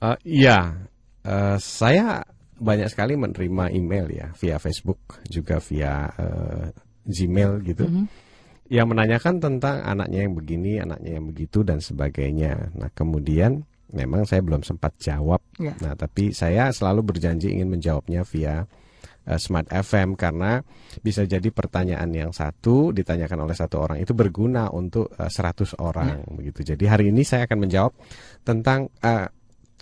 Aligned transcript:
Uh, 0.00 0.18
iya, 0.24 0.58
uh, 1.24 1.56
saya 1.60 2.24
banyak 2.58 2.88
sekali 2.90 3.18
menerima 3.18 3.74
email 3.74 4.06
ya 4.10 4.28
via 4.38 4.56
Facebook 4.62 5.22
juga 5.26 5.58
via 5.58 6.06
uh, 6.14 6.66
Gmail 7.04 7.60
gitu. 7.66 7.84
Mm 7.84 7.94
-hmm. 7.94 8.06
Yang 8.72 8.86
menanyakan 8.96 9.34
tentang 9.44 9.76
anaknya 9.84 10.24
yang 10.24 10.32
begini, 10.32 10.80
anaknya 10.80 11.20
yang 11.20 11.26
begitu 11.28 11.60
dan 11.60 11.84
sebagainya. 11.84 12.72
Nah, 12.72 12.88
kemudian 12.96 13.60
memang 13.92 14.24
saya 14.24 14.40
belum 14.40 14.64
sempat 14.64 14.96
jawab. 14.96 15.44
Yeah. 15.60 15.76
Nah, 15.84 15.92
tapi 15.94 16.32
saya 16.32 16.72
selalu 16.72 17.04
berjanji 17.04 17.52
ingin 17.52 17.68
menjawabnya 17.68 18.24
via 18.24 18.64
uh, 19.28 19.38
Smart 19.38 19.68
FM 19.68 20.16
karena 20.16 20.64
bisa 21.04 21.28
jadi 21.28 21.46
pertanyaan 21.52 22.08
yang 22.10 22.32
satu 22.32 22.90
ditanyakan 22.90 23.44
oleh 23.44 23.56
satu 23.56 23.84
orang 23.84 24.00
itu 24.00 24.16
berguna 24.16 24.72
untuk 24.72 25.12
uh, 25.12 25.28
100 25.28 25.76
orang 25.84 26.24
yeah. 26.24 26.34
begitu. 26.34 26.74
Jadi 26.74 26.84
hari 26.88 27.04
ini 27.12 27.20
saya 27.20 27.44
akan 27.44 27.58
menjawab 27.68 27.92
tentang 28.42 28.88
uh, 29.04 29.28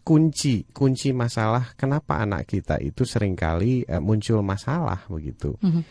kunci 0.03 0.67
kunci 0.75 1.15
masalah 1.15 1.79
kenapa 1.79 2.19
anak 2.19 2.51
kita 2.51 2.79
itu 2.83 3.07
sering 3.07 3.39
kali 3.39 3.87
uh, 3.87 4.03
muncul 4.03 4.43
masalah 4.43 5.07
begitu. 5.07 5.55
Mm 5.63 5.71
-hmm. 5.71 5.83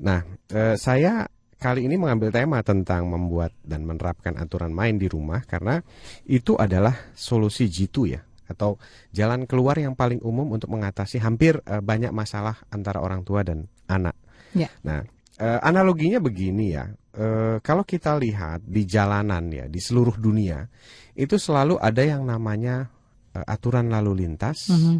Nah, 0.00 0.20
uh, 0.56 0.76
saya 0.80 1.28
kali 1.60 1.84
ini 1.84 2.00
mengambil 2.00 2.32
tema 2.32 2.64
tentang 2.64 3.04
membuat 3.04 3.52
dan 3.60 3.84
menerapkan 3.84 4.32
aturan 4.40 4.72
main 4.72 4.96
di 4.96 5.06
rumah 5.12 5.44
karena 5.44 5.84
itu 6.24 6.56
adalah 6.56 7.12
solusi 7.12 7.68
jitu 7.68 8.08
ya 8.08 8.24
atau 8.50 8.80
jalan 9.14 9.46
keluar 9.46 9.78
yang 9.78 9.94
paling 9.94 10.18
umum 10.26 10.58
untuk 10.58 10.72
mengatasi 10.74 11.22
hampir 11.22 11.60
uh, 11.68 11.78
banyak 11.78 12.10
masalah 12.10 12.58
antara 12.72 12.98
orang 12.98 13.22
tua 13.22 13.46
dan 13.46 13.70
anak. 13.86 14.16
Yeah. 14.56 14.72
Nah, 14.82 15.06
uh, 15.38 15.60
analoginya 15.62 16.18
begini 16.18 16.74
ya. 16.74 16.90
Uh, 17.10 17.58
kalau 17.62 17.82
kita 17.82 18.14
lihat 18.18 18.62
di 18.62 18.86
jalanan 18.86 19.50
ya 19.50 19.66
di 19.66 19.82
seluruh 19.82 20.14
dunia 20.14 20.62
itu 21.18 21.36
selalu 21.42 21.74
ada 21.82 22.06
yang 22.06 22.22
namanya 22.22 22.86
aturan 23.34 23.90
lalu 23.90 24.26
lintas, 24.26 24.70
mm-hmm. 24.70 24.96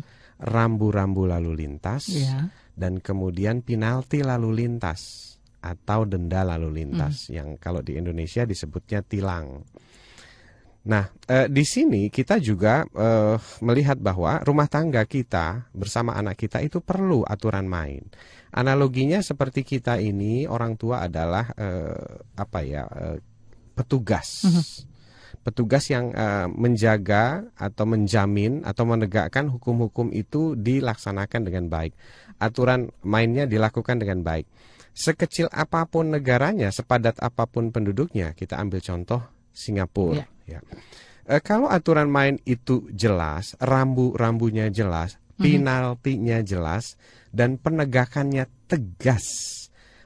rambu-rambu 0.47 1.27
lalu 1.27 1.67
lintas, 1.67 2.11
yeah. 2.15 2.47
dan 2.79 3.03
kemudian 3.03 3.67
penalti 3.67 4.23
lalu 4.23 4.67
lintas 4.67 5.35
atau 5.61 6.09
denda 6.09 6.41
lalu 6.41 6.83
lintas 6.83 7.29
mm. 7.29 7.33
yang 7.37 7.49
kalau 7.61 7.85
di 7.85 7.99
Indonesia 7.99 8.49
disebutnya 8.49 9.05
tilang. 9.05 9.61
Nah, 10.81 11.05
uh, 11.05 11.45
di 11.45 11.61
sini 11.61 12.09
kita 12.09 12.41
juga 12.41 12.89
uh, 12.89 13.37
melihat 13.61 14.01
bahwa 14.01 14.41
rumah 14.41 14.65
tangga 14.65 15.05
kita 15.05 15.69
bersama 15.77 16.17
anak 16.17 16.41
kita 16.41 16.65
itu 16.65 16.81
perlu 16.81 17.21
aturan 17.29 17.69
main. 17.69 18.01
Analoginya 18.57 19.21
seperti 19.21 19.61
kita 19.61 20.01
ini 20.01 20.49
orang 20.49 20.81
tua 20.81 21.05
adalah 21.05 21.53
uh, 21.53 22.25
apa 22.33 22.59
ya 22.65 22.89
uh, 22.89 23.21
petugas. 23.77 24.49
Mm 24.49 24.53
-hmm 24.57 24.90
petugas 25.41 25.89
yang 25.89 26.13
uh, 26.13 26.47
menjaga 26.53 27.49
atau 27.57 27.85
menjamin 27.89 28.61
atau 28.63 28.85
menegakkan 28.85 29.49
hukum-hukum 29.49 30.13
itu 30.13 30.53
dilaksanakan 30.57 31.41
dengan 31.49 31.65
baik. 31.73 31.93
Aturan 32.41 32.93
mainnya 33.05 33.49
dilakukan 33.49 34.01
dengan 34.01 34.21
baik. 34.21 34.45
Sekecil 34.93 35.49
apa 35.53 35.87
pun 35.89 36.13
negaranya, 36.13 36.69
sepadat 36.69 37.23
apa 37.23 37.47
pun 37.49 37.73
penduduknya, 37.73 38.37
kita 38.37 38.59
ambil 38.61 38.83
contoh 38.85 39.21
Singapura. 39.55 40.27
Ya. 40.45 40.59
Ya. 40.59 40.61
E, 41.25 41.39
kalau 41.41 41.71
aturan 41.71 42.11
main 42.11 42.43
itu 42.43 42.91
jelas, 42.93 43.55
rambu-rambunya 43.63 44.69
jelas, 44.69 45.17
mhm. 45.39 45.45
penaltinya 45.47 46.39
jelas, 46.43 46.99
dan 47.31 47.57
penegakannya 47.57 48.51
tegas 48.67 49.60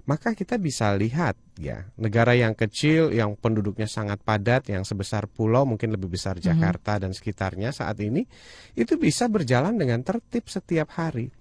maka 0.04 0.36
kita 0.36 0.60
bisa 0.60 0.92
lihat 0.92 1.36
ya 1.56 1.88
negara 1.96 2.36
yang 2.36 2.52
kecil 2.52 3.08
yang 3.08 3.40
penduduknya 3.40 3.88
sangat 3.88 4.20
padat 4.20 4.68
yang 4.68 4.84
sebesar 4.84 5.24
pulau 5.24 5.64
mungkin 5.64 5.96
lebih 5.96 6.12
besar 6.12 6.36
mhm. 6.36 6.44
Jakarta 6.44 6.92
mm 6.92 6.96
-hmm. 6.96 7.04
dan 7.08 7.10
sekitarnya 7.16 7.70
saat 7.72 7.96
ini 8.04 8.22
itu 8.76 9.00
bisa 9.00 9.28
berjalan 9.32 9.76
dengan 9.80 10.04
tertib 10.04 10.44
setiap 10.48 10.92
hari. 11.00 11.32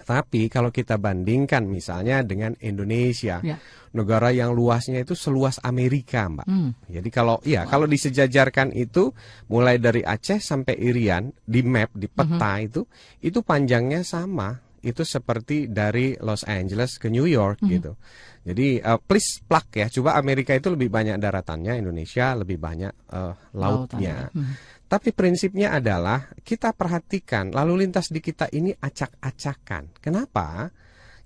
Tapi 0.00 0.48
kalau 0.48 0.72
kita 0.72 0.96
bandingkan 0.96 1.68
misalnya 1.68 2.24
dengan 2.24 2.56
Indonesia, 2.64 3.38
ya. 3.44 3.60
negara 3.92 4.32
yang 4.32 4.56
luasnya 4.56 5.04
itu 5.04 5.12
seluas 5.12 5.60
Amerika, 5.60 6.24
Mbak. 6.24 6.46
Hmm. 6.48 6.72
Jadi 6.88 7.08
kalau 7.12 7.36
ya 7.44 7.68
wow. 7.68 7.70
kalau 7.76 7.86
disejajarkan 7.86 8.72
itu 8.72 9.12
mulai 9.52 9.76
dari 9.76 10.00
Aceh 10.00 10.40
sampai 10.40 10.74
Irian 10.80 11.28
di 11.44 11.60
map 11.60 11.92
di 11.92 12.08
peta 12.08 12.56
-hmm. 12.56 12.66
itu 12.66 12.82
itu 13.20 13.38
panjangnya 13.44 14.00
sama 14.00 14.69
itu 14.80 15.04
seperti 15.04 15.68
dari 15.68 16.16
Los 16.20 16.48
Angeles 16.48 16.96
ke 16.96 17.12
New 17.12 17.28
York 17.28 17.60
mm 17.60 17.64
-hmm. 17.64 17.74
gitu. 17.76 17.92
Jadi 18.40 18.80
uh, 18.80 18.96
please 18.96 19.44
plug 19.44 19.68
ya, 19.76 19.86
coba 19.92 20.16
Amerika 20.16 20.56
itu 20.56 20.72
lebih 20.72 20.88
banyak 20.88 21.20
daratannya, 21.20 21.76
Indonesia 21.76 22.32
lebih 22.32 22.56
banyak 22.56 22.92
uh, 23.12 23.34
lautnya. 23.56 24.32
Mm 24.32 24.40
-hmm. 24.40 24.54
Tapi 24.90 25.14
prinsipnya 25.14 25.76
adalah 25.76 26.32
kita 26.42 26.74
perhatikan 26.74 27.52
lalu 27.54 27.86
lintas 27.86 28.10
di 28.10 28.18
kita 28.18 28.50
ini 28.50 28.74
acak-acakan. 28.74 30.00
Kenapa? 30.00 30.66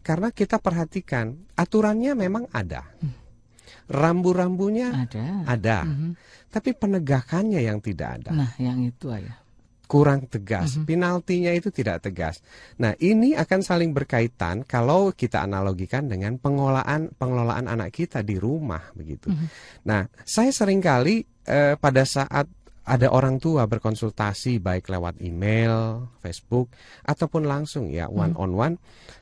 Karena 0.04 0.28
kita 0.34 0.60
perhatikan 0.60 1.32
aturannya 1.56 2.12
memang 2.12 2.44
ada. 2.52 2.84
Mm. 3.00 3.22
Rambu-rambunya 3.88 4.88
ada. 5.08 5.24
ada. 5.48 5.78
Mm 5.86 5.94
-hmm. 5.94 6.10
Tapi 6.50 6.70
penegakannya 6.76 7.60
yang 7.62 7.78
tidak 7.80 8.20
ada. 8.20 8.30
Nah, 8.36 8.52
yang 8.60 8.84
itu 8.84 9.08
aja 9.08 9.43
kurang 9.84 10.26
tegas, 10.26 10.74
mm-hmm. 10.74 10.86
penaltinya 10.88 11.52
itu 11.52 11.68
tidak 11.68 12.04
tegas. 12.04 12.40
Nah, 12.80 12.96
ini 12.98 13.36
akan 13.36 13.60
saling 13.60 13.92
berkaitan 13.92 14.64
kalau 14.64 15.12
kita 15.12 15.44
analogikan 15.44 16.08
dengan 16.08 16.40
pengelolaan 16.40 17.12
pengelolaan 17.14 17.68
anak 17.68 17.92
kita 17.92 18.24
di 18.24 18.40
rumah 18.40 18.92
begitu. 18.96 19.28
Mm-hmm. 19.28 19.48
Nah, 19.88 20.08
saya 20.24 20.50
sering 20.50 20.80
kali 20.80 21.20
eh, 21.44 21.76
pada 21.76 22.02
saat 22.08 22.48
ada 22.84 23.08
orang 23.08 23.40
tua 23.40 23.64
berkonsultasi 23.64 24.60
baik 24.60 24.92
lewat 24.92 25.24
email, 25.24 26.04
Facebook 26.20 26.68
ataupun 27.08 27.48
langsung 27.48 27.88
ya 27.88 28.12
one 28.12 28.36
on 28.36 28.52
one, 28.52 28.74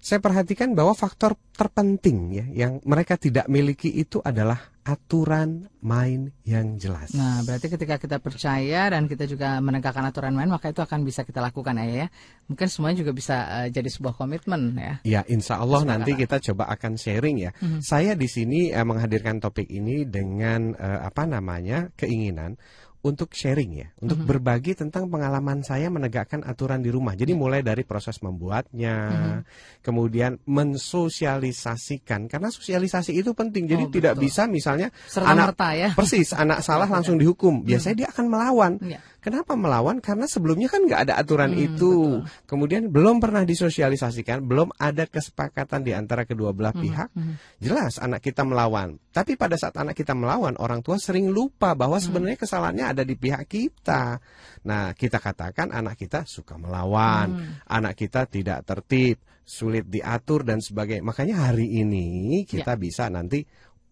saya 0.02 0.18
perhatikan 0.18 0.74
bahwa 0.74 0.98
faktor 0.98 1.38
terpenting 1.54 2.18
ya 2.34 2.66
yang 2.66 2.82
mereka 2.82 3.14
tidak 3.14 3.46
miliki 3.46 3.86
itu 3.94 4.18
adalah 4.18 4.71
aturan 4.82 5.70
main 5.78 6.34
yang 6.42 6.74
jelas. 6.74 7.14
Nah, 7.14 7.46
berarti 7.46 7.70
ketika 7.70 8.02
kita 8.02 8.18
percaya 8.18 8.90
dan 8.90 9.06
kita 9.06 9.30
juga 9.30 9.62
menegakkan 9.62 10.02
aturan 10.02 10.34
main, 10.34 10.50
maka 10.50 10.74
itu 10.74 10.82
akan 10.82 11.06
bisa 11.06 11.22
kita 11.22 11.38
lakukan 11.38 11.78
ya. 11.78 12.06
ya. 12.06 12.08
Mungkin 12.50 12.66
semuanya 12.66 13.06
juga 13.06 13.14
bisa 13.14 13.36
uh, 13.46 13.68
jadi 13.70 13.86
sebuah 13.86 14.18
komitmen 14.18 14.74
ya. 14.74 14.94
Ya, 15.06 15.20
insya 15.30 15.62
Allah 15.62 15.86
Semoga 15.86 15.92
nanti 16.02 16.12
kita 16.18 16.42
coba 16.50 16.66
akan 16.74 16.98
sharing 16.98 17.36
ya. 17.38 17.50
Mhm. 17.62 17.78
Saya 17.78 18.18
di 18.18 18.26
sini 18.26 18.74
eh, 18.74 18.82
menghadirkan 18.82 19.38
topik 19.38 19.70
ini 19.70 20.02
dengan 20.02 20.74
eh, 20.74 21.00
apa 21.06 21.30
namanya 21.30 21.86
keinginan 21.94 22.58
untuk 23.02 23.34
sharing 23.34 23.70
ya, 23.74 23.88
untuk 23.98 24.22
Mhm. 24.22 24.26
berbagi 24.30 24.72
tentang 24.78 25.10
pengalaman 25.10 25.66
saya 25.66 25.90
menegakkan 25.90 26.46
aturan 26.46 26.86
di 26.86 26.90
rumah. 26.94 27.18
Jadi 27.18 27.34
mulai 27.34 27.58
dari 27.58 27.82
proses 27.82 28.22
membuatnya, 28.22 28.94
Mhm. 29.10 29.40
kemudian 29.82 30.38
mensosialisasikan 30.46 32.30
karena 32.30 32.48
sosialisasi 32.54 33.10
itu 33.18 33.34
penting. 33.34 33.66
Jadi 33.66 33.84
Oh, 33.86 33.90
tidak 33.90 34.14
betul. 34.14 34.24
bisa 34.30 34.42
misalnya 34.46 34.88
Serta 35.10 35.34
Anak- 35.34 35.58
merta 35.58 35.68
ya. 35.74 35.88
persis 35.98 36.30
anak 36.30 36.62
salah 36.62 36.86
langsung 36.86 37.18
dihukum. 37.18 37.66
Biasanya 37.66 38.06
dia 38.06 38.08
akan 38.14 38.26
melawan. 38.30 38.72
Iya. 38.78 39.02
Kenapa 39.22 39.54
melawan? 39.54 40.02
Karena 40.02 40.26
sebelumnya 40.26 40.66
kan 40.66 40.82
nggak 40.82 41.06
ada 41.06 41.14
aturan 41.14 41.54
Hmm, 41.54 41.62
itu. 41.62 41.94
Kemudian 42.42 42.90
belum 42.90 43.22
pernah 43.22 43.46
disosialisasikan, 43.46 44.42
belum 44.42 44.74
ada 44.74 45.06
kesepakatan 45.06 45.86
di 45.86 45.94
antara 45.94 46.26
kedua 46.26 46.50
belah 46.50 46.74
pihak. 46.74 47.14
mhm. 47.14 47.62
Jelas 47.62 48.02
anak 48.02 48.18
kita 48.18 48.42
melawan. 48.42 48.98
Tapi 49.14 49.38
pada 49.38 49.54
saat 49.54 49.78
anak 49.78 49.94
kita 49.94 50.10
melawan, 50.18 50.58
orang 50.58 50.82
tua 50.82 50.98
sering 50.98 51.30
lupa 51.30 51.74
bahwa 51.78 52.02
sebenarnya 52.02 52.34
kesalahannya 52.34 52.86
ada 52.92 53.02
di 53.02 53.16
pihak 53.16 53.48
kita. 53.48 54.20
Nah, 54.68 54.92
kita 54.92 55.18
katakan 55.18 55.72
anak 55.72 55.96
kita 55.98 56.28
suka 56.28 56.54
melawan, 56.60 57.28
Hmm. 57.32 57.52
anak 57.66 57.98
kita 57.98 58.28
tidak 58.30 58.62
tertib, 58.68 59.18
sulit 59.42 59.90
diatur 59.90 60.46
dan 60.46 60.62
sebagainya. 60.62 61.02
Makanya 61.02 61.50
hari 61.50 61.82
ini 61.82 62.44
kita 62.46 62.78
bisa 62.78 63.10
nanti 63.10 63.42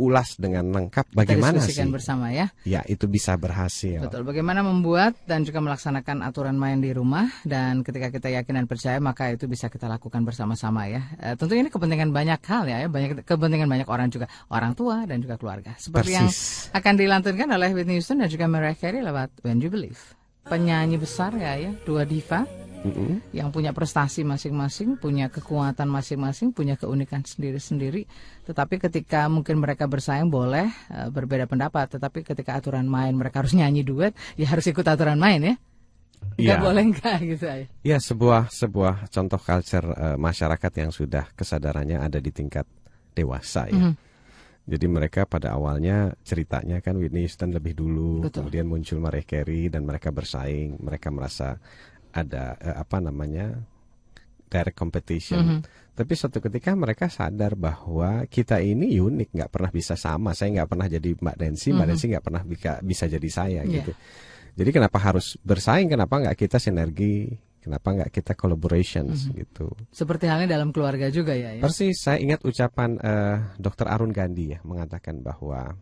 ulas 0.01 0.41
dengan 0.41 0.73
lengkap 0.73 1.13
bagaimana 1.13 1.61
sih 1.61 1.77
bersama 1.93 2.33
ya. 2.33 2.49
ya 2.65 2.81
itu 2.89 3.05
bisa 3.05 3.37
berhasil. 3.37 4.01
Betul. 4.09 4.25
Bagaimana 4.25 4.65
membuat 4.65 5.21
dan 5.29 5.45
juga 5.45 5.61
melaksanakan 5.61 6.25
aturan 6.25 6.57
main 6.57 6.81
di 6.81 6.97
rumah 6.97 7.29
dan 7.45 7.85
ketika 7.85 8.09
kita 8.09 8.33
yakin 8.33 8.65
dan 8.65 8.67
percaya 8.67 8.97
maka 8.97 9.29
itu 9.29 9.45
bisa 9.45 9.69
kita 9.69 9.85
lakukan 9.85 10.25
bersama-sama 10.25 10.89
ya. 10.89 11.03
Eh, 11.21 11.37
tentu 11.37 11.53
ini 11.53 11.69
kepentingan 11.69 12.09
banyak 12.15 12.41
hal 12.49 12.65
ya, 12.65 12.87
ya, 12.87 12.89
banyak 12.89 13.27
kepentingan 13.29 13.69
banyak 13.69 13.89
orang 13.91 14.09
juga, 14.09 14.27
orang 14.49 14.73
tua 14.73 15.05
dan 15.05 15.21
juga 15.21 15.37
keluarga. 15.37 15.77
Seperti 15.77 16.17
yang 16.17 16.31
Persis. 16.33 16.73
akan 16.73 16.95
dilantunkan 16.97 17.49
oleh 17.53 17.69
Whitney 17.77 18.01
Houston 18.01 18.25
dan 18.25 18.33
juga 18.33 18.49
Mariah 18.49 18.79
Carey 18.79 19.05
lewat 19.05 19.45
When 19.45 19.61
You 19.61 19.69
Believe. 19.69 20.20
Penyanyi 20.51 20.99
besar 20.99 21.31
ya 21.39 21.55
ya, 21.55 21.71
dua 21.87 22.03
diva 22.03 22.43
Mm-mm. 22.83 23.23
yang 23.31 23.53
punya 23.55 23.71
prestasi 23.71 24.27
masing-masing, 24.27 24.99
punya 24.99 25.31
kekuatan 25.31 25.87
masing-masing, 25.87 26.51
punya 26.51 26.75
keunikan 26.75 27.23
sendiri-sendiri. 27.23 28.09
Tetapi 28.51 28.83
ketika 28.83 29.31
mungkin 29.31 29.63
mereka 29.63 29.87
bersaing 29.87 30.27
boleh 30.27 30.67
eh, 30.91 31.07
berbeda 31.07 31.47
pendapat, 31.47 31.95
tetapi 31.95 32.27
ketika 32.27 32.59
aturan 32.59 32.91
main 32.91 33.15
mereka 33.15 33.47
harus 33.47 33.55
nyanyi 33.55 33.87
duet, 33.87 34.11
ya 34.35 34.51
harus 34.51 34.67
ikut 34.67 34.83
aturan 34.83 35.23
main 35.23 35.39
ya. 35.39 35.55
Nggak 36.41 36.59
Iya. 36.59 36.65
boleh 36.67 36.83
enggak 36.85 37.19
gitu 37.23 37.45
ya. 37.47 37.57
Ya 37.87 37.97
sebuah 38.03 38.51
sebuah 38.51 39.07
contoh 39.09 39.39
culture 39.39 39.87
eh, 39.95 40.17
masyarakat 40.19 40.73
yang 40.83 40.91
sudah 40.91 41.31
kesadarannya 41.33 42.03
ada 42.03 42.19
di 42.19 42.35
tingkat 42.35 42.67
dewasa 43.15 43.71
ya. 43.71 43.77
Mhm. 43.77 44.10
Jadi 44.69 44.87
mereka 44.87 45.25
pada 45.27 45.57
awalnya 45.57 46.15
ceritanya 46.23 46.79
kan 46.79 46.95
Whitney 47.01 47.27
Houston 47.27 47.51
lebih 47.51 47.75
dulu, 47.75 48.29
Betul. 48.29 48.45
kemudian 48.47 48.67
muncul 48.69 49.01
Mariah 49.03 49.27
Carey 49.27 49.67
dan 49.67 49.83
mereka 49.83 50.13
bersaing, 50.13 50.79
mereka 50.79 51.09
merasa 51.11 51.59
ada 52.11 52.55
eh, 52.61 52.77
apa 52.77 52.99
namanya 53.03 53.57
direct 54.47 54.79
competition. 54.79 55.43
Mhm. 55.43 55.61
Tapi 55.95 56.13
suatu 56.15 56.39
ketika 56.41 56.73
mereka 56.75 57.07
sadar 57.11 57.55
bahwa 57.55 58.25
kita 58.27 58.59
ini 58.63 58.97
unik, 58.97 59.37
nggak 59.37 59.51
pernah 59.51 59.71
bisa 59.71 59.95
sama. 59.95 60.33
Saya 60.33 60.63
nggak 60.63 60.71
pernah 60.71 60.87
jadi 60.89 61.09
Mbak 61.19 61.37
Nancy, 61.37 61.69
Mbak 61.71 61.79
Mhm. 61.81 61.91
Nancy 61.91 62.05
nggak 62.11 62.25
pernah 62.25 62.43
bisa, 62.43 62.71
bisa 62.81 63.05
jadi 63.07 63.29
saya 63.31 63.61
Iya. 63.63 63.75
gitu. 63.83 63.93
Jadi 64.51 64.71
kenapa 64.71 64.99
harus 64.99 65.39
bersaing? 65.43 65.87
Kenapa 65.89 66.19
nggak 66.19 66.37
kita 66.37 66.59
sinergi? 66.59 67.31
Kenapa 67.61 67.93
nggak 67.93 68.11
kita 68.11 68.33
collaborations 68.33 69.29
Mhm. 69.29 69.33
gitu? 69.37 69.69
Seperti 69.93 70.25
halnya 70.27 70.57
dalam 70.57 70.73
keluarga 70.73 71.13
juga 71.13 71.37
ya. 71.37 71.53
ya. 71.55 71.61
Persis, 71.61 72.01
saya 72.01 72.17
ingat 72.17 72.41
ucapan 72.41 72.97
eh, 72.97 73.37
Dr. 73.61 73.87
Arun 73.87 74.11
Gandhi 74.11 74.57
ya 74.57 74.59
mengatakan 74.65 75.21
bahwa 75.21 75.77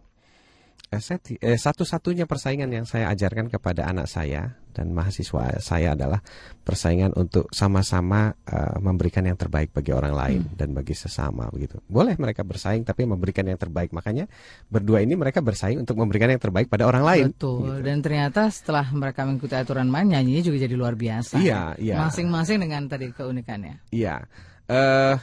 eh, 0.89 1.03
eh, 1.45 1.59
satu-satunya 1.61 2.25
persaingan 2.25 2.71
yang 2.73 2.87
saya 2.89 3.13
ajarkan 3.13 3.53
kepada 3.53 3.85
anak 3.85 4.09
saya 4.09 4.57
dan 4.73 4.95
mahasiswa 4.95 5.59
saya 5.59 5.99
adalah 5.99 6.23
persaingan 6.65 7.13
untuk 7.19 7.51
sama-sama 7.53 8.33
eh, 8.49 8.77
memberikan 8.81 9.27
yang 9.27 9.37
terbaik 9.37 9.75
bagi 9.75 9.93
orang 9.93 10.15
lain 10.15 10.41
dan 10.57 10.73
bagi 10.73 10.97
sesama 10.97 11.51
begitu. 11.53 11.83
Boleh 11.85 12.17
mereka 12.17 12.47
bersaing 12.47 12.89
tapi 12.89 13.05
memberikan 13.05 13.45
yang 13.45 13.61
terbaik. 13.61 13.93
Makanya 13.93 14.31
berdua 14.73 15.05
ini 15.05 15.19
mereka 15.19 15.45
bersaing 15.45 15.83
untuk 15.83 16.01
memberikan 16.01 16.33
yang 16.33 16.41
terbaik 16.41 16.73
pada 16.73 16.89
orang 16.89 17.05
lain. 17.05 17.25
Betul. 17.37 17.85
Dan 17.85 18.01
ternyata 18.01 18.49
setelah 18.49 18.89
mereka 18.95 19.29
mengikuti 19.29 19.59
aturan 19.59 19.93
main, 19.93 20.09
nyanyinya 20.09 20.43
juga 20.47 20.57
jadi 20.65 20.75
luar 20.79 20.97
biasa. 20.97 21.37
Iya, 21.43 21.77
iya. 21.77 21.97
Masing-masing 22.01 22.65
dengan 22.65 22.89
tadi 22.89 23.13
keunikannya. 23.13 23.83
Iya, 23.93 24.25
eh 24.71 25.17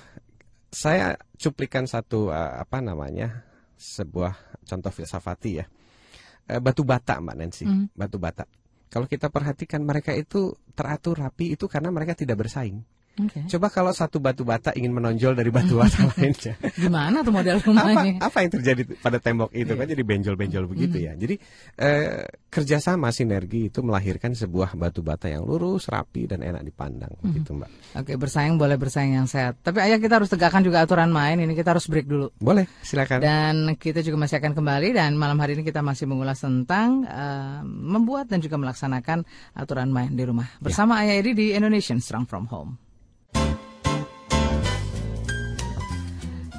saya 0.75 1.15
cuplikan 1.39 1.87
satu 1.87 2.35
eh, 2.35 2.53
apa 2.59 2.83
namanya 2.83 3.44
sebuah 3.75 4.63
contoh 4.65 4.91
filsafati 4.91 5.51
ya, 5.59 5.65
Eh, 6.45 6.61
batu 6.61 6.85
bata 6.85 7.17
mbak 7.17 7.35
Nancy, 7.41 7.65
Mhm. 7.65 7.97
batu 7.97 8.21
bata. 8.21 8.45
Kalau 8.93 9.09
kita 9.09 9.33
perhatikan 9.33 9.81
mereka 9.81 10.13
itu 10.13 10.53
teratur 10.77 11.17
rapi 11.17 11.57
itu 11.57 11.65
karena 11.65 11.89
mereka 11.89 12.13
tidak 12.13 12.37
bersaing. 12.45 12.85
Oke. 13.15 13.47
Coba 13.47 13.71
kalau 13.71 13.95
satu 13.95 14.19
batu 14.19 14.43
bata 14.43 14.75
ingin 14.75 14.91
menonjol 14.91 15.33
dari 15.33 15.47
batu 15.47 15.79
bata 15.79 16.03
lainnya, 16.13 16.59
Gimana 16.75 17.23
tuh 17.23 17.31
model 17.31 17.57
apa 17.57 17.65
rumahnya? 17.65 18.19
apa 18.19 18.37
yang 18.39 18.51
terjadi 18.51 18.81
pada 18.99 19.17
tembok 19.17 19.49
itu 19.51 19.71
Iya. 19.71 19.79
kan 19.79 19.87
jadi 19.87 20.03
benjol-benjol 20.03 20.63
begitu 20.67 20.97
Mhm. 20.99 21.05
ya. 21.07 21.11
Jadi 21.15 21.35
eh, 21.75 22.23
kerjasama 22.45 23.09
sinergi 23.09 23.67
itu 23.67 23.79
melahirkan 23.79 24.31
sebuah 24.31 24.75
batu 24.75 24.99
bata 24.99 25.27
yang 25.27 25.43
lurus, 25.43 25.87
rapi 25.87 26.27
dan 26.27 26.39
enak 26.39 26.61
dipandang 26.61 27.15
Mhm. 27.15 27.23
begitu 27.23 27.49
mbak. 27.53 27.69
Oke, 27.95 28.13
bersaing 28.15 28.55
boleh 28.55 28.75
bersaing 28.75 29.15
yang 29.15 29.25
sehat. 29.25 29.59
Tapi 29.59 29.79
ayah 29.79 29.95
kita 29.95 30.19
harus 30.19 30.27
tegakkan 30.27 30.59
juga 30.59 30.83
aturan 30.83 31.07
main. 31.07 31.39
Ini 31.39 31.51
kita 31.51 31.71
harus 31.71 31.87
break 31.87 32.05
dulu. 32.05 32.35
Boleh, 32.35 32.67
silakan. 32.83 33.19
Dan 33.19 33.55
kita 33.75 33.99
juga 33.99 34.19
masih 34.19 34.39
akan 34.39 34.51
kembali 34.53 34.91
dan 34.91 35.15
malam 35.15 35.39
hari 35.39 35.55
ini 35.55 35.63
kita 35.63 35.79
masih 35.79 36.03
mengulas 36.03 36.39
tentang 36.39 37.03
eh, 37.05 37.59
membuat 37.63 38.27
dan 38.27 38.39
juga 38.39 38.59
melaksanakan 38.59 39.23
aturan 39.51 39.87
main 39.87 40.11
di 40.11 40.23
rumah. 40.23 40.51
Bersama 40.59 40.99
Ayah 40.99 41.15
Edi 41.15 41.31
di 41.31 41.45
Indonesian 41.51 41.97
Strong 41.97 42.27
From 42.27 42.47
Home. 42.51 42.75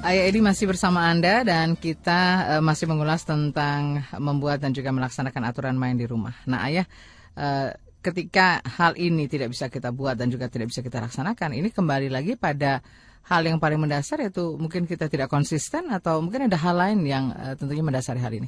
Ayah 0.07 0.23
Edi 0.31 0.39
masih 0.39 0.71
bersama 0.71 1.03
Anda 1.03 1.43
dan 1.43 1.75
kita 1.75 2.19
eh, 2.55 2.63
masih 2.63 2.87
mengulas 2.87 3.27
tentang 3.27 4.07
membuat 4.15 4.63
dan 4.63 4.71
juga 4.71 4.95
melaksanakan 4.95 5.43
aturan 5.43 5.75
main 5.75 5.99
di 5.99 6.07
rumah. 6.07 6.31
Nah, 6.47 6.63
Ayah, 6.63 6.87
eh, 7.35 7.75
ketika 7.99 8.63
hal 8.63 8.95
ini 8.95 9.27
tidak 9.27 9.51
bisa 9.51 9.67
kita 9.67 9.91
buat 9.91 10.15
dan 10.15 10.31
juga 10.31 10.47
tidak 10.47 10.71
bisa 10.71 10.79
kita 10.79 11.03
laksanakan, 11.03 11.59
ini 11.59 11.75
kembali 11.75 12.07
lagi 12.07 12.39
pada 12.39 12.79
hal 13.27 13.43
yang 13.43 13.59
paling 13.59 13.83
mendasar 13.83 14.23
yaitu 14.23 14.55
mungkin 14.55 14.87
kita 14.87 15.11
tidak 15.11 15.27
konsisten 15.27 15.91
atau 15.91 16.23
mungkin 16.23 16.47
ada 16.47 16.55
hal 16.55 16.79
lain 16.79 17.03
yang 17.03 17.35
eh, 17.35 17.59
tentunya 17.59 17.83
mendasari 17.83 18.23
hal 18.23 18.31
ini. 18.31 18.47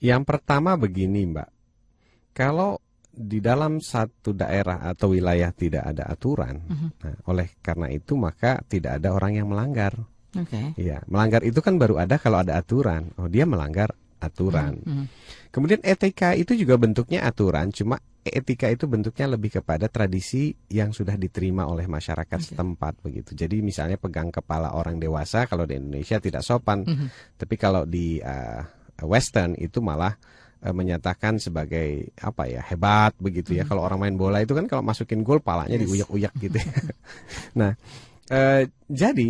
Yang 0.00 0.24
pertama 0.24 0.80
begini, 0.80 1.28
Mbak. 1.28 1.48
Kalau 2.32 2.80
di 3.18 3.42
dalam 3.42 3.82
satu 3.82 4.30
daerah 4.30 4.86
atau 4.86 5.10
wilayah 5.10 5.50
tidak 5.50 5.82
ada 5.82 6.06
aturan, 6.06 6.62
Mhm. 6.62 6.88
nah, 7.02 7.16
oleh 7.26 7.58
karena 7.58 7.90
itu 7.90 8.14
maka 8.14 8.62
tidak 8.70 9.02
ada 9.02 9.10
orang 9.10 9.34
yang 9.42 9.50
melanggar. 9.50 9.98
Oke. 10.38 10.78
Iya, 10.78 11.02
melanggar 11.10 11.42
itu 11.42 11.58
kan 11.58 11.74
baru 11.82 11.98
ada 11.98 12.14
kalau 12.22 12.46
ada 12.46 12.54
aturan. 12.54 13.10
Oh, 13.18 13.26
dia 13.26 13.42
melanggar 13.42 13.90
aturan. 14.22 14.78
Mhm. 14.86 15.04
Kemudian 15.50 15.80
etika 15.82 16.38
itu 16.38 16.54
juga 16.54 16.78
bentuknya 16.78 17.26
aturan, 17.26 17.74
cuma 17.74 17.98
etika 18.22 18.68
itu 18.68 18.84
bentuknya 18.84 19.24
lebih 19.34 19.58
kepada 19.58 19.88
tradisi 19.88 20.52
yang 20.68 20.92
sudah 20.92 21.16
diterima 21.16 21.64
oleh 21.64 21.88
masyarakat 21.88 22.38
Oke. 22.38 22.52
setempat 22.52 23.00
begitu. 23.00 23.32
Jadi 23.32 23.64
misalnya 23.64 23.96
pegang 23.96 24.28
kepala 24.28 24.76
orang 24.76 25.00
dewasa 25.00 25.48
kalau 25.48 25.64
di 25.64 25.80
Indonesia 25.80 26.20
tidak 26.20 26.44
sopan, 26.44 26.84
Mhm. 26.84 27.06
tapi 27.40 27.54
kalau 27.56 27.88
di 27.88 28.20
uh, 28.20 28.62
Western 29.06 29.56
itu 29.56 29.80
malah 29.80 30.18
uh, 30.64 30.74
menyatakan 30.74 31.38
sebagai 31.38 32.10
apa 32.18 32.46
ya 32.50 32.62
hebat 32.64 33.14
begitu 33.18 33.54
ya. 33.54 33.64
Kalau 33.66 33.82
orang 33.84 33.98
main 34.02 34.16
bola 34.18 34.42
itu 34.42 34.54
kan 34.54 34.66
kalau 34.66 34.82
masukin 34.82 35.22
gol 35.22 35.38
palanya 35.42 35.76
Yes. 35.78 35.86
diuyak-uyak 35.86 36.32
gitu. 36.38 36.56
ya. 36.58 36.68
nah, 37.60 37.72
eh, 38.28 38.66
jadi 38.86 39.28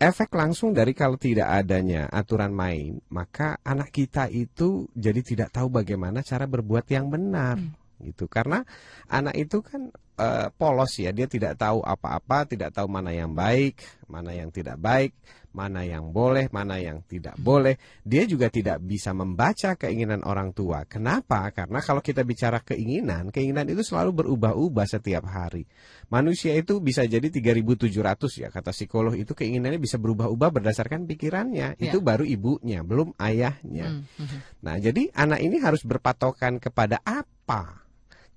efek 0.00 0.32
langsung 0.32 0.72
dari 0.72 0.96
kalau 0.96 1.20
tidak 1.20 1.52
adanya 1.52 2.08
aturan 2.08 2.56
main, 2.56 2.96
maka 3.12 3.60
anak 3.60 3.92
kita 3.92 4.32
itu 4.32 4.88
jadi 4.96 5.20
tidak 5.20 5.48
tahu 5.52 5.68
bagaimana 5.68 6.24
cara 6.24 6.48
berbuat 6.48 6.88
yang 6.88 7.12
benar. 7.12 7.60
gitu 8.00 8.24
karena 8.32 8.64
anak 9.12 9.36
itu 9.36 9.60
kan 9.60 9.92
eh, 10.16 10.48
polos 10.56 10.96
ya 10.96 11.12
dia 11.12 11.28
tidak 11.28 11.60
tahu 11.60 11.84
apa-apa 11.84 12.48
tidak 12.48 12.72
tahu 12.72 12.88
mana 12.88 13.12
yang 13.12 13.28
baik 13.36 13.76
mana 14.08 14.32
yang 14.32 14.48
tidak 14.48 14.80
baik 14.80 15.12
mana 15.50 15.82
yang 15.82 16.14
boleh, 16.14 16.46
mana 16.54 16.78
yang 16.78 17.02
tidak 17.06 17.34
boleh. 17.38 17.74
Dia 18.06 18.22
juga 18.26 18.46
tidak 18.48 18.78
bisa 18.82 19.10
membaca 19.10 19.74
keinginan 19.74 20.22
orang 20.22 20.54
tua. 20.54 20.86
Kenapa? 20.86 21.50
Karena 21.50 21.82
kalau 21.82 21.98
kita 21.98 22.22
bicara 22.22 22.62
keinginan, 22.62 23.34
keinginan 23.34 23.66
itu 23.66 23.82
selalu 23.82 24.22
berubah-ubah 24.22 24.86
setiap 24.86 25.26
hari. 25.26 25.66
Manusia 26.10 26.54
itu 26.54 26.78
bisa 26.78 27.02
jadi 27.02 27.26
3700 27.26 28.42
ya 28.42 28.48
kata 28.50 28.70
psikolog 28.70 29.14
itu 29.18 29.34
keinginannya 29.34 29.82
bisa 29.82 29.98
berubah-ubah 29.98 30.50
berdasarkan 30.54 31.10
pikirannya. 31.10 31.78
Ya. 31.78 31.90
Itu 31.90 31.98
baru 31.98 32.22
ibunya, 32.22 32.86
belum 32.86 33.18
ayahnya. 33.18 34.06
Hmm, 34.06 34.06
hmm. 34.22 34.38
Nah, 34.62 34.76
jadi 34.78 35.10
anak 35.14 35.40
ini 35.42 35.58
harus 35.58 35.82
berpatokan 35.82 36.62
kepada 36.62 37.02
apa? 37.02 37.89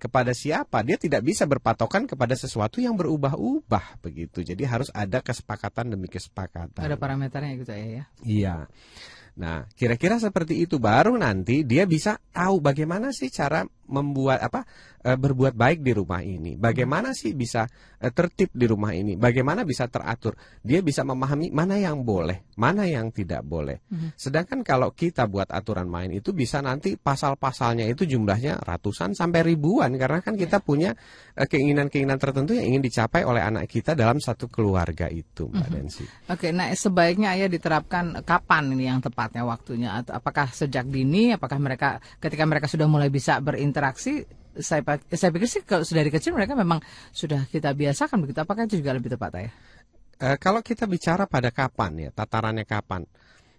Kepada 0.03 0.35
siapa? 0.35 0.83
Dia 0.83 0.99
tidak 0.99 1.23
bisa 1.23 1.47
berpatokan 1.47 2.03
kepada 2.03 2.35
sesuatu 2.35 2.83
yang 2.83 2.99
berubah-ubah 2.99 4.03
begitu. 4.03 4.43
Jadi 4.43 4.67
harus 4.67 4.91
ada 4.91 5.23
kesepakatan 5.23 5.95
demi 5.95 6.11
kesepakatan. 6.11 6.83
Ada 6.83 6.99
parameternya 6.99 7.55
gitu 7.55 7.71
ya 7.71 7.87
ya. 7.87 8.03
Iya. 8.19 8.55
Nah, 9.33 9.65
kira-kira 9.79 10.19
seperti 10.19 10.59
itu 10.59 10.75
baru 10.77 11.15
nanti 11.15 11.63
dia 11.63 11.87
bisa 11.87 12.19
tahu 12.35 12.59
bagaimana 12.59 13.15
sih 13.15 13.31
cara 13.31 13.63
membuat 13.87 14.39
apa 14.43 14.63
e, 15.03 15.09
berbuat 15.13 15.53
baik 15.53 15.83
di 15.83 15.91
rumah 15.91 16.23
ini. 16.23 16.55
Bagaimana 16.55 17.11
sih 17.11 17.35
bisa 17.35 17.67
e, 17.99 18.07
tertib 18.09 18.49
di 18.55 18.65
rumah 18.65 18.95
ini? 18.95 19.19
Bagaimana 19.19 19.67
bisa 19.67 19.91
teratur? 19.91 20.39
Dia 20.63 20.79
bisa 20.79 21.03
memahami 21.03 21.51
mana 21.51 21.75
yang 21.75 22.01
boleh, 22.01 22.47
mana 22.55 22.87
yang 22.87 23.11
tidak 23.11 23.43
boleh. 23.43 23.83
Mhm. 23.91 24.15
Sedangkan 24.15 24.63
kalau 24.63 24.95
kita 24.95 25.27
buat 25.27 25.51
aturan 25.51 25.91
main 25.91 26.09
itu 26.15 26.31
bisa 26.31 26.63
nanti 26.63 26.95
pasal-pasalnya 26.95 27.85
itu 27.91 28.07
jumlahnya 28.07 28.63
ratusan 28.63 29.13
sampai 29.13 29.43
ribuan 29.43 29.91
karena 29.99 30.23
kan 30.23 30.39
kita 30.39 30.63
punya 30.63 30.95
e, 31.35 31.43
keinginan-keinginan 31.43 32.17
tertentu 32.17 32.55
yang 32.55 32.73
ingin 32.73 32.83
dicapai 32.83 33.27
oleh 33.27 33.43
anak 33.43 33.67
kita 33.67 33.93
dalam 33.93 34.23
satu 34.23 34.47
keluarga 34.47 35.11
itu, 35.11 35.51
Mbak 35.51 35.69
Nancy. 35.69 36.05
Oke, 36.31 36.55
nah 36.55 36.71
sebaiknya 36.71 37.35
ayah 37.35 37.51
diterapkan 37.51 38.23
kapan 38.23 38.71
ini 38.73 38.87
yang 38.87 39.03
tepatnya 39.03 39.43
waktunya? 39.43 39.99
Atau 39.99 40.15
apakah 40.15 40.49
sejak 40.55 40.87
dini? 40.87 41.35
Apakah 41.35 41.59
mereka 41.59 41.99
ketika 42.23 42.47
mereka 42.47 42.71
sudah 42.71 42.87
mulai 42.87 43.11
bisa 43.11 43.37
berinteraksi? 43.43 43.72
Saya 44.53 44.85
pak- 44.85 45.09
saya 45.09 45.33
pikir 45.33 45.49
sih 45.49 45.61
kalau 45.65 45.81
sudah 45.81 46.05
dari 46.05 46.13
kecil 46.13 46.37
mereka 46.37 46.53
memang 46.53 46.77
sudah 47.09 47.49
kita 47.49 47.73
biasakan 47.73 48.21
begitu. 48.21 48.37
Apakah 48.45 48.69
itu 48.69 48.77
juga 48.85 48.93
lebih 48.93 49.09
tepat 49.17 49.31
ayah? 49.41 49.53
Eh, 50.21 50.37
kalau 50.37 50.61
kita 50.61 50.85
bicara 50.85 51.25
pada 51.25 51.49
kapan 51.49 52.07
ya, 52.07 52.09
tatarannya 52.13 52.63
kapan. 52.63 53.01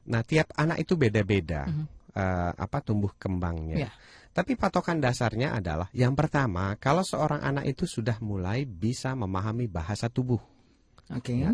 Nah, 0.06 0.22
tiap 0.22 0.54
anak 0.54 0.86
itu 0.86 0.94
beda-beda 0.94 1.66
eh, 2.14 2.52
apa 2.54 2.78
tumbuh 2.78 3.10
kembangnya. 3.18 3.90
Ya. 3.90 3.90
Tapi 4.34 4.54
patokan 4.54 5.02
dasarnya 5.02 5.54
adalah 5.54 5.90
yang 5.94 6.14
pertama, 6.14 6.74
kalau 6.78 7.02
seorang 7.02 7.42
anak 7.42 7.70
itu 7.70 7.86
sudah 7.86 8.18
mulai 8.22 8.66
bisa 8.66 9.14
memahami 9.14 9.66
bahasa 9.70 10.10
tubuh, 10.10 10.42
Oke. 11.10 11.36
Ya. 11.36 11.52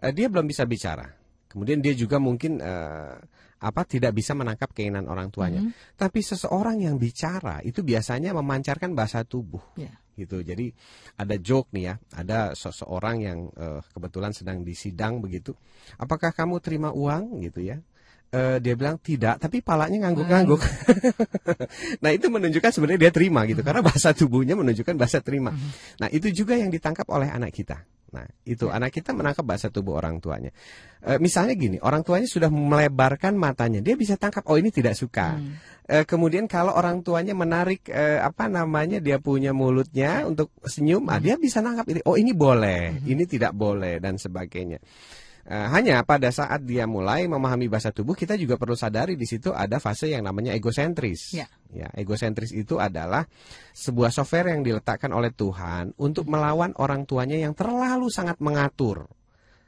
Eh, 0.00 0.12
dia 0.12 0.28
belum 0.28 0.46
bisa 0.46 0.68
bicara. 0.68 1.21
Kemudian 1.52 1.84
dia 1.84 1.92
juga 1.92 2.16
mungkin 2.16 2.58
eh, 2.64 3.16
apa 3.62 3.82
tidak 3.86 4.16
bisa 4.16 4.32
menangkap 4.34 4.72
keinginan 4.74 5.06
orang 5.06 5.28
tuanya. 5.30 5.62
Mhm. 5.62 5.94
Tapi 5.94 6.18
seseorang 6.24 6.82
yang 6.82 6.96
bicara 6.98 7.60
itu 7.62 7.84
biasanya 7.84 8.34
memancarkan 8.34 8.96
bahasa 8.96 9.22
tubuh 9.22 9.62
Ya. 9.78 9.92
gitu. 10.18 10.40
Jadi 10.42 10.72
ada 11.14 11.36
joke 11.38 11.70
nih 11.76 11.92
ya, 11.92 11.94
ada 12.16 12.56
seseorang 12.58 13.16
yang 13.22 13.38
eh, 13.54 13.84
kebetulan 13.92 14.32
sedang 14.34 14.64
di 14.66 14.74
sidang 14.74 15.20
begitu. 15.22 15.54
Apakah 16.00 16.34
kamu 16.34 16.58
terima 16.58 16.90
uang 16.90 17.38
gitu 17.44 17.62
ya? 17.62 17.78
Eh, 18.32 18.64
dia 18.64 18.72
bilang 18.72 18.96
tidak, 18.96 19.36
tapi 19.44 19.60
palanya 19.60 20.08
ngangguk-ngangguk. 20.08 20.56
nah 22.02 22.10
itu 22.16 22.32
menunjukkan 22.32 22.72
sebenarnya 22.72 23.00
dia 23.08 23.12
terima 23.12 23.44
gitu, 23.44 23.60
karena 23.60 23.84
bahasa 23.84 24.16
tubuhnya 24.16 24.56
menunjukkan 24.56 24.96
bahasa 24.96 25.20
terima. 25.20 25.52
Nah 26.00 26.08
itu 26.08 26.32
juga 26.32 26.56
yang 26.56 26.72
ditangkap 26.72 27.04
oleh 27.12 27.28
anak 27.28 27.52
kita. 27.52 27.84
Nah 28.12 28.28
itu 28.44 28.68
anak 28.68 28.92
kita 28.92 29.16
menangkap 29.16 29.44
bahasa 29.44 29.72
tubuh 29.72 29.96
orang 29.96 30.20
tuanya. 30.20 30.52
Eh, 31.02 31.18
misalnya 31.18 31.56
gini, 31.56 31.80
orang 31.80 32.04
tuanya 32.04 32.28
sudah 32.28 32.52
melebarkan 32.52 33.34
matanya, 33.34 33.80
dia 33.80 33.96
bisa 33.96 34.14
tangkap 34.20 34.44
oh 34.46 34.60
ini 34.60 34.68
tidak 34.68 34.94
suka. 34.94 35.40
Eh, 35.88 36.04
kemudian 36.06 36.46
kalau 36.46 36.76
orang 36.76 37.00
tuanya 37.02 37.32
menarik 37.34 37.88
eh, 37.90 38.20
apa 38.20 38.46
namanya 38.46 39.02
dia 39.02 39.18
punya 39.18 39.50
mulutnya 39.50 40.28
untuk 40.28 40.52
senyum, 40.62 41.08
ah, 41.10 41.18
dia 41.18 41.40
bisa 41.40 41.58
nangkap 41.58 41.88
ini. 41.90 42.00
Oh 42.06 42.14
ini 42.14 42.30
boleh, 42.36 43.02
ini 43.08 43.24
tidak 43.26 43.56
boleh 43.56 43.98
dan 43.98 44.20
sebagainya. 44.20 44.78
Eh, 45.52 45.68
hanya 45.68 46.00
pada 46.00 46.32
saat 46.32 46.64
dia 46.64 46.88
mulai 46.88 47.28
memahami 47.28 47.68
bahasa 47.68 47.92
tubuh, 47.92 48.16
kita 48.16 48.40
juga 48.40 48.56
perlu 48.56 48.72
sadari 48.72 49.20
di 49.20 49.28
situ 49.28 49.52
ada 49.52 49.76
fase 49.76 50.08
yang 50.08 50.24
namanya 50.24 50.56
egosentris. 50.56 51.36
Ya. 51.36 51.44
Ya, 51.68 51.92
egosentris 51.92 52.56
itu 52.56 52.80
adalah 52.80 53.28
sebuah 53.76 54.08
software 54.16 54.56
yang 54.56 54.64
diletakkan 54.64 55.12
oleh 55.12 55.28
Tuhan 55.28 55.92
untuk 56.00 56.24
melawan 56.32 56.72
orang 56.80 57.04
tuanya 57.04 57.36
yang 57.36 57.52
terlalu 57.52 58.08
sangat 58.08 58.40
mengatur. 58.40 59.12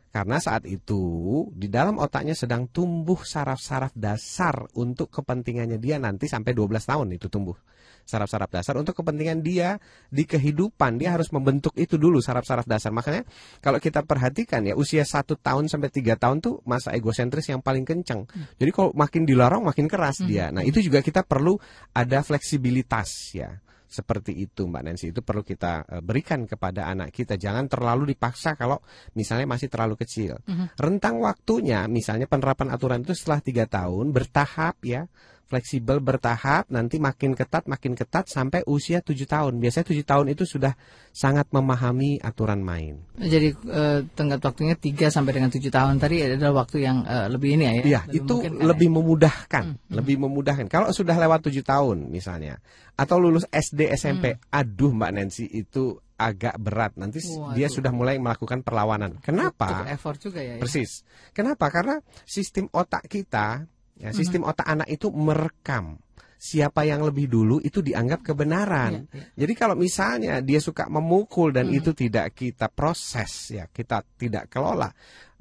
Karena 0.08 0.40
saat 0.40 0.64
itu 0.64 1.44
di 1.52 1.68
dalam 1.68 2.00
otaknya 2.00 2.32
sedang 2.32 2.64
tumbuh 2.72 3.20
saraf-saraf 3.20 3.92
dasar 3.92 4.64
untuk 4.80 5.12
kepentingannya 5.12 5.76
dia 5.76 6.00
nanti 6.00 6.32
sampai 6.32 6.56
12 6.56 6.80
tahun 6.80 7.12
itu 7.12 7.28
tumbuh. 7.28 7.60
Saraf-saraf 8.04 8.52
dasar 8.52 8.76
untuk 8.76 8.92
kepentingan 9.00 9.40
dia 9.40 9.80
di 10.12 10.28
kehidupan. 10.28 11.00
Dia 11.00 11.16
harus 11.16 11.32
membentuk 11.32 11.73
itu 11.80 11.96
dulu 11.96 12.20
saraf-saraf 12.20 12.68
dasar. 12.68 12.92
Makanya 12.92 13.25
kalau 13.64 13.80
kita 13.80 14.04
perhatikan 14.04 14.64
ya 14.68 14.76
usia 14.76 15.08
satu 15.08 15.40
tahun 15.40 15.73
sampai 15.73 15.88
tiga 15.88 16.20
tahun 16.20 16.44
tuh 16.44 16.61
masa 16.68 16.92
egosentris 16.92 17.49
yang 17.49 17.64
paling 17.64 17.88
kencang. 17.88 18.28
Jadi 18.61 18.70
kalau 18.70 18.92
makin 18.92 19.25
dilarang 19.25 19.64
makin 19.64 19.88
keras 19.88 20.20
dia. 20.20 20.52
Nah 20.52 20.61
itu 20.61 20.84
juga 20.84 21.00
kita 21.00 21.25
perlu 21.25 21.56
ada 21.96 22.20
fleksibilitas 22.20 23.08
ya. 23.32 23.50
Seperti 23.94 24.34
itu 24.34 24.66
Mbak 24.66 24.82
Nancy. 24.82 25.14
Itu 25.14 25.23
perlu 25.23 25.46
kita 25.46 25.87
eh, 25.87 26.02
berikan 26.02 26.50
kepada 26.50 26.90
anak 26.90 27.14
kita. 27.14 27.38
Jangan 27.38 27.70
terlalu 27.70 28.11
dipaksa 28.12 28.58
kalau 28.58 28.82
misalnya 29.14 29.46
masih 29.46 29.70
terlalu 29.70 29.94
kecil. 29.94 30.42
Rentang 30.75 31.23
waktunya 31.23 31.87
misalnya 31.87 32.26
penerapan 32.26 32.75
aturan 32.75 33.06
itu 33.06 33.14
setelah 33.14 33.38
tiga 33.38 33.64
tahun 33.70 34.11
bertahap 34.11 34.82
ya 34.82 35.06
fleksibel 35.44 36.00
bertahap 36.00 36.66
nanti 36.72 36.96
makin 36.96 37.36
ketat 37.36 37.68
makin 37.68 37.92
ketat 37.92 38.26
sampai 38.26 38.64
usia 38.64 39.04
tujuh 39.04 39.28
tahun 39.28 39.60
biasanya 39.60 39.86
tujuh 39.86 40.04
tahun 40.04 40.26
itu 40.32 40.44
sudah 40.48 40.72
sangat 41.12 41.46
memahami 41.52 42.18
aturan 42.18 42.64
main 42.64 42.98
Jadi 43.14 43.54
eh, 43.70 44.00
tenggat 44.16 44.40
waktunya 44.42 44.74
3 44.74 45.12
sampai 45.12 45.32
dengan 45.36 45.50
7 45.52 45.62
tahun 45.70 46.00
tadi 46.02 46.16
adalah 46.34 46.64
waktu 46.64 46.82
yang 46.82 47.06
eh, 47.06 47.26
lebih 47.30 47.54
ini 47.54 47.64
ya. 47.64 47.72
ya? 47.72 47.82
Iya, 47.84 48.00
Lebih 48.10 48.18
itu 48.18 48.34
ya? 48.42 48.50
lebih 48.66 48.88
memudahkan, 48.90 49.64
lebih 49.94 50.16
memudahkan. 50.26 50.66
Kalau 50.66 50.90
sudah 50.90 51.14
lewat 51.14 51.46
tujuh 51.46 51.62
tahun 51.62 52.10
misalnya, 52.10 52.58
atau 52.98 53.16
lulus 53.22 53.46
SD 53.50 53.90
SMP, 53.94 54.38
aduh 54.50 54.90
Mbak 54.90 55.10
Nancy 55.14 55.46
itu 55.50 55.98
agak 56.14 56.54
berat. 56.62 56.94
Nanti 56.94 57.18
Waduh. 57.22 57.54
dia 57.58 57.66
sudah 57.66 57.90
mulai 57.90 58.18
melakukan 58.22 58.62
perlawanan. 58.62 59.18
Cukup 59.18 59.26
Kenapa? 59.34 59.86
effort 59.90 60.18
juga 60.22 60.40
ya. 60.42 60.58
ya? 60.58 60.62
Persis. 60.62 61.02
Kenapa? 61.34 61.66
Karena 61.70 61.98
sistem 62.22 62.70
otak 62.70 63.06
kita, 63.10 63.66
ya, 63.98 64.10
sistem 64.10 64.46
otak 64.46 64.66
anak 64.66 64.88
itu 64.90 65.10
merekam 65.10 65.98
siapa 66.44 66.84
yang 66.84 67.00
lebih 67.00 67.24
dulu 67.32 67.56
itu 67.64 67.80
dianggap 67.80 68.20
kebenaran. 68.20 69.08
Iya, 69.08 69.16
iya. 69.16 69.24
Jadi 69.32 69.52
kalau 69.56 69.74
misalnya 69.80 70.44
dia 70.44 70.60
suka 70.60 70.92
memukul 70.92 71.56
dan 71.56 71.72
itu 71.72 71.96
tidak 71.96 72.36
kita 72.36 72.68
proses 72.68 73.56
ya, 73.56 73.64
kita 73.72 74.04
tidak 74.20 74.52
kelola, 74.52 74.92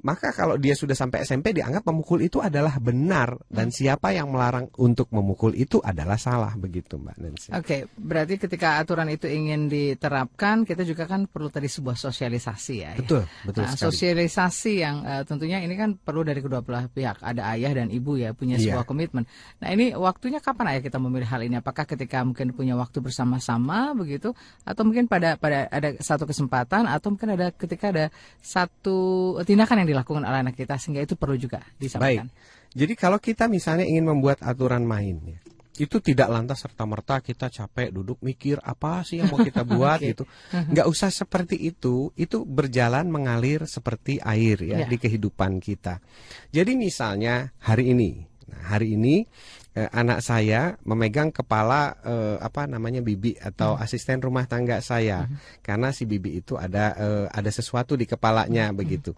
maka 0.04 0.36
kalau 0.36 0.60
dia 0.60 0.76
sudah 0.76 0.92
sampai 0.92 1.24
SMP 1.24 1.56
dianggap 1.56 1.80
memukul 1.88 2.20
itu 2.20 2.38
adalah 2.38 2.76
benar 2.76 3.40
dan 3.48 3.72
siapa 3.72 4.12
yang 4.12 4.28
melarang 4.28 4.68
untuk 4.76 5.08
memukul 5.08 5.56
itu 5.56 5.80
adalah 5.80 6.20
salah 6.20 6.52
begitu 6.54 7.00
Mbak 7.00 7.16
Nancy. 7.16 7.48
Oke, 7.56 7.88
berarti 7.96 8.36
ketika 8.36 8.76
aturan 8.76 9.08
itu 9.08 9.24
ingin 9.24 9.66
diterapkan, 9.66 10.68
kita 10.68 10.84
juga 10.84 11.08
kan 11.08 11.24
perlu 11.24 11.48
tadi 11.48 11.66
sebuah 11.66 11.96
sosialisasi 11.96 12.74
ya. 12.76 12.92
ya. 12.92 13.00
Betul, 13.00 13.22
betul 13.48 13.64
Nah, 13.64 13.72
sekali. 13.72 13.84
sosialisasi 13.88 14.72
yang 14.76 14.96
eh, 15.02 15.22
tentunya 15.24 15.64
ini 15.64 15.72
kan 15.72 15.96
perlu 15.96 16.20
dari 16.20 16.44
kedua 16.44 16.60
belah 16.60 16.84
pihak. 16.84 17.24
Ada 17.24 17.56
ayah 17.56 17.72
dan 17.72 17.88
ibu 17.88 18.20
ya 18.20 18.36
punya 18.36 18.60
Iya. 18.60 18.76
sebuah 18.76 18.84
komitmen. 18.84 19.24
Nah 19.64 19.68
ini 19.72 19.96
waktunya 19.96 20.36
kapan 20.38 20.76
ayah 20.76 20.82
kita 20.84 21.00
memilih 21.00 21.24
hal 21.26 21.40
ini? 21.40 21.56
Apakah 21.56 21.88
ketika 21.88 22.20
mungkin 22.20 22.52
punya 22.52 22.76
waktu 22.76 23.00
bersama-sama 23.00 23.96
begitu, 23.96 24.36
atau 24.68 24.82
mungkin 24.84 25.08
pada 25.08 25.40
pada 25.40 25.64
ada 25.72 25.96
satu 25.96 26.28
kesempatan, 26.28 26.84
atau 26.84 27.08
mungkin 27.08 27.32
ada 27.32 27.48
ketika 27.56 27.88
ada 27.88 28.12
satu 28.44 28.96
tindakan 29.48 29.80
yang 29.80 29.88
dilakukan 29.94 30.26
oleh 30.26 30.42
anak 30.42 30.58
kita 30.58 30.74
sehingga 30.74 31.00
itu 31.00 31.14
perlu 31.14 31.38
juga 31.38 31.62
Baik. 31.62 31.78
disampaikan. 31.78 32.26
Jadi 32.74 32.92
kalau 32.98 33.22
kita 33.22 33.46
misalnya 33.46 33.86
ingin 33.86 34.02
membuat 34.04 34.42
aturan 34.42 34.82
main 34.82 35.22
ya, 35.22 35.38
itu 35.74 35.98
tidak 35.98 36.30
lantas 36.30 36.62
serta 36.62 36.86
merta 36.86 37.18
kita 37.18 37.50
capek 37.50 37.90
duduk 37.90 38.18
mikir 38.22 38.58
apa 38.62 39.02
sih 39.02 39.18
yang 39.18 39.30
mau 39.30 39.38
kita 39.38 39.62
buat 39.70 39.98
Oke. 39.98 40.10
gitu. 40.10 40.24
Nggak 40.50 40.86
usah 40.86 41.10
seperti 41.10 41.54
itu. 41.58 42.10
Itu 42.14 42.42
berjalan 42.42 43.06
mengalir 43.06 43.66
seperti 43.66 44.18
air 44.18 44.58
ya 44.58 44.82
Ya. 44.82 44.86
di 44.86 44.98
kehidupan 44.98 45.58
kita. 45.58 45.98
Jadi 46.50 46.74
misalnya 46.74 47.54
hari 47.58 47.90
ini, 47.90 48.22
nah, 48.46 48.74
hari 48.74 48.94
ini 48.94 49.26
eh, 49.74 49.90
anak 49.90 50.22
saya 50.22 50.78
memegang 50.86 51.34
kepala 51.34 51.98
eh, 52.00 52.36
apa 52.38 52.70
namanya 52.70 53.02
bibi 53.02 53.34
atau 53.36 53.74
asisten 53.74 54.22
rumah 54.22 54.46
tangga 54.46 54.78
saya 54.78 55.26
karena 55.60 55.90
si 55.90 56.06
bibi 56.06 56.38
itu 56.38 56.54
ada 56.54 56.94
eh, 56.94 57.26
ada 57.28 57.50
sesuatu 57.50 57.98
di 57.98 58.06
kepalanya 58.06 58.70
begitu. 58.70 59.12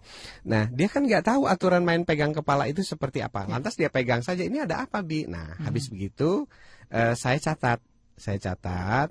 Nah 0.49 0.65
dia 0.73 0.89
kan 0.89 1.05
nggak 1.05 1.23
tahu 1.23 1.45
aturan 1.45 1.85
main 1.85 2.03
pegang 2.03 2.33
kepala 2.33 2.65
itu 2.65 2.81
seperti 2.81 3.21
apa. 3.21 3.45
Lantas 3.45 3.77
dia 3.77 3.93
pegang 3.93 4.25
saja 4.25 4.41
ini 4.41 4.57
ada 4.59 4.83
apa 4.83 5.05
bi? 5.05 5.29
Nah 5.29 5.61
habis 5.61 5.87
begitu 5.93 6.49
eh, 6.89 7.13
saya 7.13 7.37
catat, 7.37 7.79
saya 8.17 8.37
catat. 8.41 9.09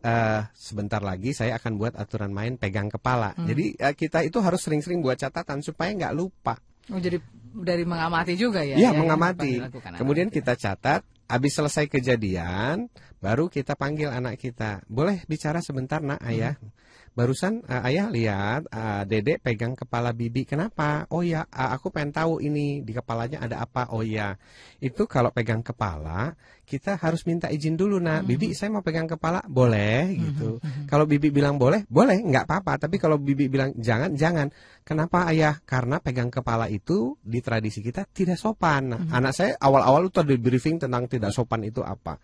eh, 0.00 0.40
sebentar 0.56 1.04
lagi 1.04 1.36
saya 1.36 1.60
akan 1.60 1.76
buat 1.76 1.92
aturan 1.92 2.32
main 2.32 2.56
pegang 2.56 2.88
kepala. 2.88 3.36
Jadi 3.36 3.76
eh, 3.76 3.92
kita 3.92 4.24
itu 4.24 4.40
harus 4.40 4.64
sering-sering 4.64 5.04
buat 5.04 5.20
catatan 5.20 5.60
supaya 5.60 5.92
nggak 5.92 6.14
lupa. 6.16 6.56
Oh, 6.90 7.00
jadi 7.00 7.18
dari 7.50 7.82
mengamati 7.82 8.34
juga 8.38 8.62
ya? 8.62 8.78
Iya, 8.78 8.90
ya, 8.94 8.98
mengamati. 8.98 9.58
Kemudian 9.98 10.30
anak 10.30 10.36
kita 10.38 10.54
catat, 10.54 11.02
habis 11.30 11.52
selesai 11.54 11.86
kejadian, 11.90 12.90
baru 13.18 13.50
kita 13.50 13.74
panggil 13.74 14.10
anak 14.10 14.38
kita. 14.38 14.82
Boleh 14.86 15.22
bicara 15.26 15.62
sebentar, 15.62 16.02
Nak, 16.02 16.22
Ayah? 16.22 16.58
Barusan 17.10 17.66
eh, 17.66 17.82
Ayah 17.90 18.06
lihat 18.06 18.70
eh, 18.70 19.02
Dedek 19.02 19.42
pegang 19.42 19.74
kepala 19.74 20.14
Bibi. 20.14 20.46
Kenapa? 20.46 21.10
Oh 21.10 21.26
ya, 21.26 21.42
eh, 21.50 21.70
aku 21.74 21.90
pengen 21.90 22.14
tahu 22.14 22.38
ini 22.38 22.86
di 22.86 22.94
kepalanya 22.94 23.42
ada 23.42 23.66
apa. 23.66 23.90
Oh 23.90 24.06
ya, 24.06 24.38
itu 24.78 25.10
kalau 25.10 25.34
pegang 25.34 25.58
kepala 25.58 26.38
kita 26.70 26.94
harus 27.02 27.26
minta 27.26 27.50
izin 27.50 27.74
dulu, 27.74 27.98
Nak. 27.98 28.30
Bibi, 28.30 28.54
saya 28.54 28.70
mau 28.70 28.78
pegang 28.78 29.10
kepala, 29.10 29.42
boleh 29.50 30.06
gitu. 30.14 30.62
Kalau 30.86 31.02
Bibi 31.02 31.34
bilang 31.34 31.58
boleh, 31.58 31.82
boleh, 31.90 32.22
nggak 32.22 32.46
apa-apa. 32.46 32.86
Tapi 32.86 33.02
kalau 33.02 33.18
Bibi 33.18 33.50
bilang 33.50 33.74
jangan, 33.74 34.14
jangan. 34.14 34.54
Kenapa 34.90 35.30
Ayah? 35.30 35.54
Karena 35.62 36.02
pegang 36.02 36.34
kepala 36.34 36.66
itu 36.66 37.14
di 37.22 37.38
tradisi 37.38 37.78
kita 37.78 38.10
tidak 38.10 38.34
sopan. 38.34 38.90
Nah, 38.90 38.98
anak 39.14 39.30
saya 39.38 39.54
awal-awal 39.62 40.10
itu 40.10 40.18
ada 40.18 40.34
briefing 40.34 40.82
tentang 40.82 41.06
tidak 41.06 41.30
sopan 41.30 41.62
itu 41.62 41.78
apa. 41.86 42.18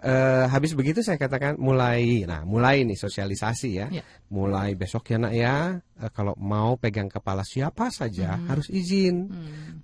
Eh, 0.00 0.44
habis 0.48 0.72
begitu 0.72 1.04
saya 1.04 1.20
katakan 1.20 1.60
mulai, 1.60 2.24
nah 2.24 2.48
mulai 2.48 2.88
nih 2.88 2.96
sosialisasi 2.96 3.70
ya, 3.76 3.92
Ya. 3.92 4.00
mulai 4.32 4.72
besok 4.72 5.04
ya 5.12 5.18
nak 5.20 5.34
ya, 5.36 5.56
eh, 6.00 6.08
kalau 6.16 6.32
mau 6.40 6.80
pegang 6.80 7.12
kepala 7.12 7.44
siapa 7.44 7.92
saja 7.92 8.40
harus 8.48 8.72
izin. 8.72 9.28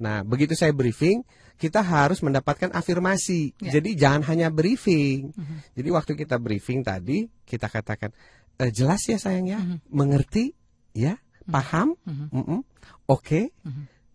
Nah 0.00 0.24
begitu 0.24 0.56
saya 0.56 0.72
briefing, 0.72 1.20
kita 1.60 1.84
harus 1.84 2.24
mendapatkan 2.24 2.72
afirmasi. 2.72 3.52
Ya. 3.60 3.76
Jadi 3.76 4.00
jangan 4.00 4.24
hanya 4.32 4.48
briefing. 4.48 5.28
Jadi 5.76 5.88
waktu 5.92 6.16
kita 6.16 6.40
briefing 6.40 6.80
tadi 6.80 7.28
kita 7.44 7.68
katakan 7.68 8.16
"Eh, 8.56 8.72
jelas 8.72 9.04
ya 9.04 9.20
sayang 9.20 9.44
ya, 9.44 9.60
mengerti 9.92 10.54
ya, 10.94 11.18
paham, 11.48 11.96
Mm-mm. 12.06 12.60
oke. 13.08 13.52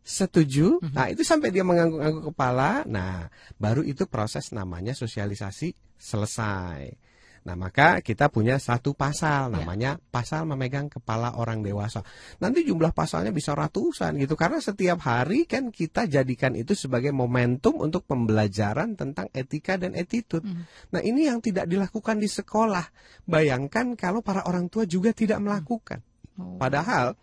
Setuju. 0.01 0.81
Nah, 0.89 1.13
itu 1.13 1.21
sampai 1.21 1.53
dia 1.53 1.61
mengangguk-angguk 1.61 2.33
kepala. 2.33 2.81
Nah, 2.89 3.29
baru 3.61 3.85
itu 3.85 4.09
proses 4.09 4.49
namanya 4.49 4.97
sosialisasi 4.97 5.77
selesai. 6.01 6.97
Nah, 7.39 7.55
maka 7.55 8.03
kita 8.03 8.27
punya 8.27 8.59
satu 8.59 8.97
pasal 8.97 9.47
Ya. 9.53 9.61
namanya 9.61 9.91
pasal 10.11 10.43
memegang 10.49 10.91
kepala 10.91 11.37
orang 11.39 11.63
dewasa. 11.63 12.03
Nanti 12.43 12.67
jumlah 12.67 12.91
pasalnya 12.91 13.31
bisa 13.31 13.55
ratusan 13.55 14.19
gitu 14.19 14.35
karena 14.35 14.59
setiap 14.59 14.99
hari 15.05 15.47
kan 15.47 15.71
kita 15.71 16.09
jadikan 16.09 16.57
itu 16.57 16.75
sebagai 16.75 17.15
momentum 17.15 17.79
untuk 17.79 18.03
pembelajaran 18.09 18.97
tentang 18.99 19.31
etika 19.31 19.79
dan 19.79 19.95
attitude. 19.95 20.43
Nah, 20.91 20.99
ini 21.05 21.29
yang 21.31 21.39
tidak 21.39 21.69
dilakukan 21.69 22.17
di 22.19 22.27
sekolah. 22.27 22.85
Bayangkan 23.29 23.93
kalau 23.95 24.19
para 24.19 24.43
orang 24.49 24.67
tua 24.67 24.83
juga 24.83 25.13
tidak 25.15 25.39
melakukan. 25.39 26.01
Oh. 26.39 26.55
Padahal 26.55 27.13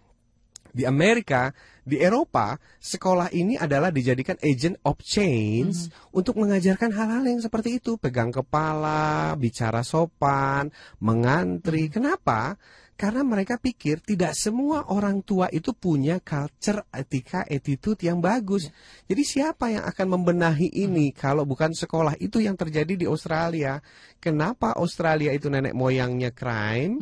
di 0.76 0.84
Amerika, 0.84 1.56
di 1.80 1.96
Eropa, 1.96 2.60
sekolah 2.76 3.32
ini 3.32 3.56
adalah 3.56 3.88
dijadikan 3.88 4.36
agent 4.44 4.76
of 4.84 5.00
change 5.00 5.88
untuk 6.12 6.36
mengajarkan 6.36 6.92
hal-hal 6.92 7.24
yang 7.24 7.40
seperti 7.40 7.80
itu, 7.80 7.96
pegang 7.96 8.28
kepala, 8.28 9.32
bicara 9.40 9.80
sopan, 9.80 10.68
mengantri. 11.00 11.88
Kenapa? 11.88 12.60
Karena 12.96 13.20
mereka 13.24 13.60
pikir 13.60 14.00
tidak 14.04 14.32
semua 14.36 14.88
orang 14.88 15.20
tua 15.20 15.52
itu 15.52 15.72
punya 15.76 16.20
culture, 16.20 16.84
etika, 16.92 17.44
attitude 17.44 18.00
yang 18.04 18.20
bagus. 18.20 18.72
Jadi 19.04 19.20
siapa 19.24 19.68
yang 19.72 19.84
akan 19.84 20.16
membenahi 20.16 20.72
ini 20.72 21.12
kalau 21.12 21.44
bukan 21.44 21.72
sekolah? 21.76 22.16
Itu 22.20 22.40
yang 22.40 22.56
terjadi 22.56 22.96
di 22.96 23.04
Australia. 23.08 23.80
Kenapa 24.16 24.76
Australia 24.76 25.32
itu 25.32 25.52
nenek 25.52 25.76
moyangnya 25.76 26.32
crime? 26.32 27.00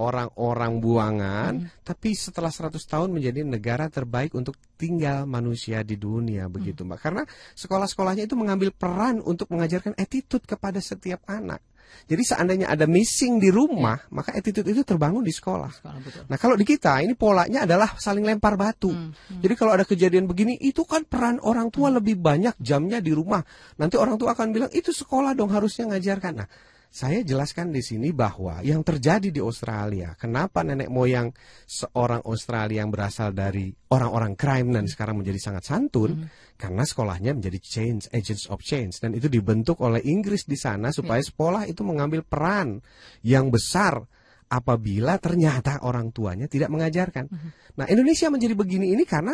Orang-orang 0.00 0.80
buangan, 0.80 1.52
tapi 1.84 2.16
setelah 2.16 2.48
100 2.48 2.80
tahun 2.80 3.12
menjadi 3.12 3.44
negara 3.44 3.92
terbaik 3.92 4.32
untuk 4.32 4.56
tinggal 4.80 5.28
manusia 5.28 5.84
di 5.84 6.00
dunia 6.00 6.48
begitu, 6.48 6.82
Mbak. 6.82 6.98
Karena 7.00 7.22
sekolah-sekolahnya 7.56 8.24
itu 8.24 8.34
mengambil 8.34 8.72
peran 8.72 9.20
untuk 9.20 9.52
mengajarkan 9.52 9.92
attitude 10.00 10.48
kepada 10.48 10.80
setiap 10.80 11.20
anak. 11.28 11.60
Jadi 12.08 12.22
seandainya 12.24 12.66
ada 12.72 12.88
missing 12.88 13.36
di 13.36 13.52
rumah, 13.52 14.00
maka 14.16 14.32
attitude 14.32 14.64
itu 14.64 14.80
terbangun 14.80 15.20
di 15.20 15.28
sekolah. 15.28 15.70
Sekolah, 15.70 16.00
betul. 16.00 16.22
Nah 16.24 16.38
kalau 16.40 16.56
di 16.56 16.64
kita 16.64 17.04
ini 17.04 17.12
polanya 17.12 17.68
adalah 17.68 17.94
saling 18.00 18.24
lempar 18.24 18.56
batu. 18.56 18.90
Jadi 19.28 19.54
kalau 19.54 19.76
ada 19.76 19.84
kejadian 19.84 20.24
begini 20.24 20.56
itu 20.56 20.88
kan 20.88 21.04
peran 21.04 21.36
orang 21.44 21.68
tua 21.68 21.92
lebih 21.92 22.16
banyak 22.16 22.56
jamnya 22.58 22.98
di 22.98 23.12
rumah. 23.12 23.44
Nanti 23.76 24.00
orang 24.00 24.16
tua 24.16 24.32
akan 24.32 24.48
bilang 24.50 24.70
itu 24.72 24.90
sekolah 24.90 25.36
dong 25.36 25.52
harusnya 25.52 25.92
ngajarkan. 25.92 26.32
Nah 26.32 26.48
saya 26.92 27.24
jelaskan 27.24 27.72
di 27.72 27.80
sini 27.80 28.12
bahwa 28.12 28.60
yang 28.60 28.84
terjadi 28.84 29.32
di 29.32 29.40
Australia, 29.40 30.12
kenapa 30.12 30.60
nenek 30.60 30.92
moyang 30.92 31.32
seorang 31.64 32.20
Australia 32.28 32.84
yang 32.84 32.92
berasal 32.92 33.32
dari 33.32 33.72
orang-orang 33.88 34.36
crime 34.36 34.76
dan 34.76 34.84
sekarang 34.84 35.16
menjadi 35.16 35.40
sangat 35.40 35.72
santun, 35.72 36.28
karena 36.60 36.84
sekolahnya 36.84 37.32
menjadi 37.32 37.56
change 37.64 38.12
agents 38.12 38.44
of 38.52 38.60
change. 38.60 39.00
Dan 39.00 39.16
itu 39.16 39.32
dibentuk 39.32 39.80
oleh 39.80 40.04
Inggris 40.04 40.44
di 40.44 40.60
sana 40.60 40.92
supaya 40.92 41.24
sekolah 41.24 41.64
itu 41.64 41.80
mengambil 41.80 42.28
peran 42.28 42.84
yang 43.24 43.48
besar 43.48 44.04
apabila 44.52 45.16
ternyata 45.16 45.80
orang 45.88 46.12
tuanya 46.12 46.44
tidak 46.44 46.68
mengajarkan. 46.68 47.24
Nah, 47.72 47.88
Indonesia 47.88 48.28
menjadi 48.28 48.52
begini 48.52 48.92
ini 48.92 49.08
karena 49.08 49.32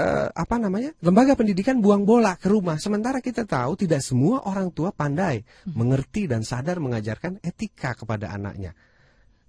eh, 0.00 0.26
apa 0.32 0.56
namanya? 0.56 0.96
lembaga 1.04 1.36
pendidikan 1.36 1.78
buang 1.84 2.08
bola 2.08 2.40
ke 2.40 2.48
rumah. 2.48 2.80
Sementara 2.80 3.20
kita 3.20 3.44
tahu 3.44 3.76
tidak 3.84 4.00
semua 4.00 4.48
orang 4.48 4.72
tua 4.72 4.90
pandai 4.96 5.44
mengerti 5.68 6.24
dan 6.24 6.40
sadar 6.40 6.80
mengajarkan 6.80 7.44
etika 7.44 7.92
kepada 7.92 8.32
anaknya. 8.32 8.72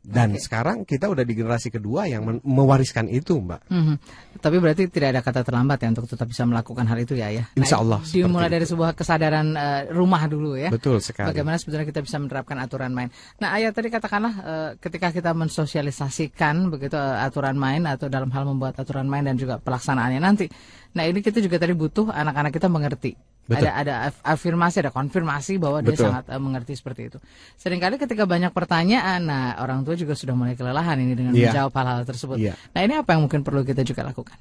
Dan 0.01 0.33
Oke. 0.33 0.41
sekarang 0.41 0.81
kita 0.81 1.13
udah 1.13 1.21
di 1.21 1.37
generasi 1.37 1.69
kedua 1.69 2.09
yang 2.09 2.41
mewariskan 2.41 3.05
itu, 3.05 3.37
Mbak. 3.37 3.69
Mhm. 3.69 3.95
Tapi 4.41 4.57
berarti 4.57 4.89
tidak 4.89 5.13
ada 5.13 5.21
kata 5.21 5.45
terlambat 5.45 5.77
ya 5.77 5.93
untuk 5.93 6.09
tetap 6.09 6.25
bisa 6.25 6.41
melakukan 6.41 6.89
hal 6.89 6.97
itu 6.97 7.13
ya 7.13 7.29
ya. 7.29 7.45
Insya 7.53 7.77
Allah, 7.77 8.01
Dimulai 8.01 8.49
seperti 8.49 8.55
dari 8.57 8.65
sebuah 8.65 8.91
kesadaran 8.97 9.47
eh, 9.53 9.81
rumah 9.93 10.25
dulu 10.25 10.57
ya. 10.57 10.73
Betul 10.73 11.05
sekali. 11.05 11.29
Bagaimana 11.29 11.61
sebenarnya 11.61 11.87
kita 11.93 12.01
bisa 12.01 12.17
menerapkan 12.17 12.57
aturan 12.57 12.97
main. 12.97 13.13
Nah, 13.37 13.53
ayah 13.61 13.69
tadi 13.69 13.93
katakanlah 13.93 14.33
eh, 14.41 14.69
ketika 14.81 15.13
kita 15.13 15.37
mensosialisasikan 15.37 16.73
begitu 16.73 16.97
eh, 16.97 17.21
aturan 17.21 17.53
main 17.53 17.85
atau 17.85 18.09
dalam 18.09 18.33
hal 18.33 18.49
membuat 18.49 18.81
aturan 18.81 19.05
main 19.05 19.21
dan 19.21 19.37
juga 19.37 19.61
pelaksanaannya 19.61 20.17
nanti. 20.17 20.49
Nah, 20.97 21.05
ini 21.05 21.21
kita 21.21 21.37
juga 21.37 21.61
tadi 21.61 21.77
butuh 21.77 22.09
anak-anak 22.09 22.49
kita 22.57 22.65
mengerti. 22.65 23.30
Betul. 23.41 23.67
Ada 23.67 23.71
ada 23.73 23.93
af- 24.07 24.21
afirmasi, 24.23 24.79
ada 24.79 24.91
konfirmasi 24.91 25.57
bahwa 25.57 25.81
dia 25.81 25.91
Betul. 25.91 26.07
sangat 26.07 26.23
eh, 26.29 26.39
mengerti 26.39 26.73
seperti 26.73 27.01
itu. 27.09 27.17
Seringkali 27.57 27.97
ketika 27.97 28.23
banyak 28.23 28.49
pertanyaan, 28.49 29.25
nah 29.25 29.57
orang 29.59 29.81
tua 29.81 29.97
juga 29.97 30.13
sudah 30.13 30.31
mulai 30.31 30.55
kelelahan 30.55 30.95
ini 30.97 31.13
dengan 31.17 31.33
Iya. 31.33 31.51
menjawab 31.51 31.73
hal-hal 31.73 32.01
tersebut. 32.05 32.37
Iya. 32.37 32.53
Nah, 32.71 32.81
ini 32.85 32.93
apa 32.95 33.09
yang 33.11 33.25
mungkin 33.25 33.41
perlu 33.41 33.61
kita 33.61 33.81
juga 33.81 34.05
lakukan? 34.05 34.37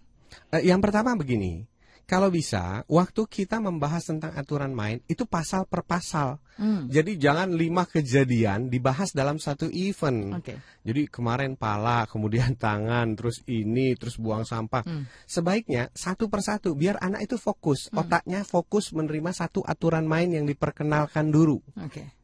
Eh, 0.53 0.63
yang 0.63 0.79
pertama 0.79 1.15
begini, 1.15 1.65
kalau 2.07 2.29
bisa, 2.29 2.85
waktu 2.87 3.23
kita 3.27 3.59
membahas 3.59 4.07
tentang 4.07 4.33
aturan 4.37 4.73
main 4.73 5.01
itu 5.09 5.25
pasal 5.25 5.65
per 5.65 5.83
pasal. 5.83 6.39
Hmm. 6.61 6.93
Jadi 6.93 7.17
jangan 7.17 7.57
lima 7.57 7.89
kejadian 7.89 8.69
dibahas 8.69 9.17
dalam 9.17 9.41
satu 9.41 9.73
event. 9.73 10.37
Oke. 10.37 10.61
Jadi 10.85 11.09
kemarin 11.09 11.57
pala, 11.57 12.05
kemudian 12.05 12.53
tangan, 12.61 13.17
terus 13.17 13.41
ini, 13.49 13.97
terus 13.97 14.21
buang 14.21 14.45
sampah. 14.45 14.85
Hmm. 14.85 15.09
Sebaiknya 15.25 15.89
satu 15.97 16.29
persatu, 16.29 16.77
biar 16.77 17.01
anak 17.01 17.25
itu 17.25 17.41
fokus, 17.41 17.89
otaknya 17.97 18.45
fokus 18.45 18.93
menerima 18.93 19.33
satu 19.33 19.65
aturan 19.65 20.05
main 20.05 20.29
yang 20.31 20.45
diperkenalkan 20.45 21.31
dulu 21.31 21.63
Oke. 21.79 22.20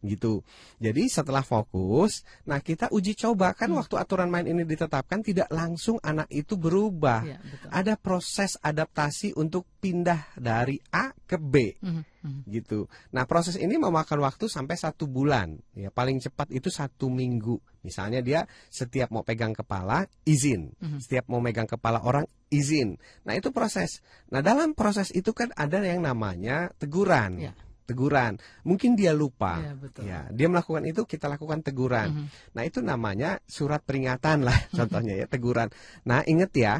Gitu. 0.00 0.40
Jadi 0.80 1.12
setelah 1.12 1.44
fokus, 1.44 2.24
nah 2.48 2.60
kita 2.60 2.88
uji 2.88 3.12
coba 3.16 3.52
kan 3.52 3.68
waktu 3.76 4.00
aturan 4.00 4.32
main 4.32 4.48
ini 4.48 4.64
ditetapkan 4.64 5.20
tidak 5.20 5.48
langsung 5.52 6.00
anak 6.00 6.28
itu 6.32 6.56
berubah. 6.56 7.24
Betul. 7.24 7.68
Ada 7.68 7.94
proses 8.00 8.56
adaptasi 8.60 9.36
untuk 9.36 9.68
pindah 9.80 10.36
dari 10.36 10.80
A 10.92 11.12
ke 11.12 11.36
B 11.36 11.76
Mhm, 11.80 12.02
mhm. 12.26 12.40
gitu. 12.48 12.88
Nah 13.12 13.28
proses 13.28 13.60
ini 13.60 13.76
memakan 13.76 14.24
waktu 14.24 14.48
sampai 14.48 14.76
satu 14.76 15.04
bulan. 15.06 15.60
Ya 15.76 15.92
paling 15.92 16.18
cepat 16.18 16.48
itu 16.50 16.72
satu 16.72 17.12
minggu. 17.12 17.60
Misalnya 17.80 18.20
dia 18.20 18.44
setiap 18.68 19.08
mau 19.12 19.24
pegang 19.24 19.56
kepala 19.56 20.04
izin, 20.28 20.76
setiap 21.00 21.28
mau 21.32 21.40
megang 21.40 21.64
kepala 21.64 22.04
orang 22.04 22.28
izin. 22.52 23.00
Nah 23.24 23.36
itu 23.36 23.52
proses. 23.52 24.04
Nah 24.28 24.44
dalam 24.44 24.76
proses 24.76 25.12
itu 25.16 25.32
kan 25.32 25.48
ada 25.56 25.80
yang 25.80 26.04
namanya 26.04 26.72
teguran. 26.76 27.40
Ya. 27.40 27.52
Teguran. 27.90 28.38
Mungkin 28.62 28.94
dia 28.94 29.10
lupa. 29.10 29.58
Iya, 29.58 29.72
betul. 29.74 30.02
Ya, 30.06 30.20
dia 30.30 30.46
melakukan 30.46 30.86
itu 30.86 31.02
kita 31.02 31.26
lakukan 31.26 31.66
teguran. 31.66 32.30
Nah 32.54 32.62
itu 32.62 32.78
namanya 32.78 33.42
surat 33.50 33.82
peringatan 33.82 34.46
lah 34.46 34.56
contohnya 34.70 35.18
ya 35.18 35.26
teguran. 35.26 35.74
Nah 36.06 36.22
inget 36.22 36.54
ya. 36.54 36.74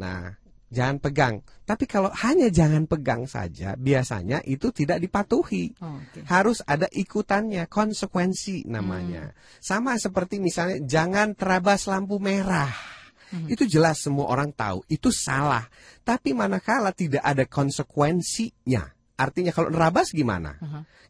Nah 0.00 0.40
jangan 0.74 0.96
pegang. 0.98 1.34
Tapi 1.64 1.84
kalau 1.86 2.10
hanya 2.12 2.50
jangan 2.50 2.84
pegang 2.90 3.24
saja, 3.30 3.78
biasanya 3.78 4.42
itu 4.44 4.74
tidak 4.74 4.98
dipatuhi. 5.00 5.70
Oh, 5.80 5.96
Oke. 6.02 6.26
Harus 6.26 6.60
ada 6.66 6.90
ikutannya, 6.90 7.70
konsekuensi 7.70 8.66
namanya. 8.68 9.32
Sama 9.62 9.94
seperti 9.96 10.42
misalnya 10.42 10.82
jangan 10.82 11.38
terabas 11.38 11.86
lampu 11.86 12.18
merah. 12.18 12.94
Itu 13.50 13.66
jelas 13.66 13.98
semua 13.98 14.30
orang 14.30 14.54
tahu, 14.54 14.86
itu 14.86 15.10
salah. 15.10 15.66
Tapi 16.06 16.30
manakala 16.30 16.94
tidak 16.94 17.18
ada 17.26 17.42
konsekuensinya. 17.50 18.93
Artinya 19.14 19.54
kalau 19.54 19.70
nerabas 19.70 20.10
gimana? 20.10 20.58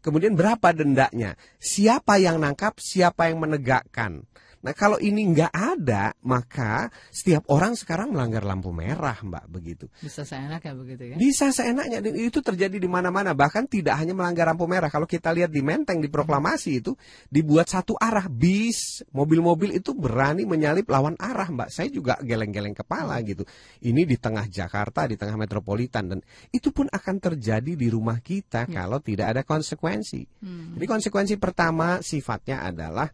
Kemudian 0.04 0.36
berapa 0.36 0.76
dendanya? 0.76 1.40
Siapa 1.56 2.20
yang 2.20 2.36
nangkap, 2.36 2.76
siapa 2.76 3.32
yang 3.32 3.40
menegakkan? 3.40 4.28
Nah 4.64 4.72
kalau 4.72 4.96
ini 4.96 5.28
nggak 5.28 5.52
ada, 5.52 6.16
maka 6.24 6.88
setiap 7.12 7.44
orang 7.52 7.76
sekarang 7.76 8.16
melanggar 8.16 8.40
lampu 8.48 8.72
merah, 8.72 9.20
Mbak, 9.20 9.44
begitu. 9.52 9.84
Bisa 10.00 10.24
seenaknya 10.24 10.72
begitu 10.72 11.02
ya? 11.12 11.16
Bisa 11.20 11.52
seenaknya 11.52 12.00
dan 12.00 12.16
itu 12.16 12.40
terjadi 12.40 12.80
di 12.80 12.88
mana-mana. 12.88 13.36
Bahkan 13.36 13.68
tidak 13.68 14.00
hanya 14.00 14.16
melanggar 14.16 14.48
lampu 14.48 14.64
merah. 14.64 14.88
Kalau 14.88 15.04
kita 15.04 15.36
lihat 15.36 15.52
di 15.52 15.60
Menteng 15.60 16.00
di 16.00 16.08
proklamasi 16.08 16.80
itu 16.80 16.96
dibuat 17.28 17.68
satu 17.68 17.92
arah 18.00 18.24
bis, 18.32 19.04
mobil-mobil 19.12 19.76
itu 19.76 19.92
berani 19.92 20.48
menyalip 20.48 20.88
lawan 20.88 21.20
arah, 21.20 21.52
Mbak. 21.52 21.68
Saya 21.68 21.92
juga 21.92 22.16
geleng-geleng 22.24 22.72
kepala 22.72 23.20
gitu. 23.20 23.44
Ini 23.84 24.08
di 24.08 24.16
tengah 24.16 24.48
Jakarta, 24.48 25.04
di 25.04 25.20
tengah 25.20 25.36
metropolitan 25.36 26.08
dan 26.08 26.18
itu 26.48 26.72
pun 26.72 26.88
akan 26.88 27.20
terjadi 27.20 27.76
di 27.76 27.88
rumah 27.92 28.16
kita 28.24 28.64
Ya. 28.64 28.86
kalau 28.86 28.96
tidak 29.02 29.36
ada 29.36 29.42
konsekuensi. 29.44 30.24
Hmm. 30.40 30.72
Jadi 30.80 30.86
konsekuensi 30.88 31.34
pertama 31.36 32.00
sifatnya 32.00 32.64
adalah 32.64 33.12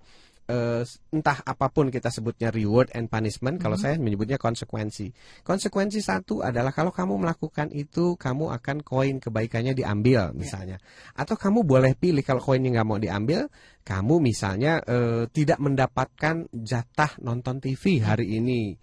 eh, 0.51 0.83
entah 1.15 1.39
apa 1.47 1.71
pun 1.71 1.95
kita 1.95 2.11
sebutnya 2.11 2.51
reward 2.51 2.91
and 2.99 3.07
punishment, 3.07 3.63
kalau 3.63 3.79
saya 3.79 3.95
menyebutnya 4.03 4.37
konsekuensi. 4.37 5.15
Konsekuensi 5.47 6.03
satu 6.03 6.43
adalah 6.43 6.75
kalau 6.75 6.91
kamu 6.91 7.23
melakukan 7.23 7.71
itu, 7.71 8.19
kamu 8.19 8.51
akan 8.59 8.83
koin 8.83 9.23
kebaikannya 9.23 9.79
diambil 9.79 10.35
misalnya. 10.35 10.83
Atau 11.15 11.39
kamu 11.39 11.63
boleh 11.63 11.95
pilih 11.95 12.27
kalau 12.27 12.43
koinnya 12.43 12.83
nggak 12.83 12.89
mau 12.91 12.99
diambil, 12.99 13.47
kamu 13.81 14.21
misalnya 14.21 14.83
eh, 14.85 15.25
tidak 15.31 15.59
mendapatkan 15.59 16.51
jatah 16.53 17.13
nonton 17.23 17.63
TV 17.63 18.03
hari 18.05 18.39
ini. 18.43 18.75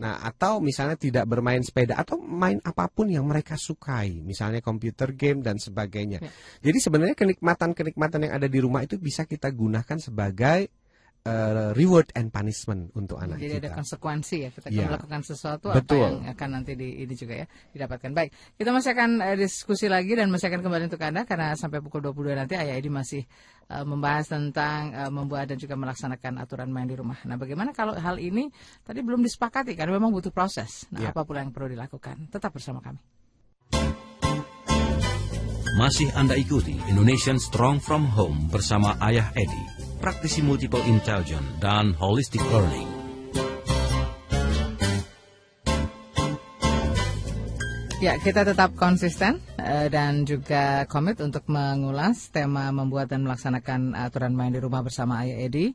Nah, 0.00 0.22
atau 0.22 0.62
misalnya 0.62 0.96
tidak 0.96 1.28
bermain 1.28 1.60
sepeda 1.60 1.98
atau 2.00 2.16
main 2.18 2.62
apa 2.62 2.88
pun 2.88 3.10
yang 3.10 3.26
mereka 3.26 3.58
sukai, 3.58 4.22
misalnya 4.24 4.62
computer 4.62 5.12
game 5.12 5.42
dan 5.42 5.60
sebagainya. 5.60 6.18
Ya. 6.22 6.30
Jadi 6.70 6.78
sebenarnya 6.78 7.16
kenikmatan-kenikmatan 7.18 8.26
yang 8.28 8.34
ada 8.38 8.48
di 8.48 8.58
rumah 8.62 8.82
itu 8.82 8.96
bisa 8.96 9.26
kita 9.26 9.50
gunakan 9.52 9.98
sebagai 9.98 10.85
eh, 11.26 11.74
reward 11.74 12.06
and 12.14 12.30
punishment 12.30 12.94
untuk 12.94 13.18
anak 13.18 13.42
Jadi 13.42 13.58
ada 13.58 13.68
kita. 13.68 13.76
konsekuensi 13.76 14.36
ya 14.46 14.50
kita 14.54 14.68
Iya. 14.70 14.86
melakukan 14.86 15.20
sesuatu 15.20 15.74
Betul. 15.74 15.98
apa 15.98 16.06
yang 16.06 16.18
akan 16.30 16.48
nanti 16.54 16.72
di, 16.72 17.02
ini 17.02 17.14
juga 17.14 17.42
ya 17.42 17.46
didapatkan. 17.74 18.10
Baik, 18.14 18.30
kita 18.54 18.70
masih 18.70 18.90
akan 18.94 19.10
eh, 19.20 19.36
diskusi 19.36 19.90
lagi 19.90 20.14
dan 20.14 20.30
masih 20.30 20.46
akan 20.46 20.60
kembali 20.62 20.84
untuk 20.86 21.02
Anda 21.02 21.26
karena 21.26 21.52
sampai 21.52 21.82
pukul 21.82 22.06
22 22.06 22.38
nanti 22.38 22.54
Ayah 22.54 22.78
Edi 22.78 22.86
masih 22.88 23.26
eh, 23.66 23.84
membahas 23.84 24.30
tentang 24.30 24.94
membuat 25.10 25.50
dan 25.50 25.58
juga 25.58 25.74
melaksanakan 25.74 26.38
aturan 26.38 26.70
main 26.70 26.86
di 26.86 26.94
rumah. 26.94 27.18
Nah, 27.26 27.34
bagaimana 27.34 27.74
kalau 27.74 27.98
hal 27.98 28.16
ini 28.16 28.46
tadi 28.80 29.02
belum 29.02 29.20
disepakati 29.20 29.74
karena 29.74 29.98
memang 29.98 30.14
butuh 30.14 30.30
proses. 30.30 30.86
Nah, 30.94 31.02
Iya. 31.02 31.10
apa 31.10 31.26
pula 31.26 31.42
yang 31.42 31.50
perlu 31.50 31.66
dilakukan? 31.68 32.30
Tetap 32.30 32.54
bersama 32.54 32.78
kami. 32.78 33.02
Masih 35.76 36.08
Anda 36.16 36.32
ikuti 36.32 36.72
Indonesian 36.88 37.36
Strong 37.36 37.84
from 37.84 38.08
Home 38.16 38.48
bersama 38.48 38.96
Ayah 38.96 39.28
Edi, 39.36 39.60
praktisi 39.98 40.44
multiple 40.44 40.82
intelligence 40.84 41.46
dan 41.58 41.96
holistic 41.96 42.40
learning. 42.52 42.88
Ya, 47.96 48.20
kita 48.20 48.44
tetap 48.44 48.76
konsisten 48.76 49.40
eh, 49.56 49.88
dan 49.88 50.28
juga 50.28 50.84
komit 50.84 51.16
untuk 51.24 51.48
mengulas 51.48 52.28
tema 52.28 52.68
membuat 52.68 53.08
dan 53.08 53.24
melaksanakan 53.24 53.96
aturan 53.96 54.36
main 54.36 54.52
di 54.52 54.60
rumah 54.60 54.84
bersama 54.84 55.24
Ayah 55.24 55.48
Edi. 55.48 55.72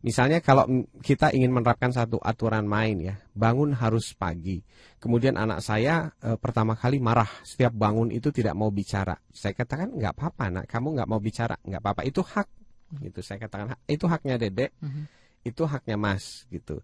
Misalnya 0.00 0.40
kalau 0.40 0.64
kita 1.04 1.28
ingin 1.36 1.52
menerapkan 1.52 1.92
satu 1.92 2.16
aturan 2.24 2.64
main 2.64 2.96
ya, 2.96 3.14
bangun 3.36 3.76
harus 3.76 4.16
pagi. 4.16 4.64
Kemudian 4.96 5.36
anak 5.36 5.60
saya 5.60 6.08
eh, 6.24 6.40
pertama 6.40 6.72
kali 6.72 6.96
marah, 6.96 7.28
setiap 7.44 7.76
bangun 7.76 8.08
itu 8.08 8.32
tidak 8.32 8.56
mau 8.56 8.72
bicara. 8.72 9.12
Saya 9.28 9.52
katakan 9.52 9.92
nggak 9.92 10.16
apa-apa 10.16 10.44
nak, 10.48 10.64
kamu 10.64 10.96
nggak 10.96 11.08
mau 11.08 11.20
bicara, 11.20 11.56
nggak 11.60 11.80
apa-apa, 11.84 12.02
itu 12.08 12.24
hak. 12.24 12.48
Gitu 12.90 13.20
saya 13.22 13.38
katakan 13.44 13.76
"Hak- 13.76 13.84
itu 13.86 14.04
haknya 14.08 14.34
dedek, 14.40 14.72
Mhm. 14.82 15.02
itu 15.46 15.62
haknya 15.68 15.94
mas 16.00 16.48
gitu. 16.48 16.80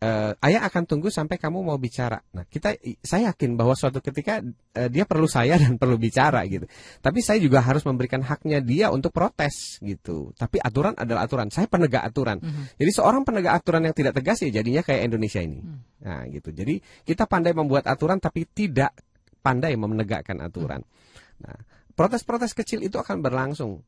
Eh, 0.00 0.32
ayah 0.48 0.64
akan 0.64 0.88
tunggu 0.88 1.12
sampai 1.12 1.36
kamu 1.36 1.60
mau 1.60 1.76
bicara. 1.76 2.24
Nah, 2.32 2.48
kita, 2.48 2.72
saya 3.04 3.36
yakin 3.36 3.52
bahwa 3.52 3.76
suatu 3.76 4.00
ketika 4.00 4.40
eh, 4.72 4.88
dia 4.88 5.04
perlu 5.04 5.28
saya 5.28 5.54
dan 5.62 5.76
perlu 5.76 6.00
bicara 6.00 6.40
gitu. 6.48 6.64
Tapi 7.04 7.20
saya 7.20 7.36
juga 7.36 7.60
harus 7.60 7.84
memberikan 7.84 8.24
haknya 8.24 8.64
dia 8.64 8.88
untuk 8.88 9.12
protes 9.12 9.76
gitu. 9.84 10.32
Tapi 10.40 10.56
aturan 10.56 10.96
adalah 10.96 11.28
aturan. 11.28 11.52
Saya 11.52 11.68
penegak 11.68 12.00
aturan. 12.00 12.40
Mhm. 12.40 12.80
Jadi 12.80 12.90
seorang 12.96 13.28
penegak 13.28 13.60
aturan 13.60 13.84
yang 13.84 13.92
tidak 13.92 14.16
tegas 14.16 14.40
ya 14.40 14.48
jadinya 14.48 14.80
kayak 14.80 15.04
Indonesia 15.04 15.44
ini. 15.44 15.60
Hmm. 15.60 15.84
Nah, 16.00 16.24
gitu. 16.32 16.48
Jadi 16.48 16.80
kita 17.04 17.28
pandai 17.28 17.52
membuat 17.52 17.84
aturan 17.84 18.16
tapi 18.24 18.48
tidak 18.48 18.96
pandai 19.44 19.76
menegakkan 19.76 20.40
aturan. 20.40 20.80
Nah, 21.44 21.60
protes-protes 21.92 22.56
kecil 22.56 22.80
itu 22.80 22.96
akan 22.96 23.20
berlangsung. 23.20 23.84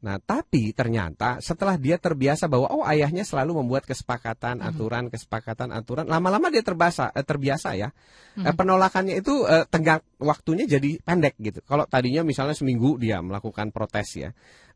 Nah, 0.00 0.16
tapi 0.16 0.72
ternyata 0.72 1.44
setelah 1.44 1.76
dia 1.76 2.00
terbiasa 2.00 2.48
bahwa 2.48 2.72
oh 2.72 2.84
ayahnya 2.88 3.20
selalu 3.20 3.60
membuat 3.60 3.84
kesepakatan, 3.84 4.64
aturan, 4.64 5.12
kesepakatan, 5.12 5.68
aturan, 5.76 6.08
lama-lama 6.08 6.48
dia 6.48 6.64
terbasa, 6.64 7.12
eh, 7.12 7.20
terbiasa 7.20 7.76
ya. 7.76 7.92
Eh, 8.40 8.54
penolakannya 8.56 9.20
itu 9.20 9.44
eh, 9.44 9.68
tenggang 9.68 10.00
waktunya 10.20 10.68
jadi 10.68 11.00
pendek 11.00 11.34
gitu. 11.40 11.64
Kalau 11.64 11.88
tadinya 11.88 12.22
misalnya 12.22 12.54
seminggu 12.54 13.00
dia 13.00 13.18
melakukan 13.24 13.72
protes 13.72 14.20
ya, 14.20 14.30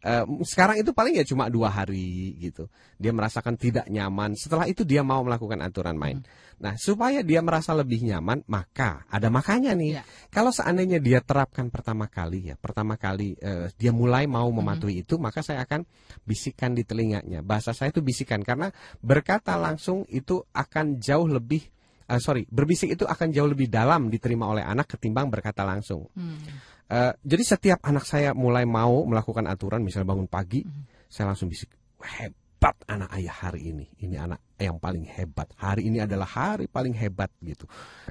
Eh, 0.04 0.24
sekarang 0.44 0.76
itu 0.76 0.92
paling 0.92 1.16
ya 1.16 1.24
cuma 1.24 1.48
dua 1.48 1.72
hari 1.72 2.36
gitu. 2.36 2.68
Dia 3.00 3.16
merasakan 3.16 3.56
tidak 3.56 3.88
nyaman. 3.88 4.36
Setelah 4.36 4.68
itu 4.68 4.84
dia 4.84 5.00
mau 5.00 5.24
melakukan 5.24 5.56
aturan 5.64 5.96
main. 5.96 6.20
Nah, 6.60 6.76
supaya 6.76 7.24
dia 7.24 7.40
merasa 7.40 7.72
lebih 7.72 8.04
nyaman, 8.04 8.44
maka 8.44 9.08
ada 9.08 9.32
makanya 9.32 9.72
nih. 9.72 9.96
Ya. 9.96 10.02
Kalau 10.28 10.52
seandainya 10.52 11.00
dia 11.00 11.24
terapkan 11.24 11.72
pertama 11.72 12.04
kali 12.04 12.52
ya, 12.52 12.54
pertama 12.60 13.00
kali 13.00 13.40
eh, 13.40 13.72
dia 13.80 13.96
mulai 13.96 14.28
mau 14.28 14.44
mematuhi 14.52 15.08
itu, 15.08 15.16
maka 15.16 15.40
saya 15.40 15.64
akan 15.64 15.88
bisikan 16.28 16.76
di 16.76 16.84
telinganya. 16.84 17.40
Bahasa 17.40 17.72
saya 17.72 17.88
itu 17.88 18.04
bisikan 18.04 18.44
karena 18.44 18.68
berkata 19.00 19.56
langsung 19.56 20.04
itu 20.12 20.44
akan 20.52 21.00
jauh 21.00 21.24
lebih 21.24 21.64
eh, 22.08 22.20
sorry, 22.20 22.44
berbisik 22.48 22.94
itu 22.94 23.04
akan 23.08 23.32
jauh 23.32 23.48
lebih 23.48 23.68
dalam 23.72 24.12
diterima 24.12 24.48
oleh 24.50 24.64
anak 24.64 24.96
ketimbang 24.96 25.32
berkata 25.32 25.64
langsung. 25.64 26.08
Hmm. 26.12 26.40
Eh, 26.84 27.12
jadi 27.24 27.42
setiap 27.42 27.80
anak 27.80 28.04
saya 28.04 28.36
mulai 28.36 28.68
mau 28.68 29.08
melakukan 29.08 29.48
aturan, 29.48 29.80
misalnya 29.80 30.12
bangun 30.12 30.28
pagi, 30.28 30.60
saya 31.08 31.32
langsung 31.32 31.48
bisik, 31.48 31.72
hebat 32.04 32.76
anak 32.84 33.08
ayah 33.16 33.48
hari 33.48 33.72
ini. 33.72 33.86
Ini 34.04 34.20
anak 34.20 34.40
yang 34.60 34.76
paling 34.76 35.08
hebat. 35.08 35.48
Hari 35.56 35.88
ini 35.88 36.04
adalah 36.04 36.28
hari 36.28 36.68
paling 36.68 36.92
hebat 36.92 37.32
gitu. 37.40 37.64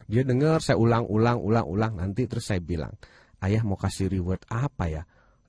Dia 0.09 0.25
dengar 0.25 0.59
saya 0.59 0.81
ulang-ulang 0.81 1.37
ulang-ulang 1.37 2.01
nanti 2.01 2.25
terus 2.25 2.49
saya 2.49 2.59
bilang, 2.59 2.93
"Ayah 3.39 3.61
mau 3.61 3.77
kasih 3.77 4.09
reward 4.09 4.41
apa 4.49 4.89
ya?" 4.89 5.03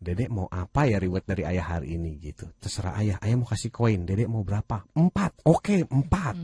Dedek 0.05 0.29
mau 0.29 0.45
apa 0.53 0.85
ya 0.85 1.01
reward 1.01 1.25
dari 1.25 1.49
ayah 1.49 1.81
hari 1.81 1.97
ini 1.97 2.21
gitu. 2.21 2.45
Terserah 2.61 3.01
ayah, 3.01 3.17
ayah 3.25 3.41
mau 3.41 3.49
kasih 3.49 3.73
koin, 3.73 4.05
dedek 4.05 4.29
mau 4.29 4.45
berapa? 4.45 4.85
Empat, 4.93 5.41
oke 5.49 5.89
empat. 5.89 6.37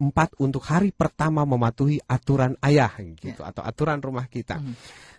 Empat 0.00 0.34
untuk 0.42 0.64
hari 0.66 0.90
pertama 0.90 1.46
mematuhi 1.46 2.02
aturan 2.04 2.58
ayah 2.64 2.90
gitu 2.98 3.46
atau 3.46 3.62
aturan 3.62 4.02
rumah 4.02 4.26
kita. 4.26 4.58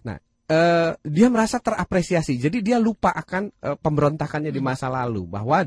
Nah, 0.03 0.17
eh, 0.45 0.91
dia 1.01 1.27
merasa 1.31 1.57
terapresiasi. 1.57 2.38
Jadi 2.38 2.61
dia 2.61 2.77
lupa 2.77 3.13
akan 3.13 3.43
eh, 3.49 3.77
pemberontakannya 3.77 4.53
di 4.53 4.61
masa 4.61 4.91
lalu 4.91 5.25
bahwa 5.25 5.65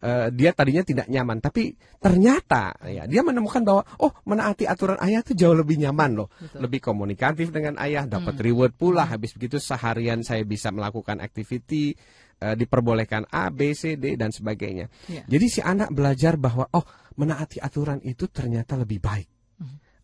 eh, 0.00 0.28
dia 0.34 0.50
tadinya 0.50 0.82
tidak 0.82 1.06
nyaman, 1.06 1.38
tapi 1.38 1.76
ternyata 2.00 2.74
ya 2.90 3.06
dia 3.06 3.22
menemukan 3.22 3.62
bahwa 3.62 3.82
oh 4.02 4.12
menaati 4.26 4.66
aturan 4.66 4.98
ayah 5.04 5.22
itu 5.22 5.36
jauh 5.36 5.54
lebih 5.54 5.78
nyaman 5.78 6.24
loh, 6.24 6.28
Betul. 6.32 6.58
lebih 6.66 6.80
komunikatif 6.82 7.54
dengan 7.54 7.78
ayah, 7.78 8.08
dapat 8.08 8.34
reward 8.40 8.74
pula. 8.74 9.06
Habis 9.06 9.36
begitu 9.36 9.62
seharian 9.62 10.26
saya 10.26 10.42
bisa 10.42 10.74
melakukan 10.74 11.22
activity 11.22 11.94
eh, 12.40 12.56
diperbolehkan 12.56 13.28
A, 13.30 13.52
B, 13.52 13.76
C, 13.76 13.94
D 14.00 14.16
dan 14.16 14.32
sebagainya. 14.32 14.88
Ya. 15.06 15.22
Jadi 15.28 15.46
si 15.46 15.60
anak 15.60 15.92
belajar 15.92 16.40
bahwa 16.40 16.66
oh 16.72 16.84
menaati 17.20 17.60
aturan 17.60 18.00
itu 18.02 18.26
ternyata 18.26 18.80
lebih 18.80 18.98
baik. 18.98 19.28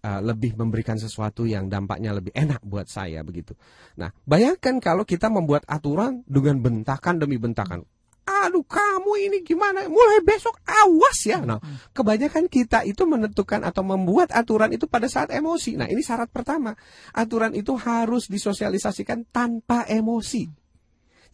Uh, 0.07 0.23
lebih 0.23 0.55
memberikan 0.55 0.95
sesuatu 0.95 1.51
yang 1.51 1.67
dampaknya 1.67 2.15
lebih 2.15 2.31
enak 2.31 2.63
buat 2.63 2.87
saya 2.87 3.27
begitu. 3.27 3.59
Nah, 3.99 4.15
bayangkan 4.23 4.79
kalau 4.79 5.03
kita 5.03 5.27
membuat 5.27 5.67
aturan 5.67 6.23
dengan 6.31 6.63
bentakan 6.63 7.19
demi 7.19 7.43
bentakan. 7.43 7.83
Aduh, 8.27 8.63
kamu 8.63 9.13
ini 9.27 9.43
gimana? 9.43 9.87
Mulai 9.91 10.23
besok 10.23 10.63
awas 10.63 11.19
ya. 11.27 11.43
Nah, 11.43 11.59
kebanyakan 11.91 12.47
kita 12.47 12.87
itu 12.87 13.03
menentukan 13.03 13.67
atau 13.67 13.83
membuat 13.83 14.31
aturan 14.31 14.71
itu 14.71 14.87
pada 14.87 15.11
saat 15.11 15.35
emosi. 15.35 15.75
Nah, 15.75 15.91
ini 15.91 16.07
syarat 16.07 16.31
pertama. 16.31 16.79
Aturan 17.11 17.55
itu 17.59 17.75
harus 17.75 18.31
disosialisasikan 18.31 19.27
tanpa 19.35 19.91
emosi. 19.91 20.66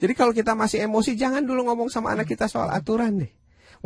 Jadi 0.02 0.18
kalau 0.18 0.34
kita 0.34 0.58
masih 0.58 0.82
emosi, 0.82 1.14
jangan 1.14 1.46
dulu 1.46 1.70
ngomong 1.70 1.86
sama 1.86 2.10
anak 2.10 2.26
kita 2.26 2.50
soal 2.50 2.74
aturan 2.74 3.22
deh. 3.22 3.30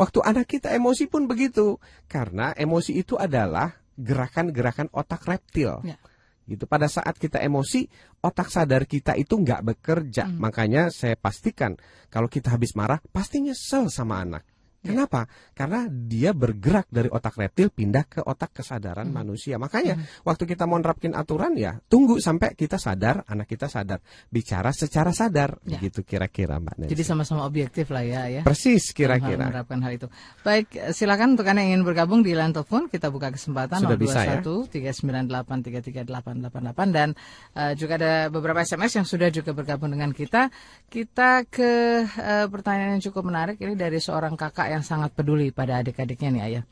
Waktu 0.01 0.25
anak 0.25 0.49
kita 0.49 0.73
emosi 0.73 1.13
pun 1.13 1.29
begitu. 1.29 1.77
Karena 2.09 2.57
emosi 2.57 2.97
itu 2.97 3.21
adalah 3.21 3.77
gerakan-gerakan 4.01 4.89
otak 4.97 5.29
reptil. 5.29 5.85
Ya. 5.85 6.01
Gitu. 6.49 6.65
Pada 6.65 6.89
saat 6.89 7.21
kita 7.21 7.45
emosi, 7.45 7.85
otak 8.25 8.49
sadar 8.49 8.89
kita 8.89 9.13
itu 9.13 9.37
nggak 9.37 9.77
bekerja. 9.77 10.25
Makanya 10.41 10.89
saya 10.89 11.21
pastikan 11.21 11.77
kalau 12.09 12.33
kita 12.33 12.49
habis 12.49 12.73
marah, 12.73 12.97
pasti 13.13 13.45
nyesel 13.45 13.93
sama 13.93 14.25
anak. 14.25 14.56
Kenapa? 14.87 15.27
Karena 15.53 15.87
dia 15.91 16.31
bergerak 16.31 16.87
dari 16.91 17.11
otak 17.11 17.35
reptil 17.35 17.71
pindah 17.71 18.05
ke 18.07 18.21
otak 18.23 18.63
kesadaran 18.63 19.09
manusia. 19.11 19.59
Makanya 19.59 19.99
waktu 20.23 20.45
kita 20.47 20.65
mau 20.69 20.79
nerapkin 20.79 21.15
aturan 21.17 21.59
ya 21.59 21.79
tunggu 21.91 22.23
sampai 22.23 22.55
kita 22.55 22.79
sadar, 22.79 23.27
anak 23.27 23.51
kita 23.51 23.67
sadar, 23.67 23.99
bicara 24.31 24.71
secara 24.71 25.11
sadar, 25.11 25.59
Ya. 25.67 25.79
begitu 25.79 26.07
kira-kira 26.07 26.57
Mbak 26.63 26.75
Nancy. 26.87 26.91
Jadi 26.95 27.03
sama-sama 27.03 27.43
objektif 27.45 27.91
lah 27.91 28.05
ya 28.07 28.23
ya. 28.31 28.43
Persis 28.47 28.93
kira-kira. 28.95 29.49
menerapkan 29.51 29.81
hal 29.83 29.93
itu. 29.97 30.07
Baik, 30.47 30.71
silakan 30.95 31.35
untuk 31.35 31.47
Anda 31.49 31.63
yang 31.67 31.81
ingin 31.81 31.85
bergabung 31.87 32.21
di 32.23 32.33
line 32.37 32.55
telepon, 32.55 32.87
kita 32.87 33.11
buka 33.11 33.33
kesempatan 33.35 33.83
Sudah 33.83 33.99
bisa, 33.99 34.23
ya? 34.25 34.39
021 34.43 34.71
398 34.71 35.67
33888 35.67 36.97
dan 36.97 37.09
eh, 37.57 37.73
juga 37.79 37.99
ada 37.99 38.13
beberapa 38.29 38.61
SMS 38.63 39.01
yang 39.03 39.07
sudah 39.07 39.29
juga 39.33 39.51
bergabung 39.57 39.91
dengan 39.93 40.11
kita. 40.13 40.49
Kita 40.87 41.45
ke 41.49 42.05
eh, 42.07 42.47
pertanyaan 42.49 42.99
yang 42.99 43.05
cukup 43.11 43.23
menarik 43.27 43.57
ini 43.59 43.75
dari 43.75 43.99
seorang 43.99 44.35
kakak 44.37 44.69
yang 44.71 44.76
sangat 44.81 45.13
peduli 45.13 45.53
pada 45.53 45.81
adik-adiknya 45.81 46.29
nih 46.33 46.43
Ayah. 46.43 46.65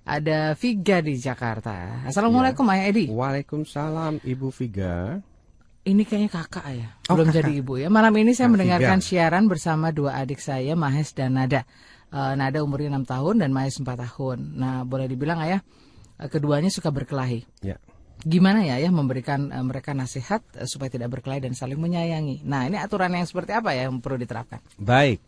Ada 0.00 0.56
Viga 0.56 1.04
di 1.04 1.16
Jakarta. 1.16 2.04
Assalamualaikum 2.08 2.64
Ayah 2.68 2.88
Edi. 2.88 3.04
Waalaikumsalam 3.12 4.24
Ibu 4.24 4.48
Viga. 4.48 5.20
Ini 5.80 6.04
kayaknya 6.04 6.28
kakak 6.28 6.66
ya, 6.70 6.88
Oh, 7.08 7.16
belum 7.16 7.32
kakak. 7.32 7.40
jadi 7.40 7.52
ibu 7.56 7.74
ya. 7.76 7.88
Malam 7.88 8.12
ini 8.20 8.36
saya 8.36 8.48
Ah, 8.48 8.52
mendengarkan 8.52 9.00
Viga. 9.00 9.08
siaran 9.08 9.44
bersama 9.48 9.88
dua 9.88 10.12
adik 10.16 10.36
saya, 10.36 10.76
Mahes 10.76 11.16
dan 11.16 11.40
Nada. 11.40 11.64
Eh, 12.10 12.32
Nada 12.36 12.58
umurnya 12.60 12.92
6 12.92 13.06
tahun 13.06 13.40
dan 13.40 13.50
Mahes 13.50 13.80
4 13.80 13.96
tahun. 13.96 14.60
Nah, 14.60 14.84
boleh 14.84 15.08
dibilang 15.08 15.40
ayah, 15.40 15.64
eh, 16.16 16.28
keduanya 16.28 16.68
suka 16.68 16.92
berkelahi. 16.92 17.46
Ya. 17.64 17.80
Gimana 18.20 18.60
ya 18.60 18.76
ayah 18.76 18.92
memberikan 18.92 19.48
eh, 19.48 19.64
mereka 19.64 19.96
nasihat 19.96 20.44
supaya 20.68 20.92
tidak 20.92 21.16
berkelahi 21.16 21.48
dan 21.48 21.56
saling 21.56 21.80
menyayangi. 21.80 22.44
Nah, 22.44 22.68
ini 22.68 22.76
aturan 22.76 23.16
yang 23.16 23.24
seperti 23.24 23.56
apa 23.56 23.72
ya 23.72 23.88
yang 23.88 24.04
perlu 24.04 24.20
diterapkan? 24.20 24.60
Baik. 24.76 25.22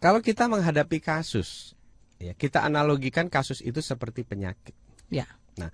Kalau 0.00 0.24
kita 0.24 0.48
menghadapi 0.48 0.98
kasus, 0.98 1.76
ya 2.16 2.32
kita 2.32 2.64
analogikan 2.64 3.28
kasus 3.28 3.60
itu 3.60 3.84
seperti 3.84 4.24
penyakit. 4.24 4.72
Ya, 5.12 5.28
Nah, 5.60 5.68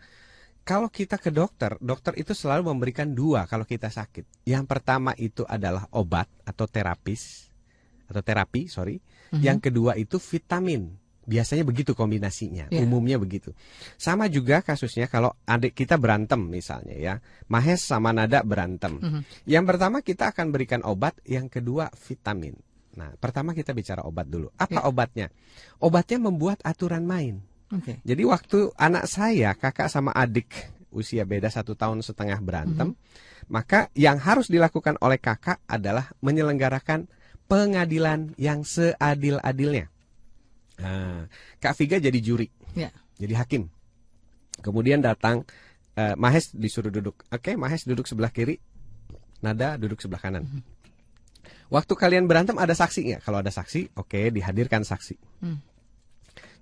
kalau 0.67 0.91
kita 0.91 1.15
ke 1.15 1.31
dokter, 1.31 1.79
dokter 1.79 2.19
itu 2.19 2.35
selalu 2.35 2.75
memberikan 2.75 3.07
dua 3.15 3.47
kalau 3.47 3.63
kita 3.63 3.87
sakit. 3.87 4.27
Yang 4.51 4.65
pertama 4.67 5.15
itu 5.15 5.47
adalah 5.47 5.87
obat 5.95 6.27
atau 6.43 6.67
terapis 6.67 7.47
atau 8.11 8.19
terapi, 8.19 8.67
sorry. 8.67 8.99
Yang 9.31 9.71
kedua 9.71 9.95
itu 9.95 10.19
vitamin. 10.19 10.91
Biasanya 11.27 11.67
begitu 11.67 11.91
kombinasinya, 11.95 12.71
Iya. 12.71 12.87
umumnya 12.87 13.19
begitu. 13.19 13.51
Sama 13.99 14.31
juga 14.31 14.63
kasusnya 14.63 15.11
kalau 15.11 15.35
adik 15.43 15.75
kita 15.75 15.99
berantem 15.99 16.39
misalnya 16.39 16.95
ya, 16.95 17.15
Mahes 17.51 17.83
sama 17.83 18.15
Nada 18.15 18.47
berantem. 18.47 18.99
Yang 19.43 19.65
pertama 19.67 20.07
kita 20.07 20.31
akan 20.31 20.55
berikan 20.55 20.87
obat, 20.87 21.19
yang 21.27 21.51
kedua 21.51 21.91
vitamin. 21.95 22.55
Nah, 22.97 23.13
pertama 23.21 23.53
kita 23.53 23.77
bicara 23.77 24.01
obat 24.03 24.25
dulu. 24.27 24.49
Apa 24.57 24.81
Iya. 24.81 24.89
obatnya? 24.89 25.27
Obatnya 25.79 26.19
membuat 26.19 26.65
aturan 26.65 27.05
main. 27.05 27.45
oke. 27.69 28.01
Jadi 28.03 28.23
waktu 28.25 28.73
anak 28.79 29.05
saya, 29.05 29.53
kakak 29.53 29.93
sama 29.93 30.15
adik 30.17 30.49
usia 30.89 31.29
beda 31.29 31.53
satu 31.53 31.77
tahun 31.77 32.01
setengah 32.01 32.41
berantem, 32.41 32.97
maka 33.53 33.93
yang 33.93 34.17
harus 34.17 34.49
dilakukan 34.49 34.97
oleh 35.05 35.21
kakak 35.21 35.61
adalah 35.69 36.09
menyelenggarakan 36.25 37.05
pengadilan 37.45 38.33
yang 38.41 38.65
seadil-adilnya. 38.65 39.93
Nah, 40.77 41.29
Kak 41.57 41.77
Viga 41.77 41.97
jadi 42.01 42.17
juri, 42.21 42.49
Ya, 42.73 42.93
jadi 43.17 43.45
hakim. 43.45 43.69
Kemudian 44.61 45.05
datang 45.05 45.45
eh, 45.97 46.13
Mahes 46.17 46.53
disuruh 46.53 46.93
duduk. 46.93 47.25
Oke, 47.29 47.57
Mahes 47.57 47.85
duduk 47.85 48.05
sebelah 48.05 48.29
kiri, 48.29 48.57
Nada 49.41 49.77
duduk 49.77 50.01
sebelah 50.01 50.21
kanan. 50.21 50.49
Waktu 51.67 51.93
kalian 51.95 52.31
berantem 52.31 52.55
ada 52.57 52.73
saksi 52.73 53.01
nggak? 53.03 53.21
Kalau 53.27 53.39
ada 53.43 53.51
saksi, 53.51 53.99
oke 53.99 54.31
dihadirkan 54.31 54.83
saksi 54.83 55.17
Hmm. 55.43 55.59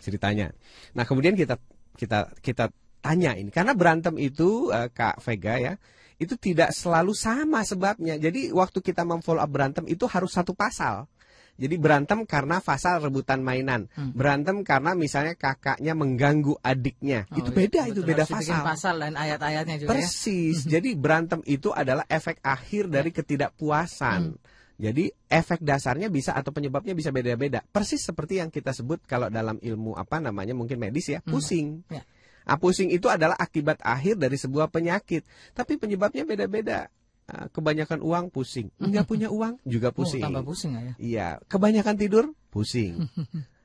ceritanya. 0.01 0.53
Nah 0.93 1.05
kemudian 1.05 1.33
kita 1.35 1.57
kita 1.97 2.33
kita 2.43 2.69
tanya 3.01 3.37
ini 3.37 3.53
karena 3.53 3.73
berantem 3.77 4.17
itu 4.17 4.69
eh, 4.73 4.88
Kak 4.88 5.21
Vega 5.25 5.57
ya 5.61 5.75
itu 6.17 6.35
tidak 6.38 6.71
selalu 6.73 7.12
sama 7.12 7.67
sebabnya. 7.67 8.14
Jadi 8.17 8.55
waktu 8.55 8.79
kita 8.81 9.03
memfollow 9.03 9.43
up 9.43 9.51
berantem 9.51 9.85
itu 9.90 10.07
harus 10.07 10.31
satu 10.33 10.55
pasal. 10.55 11.11
Jadi 11.55 11.79
berantem 11.79 12.27
karena 12.27 12.59
pasal 12.59 12.99
rebutan 12.99 13.38
mainan, 13.38 13.87
berantem 14.11 14.67
karena 14.67 14.90
misalnya 14.99 15.38
kakaknya 15.38 15.95
mengganggu 15.95 16.59
adiknya, 16.59 17.31
Oh, 17.31 17.38
itu 17.38 17.51
iya, 17.55 17.59
beda 17.62 17.81
itu 17.87 18.03
betul. 18.03 18.09
beda 18.11 18.23
Harus 18.27 18.31
dibikin 18.35 18.51
pasal. 18.59 18.67
pasal 18.67 18.95
dan 18.99 19.12
ayat-ayatnya 19.14 19.77
juga 19.79 19.87
ya. 19.87 19.93
Persis. 20.03 20.59
Jadi 20.67 20.90
berantem 20.99 21.40
itu 21.47 21.71
adalah 21.71 22.03
efek 22.11 22.43
akhir 22.43 22.90
dari 22.90 23.14
ketidakpuasan. 23.14 24.35
Jadi 24.75 25.07
efek 25.31 25.63
dasarnya 25.63 26.11
bisa 26.11 26.35
atau 26.35 26.51
penyebabnya 26.51 26.99
bisa 26.99 27.15
beda-beda. 27.15 27.63
Persis 27.71 28.03
seperti 28.03 28.43
yang 28.43 28.51
kita 28.51 28.75
sebut 28.75 28.99
kalau 29.07 29.31
dalam 29.31 29.63
ilmu 29.63 29.95
apa 29.95 30.19
namanya 30.19 30.51
mungkin 30.51 30.83
medis 30.83 31.07
ya, 31.15 31.23
pusing. 31.23 31.87
Ya. 31.87 32.03
Ah, 32.45 32.61
pusing 32.61 32.91
itu 32.93 33.09
adalah 33.09 33.39
akibat 33.41 33.81
akhir 33.81 34.21
dari 34.21 34.37
sebuah 34.37 34.69
penyakit, 34.69 35.25
tapi 35.57 35.81
penyebabnya 35.81 36.27
beda-beda. 36.27 36.93
Ah, 37.25 37.49
kebanyakan 37.49 38.05
uang 38.05 38.29
pusing, 38.29 38.69
enggak 38.77 39.09
punya 39.09 39.33
uang 39.33 39.57
juga 39.65 39.89
Oh, 39.89 40.05
pusing. 40.05 40.21
tambah 40.21 40.45
pusing 40.45 40.77
ya. 40.77 40.95
Iya, 41.01 41.29
kebanyakan 41.49 41.97
tidur 41.97 42.25
pusing. 42.53 43.09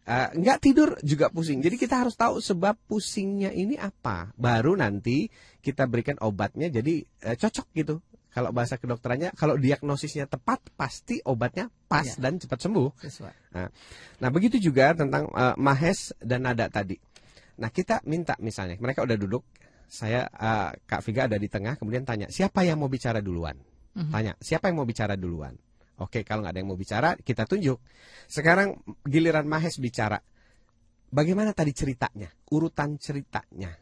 Eh, 0.08 0.28
nggak 0.40 0.58
tidur 0.64 0.96
juga 1.04 1.28
pusing. 1.28 1.60
Jadi 1.60 1.76
kita 1.76 2.06
harus 2.06 2.16
tahu 2.16 2.40
sebab 2.40 2.80
pusingnya 2.88 3.52
ini 3.52 3.76
apa. 3.76 4.32
Baru 4.40 4.80
nanti 4.80 5.28
kita 5.60 5.92
berikan 5.92 6.16
obatnya 6.24 6.72
jadi 6.72 7.04
eh, 7.04 7.36
cocok 7.36 7.68
gitu. 7.76 8.00
Kalau 8.40 8.56
bahasa 8.56 8.80
kedokterannya, 8.80 9.36
kalau 9.36 9.60
diagnosisnya 9.60 10.24
tepat 10.24 10.64
pasti 10.80 11.20
obatnya 11.28 11.68
pas 11.92 12.08
Iya. 12.08 12.24
dan 12.24 12.40
cepat 12.40 12.56
sembuh. 12.64 12.88
Sesuai. 13.04 13.36
Nah 14.24 14.30
begitu 14.32 14.56
juga 14.64 14.96
tentang 14.96 15.28
eh, 15.28 15.56
Mahes 15.60 16.16
dan 16.24 16.48
Nada 16.48 16.72
tadi. 16.72 16.96
Nah 17.60 17.68
kita 17.68 18.00
minta 18.08 18.40
misalnya 18.40 18.80
mereka 18.80 19.04
udah 19.04 19.20
duduk, 19.20 19.44
saya 19.92 20.24
eh, 20.32 20.72
Kak 20.88 21.04
Viga 21.04 21.28
ada 21.28 21.36
di 21.36 21.52
tengah, 21.52 21.76
kemudian 21.76 22.08
tanya 22.08 22.32
siapa 22.32 22.64
yang 22.64 22.80
mau 22.80 22.88
bicara 22.88 23.20
duluan? 23.20 23.60
Tanya 23.92 24.32
siapa 24.40 24.72
yang 24.72 24.80
mau 24.80 24.88
bicara 24.88 25.20
duluan? 25.20 25.60
Oke 26.00 26.24
kalau 26.24 26.40
nggak 26.40 26.56
ada 26.56 26.60
yang 26.64 26.72
mau 26.72 26.80
bicara 26.80 27.20
kita 27.20 27.44
tunjuk. 27.44 27.76
Sekarang 28.32 28.80
giliran 29.04 29.44
Mahes 29.52 29.84
bicara. 29.84 30.16
Bagaimana 31.12 31.52
tadi 31.52 31.76
ceritanya? 31.76 32.32
Urutan 32.56 32.96
ceritanya. 32.96 33.76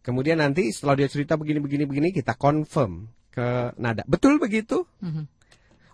Kemudian 0.00 0.40
nanti 0.40 0.72
setelah 0.72 0.96
dia 0.96 1.12
cerita 1.12 1.36
begini 1.36 1.60
begini 1.60 1.84
begini 1.84 2.08
kita 2.08 2.40
confirm 2.40 3.20
ke 3.32 3.72
Nada. 3.80 4.04
Betul 4.04 4.36
begitu? 4.36 4.84
Mhm. 5.00 5.24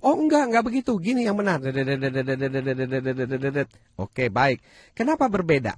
Oh 0.02 0.14
enggak, 0.14 0.50
enggak 0.50 0.64
begitu. 0.66 0.94
Gini 0.98 1.26
yang 1.26 1.34
benar. 1.34 1.58
Oke, 3.98 4.30
baik. 4.30 4.58
Kenapa 4.94 5.26
berbeda? 5.26 5.74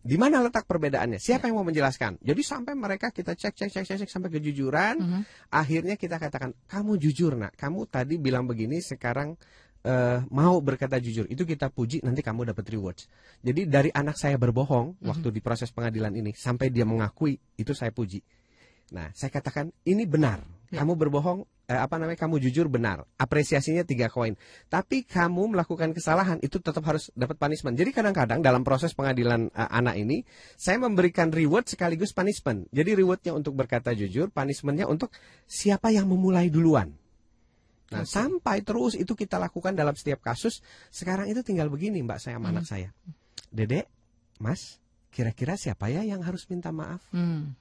Di 0.00 0.16
mana 0.16 0.40
letak 0.40 0.64
perbedaannya? 0.64 1.20
Siapa 1.20 1.44
yang 1.44 1.60
mau 1.60 1.66
menjelaskan? 1.68 2.24
Jadi 2.24 2.40
sampai 2.40 2.72
mereka 2.72 3.12
kita 3.12 3.36
cek 3.36 3.52
cek 3.52 3.68
cek 3.68 3.84
cek, 3.84 3.96
cek 4.00 4.10
sampai 4.10 4.32
kejujuran, 4.32 4.96
Mhm. 4.96 5.20
akhirnya 5.52 5.94
kita 6.00 6.16
katakan, 6.16 6.56
"Kamu 6.64 6.96
jujur, 6.96 7.36
Nak. 7.36 7.52
Kamu 7.60 7.84
tadi 7.84 8.16
bilang 8.16 8.48
begini, 8.48 8.80
sekarang 8.80 9.36
eh, 9.80 10.20
mau 10.32 10.56
berkata 10.64 10.96
jujur." 10.96 11.28
Itu 11.28 11.44
kita 11.44 11.68
puji, 11.68 12.00
nanti 12.00 12.24
kamu 12.24 12.48
dapat 12.48 12.64
rewards. 12.72 13.08
Jadi 13.44 13.68
dari 13.68 13.92
anak 13.92 14.16
saya 14.16 14.40
berbohong 14.40 15.04
waktu 15.04 15.28
di 15.32 15.40
proses 15.44 15.68
pengadilan 15.68 16.16
ini 16.16 16.32
sampai 16.32 16.72
dia 16.72 16.88
mengakui, 16.88 17.36
itu 17.60 17.72
saya 17.76 17.92
puji. 17.92 18.20
Nah, 18.96 19.12
saya 19.12 19.28
katakan 19.32 19.68
ini 19.84 20.08
benar. 20.08 20.59
Ya. 20.70 20.86
Kamu 20.86 20.94
berbohong, 20.94 21.50
eh, 21.66 21.74
apa 21.74 21.98
namanya? 21.98 22.14
Kamu 22.14 22.38
jujur 22.38 22.70
benar. 22.70 23.02
Apresiasinya 23.18 23.82
tiga 23.82 24.06
koin. 24.06 24.38
Tapi 24.70 25.02
kamu 25.02 25.58
melakukan 25.58 25.90
kesalahan 25.90 26.38
itu 26.46 26.62
tetap 26.62 26.86
harus 26.86 27.10
dapat 27.18 27.42
punishment. 27.42 27.74
Jadi 27.74 27.90
kadang-kadang 27.90 28.38
dalam 28.38 28.62
proses 28.62 28.94
pengadilan 28.94 29.50
eh, 29.50 29.70
anak 29.70 29.98
ini, 29.98 30.22
saya 30.54 30.78
memberikan 30.78 31.34
reward 31.34 31.66
sekaligus 31.66 32.14
punishment. 32.14 32.70
Jadi 32.70 33.02
rewardnya 33.02 33.34
untuk 33.34 33.58
berkata 33.58 33.90
jujur, 33.90 34.30
punishmentnya 34.30 34.86
untuk 34.86 35.10
siapa 35.50 35.90
yang 35.90 36.06
memulai 36.06 36.46
duluan. 36.54 36.94
Nah, 37.90 38.06
sampai 38.06 38.62
terus 38.62 38.94
itu 38.94 39.18
kita 39.18 39.34
lakukan 39.42 39.74
dalam 39.74 39.98
setiap 39.98 40.22
kasus. 40.22 40.62
Sekarang 40.94 41.26
itu 41.26 41.42
tinggal 41.42 41.66
begini, 41.66 41.98
Mbak 42.06 42.18
saya 42.22 42.38
sama 42.38 42.54
anak 42.54 42.66
saya. 42.70 42.94
Dedek, 43.50 43.90
Mas, 44.38 44.78
kira-kira 45.10 45.58
siapa 45.58 45.90
ya 45.90 46.06
yang 46.06 46.22
harus 46.22 46.46
minta 46.46 46.70
maaf? 46.70 47.02
Hmm. 47.10 47.58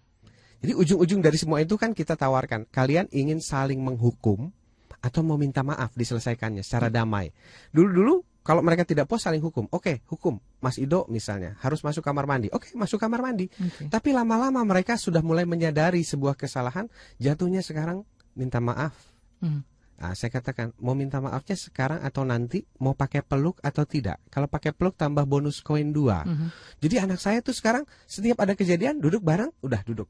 Jadi 0.60 0.74
ujung-ujung 0.76 1.24
dari 1.24 1.40
semua 1.40 1.64
itu 1.64 1.80
kan 1.80 1.96
kita 1.96 2.20
tawarkan, 2.20 2.68
kalian 2.68 3.08
ingin 3.16 3.40
saling 3.40 3.80
menghukum 3.80 4.52
atau 5.00 5.22
mau 5.24 5.40
minta 5.40 5.64
maaf 5.64 5.96
diselesaikannya 5.96 6.60
secara 6.60 6.92
damai. 6.92 7.32
Dulu-dulu 7.72 8.28
kalau 8.44 8.60
mereka 8.66 8.84
tidak 8.84 9.08
puas 9.08 9.24
saling 9.24 9.40
hukum, 9.40 9.72
oke 9.72 10.04
hukum. 10.12 10.40
Mas 10.60 10.76
Ido 10.76 11.08
misalnya 11.08 11.56
harus 11.64 11.80
masuk 11.80 12.04
kamar 12.04 12.28
mandi, 12.28 12.52
oke 12.52 12.76
masuk 12.76 13.00
kamar 13.00 13.24
mandi. 13.24 13.48
Oke. 13.48 13.88
Tapi 13.88 14.10
lama-lama 14.12 14.60
mereka 14.68 15.00
sudah 15.00 15.24
mulai 15.24 15.48
menyadari 15.48 16.04
sebuah 16.04 16.36
kesalahan, 16.36 16.92
jatuhnya 17.22 17.64
sekarang 17.64 18.04
minta 18.36 18.60
maaf. 18.60 18.96
Hmm. 19.40 19.64
Nah, 20.00 20.16
saya 20.16 20.32
katakan 20.32 20.72
mau 20.80 20.96
minta 20.96 21.20
maafnya 21.20 21.60
sekarang 21.60 22.00
atau 22.00 22.24
nanti, 22.24 22.64
mau 22.80 22.96
pakai 22.96 23.20
peluk 23.20 23.60
atau 23.60 23.84
tidak. 23.84 24.24
Kalau 24.32 24.48
pakai 24.48 24.72
peluk 24.72 24.96
tambah 24.96 25.28
bonus 25.28 25.60
koin 25.60 25.92
dua. 25.92 26.24
Mhm. 26.24 26.48
Jadi 26.80 26.96
anak 27.04 27.20
saya 27.20 27.44
tuh 27.44 27.52
sekarang 27.52 27.84
setiap 28.08 28.40
ada 28.40 28.56
kejadian 28.56 29.04
duduk 29.04 29.20
bareng, 29.20 29.52
udah 29.60 29.84
duduk. 29.84 30.08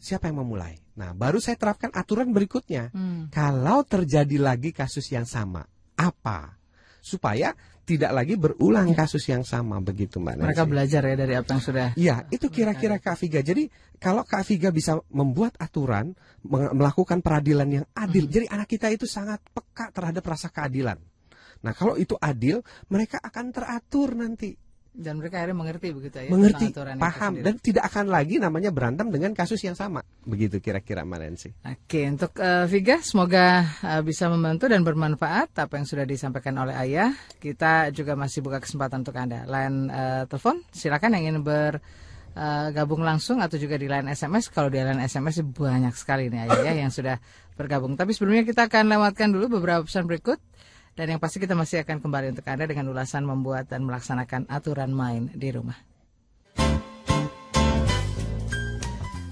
Siapa 0.00 0.32
yang 0.32 0.40
memulai? 0.40 0.80
Nah, 0.96 1.12
baru 1.12 1.36
saya 1.44 1.60
terapkan 1.60 1.92
aturan 1.92 2.32
berikutnya. 2.32 2.88
Hmm. 2.90 3.28
Kalau 3.28 3.84
terjadi 3.84 4.40
lagi 4.40 4.72
kasus 4.72 5.04
yang 5.12 5.28
sama, 5.28 5.68
apa? 5.92 6.56
Supaya 7.04 7.52
tidak 7.84 8.12
lagi 8.14 8.34
berulang 8.38 8.94
kasus 8.96 9.26
yang 9.28 9.42
sama 9.44 9.82
begitu 9.82 10.22
Mbak 10.22 10.34
Nancy. 10.40 10.46
Mereka 10.48 10.64
belajar 10.64 11.02
ya 11.04 11.16
dari 11.18 11.34
apa 11.36 11.48
yang 11.52 11.62
sudah. 11.62 11.88
Iya, 11.98 12.16
itu 12.30 12.46
kira-kira 12.48 12.96
Kak 13.02 13.18
Viga. 13.20 13.44
Jadi 13.44 13.66
kalau 13.98 14.22
Kak 14.22 14.46
Viga 14.46 14.72
bisa 14.72 14.96
membuat 15.10 15.58
aturan, 15.58 16.16
melakukan 16.48 17.20
peradilan 17.20 17.68
yang 17.68 17.86
adil. 17.92 18.30
Jadi 18.30 18.46
anak 18.48 18.70
kita 18.70 18.88
itu 18.88 19.04
sangat 19.10 19.42
peka 19.52 19.90
terhadap 19.90 20.24
rasa 20.24 20.48
keadilan. 20.48 20.96
Nah, 21.60 21.72
kalau 21.76 21.98
itu 22.00 22.16
adil, 22.16 22.64
mereka 22.88 23.20
akan 23.20 23.52
teratur 23.52 24.16
nanti. 24.16 24.56
Dan 24.90 25.22
mereka 25.22 25.38
akhirnya 25.38 25.54
mengerti 25.54 25.88
begitu 25.94 26.16
ya. 26.18 26.28
mengerti, 26.34 26.74
paham 26.98 27.46
dan 27.46 27.54
tidak 27.62 27.86
akan 27.94 28.10
lagi 28.10 28.42
namanya 28.42 28.74
berantem 28.74 29.06
dengan 29.08 29.30
kasus 29.38 29.62
yang 29.62 29.78
sama. 29.78 30.02
Begitu 30.26 30.58
kira-kira 30.58 31.06
Nancy. 31.06 31.54
Oke, 31.62 32.10
untuk 32.10 32.34
eh, 32.42 32.66
Viga 32.66 32.98
semoga 32.98 33.62
eh, 33.86 34.02
bisa 34.02 34.26
membantu 34.26 34.66
dan 34.66 34.82
bermanfaat 34.82 35.54
apa 35.62 35.78
yang 35.78 35.86
sudah 35.86 36.02
disampaikan 36.02 36.58
oleh 36.58 36.74
Ayah. 36.74 37.14
Kita 37.38 37.94
juga 37.94 38.18
masih 38.18 38.42
buka 38.42 38.58
kesempatan 38.58 39.06
untuk 39.06 39.14
Anda. 39.14 39.46
Line 39.46 39.78
eh, 39.88 40.22
telepon, 40.26 40.58
silakan 40.74 41.14
yang 41.16 41.38
ingin 41.38 41.40
bergabung 41.46 43.06
langsung 43.06 43.38
atau 43.38 43.62
juga 43.62 43.78
di 43.78 43.86
line 43.86 44.10
SMS. 44.10 44.50
Kalau 44.50 44.74
di 44.74 44.82
line 44.82 45.06
SMS 45.06 45.38
banyak 45.46 45.94
sekali 45.94 46.26
nih 46.34 46.50
Ayah 46.50 46.74
ya 46.74 46.82
yang 46.82 46.90
sudah 46.90 47.14
bergabung. 47.54 47.94
Tapi 47.94 48.10
sebelumnya 48.10 48.42
kita 48.42 48.66
akan 48.66 48.90
lewatkan 48.90 49.30
dulu 49.30 49.62
beberapa 49.62 49.86
pesan 49.86 50.10
berikut. 50.10 50.42
Dan 50.94 51.16
yang 51.16 51.20
pasti 51.22 51.38
kita 51.38 51.58
masih 51.58 51.82
akan 51.82 52.02
kembali 52.02 52.36
untuk 52.36 52.46
Anda 52.46 52.66
dengan 52.66 52.90
ulasan 52.90 53.24
membuat 53.24 53.70
dan 53.70 53.86
melaksanakan 53.86 54.50
aturan 54.50 54.90
main 54.90 55.30
di 55.32 55.48
rumah. 55.54 55.89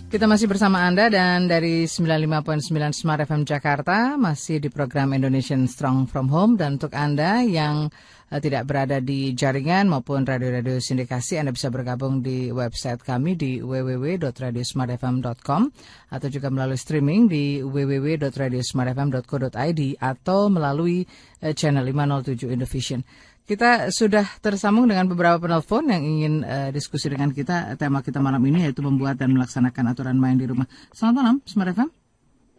Kita 0.09 0.25
masih 0.25 0.49
bersama 0.49 0.88
Anda 0.88 1.12
dan 1.12 1.53
dari 1.53 1.85
95.9 1.85 2.97
Smart 2.97 3.29
FM 3.29 3.44
Jakarta 3.44 4.16
masih 4.16 4.57
di 4.57 4.73
program 4.73 5.12
Indonesian 5.12 5.68
Strong 5.68 6.09
From 6.09 6.33
Home 6.33 6.57
dan 6.57 6.81
untuk 6.81 6.97
Anda 6.97 7.44
yang 7.44 7.92
eh, 8.33 8.40
tidak 8.40 8.64
berada 8.64 9.05
di 9.05 9.37
jaringan 9.37 9.85
maupun 9.85 10.25
radio-radio 10.25 10.81
sindikasi 10.81 11.37
Anda 11.37 11.53
bisa 11.53 11.68
bergabung 11.68 12.25
di 12.25 12.49
website 12.49 13.05
kami 13.05 13.37
di 13.37 13.61
www.radiosmartfm.com 13.61 15.62
atau 16.09 16.29
juga 16.33 16.49
melalui 16.49 16.81
streaming 16.81 17.29
di 17.29 17.61
www.radiosmartfm.co.id 17.61 19.81
atau 20.01 20.49
melalui 20.49 21.05
eh, 21.44 21.53
channel 21.53 21.85
507 21.85 22.49
Indovision. 22.49 23.05
Kita 23.49 23.89
sudah 23.89 24.29
tersambung 24.45 24.85
dengan 24.93 25.09
beberapa 25.09 25.41
penelpon 25.41 25.89
yang 25.89 26.05
ingin 26.05 26.45
eh, 26.45 26.69
diskusi 26.69 27.09
dengan 27.09 27.33
kita. 27.33 27.81
Tema 27.81 28.05
kita 28.05 28.21
malam 28.21 28.45
ini 28.45 28.69
yaitu 28.69 28.85
membuat 28.85 29.17
dan 29.17 29.33
melaksanakan 29.33 29.89
aturan 29.89 30.21
main 30.21 30.37
di 30.37 30.45
rumah. 30.45 30.69
Selamat 30.93 31.17
malam, 31.17 31.37
Smart 31.49 31.73
FM. 31.73 31.89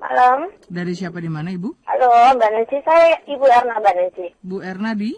Malam. 0.01 0.49
Dari 0.65 0.97
siapa 0.97 1.21
di 1.21 1.29
mana, 1.29 1.53
Ibu? 1.53 1.69
Halo, 1.85 2.09
Mbak 2.33 2.49
Nancy. 2.57 2.81
Saya 2.81 3.21
Ibu 3.21 3.45
Erna, 3.45 3.77
Mbak 3.77 3.93
Nancy. 4.01 4.27
Bu 4.41 4.65
Erna 4.65 4.97
di? 4.97 5.13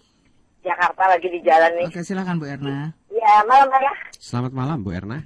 Jakarta 0.59 1.07
lagi 1.07 1.27
di 1.31 1.39
jalan 1.39 1.71
nih. 1.79 1.87
Oke, 1.87 2.03
silakan 2.03 2.35
Bu 2.35 2.51
Erna. 2.51 2.91
Ya, 3.07 3.33
malam 3.47 3.71
ayah. 3.71 3.95
Selamat 4.19 4.51
malam 4.51 4.83
Bu 4.83 4.91
Erna. 4.91 5.23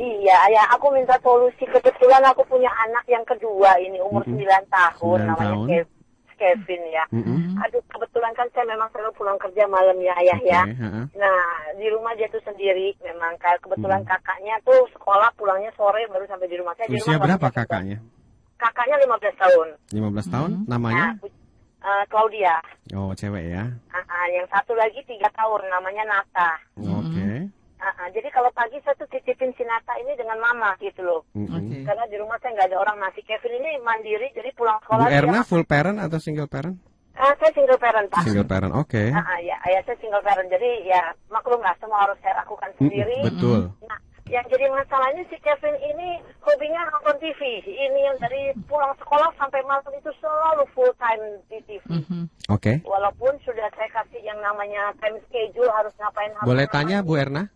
Iya, 0.00 0.36
ayah. 0.48 0.72
Aku 0.72 0.88
minta 0.96 1.20
solusi. 1.20 1.68
Kebetulan 1.68 2.24
aku 2.32 2.40
punya 2.48 2.72
anak 2.88 3.04
yang 3.12 3.28
kedua 3.28 3.76
ini 3.76 4.00
umur 4.00 4.24
9 4.24 4.40
tahun. 4.72 5.20
Sembilan 5.20 5.28
namanya 5.28 5.52
tahun. 5.52 5.68
Kev- 5.68 6.01
Kevin 6.42 6.82
ya. 6.90 7.04
Mm-mm. 7.14 7.54
Aduh, 7.62 7.78
kebetulan 7.86 8.34
kan 8.34 8.50
saya 8.50 8.66
memang 8.66 8.90
selalu 8.90 9.14
pulang 9.14 9.38
kerja 9.38 9.62
malam 9.70 9.94
ya 10.02 10.10
ayah 10.18 10.38
Oke, 10.42 10.50
ya. 10.50 10.62
ha-ha. 10.66 11.02
Nah, 11.14 11.42
di 11.78 11.86
rumah 11.86 12.10
dia 12.18 12.26
tuh 12.34 12.42
sendiri. 12.42 12.90
Memang 13.06 13.38
kebetulan 13.38 14.02
kakaknya 14.02 14.58
tuh 14.66 14.82
sekolah 14.90 15.30
pulangnya 15.38 15.70
sore 15.78 16.02
baru 16.10 16.26
sampai 16.26 16.50
di 16.50 16.58
rumah 16.58 16.74
saya. 16.74 16.90
Di 16.90 16.98
Usia 16.98 17.14
rumah 17.14 17.30
berapa 17.30 17.48
kakaknya? 17.54 18.02
Kakaknya 18.58 18.96
15 19.06 19.38
tahun. 19.38 19.68
15 19.94 20.34
tahun. 20.34 20.50
Namanya? 20.66 21.06
Nah, 21.14 21.30
eh, 21.86 22.04
Claudia. 22.10 22.58
Oh, 22.98 23.14
cewek 23.14 23.54
ya. 23.54 23.70
Ah, 23.94 24.02
ah, 24.02 24.26
yang 24.34 24.46
satu 24.50 24.74
lagi 24.74 24.98
tiga 25.06 25.30
tahun 25.38 25.62
namanya 25.70 26.02
Nata. 26.10 26.50
Oke. 26.78 27.46
Ah, 27.82 27.90
ah, 27.98 28.08
jadi 28.08 28.30
kalau 28.30 28.46
pagi 28.52 28.78
saya 28.80 28.94
tuh 28.94 29.10
titipin 29.10 29.50
si 29.52 29.62
Nata 29.62 29.90
ini 29.96 30.14
dengan 30.14 30.38
mama 30.38 30.70
gitu 30.78 31.02
loh. 31.02 31.26
Oke. 31.34 31.82
Karena 31.82 32.06
di 32.06 32.14
rumah 32.14 32.38
saya 32.38 32.54
nggak 32.54 32.68
ada 32.70 32.78
orang 32.78 32.96
nasi. 32.96 33.20
Kevin 33.20 33.58
ini 33.58 33.74
mandiri, 33.80 34.30
jadi 34.30 34.54
pulang 34.54 34.78
Bu 34.78 34.86
sekolah. 34.86 35.04
dia- 35.04 35.18
Erna 35.18 35.42
full 35.42 35.64
parent 35.64 35.98
atau 35.98 36.16
single 36.16 36.46
parent? 36.46 36.78
Ah, 37.12 37.34
saya 37.34 37.50
single 37.50 37.76
parent 37.76 38.06
pak. 38.06 38.22
Single 38.22 38.46
parent. 38.46 38.72
Oke. 38.72 39.10
Ah, 39.10 39.26
ah, 39.28 39.38
ya, 39.38 39.58
ayah 39.66 39.82
saya 39.82 39.98
single 39.98 40.22
parent. 40.22 40.46
Jadi 40.46 40.86
ya 40.86 41.02
maklum 41.26 41.58
lah 41.58 41.74
semua 41.76 41.98
harus 42.00 42.14
saya 42.18 42.38
lakukan 42.38 42.70
sendiri. 42.78 43.18
Betul. 43.20 43.74
Nah, 43.82 43.98
yang 44.24 44.46
jadi 44.46 44.64
masalahnya 44.70 45.26
si 45.26 45.36
Kevin 45.36 45.74
ini 45.76 46.08
hobinya 46.40 46.86
nonton 46.88 47.18
TV. 47.18 47.40
Ini 47.60 48.00
yang 48.00 48.16
dari 48.16 48.42
pulang 48.64 48.94
sekolah 48.96 49.28
sampai 49.34 49.58
malam 49.62 49.90
itu 49.92 50.08
selalu 50.16 50.64
full 50.70 50.94
time 50.96 51.20
di 51.46 51.58
TV. 51.66 51.82
Mhm. 51.90 52.30
Oke. 52.48 52.78
Walaupun 52.82 53.34
sudah 53.42 53.66
saya 53.72 53.90
kasih 53.92 54.22
yang 54.22 54.38
namanya 54.38 54.94
time 54.96 55.18
schedule 55.26 55.68
harus 55.68 55.90
ngapain. 55.96 56.30
harus 56.32 56.46
Boleh 56.46 56.64
ngapain. 56.64 56.86
tanya 56.86 57.02
Bu 57.02 57.18
Erna? 57.18 57.50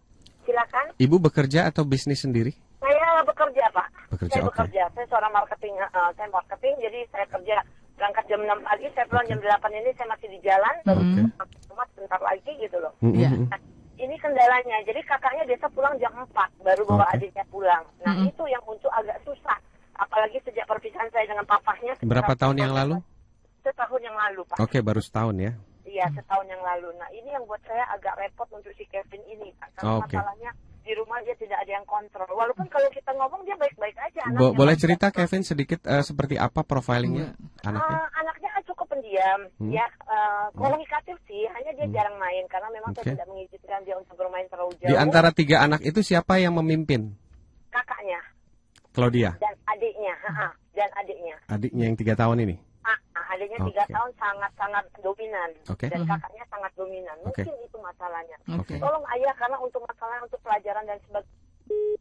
Silakan. 0.46 0.86
Ibu 0.96 1.16
bekerja 1.18 1.66
atau 1.66 1.82
bisnis 1.82 2.22
sendiri? 2.22 2.54
Saya 2.78 3.20
bekerja, 3.26 3.64
Pak. 3.74 3.86
Bekerja, 4.14 4.32
saya 4.38 4.44
oke. 4.46 4.50
bekerja. 4.54 4.82
Saya 4.94 5.06
seorang 5.10 5.32
marketing, 5.34 5.74
eh, 5.82 6.10
saya 6.14 6.28
marketing, 6.30 6.74
jadi 6.78 7.00
saya 7.10 7.26
kerja 7.26 7.56
berangkat 7.96 8.24
jam 8.28 8.40
6 8.44 8.60
pagi, 8.62 8.86
saya 8.92 9.06
pulang 9.08 9.26
jam 9.26 9.38
8 9.40 9.72
ini 9.72 9.90
saya 9.96 10.08
masih 10.12 10.28
di 10.28 10.38
jalan, 10.44 10.74
baru 10.84 11.00
Oke. 11.00 11.22
sampai 11.34 11.58
rumah 11.72 11.86
sebentar 11.96 12.20
lagi 12.20 12.52
gitu 12.60 12.76
loh. 12.78 12.92
Mm-mm. 13.00 13.16
Iya. 13.16 13.30
Nah, 13.48 13.60
ini 13.96 14.14
kendalanya, 14.20 14.76
jadi 14.84 15.00
kakaknya 15.08 15.44
biasa 15.48 15.66
pulang 15.72 15.94
jam 15.96 16.12
4, 16.12 16.28
baru 16.60 16.82
bawa 16.84 17.08
Oke. 17.08 17.12
adiknya 17.16 17.44
pulang. 17.48 17.82
Nah, 18.04 18.12
Mm-mm. 18.14 18.30
itu 18.30 18.44
yang 18.46 18.62
untuk 18.68 18.92
agak 18.92 19.16
susah. 19.24 19.58
Apalagi 19.96 20.36
sejak 20.44 20.68
perpisahan 20.68 21.08
saya 21.08 21.24
dengan 21.24 21.48
papahnya. 21.48 21.96
Berapa 22.04 22.36
tahun 22.36 22.60
yang 22.60 22.76
lalu? 22.76 23.00
Setahun 23.64 24.00
yang 24.04 24.12
lalu, 24.12 24.44
Pak. 24.44 24.60
Oke, 24.60 24.84
baru 24.84 25.00
setahun 25.00 25.36
ya. 25.40 25.52
Iya, 25.96 26.12
setahun 26.12 26.44
yang 26.44 26.60
lalu. 26.60 26.92
Nah, 26.94 27.08
ini 27.08 27.32
yang 27.32 27.44
buat 27.48 27.62
saya 27.64 27.88
agak 27.88 28.20
repot 28.20 28.44
untuk 28.52 28.68
si 28.76 28.84
Kevin 28.84 29.24
ini, 29.26 29.48
Pak. 29.56 29.80
Karena 29.80 29.96
Oke. 29.96 30.12
masalahnya 30.12 30.50
di 30.84 30.92
rumah 30.92 31.18
dia 31.24 31.32
tidak 31.34 31.56
ada 31.56 31.72
yang 31.72 31.86
kontrol. 31.88 32.28
Walaupun 32.30 32.68
kalau 32.68 32.84
kita 32.92 33.10
ngomong 33.10 33.42
dia 33.42 33.56
baik-baik 33.56 33.96
aja. 33.96 34.20
Bo- 34.28 34.52
anaknya. 34.52 34.58
boleh 34.60 34.74
cerita 34.76 35.06
Kevin 35.08 35.42
sedikit 35.42 35.80
eh, 35.82 36.04
seperti 36.04 36.36
apa 36.36 36.60
profilingnya 36.62 37.32
anaknya? 37.64 37.96
Ah, 37.96 38.20
anaknya 38.20 38.48
kan 38.52 38.62
cukup 38.68 38.86
pendiam, 38.86 39.40
Hmm. 39.56 39.72
ya 39.72 39.82
eh, 39.88 40.46
komunikatif 40.52 41.16
sih, 41.24 41.42
hanya 41.48 41.72
dia 41.74 41.86
jarang 41.90 42.20
main 42.20 42.44
karena 42.46 42.68
memang 42.70 42.92
Oke. 42.92 43.02
saya 43.02 43.16
tidak 43.16 43.26
mengizinkan 43.26 43.80
dia 43.82 43.96
untuk 43.96 44.14
bermain 44.14 44.46
terlalu 44.46 44.76
jauh. 44.78 44.88
Di 44.92 44.94
antara 44.94 45.32
tiga 45.32 45.64
anak 45.64 45.80
itu 45.80 46.04
siapa 46.04 46.36
yang 46.36 46.52
memimpin? 46.54 47.16
kakaknya 47.72 48.20
Claudia, 48.92 49.36
dan 49.36 49.52
adiknya, 49.68 50.14
dan 50.72 50.88
adiknya. 50.94 51.36
adiknya 51.48 51.84
yang 51.84 51.96
tiga 51.96 52.14
tahun 52.14 52.48
ini. 52.48 52.56
Ah, 52.86 52.94
ah, 53.18 53.34
adiknya 53.34 53.58
tiga 53.66 53.82
Oke. 53.82 53.92
tahun 53.92 54.10
sangat-sangat 54.14 54.84
dominan 55.02 55.50
Oke. 55.66 55.86
dan 55.90 56.00
Mhm. 56.00 56.08
kakaknya 56.08 56.44
sangat 56.46 56.72
dominan. 56.78 57.16
Mungkin 57.26 57.44
itu 57.58 57.76
masalahnya. 57.82 58.36
Oke. 58.54 58.74
Tolong 58.78 59.04
ayah 59.10 59.34
karena 59.34 59.56
untuk 59.58 59.82
masalah 59.82 60.22
untuk 60.22 60.38
pelajaran 60.38 60.86
dan 60.86 60.98
sebagainya. 61.02 61.44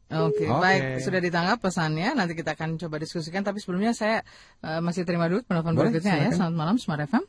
Oke, 0.06 0.46
Oke. 0.46 0.62
baik 0.62 0.82
sudah 1.02 1.18
ditangkap 1.18 1.58
pesannya. 1.58 2.14
Nanti 2.14 2.38
kita 2.38 2.54
akan 2.54 2.78
coba 2.78 3.02
diskusikan. 3.02 3.42
Tapi 3.42 3.58
sebelumnya 3.58 3.98
saya 3.98 4.22
eh, 4.62 4.78
masih 4.78 5.02
terima 5.02 5.26
dulu 5.26 5.42
penelpon 5.42 5.74
Boleh, 5.74 5.90
berikutnya 5.90 6.14
ya. 6.14 6.30
silakan. 6.30 6.38
Selamat 6.38 6.56
malam, 6.56 6.76
Smart 6.78 7.02
FM. 7.02 7.24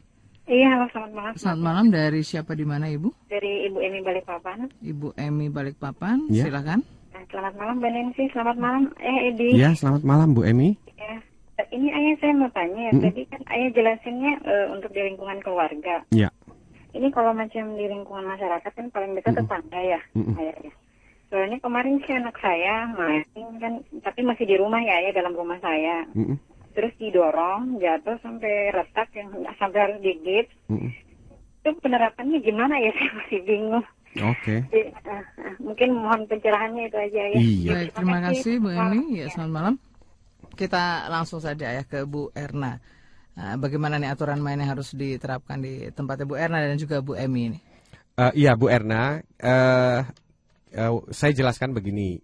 Iya, 0.46 0.68
halo 0.76 0.84
selamat 0.92 1.12
malam. 1.16 1.32
Selamat 1.34 1.62
malam 1.64 1.86
dari 1.90 2.20
siapa 2.22 2.52
di 2.54 2.62
mana 2.62 2.86
Ibu? 2.86 3.08
Dari 3.26 3.66
Ibu 3.66 3.78
Emi 3.82 3.98
Balikpapan. 3.98 4.58
Ibu 4.78 5.08
Emi 5.16 5.46
Balikpapan. 5.50 6.28
Ya. 6.30 6.44
Silakan. 6.46 6.84
Nah, 7.10 7.22
selamat 7.26 7.54
malam 7.56 7.76
Nancy, 7.80 8.28
selamat 8.30 8.56
malam 8.60 8.82
Eh 9.00 9.32
Edi. 9.32 9.48
Ya, 9.56 9.72
selamat 9.72 10.04
malam 10.04 10.36
Bu 10.36 10.44
Emi. 10.44 10.76
Ya. 10.94 11.18
Ini 11.56 11.88
ayah 11.88 12.14
saya 12.20 12.32
mau 12.36 12.52
tanya, 12.52 12.92
Mm-mm. 12.92 13.00
tadi 13.00 13.22
kan 13.32 13.40
ayah 13.48 13.68
jelasinnya 13.72 14.32
eh, 14.44 14.66
untuk 14.76 14.92
di 14.92 15.00
lingkungan 15.00 15.40
keluarga. 15.40 16.04
Ya. 16.12 16.28
Ini 16.92 17.08
kalau 17.16 17.32
macam 17.32 17.80
di 17.80 17.84
lingkungan 17.88 18.28
masyarakat 18.28 18.72
kan 18.76 18.86
paling 18.92 19.16
dekat 19.16 19.40
Mm-mm. 19.40 19.48
tetangga 19.48 19.80
ya, 19.80 20.00
Mm-mm. 20.12 20.36
ayahnya. 20.36 20.72
Soalnya 21.32 21.58
kemarin 21.64 21.96
sih 22.04 22.12
anak 22.12 22.36
saya 22.44 22.92
main 22.92 23.24
kan, 23.56 23.80
tapi 24.04 24.20
masih 24.20 24.44
di 24.44 24.56
rumah 24.60 24.84
ya, 24.84 25.00
ayah 25.00 25.16
dalam 25.16 25.32
rumah 25.32 25.56
saya. 25.64 26.04
Mm-mm. 26.12 26.36
Terus 26.76 26.92
didorong, 27.00 27.80
jatuh 27.80 28.20
sampai 28.20 28.76
retak 28.76 29.08
yang 29.16 29.32
sampai 29.56 29.80
harus 29.80 29.98
digigit. 30.04 30.52
Mm-mm. 30.68 30.92
Itu 31.64 31.72
penerapannya 31.80 32.36
gimana 32.44 32.76
ya? 32.76 32.92
Saya 33.00 33.10
masih 33.16 33.40
bingung. 33.48 33.86
Oke. 34.16 34.64
Jadi, 34.72 34.92
eh, 34.92 35.24
eh, 35.40 35.54
mungkin 35.60 35.88
mohon 35.92 36.28
pencerahannya 36.28 36.88
itu 36.88 36.96
aja 37.00 37.22
ya. 37.32 37.36
Iya. 37.40 37.72
Baik, 37.72 37.90
terima 37.96 38.18
kasih 38.28 38.52
Bu 38.60 38.68
Emi. 38.72 39.00
Ya, 39.20 39.26
selamat 39.32 39.52
malam. 39.56 39.74
Kita 40.56 41.12
langsung 41.12 41.38
saja 41.38 41.70
ya 41.70 41.84
ke 41.84 42.08
Bu 42.08 42.32
Erna. 42.32 42.80
Nah, 43.36 43.60
bagaimana 43.60 44.00
nih 44.00 44.08
aturan 44.16 44.40
main 44.40 44.56
yang 44.56 44.72
harus 44.72 44.96
diterapkan 44.96 45.60
di 45.60 45.92
tempatnya 45.92 46.24
Bu 46.24 46.40
Erna 46.40 46.64
dan 46.64 46.80
juga 46.80 47.04
Bu 47.04 47.12
Emi 47.12 47.52
ini? 47.52 47.58
Eh, 48.16 48.32
iya 48.40 48.56
Bu 48.56 48.72
Erna, 48.72 49.20
eh, 49.20 50.00
eh, 50.72 50.90
saya 51.12 51.32
jelaskan 51.36 51.76
begini. 51.76 52.16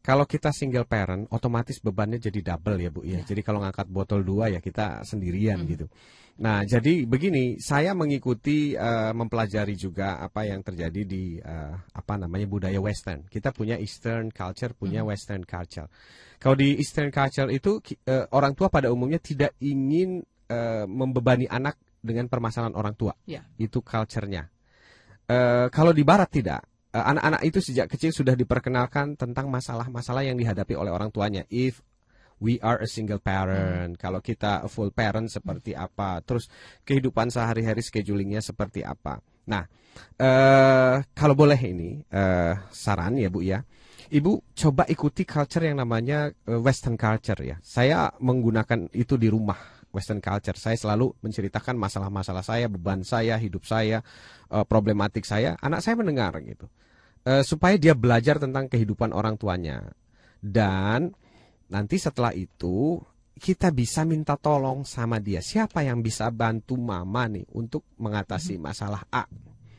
Kalau 0.00 0.24
kita 0.24 0.48
single 0.48 0.88
parent, 0.88 1.28
otomatis 1.28 1.76
bebannya 1.76 2.16
jadi 2.16 2.40
double 2.40 2.80
ya 2.80 2.88
Bu 2.88 3.04
ya. 3.04 3.20
Jadi 3.20 3.44
kalau 3.44 3.60
ngangkat 3.60 3.84
botol 3.92 4.24
dua 4.24 4.48
ya 4.48 4.64
kita 4.64 5.04
sendirian 5.04 5.60
gitu. 5.68 5.92
Nah 6.40 6.64
jadi 6.64 7.04
begini, 7.04 7.60
saya 7.60 7.92
mengikuti 7.92 8.72
eh, 8.72 9.12
mempelajari 9.12 9.76
juga 9.76 10.16
apa 10.24 10.48
yang 10.48 10.64
terjadi 10.64 11.02
di 11.04 11.36
eh, 11.36 11.74
apa 11.76 12.14
namanya 12.16 12.48
budaya 12.48 12.80
Western. 12.80 13.28
Kita 13.28 13.52
punya 13.52 13.76
Eastern 13.76 14.32
culture, 14.32 14.72
punya 14.72 15.04
Western 15.04 15.44
culture. 15.44 15.84
Kalau 16.40 16.56
di 16.56 16.80
Eastern 16.80 17.12
culture 17.12 17.52
itu 17.52 17.84
eh, 18.08 18.24
orang 18.32 18.56
tua 18.56 18.72
pada 18.72 18.88
umumnya 18.88 19.20
tidak 19.20 19.52
ingin 19.60 20.24
eh, 20.48 20.88
membebani 20.88 21.44
anak 21.44 21.76
dengan 22.00 22.32
permasalahan 22.32 22.72
orang 22.72 22.96
tua. 22.96 23.12
Ya. 23.28 23.44
Itu 23.60 23.84
culture-nya. 23.84 24.48
Eh, 25.28 25.66
kalau 25.68 25.92
di 25.92 26.02
barat 26.02 26.32
tidak. 26.32 26.64
Anak-anak 26.90 27.46
itu 27.46 27.62
sejak 27.62 27.86
kecil 27.86 28.10
sudah 28.10 28.34
diperkenalkan 28.34 29.14
tentang 29.14 29.46
masalah-masalah 29.46 30.26
yang 30.26 30.34
dihadapi 30.34 30.74
oleh 30.74 30.90
orang 30.90 31.14
tuanya. 31.14 31.46
If 31.46 31.78
we 32.40 32.56
are 32.64 32.80
a 32.80 32.88
single 32.88 33.20
parent, 33.20 34.00
kalau 34.00 34.24
kita 34.24 34.66
full 34.66 34.90
parent 34.90 35.28
seperti 35.28 35.76
apa, 35.76 36.24
terus 36.24 36.48
kehidupan 36.82 37.28
sehari-hari 37.28 37.84
schedulingnya 37.84 38.40
seperti 38.40 38.80
apa. 38.80 39.20
Nah, 39.48 39.64
eh 40.16 40.96
kalau 41.12 41.34
boleh 41.36 41.60
ini 41.60 42.00
eh, 42.08 42.54
saran 42.72 43.20
ya 43.20 43.28
Bu 43.28 43.44
ya. 43.44 43.60
Ibu 44.10 44.56
coba 44.58 44.90
ikuti 44.90 45.22
culture 45.22 45.62
yang 45.62 45.78
namanya 45.78 46.32
eh, 46.32 46.58
Western 46.58 46.98
culture 46.98 47.38
ya. 47.44 47.56
Saya 47.62 48.10
menggunakan 48.18 48.90
itu 48.90 49.14
di 49.14 49.30
rumah 49.30 49.60
Western 49.94 50.18
culture. 50.18 50.58
Saya 50.58 50.74
selalu 50.74 51.14
menceritakan 51.22 51.78
masalah-masalah 51.78 52.42
saya, 52.42 52.66
beban 52.66 53.06
saya, 53.06 53.38
hidup 53.38 53.62
saya, 53.62 54.02
eh, 54.50 54.64
problematik 54.66 55.22
saya. 55.22 55.54
Anak 55.62 55.84
saya 55.86 55.94
mendengar 55.94 56.34
gitu, 56.42 56.66
Eh, 57.20 57.44
supaya 57.44 57.76
dia 57.76 57.92
belajar 57.92 58.40
tentang 58.40 58.64
kehidupan 58.64 59.12
orang 59.12 59.36
tuanya. 59.36 59.92
Dan 60.40 61.12
nanti 61.70 61.96
setelah 61.96 62.34
itu 62.34 62.98
kita 63.40 63.72
bisa 63.72 64.04
minta 64.04 64.36
tolong 64.36 64.84
sama 64.84 65.16
dia. 65.16 65.40
Siapa 65.40 65.80
yang 65.80 66.04
bisa 66.04 66.28
bantu 66.28 66.76
mama 66.76 67.24
nih 67.24 67.48
untuk 67.56 67.88
mengatasi 67.96 68.60
masalah 68.60 69.00
A? 69.08 69.24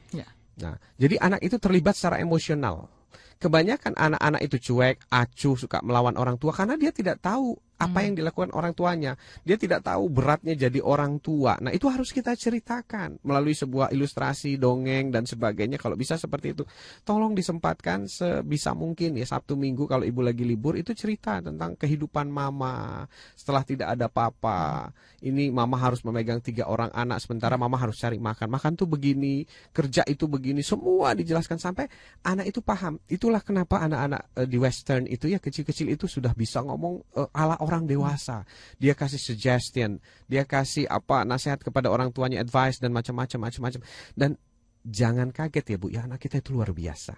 Ya. 0.09 0.25
Nah, 0.57 0.81
jadi 0.97 1.21
anak 1.21 1.45
itu 1.45 1.61
terlibat 1.61 1.93
secara 1.93 2.17
emosional. 2.17 2.89
Kebanyakan 3.37 3.97
anak-anak 3.97 4.41
itu 4.45 4.57
cuek, 4.71 5.01
acuh, 5.09 5.57
suka 5.57 5.81
melawan 5.85 6.17
orang 6.17 6.37
tua 6.41 6.53
karena 6.53 6.77
dia 6.77 6.89
tidak 6.93 7.21
tahu 7.21 7.57
apa 7.81 8.05
yang 8.05 8.13
dilakukan 8.13 8.53
orang 8.53 8.77
tuanya. 8.77 9.17
Dia 9.41 9.57
tidak 9.57 9.81
tahu 9.81 10.05
beratnya 10.13 10.53
jadi 10.53 10.77
orang 10.85 11.17
tua. 11.17 11.57
Nah, 11.57 11.73
itu 11.73 11.89
harus 11.89 12.13
kita 12.13 12.37
ceritakan 12.37 13.17
melalui 13.25 13.57
sebuah 13.57 13.89
ilustrasi, 13.89 14.61
dongeng 14.61 15.09
dan 15.09 15.25
sebagainya. 15.25 15.81
Kalau 15.81 15.97
bisa 15.97 16.13
seperti 16.21 16.53
itu, 16.53 16.63
tolong 17.01 17.33
disempatkan 17.33 18.05
sebisa 18.05 18.77
mungkin 18.77 19.17
ya 19.17 19.25
Sabtu 19.25 19.57
Minggu 19.57 19.89
kalau 19.89 20.05
ibu 20.05 20.21
lagi 20.21 20.45
libur 20.45 20.77
itu 20.77 20.93
cerita 20.93 21.41
tentang 21.41 21.73
kehidupan 21.73 22.29
mama 22.29 23.07
setelah 23.33 23.65
tidak 23.65 23.97
ada 23.97 24.05
papa. 24.11 24.91
Ini 25.23 25.49
mama 25.49 25.77
harus 25.77 26.05
memegang 26.05 26.41
tiga 26.43 26.69
orang 26.69 26.93
anak 26.93 27.23
sementara 27.23 27.57
mama 27.57 27.79
harus 27.79 27.97
cari 27.97 28.21
makan. 28.21 28.51
Makan 28.51 28.71
tuh 28.75 28.85
begini, 28.85 29.47
kerja 29.73 30.03
itu 30.05 30.27
begini, 30.27 30.61
semua 30.61 31.15
dijelaskan 31.15 31.57
sampai 31.57 31.87
anak 32.27 32.51
itu 32.51 32.59
paham. 32.59 32.99
Itulah 33.07 33.39
kenapa 33.39 33.79
anak-anak 33.81 34.21
eh, 34.37 34.47
di 34.49 34.57
western 34.59 35.07
itu 35.07 35.31
ya 35.31 35.39
kecil-kecil 35.39 35.87
itu 35.93 36.05
sudah 36.11 36.35
bisa 36.35 36.59
ngomong 36.59 36.99
eh, 37.15 37.29
ala 37.39 37.55
orang 37.63 37.70
dewasa. 37.79 38.43
Dia 38.75 38.91
kasih 38.91 39.21
suggestion, 39.21 40.03
dia 40.27 40.43
kasih 40.43 40.83
apa 40.91 41.23
nasihat 41.23 41.63
kepada 41.63 41.87
orang 41.87 42.11
tuanya, 42.11 42.43
advice 42.43 42.83
dan 42.83 42.91
macam-macam 42.91 43.47
macam-macam. 43.47 43.81
Dan 44.11 44.35
jangan 44.83 45.31
kaget 45.31 45.65
ya 45.71 45.77
Bu, 45.79 45.87
ya 45.87 46.03
anak 46.03 46.19
kita 46.19 46.43
itu 46.43 46.51
luar 46.51 46.75
biasa. 46.75 47.15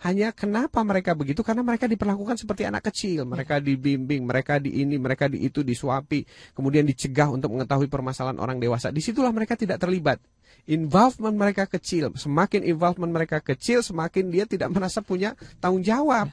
Hanya 0.00 0.32
kenapa 0.32 0.80
mereka 0.80 1.12
begitu? 1.12 1.44
Karena 1.44 1.60
mereka 1.60 1.84
diperlakukan 1.84 2.40
seperti 2.40 2.64
anak 2.64 2.88
kecil. 2.88 3.28
Mereka 3.28 3.60
dibimbing, 3.60 4.24
mereka 4.24 4.56
di 4.56 4.80
ini, 4.80 4.96
mereka 4.96 5.28
di 5.28 5.44
itu, 5.44 5.60
disuapi. 5.60 6.24
Kemudian 6.56 6.88
dicegah 6.88 7.28
untuk 7.28 7.52
mengetahui 7.52 7.84
permasalahan 7.92 8.40
orang 8.40 8.56
dewasa. 8.56 8.88
Di 8.88 9.04
situlah 9.04 9.28
mereka 9.28 9.60
tidak 9.60 9.76
terlibat. 9.76 10.16
Involvement 10.72 11.36
mereka 11.36 11.68
kecil. 11.68 12.16
Semakin 12.16 12.64
involvement 12.64 13.12
mereka 13.12 13.44
kecil, 13.44 13.84
semakin 13.84 14.32
dia 14.32 14.48
tidak 14.48 14.72
merasa 14.72 15.04
punya 15.04 15.36
tanggung 15.60 15.84
jawab. 15.84 16.32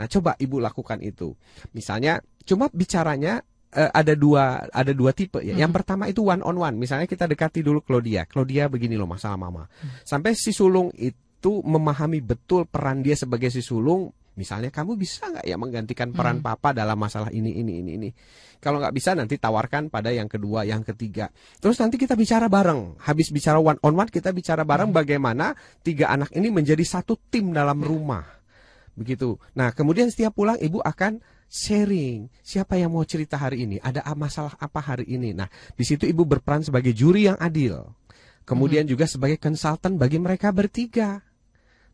Nah, 0.00 0.08
coba 0.08 0.32
ibu 0.40 0.56
lakukan 0.56 1.04
itu. 1.04 1.36
Misalnya, 1.76 2.24
cuma 2.48 2.72
bicaranya 2.72 3.44
eh, 3.76 3.90
ada 3.92 4.16
dua 4.16 4.64
ada 4.72 4.96
dua 4.96 5.12
tipe 5.12 5.44
ya. 5.44 5.60
Yang 5.60 5.72
pertama 5.76 6.08
itu 6.08 6.24
one 6.24 6.40
on 6.40 6.56
one. 6.56 6.80
Misalnya 6.80 7.04
kita 7.04 7.28
dekati 7.28 7.60
dulu 7.60 7.84
Claudia. 7.84 8.24
Claudia 8.24 8.72
begini 8.72 8.96
loh 8.96 9.04
masalah 9.04 9.36
mama. 9.36 9.68
Sampai 10.08 10.32
si 10.32 10.56
sulung 10.56 10.88
itu 10.96 11.60
memahami 11.60 12.24
betul 12.24 12.64
peran 12.64 13.04
dia 13.04 13.12
sebagai 13.12 13.52
si 13.52 13.60
sulung. 13.60 14.08
Misalnya 14.40 14.72
kamu 14.72 14.96
bisa 14.96 15.28
nggak 15.28 15.44
ya 15.44 15.60
menggantikan 15.60 16.16
peran 16.16 16.40
papa 16.40 16.72
dalam 16.72 16.96
masalah 16.96 17.28
ini 17.28 17.60
ini 17.60 17.84
ini 17.84 17.90
ini. 18.00 18.08
Kalau 18.56 18.80
nggak 18.80 18.96
bisa 18.96 19.12
nanti 19.12 19.36
tawarkan 19.36 19.92
pada 19.92 20.08
yang 20.16 20.32
kedua, 20.32 20.64
yang 20.64 20.80
ketiga. 20.80 21.28
Terus 21.60 21.76
nanti 21.76 22.00
kita 22.00 22.16
bicara 22.16 22.48
bareng. 22.48 22.96
Habis 23.04 23.36
bicara 23.36 23.60
one 23.60 23.76
on 23.84 23.92
one 23.92 24.08
kita 24.08 24.32
bicara 24.32 24.64
bareng 24.64 24.96
bagaimana 24.96 25.52
tiga 25.84 26.08
anak 26.08 26.32
ini 26.32 26.48
menjadi 26.48 26.80
satu 26.80 27.20
tim 27.28 27.52
dalam 27.52 27.84
rumah. 27.84 28.39
Begitu. 29.00 29.40
Nah, 29.56 29.72
kemudian 29.72 30.12
setiap 30.12 30.36
pulang 30.36 30.60
ibu 30.60 30.84
akan 30.84 31.24
sharing. 31.48 32.28
Siapa 32.44 32.76
yang 32.76 32.92
mau 32.92 33.00
cerita 33.08 33.40
hari 33.40 33.64
ini? 33.64 33.80
Ada 33.80 34.04
masalah 34.12 34.60
apa 34.60 34.76
hari 34.84 35.08
ini? 35.08 35.32
Nah, 35.32 35.48
di 35.72 35.88
situ 35.88 36.04
ibu 36.04 36.28
berperan 36.28 36.60
sebagai 36.60 36.92
juri 36.92 37.24
yang 37.32 37.40
adil. 37.40 37.96
Kemudian 38.44 38.84
juga 38.84 39.08
sebagai 39.08 39.40
konsultan 39.40 39.96
bagi 39.96 40.20
mereka 40.20 40.52
bertiga. 40.52 41.24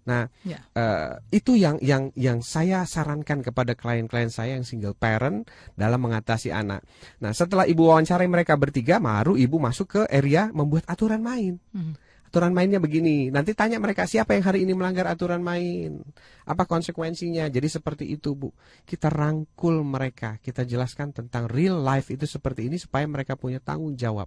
Nah, 0.06 0.30
Ya. 0.46 0.62
eh, 0.74 1.18
itu 1.34 1.58
yang 1.58 1.82
yang 1.82 2.14
yang 2.14 2.38
saya 2.42 2.86
sarankan 2.86 3.42
kepada 3.42 3.74
klien-klien 3.74 4.30
saya 4.30 4.54
yang 4.54 4.62
single 4.62 4.94
parent 4.94 5.50
dalam 5.74 5.98
mengatasi 5.98 6.54
anak. 6.54 6.86
Nah, 7.18 7.34
setelah 7.34 7.66
ibu 7.66 7.90
wawancarai 7.90 8.30
mereka 8.30 8.54
bertiga, 8.54 9.02
baru 9.02 9.34
ibu 9.34 9.58
masuk 9.58 9.86
ke 9.98 10.02
area 10.10 10.50
membuat 10.54 10.86
aturan 10.86 11.22
main. 11.22 11.58
Mhm. 11.74 12.05
Aturan 12.26 12.52
mainnya 12.52 12.82
begini. 12.82 13.30
Nanti 13.30 13.54
tanya 13.54 13.78
mereka 13.78 14.04
siapa 14.04 14.34
yang 14.34 14.44
hari 14.44 14.66
ini 14.66 14.74
melanggar 14.74 15.06
aturan 15.06 15.40
main. 15.40 16.02
Apa 16.42 16.66
konsekuensinya? 16.66 17.46
Jadi 17.46 17.68
seperti 17.70 18.04
itu, 18.10 18.34
Bu. 18.34 18.50
Kita 18.82 19.08
rangkul 19.08 19.80
mereka, 19.86 20.36
kita 20.42 20.66
jelaskan 20.66 21.14
tentang 21.14 21.46
real 21.46 21.78
life 21.80 22.10
itu 22.10 22.26
seperti 22.26 22.66
ini 22.66 22.76
supaya 22.76 23.06
mereka 23.06 23.38
punya 23.38 23.62
tanggung 23.62 23.94
jawab, 23.94 24.26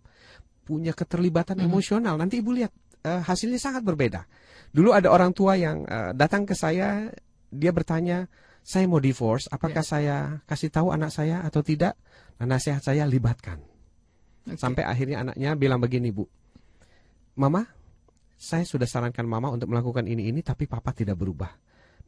punya 0.64 0.95
keterlibatan 0.95 1.60
emosional. 1.60 2.16
Nanti 2.16 2.39
Ibu 2.39 2.52
lihat 2.56 2.72
eh, 3.04 3.22
hasilnya 3.24 3.60
sangat 3.60 3.84
berbeda. 3.84 4.24
Dulu 4.70 4.95
ada 4.95 5.12
orang 5.12 5.36
tua 5.36 5.60
yang 5.60 5.84
eh, 5.84 6.12
datang 6.16 6.47
ke 6.47 6.56
saya, 6.56 7.12
dia 7.50 7.72
bertanya, 7.74 8.30
"Saya 8.62 8.86
mau 8.86 9.02
divorce, 9.02 9.50
apakah 9.50 9.82
saya 9.82 10.39
kasih 10.45 10.70
tahu 10.72 10.93
anak 10.93 11.12
saya 11.12 11.43
atau 11.43 11.60
tidak?" 11.66 11.97
Nah, 12.39 12.56
nasihat 12.56 12.80
saya 12.80 13.04
libatkan. 13.04 13.60
Oke. 14.47 14.56
Sampai 14.56 14.88
akhirnya 14.88 15.28
anaknya 15.28 15.52
bilang 15.60 15.84
begini, 15.84 16.16
Bu. 16.16 16.24
Mama, 17.36 17.68
saya 18.40 18.64
sudah 18.64 18.88
sarankan 18.88 19.28
mama 19.28 19.52
untuk 19.52 19.68
melakukan 19.68 20.08
ini 20.08 20.32
ini 20.32 20.40
tapi 20.40 20.64
papa 20.66 20.96
tidak 20.96 21.20
berubah. 21.20 21.52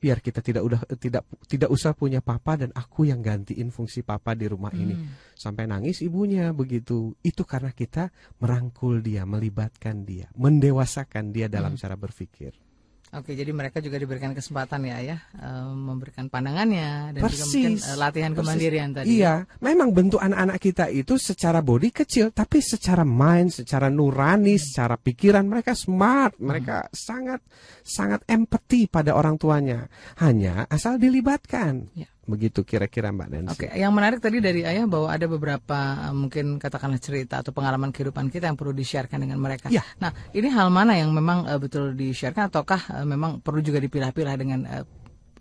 biar 0.02 0.18
kita 0.18 0.42
tidak 0.42 0.66
udah 0.66 0.82
tidak 0.98 1.30
tidak 1.46 1.70
usah 1.70 1.94
punya 1.94 2.26
papa 2.26 2.58
dan 2.58 2.74
aku 2.74 3.06
yang 3.06 3.22
gantiin 3.22 3.70
fungsi 3.70 4.02
papa 4.02 4.34
di 4.34 4.50
rumah 4.50 4.74
ini. 4.74 4.98
Sampai 5.38 5.70
nangis 5.70 6.02
ibunya 6.02 6.50
begitu. 6.58 7.14
Itu 7.22 7.46
karena 7.46 7.70
kita 7.70 8.10
merangkul 8.42 9.06
dia 9.06 9.30
melibatkan 9.30 10.02
dia 10.02 10.26
mendewasakan 10.34 11.30
dia 11.30 11.46
dalam 11.46 11.78
cara 11.78 11.94
berpikir 11.94 12.71
Oke, 13.12 13.36
jadi 13.36 13.52
mereka 13.52 13.84
juga 13.84 14.00
diberikan 14.00 14.32
kesempatan 14.32 14.88
ya, 14.88 15.04
ya, 15.04 15.18
eh, 15.36 15.68
memberikan 15.68 16.32
pandangannya 16.32 17.12
dan 17.12 17.20
juga 17.20 17.28
Persis. 17.28 17.44
mungkin 17.52 17.74
eh, 17.76 17.98
latihan 18.00 18.32
Persis. 18.32 18.40
kemandirian 18.40 18.90
tadi. 18.96 19.08
Iya, 19.20 19.34
memang 19.60 19.90
bentuk 19.92 20.24
anak-anak 20.24 20.58
kita 20.64 20.86
itu 20.88 21.20
secara 21.20 21.60
body 21.60 21.92
kecil, 21.92 22.32
tapi 22.32 22.64
secara 22.64 23.04
mind, 23.04 23.52
secara 23.64 23.92
nurani, 23.92 24.56
secara 24.56 24.96
pikiran 24.96 25.44
mereka 25.44 25.76
smart, 25.76 26.40
mereka 26.40 26.88
sangat 26.96 27.44
sangat 27.84 28.24
empati 28.32 28.88
pada 28.88 29.12
orang 29.12 29.36
tuanya. 29.36 29.92
Hanya 30.20 30.68
asal 30.72 30.96
dilibatkan. 30.96 31.92
Ya. 31.92 32.11
Begitu 32.22 32.62
kira-kira 32.62 33.10
Mbak 33.10 33.28
Nancy. 33.34 33.52
Oke, 33.58 33.68
yang 33.74 33.90
menarik 33.98 34.22
tadi 34.22 34.38
dari 34.38 34.62
ayah 34.62 34.86
bahwa 34.86 35.10
ada 35.10 35.26
beberapa 35.26 35.78
eh, 36.06 36.14
mungkin 36.14 36.62
katakanlah 36.62 37.02
cerita 37.02 37.42
atau 37.42 37.50
pengalaman 37.50 37.90
kehidupan 37.90 38.30
kita 38.30 38.46
yang 38.46 38.58
perlu 38.58 38.78
di-sharekan 38.78 39.26
dengan 39.26 39.42
mereka. 39.42 39.74
Ya. 39.74 39.82
Nah, 39.98 40.14
ini 40.30 40.46
hal 40.54 40.70
mana 40.70 40.94
yang 40.94 41.10
memang 41.10 41.50
eh, 41.50 41.58
betul 41.58 41.98
di-sharekan 41.98 42.54
ataukah 42.54 43.02
eh, 43.02 43.08
memang 43.10 43.42
perlu 43.42 43.66
juga 43.66 43.82
dipilah-pilah 43.82 44.36
dengan 44.38 44.60
eh, 44.70 44.86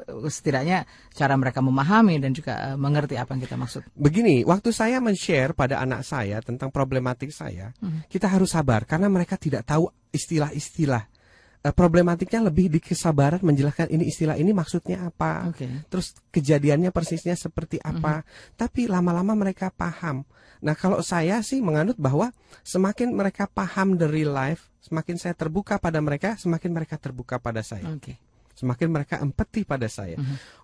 setidaknya 0.09 0.89
cara 1.12 1.37
mereka 1.37 1.61
memahami 1.61 2.16
dan 2.16 2.33
juga 2.33 2.72
mengerti 2.81 3.20
apa 3.20 3.37
yang 3.37 3.45
kita 3.45 3.61
maksud. 3.61 3.85
Begini, 3.93 4.41
waktu 4.49 4.72
saya 4.72 4.97
men-share 4.97 5.53
pada 5.53 5.76
anak 5.76 6.09
saya 6.09 6.41
tentang 6.41 6.72
problematik 6.72 7.28
saya, 7.28 7.76
kita 8.09 8.24
harus 8.24 8.57
sabar 8.57 8.89
karena 8.89 9.12
mereka 9.12 9.37
tidak 9.37 9.68
tahu 9.68 9.93
istilah-istilah. 10.09 11.05
Eh, 11.61 11.76
problematiknya 11.76 12.48
lebih 12.48 12.72
di 12.72 12.80
kesabaran 12.80 13.44
menjelaskan 13.44 13.92
ini 13.92 14.08
istilah 14.08 14.32
ini 14.40 14.48
maksudnya 14.56 15.04
apa. 15.12 15.52
Oke. 15.52 15.68
Terus 15.92 16.16
kejadiannya 16.32 16.88
persisnya 16.88 17.36
seperti 17.36 17.76
apa. 17.84 18.24
Tapi 18.56 18.88
lama-lama 18.88 19.36
mereka 19.36 19.68
paham. 19.68 20.24
Nah, 20.64 20.72
kalau 20.72 21.04
saya 21.04 21.44
sih 21.44 21.61
menganut 21.61 22.00
bahwa 22.00 22.32
semakin 22.64 23.12
mereka 23.12 23.44
paham 23.44 24.00
the 24.00 24.08
real 24.08 24.32
life, 24.32 24.72
semakin 24.80 25.20
saya 25.20 25.36
terbuka 25.36 25.76
pada 25.76 26.00
mereka, 26.00 26.32
semakin 26.40 26.72
mereka 26.72 26.96
terbuka 26.96 27.36
pada 27.36 27.61
saya. 27.61 27.92
Oke. 27.92 28.16
Semakin 28.56 28.88
mereka 28.88 29.20
empati 29.20 29.68
pada 29.68 29.88
saya. 29.88 30.16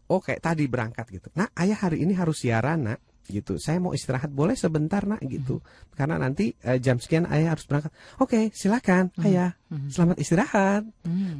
Oh, 0.09 0.25
kayak 0.25 0.41
tadi 0.49 0.65
berangkat 0.65 1.13
gitu. 1.13 1.29
Nah, 1.37 1.53
ayah 1.61 1.77
hari 1.77 2.09
ini 2.09 2.17
harus 2.17 2.41
siaran, 2.41 2.89
nak 2.89 3.01
gitu. 3.29 3.59
Saya 3.61 3.83
mau 3.83 3.93
istirahat 3.93 4.31
boleh 4.31 4.55
sebentar, 4.55 5.03
nak 5.05 5.21
gitu. 5.27 5.61
Karena 5.93 6.17
nanti 6.17 6.55
eh, 6.63 6.79
jam 6.79 6.97
sekian 7.03 7.27
ayah 7.29 7.55
harus 7.55 7.67
berangkat. 7.67 7.93
Oke, 8.23 8.51
silakan, 8.55 9.11
ayah. 9.27 9.55
Selamat 9.91 10.17
istirahat. 10.23 10.83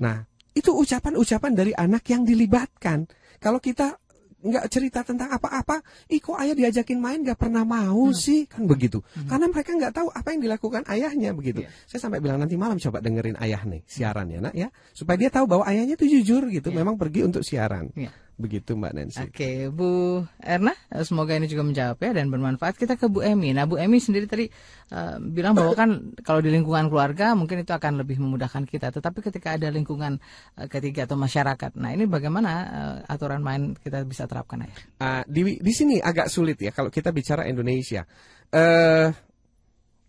Nah, 0.03 0.27
itu 0.57 0.73
ucapan-ucapan 0.73 1.53
dari 1.53 1.73
anak 1.77 2.05
yang 2.09 2.25
dilibatkan. 2.25 3.07
Kalau 3.37 3.61
kita 3.61 4.01
nggak 4.37 4.67
cerita 4.71 5.03
tentang 5.03 5.27
apa-apa, 5.33 5.83
ih 6.07 6.23
kok 6.23 6.39
ayah 6.39 6.55
diajakin 6.55 7.03
main 7.03 7.19
nggak 7.25 7.41
pernah 7.41 7.67
mau 7.67 8.15
sih, 8.15 8.47
kan 8.47 8.63
begitu. 8.69 9.03
Karena 9.27 9.51
mereka 9.51 9.75
nggak 9.75 9.93
tahu 9.97 10.09
apa 10.13 10.29
yang 10.33 10.41
dilakukan 10.47 10.83
ayahnya 10.87 11.35
begitu. 11.35 11.67
Iya. 11.67 11.71
Saya 11.91 12.01
sampai 12.07 12.23
bilang 12.23 12.39
nanti 12.39 12.55
malam 12.55 12.79
coba 12.79 13.03
dengerin 13.03 13.35
ayah 13.43 13.67
nih 13.67 13.83
siaran 13.91 14.31
ya 14.31 14.39
nak 14.39 14.55
ya, 14.55 14.69
supaya 14.95 15.17
dia 15.19 15.31
tahu 15.35 15.51
bahwa 15.51 15.67
ayahnya 15.67 15.99
itu 15.99 16.07
jujur 16.21 16.47
gitu, 16.53 16.69
memang 16.71 16.95
pergi 16.95 17.27
untuk 17.27 17.43
siaran. 17.43 17.91
Iya. 17.97 18.13
Begitu 18.37 18.77
Mbak 18.77 18.93
Nancy. 18.93 19.25
Oke, 19.25 19.73
Bu 19.73 20.21
Erna, 20.45 20.77
semoga 21.09 21.33
ini 21.33 21.49
juga 21.49 21.65
menjawab 21.65 21.97
ya 21.97 22.21
dan 22.21 22.29
bermanfaat. 22.29 22.77
Kita 22.77 23.01
ke 23.01 23.09
Bu 23.09 23.25
Emi. 23.25 23.57
Nah, 23.57 23.65
Bu 23.65 23.81
Emi 23.81 23.97
sendiri 23.97 24.29
tadi 24.29 24.45
eh, 24.93 25.17
bilang 25.25 25.57
bahwa 25.57 25.73
kan 25.73 26.13
kalau 26.21 26.45
di 26.45 26.53
lingkungan 26.53 26.93
keluarga 26.93 27.33
mungkin 27.33 27.65
itu 27.65 27.73
akan 27.73 28.05
lebih 28.05 28.21
memudahkan 28.21 28.69
kita. 28.69 28.93
Tetapi 28.93 29.25
ketika 29.25 29.57
ada 29.57 29.73
lingkungan 29.73 30.21
eh, 30.61 30.69
ketiga 30.69 31.09
atau 31.09 31.17
masyarakat, 31.17 31.81
nah 31.81 31.97
ini 31.97 32.05
bagaimana 32.05 32.51
eh, 32.69 32.97
aturan 33.09 33.41
main 33.41 33.73
kita 33.73 34.05
bisa 34.05 34.29
terapkan 34.29 34.69
ya? 34.69 34.71
Ah, 35.01 35.23
di 35.25 35.57
di 35.57 35.73
sini 35.73 35.97
agak 35.97 36.29
sulit 36.29 36.61
ya 36.61 36.77
kalau 36.77 36.93
kita 36.93 37.17
bicara 37.17 37.49
Indonesia. 37.49 38.05
Eh 38.53 39.09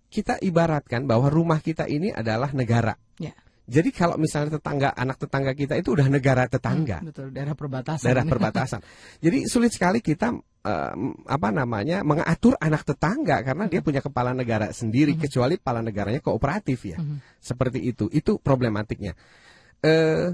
kita 0.07 0.39
ibaratkan 0.43 1.07
bahwa 1.07 1.31
rumah 1.31 1.63
kita 1.63 1.87
ini 1.87 2.11
adalah 2.11 2.51
negara. 2.51 2.95
Ya, 3.19 3.35
Jadi 3.67 3.91
kalau 3.91 4.15
misalnya 4.15 4.55
tetangga 4.55 4.95
anak 4.95 5.19
tetangga 5.19 5.51
kita 5.51 5.75
itu 5.75 5.91
udah 5.91 6.07
negara 6.07 6.47
tetangga, 6.47 7.03
betul. 7.03 7.35
Daerah 7.35 7.51
perbatasan. 7.51 8.05
daerah 8.07 8.23
perbatasan. 8.23 8.79
Jadi 9.19 9.43
sulit 9.43 9.75
sekali 9.75 9.99
kita 9.99 10.31
eh, 10.63 10.93
apa 11.27 11.49
namanya 11.51 11.99
mengatur 11.99 12.55
anak 12.63 12.87
tetangga 12.87 13.43
karena 13.43 13.67
dia 13.67 13.83
punya 13.83 13.99
kepala 13.99 14.31
negara 14.31 14.71
sendiri 14.71 15.19
kecuali 15.19 15.59
kepala 15.59 15.83
negaranya 15.83 16.23
kooperatif 16.23 16.79
ya. 16.87 16.97
Seperti 17.43 17.83
itu. 17.83 18.07
Itu 18.07 18.39
problematiknya. 18.39 19.11
Eh 19.83 20.31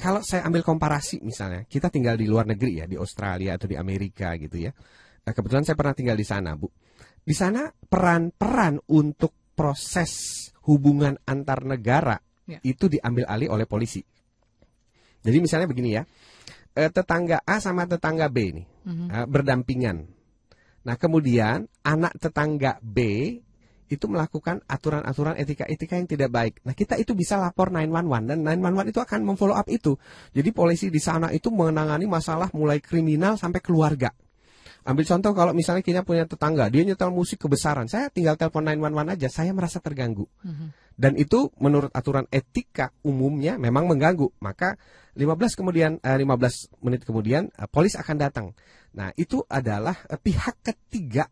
kalau 0.00 0.24
saya 0.24 0.48
ambil 0.48 0.64
komparasi 0.64 1.20
misalnya, 1.20 1.68
kita 1.68 1.92
tinggal 1.92 2.16
di 2.16 2.24
luar 2.24 2.48
negeri 2.48 2.80
ya, 2.80 2.88
di 2.88 2.96
Australia 2.96 3.60
atau 3.60 3.68
di 3.68 3.76
Amerika 3.76 4.32
gitu 4.40 4.56
ya. 4.56 4.72
Eh, 5.20 5.32
kebetulan 5.36 5.68
saya 5.68 5.76
pernah 5.76 5.92
tinggal 5.92 6.16
di 6.16 6.24
sana, 6.24 6.56
Bu. 6.56 6.72
Di 7.20 7.36
sana 7.36 7.68
peran-peran 7.68 8.80
untuk 8.88 9.52
proses 9.52 10.48
hubungan 10.64 11.20
antar 11.28 11.68
negara 11.68 12.16
Ya. 12.50 12.58
itu 12.66 12.90
diambil 12.90 13.30
alih 13.30 13.46
oleh 13.46 13.66
polisi. 13.70 14.02
Jadi 15.20 15.38
misalnya 15.38 15.70
begini 15.70 15.94
ya, 15.94 16.02
eh, 16.74 16.90
tetangga 16.90 17.46
A 17.46 17.62
sama 17.62 17.86
tetangga 17.86 18.26
B 18.26 18.38
nih 18.58 18.66
eh, 18.90 19.26
berdampingan. 19.30 19.96
Nah 20.80 20.96
kemudian 20.96 21.68
anak 21.84 22.16
tetangga 22.18 22.80
B 22.80 22.98
itu 23.90 24.06
melakukan 24.06 24.62
aturan-aturan 24.70 25.34
etika-etika 25.34 25.98
yang 25.98 26.06
tidak 26.06 26.30
baik. 26.30 26.54
Nah 26.62 26.78
kita 26.78 26.94
itu 26.94 27.10
bisa 27.12 27.34
lapor 27.42 27.74
911 27.74 28.22
dan 28.30 28.38
911 28.46 28.94
itu 28.94 29.00
akan 29.02 29.20
memfollow 29.26 29.58
up 29.58 29.66
itu. 29.66 29.98
Jadi 30.30 30.50
polisi 30.54 30.86
di 30.94 31.02
sana 31.02 31.34
itu 31.34 31.50
menangani 31.50 32.06
masalah 32.06 32.54
mulai 32.54 32.78
kriminal 32.78 33.34
sampai 33.34 33.58
keluarga. 33.58 34.14
Ambil 34.84 35.04
contoh 35.04 35.32
kalau 35.36 35.52
misalnya 35.52 35.84
kita 35.84 36.00
punya 36.02 36.24
tetangga, 36.24 36.68
dia 36.72 36.82
nyetel 36.84 37.12
musik 37.12 37.36
kebesaran, 37.36 37.84
saya 37.84 38.08
tinggal 38.08 38.40
telepon 38.40 38.64
911 38.64 39.14
aja, 39.16 39.28
saya 39.28 39.50
merasa 39.52 39.76
terganggu. 39.78 40.24
Dan 41.00 41.16
itu 41.16 41.48
menurut 41.56 41.88
aturan 41.96 42.28
etika 42.28 42.92
umumnya 43.00 43.56
memang 43.56 43.88
mengganggu. 43.88 44.36
Maka 44.44 44.76
15 45.16 45.56
kemudian 45.56 45.96
eh, 46.04 46.18
15 46.20 46.84
menit 46.84 47.08
kemudian 47.08 47.48
eh, 47.56 47.68
polis 47.72 47.96
akan 47.96 48.16
datang. 48.20 48.46
Nah, 48.92 49.08
itu 49.16 49.40
adalah 49.48 49.96
eh, 50.12 50.20
pihak 50.20 50.60
ketiga 50.60 51.24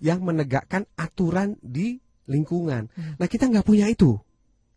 yang 0.00 0.24
menegakkan 0.24 0.88
aturan 0.96 1.60
di 1.60 2.00
lingkungan. 2.24 2.88
Nah, 3.20 3.28
kita 3.28 3.52
nggak 3.52 3.68
punya 3.68 3.84
itu. 3.92 4.16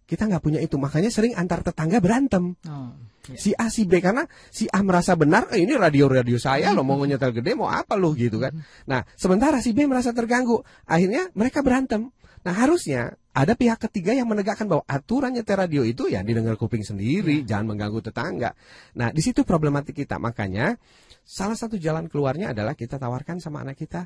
Kita 0.05 0.29
nggak 0.29 0.41
punya 0.41 0.61
itu, 0.61 0.77
makanya 0.77 1.09
sering 1.09 1.33
antar 1.33 1.65
tetangga 1.65 1.97
berantem. 1.97 2.53
Oh, 2.69 2.93
ya. 3.25 3.37
Si 3.37 3.51
A 3.57 3.73
si 3.73 3.89
B 3.89 3.97
karena 3.97 4.29
si 4.53 4.69
A 4.69 4.85
merasa 4.85 5.17
benar, 5.17 5.49
eh, 5.49 5.65
ini 5.65 5.73
radio-radio 5.73 6.37
saya 6.37 6.69
loh 6.69 6.85
mau 6.85 7.01
nyetel 7.01 7.33
gede 7.33 7.57
mau 7.57 7.69
apa 7.73 7.97
loh 7.97 8.13
gitu 8.13 8.37
kan. 8.37 8.53
Nah, 8.85 9.01
sementara 9.17 9.57
si 9.65 9.73
B 9.73 9.89
merasa 9.89 10.13
terganggu. 10.13 10.61
Akhirnya 10.85 11.33
mereka 11.33 11.65
berantem. 11.65 12.13
Nah, 12.45 12.53
harusnya 12.53 13.17
ada 13.33 13.57
pihak 13.57 13.81
ketiga 13.89 14.13
yang 14.13 14.29
menegakkan 14.29 14.69
bahwa 14.69 14.85
aturan 14.85 15.33
nyetel 15.33 15.57
radio 15.57 15.81
itu 15.81 16.05
ya 16.05 16.21
didengar 16.21 16.53
kuping 16.53 16.85
sendiri, 16.85 17.41
jangan 17.41 17.73
mengganggu 17.73 18.05
tetangga. 18.05 18.53
Nah, 18.93 19.09
di 19.09 19.25
situ 19.25 19.41
problematik 19.41 19.97
kita. 19.97 20.21
Makanya 20.21 20.77
salah 21.25 21.57
satu 21.57 21.81
jalan 21.81 22.05
keluarnya 22.05 22.53
adalah 22.53 22.77
kita 22.77 23.01
tawarkan 23.01 23.41
sama 23.41 23.65
anak 23.65 23.81
kita 23.81 24.05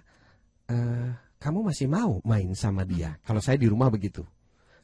eh 0.70 1.12
kamu 1.39 1.72
masih 1.72 1.88
mau 1.88 2.20
main 2.28 2.52
sama 2.52 2.84
dia? 2.84 3.16
Kalau 3.24 3.39
saya 3.39 3.56
di 3.56 3.68
rumah 3.72 3.88
begitu. 3.88 4.28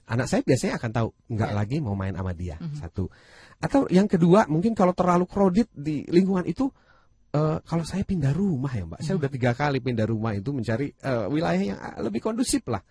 Anak 0.06 0.30
saya 0.30 0.42
biasanya 0.46 0.78
akan 0.78 0.92
tahu 0.94 1.10
nggak 1.34 1.52
lagi 1.54 1.78
mau 1.82 1.98
main 1.98 2.14
sama 2.14 2.32
dia. 2.38 2.62
Satu. 2.78 3.10
Atau 3.58 3.90
yang 3.90 4.06
kedua, 4.06 4.46
mungkin 4.46 4.78
kalau 4.78 4.94
terlalu 4.94 5.26
crowded 5.26 5.70
di 5.74 6.06
lingkungan 6.06 6.46
itu 6.46 6.70
eh, 7.34 7.58
kalau 7.66 7.82
saya 7.82 8.06
pindah 8.06 8.30
rumah 8.30 8.70
ya 8.70 8.86
Mbak, 8.86 9.02
saya 9.02 9.16
udah 9.18 9.30
tiga 9.34 9.52
kali 9.58 9.82
pindah 9.82 10.06
rumah 10.06 10.38
itu 10.38 10.54
mencari 10.54 10.94
eh, 10.94 11.26
wilayah 11.26 11.64
yang 11.74 11.80
ah, 11.82 11.98
lebih 12.06 12.22
kondusif 12.22 12.62
lah 12.70 12.84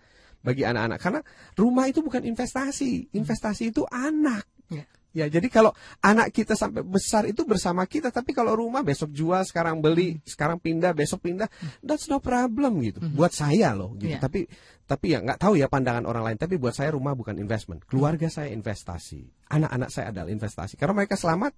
bagi 0.43 0.67
anak-anak. 0.67 0.99
Karena 0.99 1.21
rumah 1.55 1.87
itu 1.87 2.03
bukan 2.03 2.21
investasi, 2.21 3.15
investasi 3.15 3.71
itu 3.71 3.87
anak. 3.87 4.45
Ya. 4.67 4.83
Ya, 5.15 5.31
jadi 5.31 5.47
kalau 5.47 5.71
anak 6.03 6.35
kita 6.35 6.59
sampai 6.59 6.83
besar 6.83 7.23
itu 7.23 7.47
bersama 7.47 7.87
kita, 7.87 8.11
tapi 8.11 8.35
kalau 8.35 8.51
rumah 8.51 8.83
besok 8.83 9.15
jual, 9.15 9.39
sekarang 9.47 9.79
beli, 9.79 10.19
sekarang 10.27 10.59
pindah, 10.59 10.91
besok 10.91 11.23
pindah, 11.23 11.47
that's 11.79 12.11
no 12.11 12.19
problem 12.19 12.83
gitu. 12.83 12.99
Buat 13.15 13.31
saya 13.31 13.71
loh 13.71 13.95
gitu. 13.95 14.11
Iya. 14.11 14.19
Tapi 14.19 14.43
tapi 14.85 15.15
ya 15.15 15.23
nggak 15.23 15.39
tahu 15.39 15.55
ya 15.55 15.71
pandangan 15.71 16.03
orang 16.03 16.27
lain, 16.27 16.37
tapi 16.37 16.59
buat 16.59 16.75
saya 16.75 16.91
rumah 16.91 17.15
bukan 17.15 17.39
investment. 17.39 17.87
Keluarga 17.87 18.27
saya 18.27 18.51
investasi. 18.51 19.49
Anak-anak 19.55 19.89
saya 19.89 20.11
adalah 20.11 20.29
investasi. 20.29 20.75
Karena 20.75 20.93
mereka 20.99 21.15
selamat, 21.15 21.55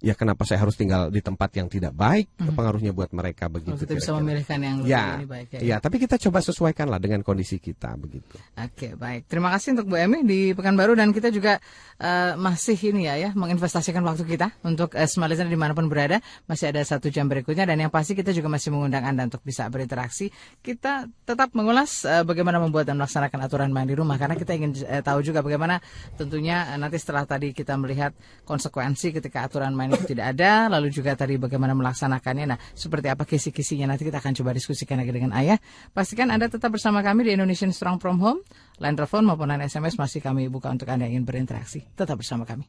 ya 0.00 0.16
kenapa 0.16 0.42
saya 0.48 0.64
harus 0.64 0.76
tinggal 0.76 1.08
di 1.12 1.20
tempat 1.20 1.52
yang 1.56 1.68
tidak 1.68 1.92
baik? 1.92 2.28
Pengaruhnya 2.36 2.92
buat 2.92 3.12
mereka 3.12 3.46
Kalau 3.46 3.60
begitu. 3.60 3.84
kita 3.84 3.94
bisa 3.96 4.10
memilihkan 4.16 4.58
yang 4.60 4.76
lebih 4.82 4.90
Ya, 4.90 5.04
ini 5.20 5.28
baik 5.28 5.48
ya. 5.54 5.60
ya, 5.60 5.76
tapi 5.78 5.96
kita 6.00 6.16
coba 6.16 6.40
sesuaikan 6.40 6.88
lah 6.88 6.98
dengan 6.98 7.20
kondisi 7.20 7.60
kita 7.60 7.94
begitu. 8.00 8.40
Oke, 8.56 8.96
baik. 8.96 9.28
Terima 9.28 9.52
kasih 9.52 9.76
untuk 9.78 9.92
Bu 9.92 9.96
Emi 10.00 10.24
di 10.24 10.40
Pekanbaru 10.56 10.96
dan 10.96 11.12
kita 11.12 11.28
juga 11.28 11.60
eh, 12.00 12.32
masih 12.34 12.76
ini 12.90 13.06
ya 13.06 13.14
ya 13.20 13.30
menginvestasikan 13.36 14.00
waktu 14.02 14.24
kita 14.24 14.56
untuk 14.64 14.96
uh, 14.96 15.04
Smart 15.04 15.28
Listener 15.30 15.52
di 15.52 15.60
mana 15.60 15.76
pun 15.76 15.86
berada. 15.86 16.18
Masih 16.48 16.72
ada 16.72 16.80
satu 16.82 17.12
jam 17.12 17.28
berikutnya 17.28 17.68
dan 17.68 17.76
yang 17.76 17.92
pasti 17.92 18.16
kita 18.16 18.32
juga 18.32 18.48
masih 18.48 18.72
mengundang 18.72 19.04
Anda 19.04 19.28
untuk 19.28 19.44
bisa 19.44 19.68
berinteraksi. 19.68 20.32
Kita 20.64 21.04
tetap 21.28 21.52
mengulas 21.52 22.02
eh, 22.08 22.24
bagaimana 22.24 22.56
membuat 22.58 22.88
dan 22.88 22.96
melaksanakan 22.96 23.38
aturan 23.44 23.70
main 23.70 23.86
di 23.86 23.94
rumah 23.94 24.16
karena 24.16 24.34
kita 24.34 24.56
ingin 24.56 24.72
eh, 24.86 25.02
tahu 25.04 25.20
juga 25.20 25.44
bagaimana 25.44 25.78
tentunya 26.16 26.72
eh, 26.72 26.78
nanti 26.80 26.96
setelah 26.96 27.28
tadi 27.28 27.52
kita 27.52 27.76
melihat 27.76 28.16
konsekuensi 28.46 29.12
ketika 29.12 29.44
aturan 29.44 29.76
main 29.76 29.89
dianggap 29.90 30.06
tidak 30.06 30.26
ada, 30.38 30.52
lalu 30.70 30.88
juga 30.94 31.18
tadi 31.18 31.34
bagaimana 31.34 31.74
melaksanakannya. 31.74 32.46
Nah, 32.54 32.58
seperti 32.72 33.10
apa 33.10 33.26
kisi-kisinya 33.26 33.90
nanti 33.90 34.06
kita 34.06 34.22
akan 34.22 34.32
coba 34.38 34.54
diskusikan 34.54 35.02
lagi 35.02 35.10
dengan 35.10 35.34
ayah. 35.34 35.58
Pastikan 35.90 36.30
Anda 36.30 36.46
tetap 36.46 36.70
bersama 36.70 37.02
kami 37.02 37.26
di 37.26 37.34
Indonesian 37.34 37.74
Strong 37.74 37.98
From 37.98 38.22
Home. 38.22 38.40
Line 38.78 38.94
telepon 38.94 39.26
maupun 39.26 39.50
line 39.50 39.66
SMS 39.66 39.98
masih 39.98 40.22
kami 40.22 40.46
buka 40.46 40.70
untuk 40.70 40.86
Anda 40.86 41.10
yang 41.10 41.20
ingin 41.20 41.26
berinteraksi. 41.26 41.82
Tetap 41.98 42.22
bersama 42.22 42.46
kami. 42.46 42.64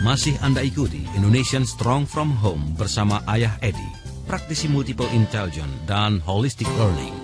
Masih 0.00 0.36
Anda 0.44 0.60
ikuti 0.60 1.04
Indonesian 1.16 1.64
Strong 1.64 2.08
From 2.08 2.32
Home 2.44 2.76
bersama 2.76 3.24
Ayah 3.24 3.56
Edi, 3.64 3.88
praktisi 4.28 4.68
multiple 4.68 5.08
intelligence 5.16 5.72
dan 5.88 6.20
holistic 6.20 6.68
learning. 6.76 7.23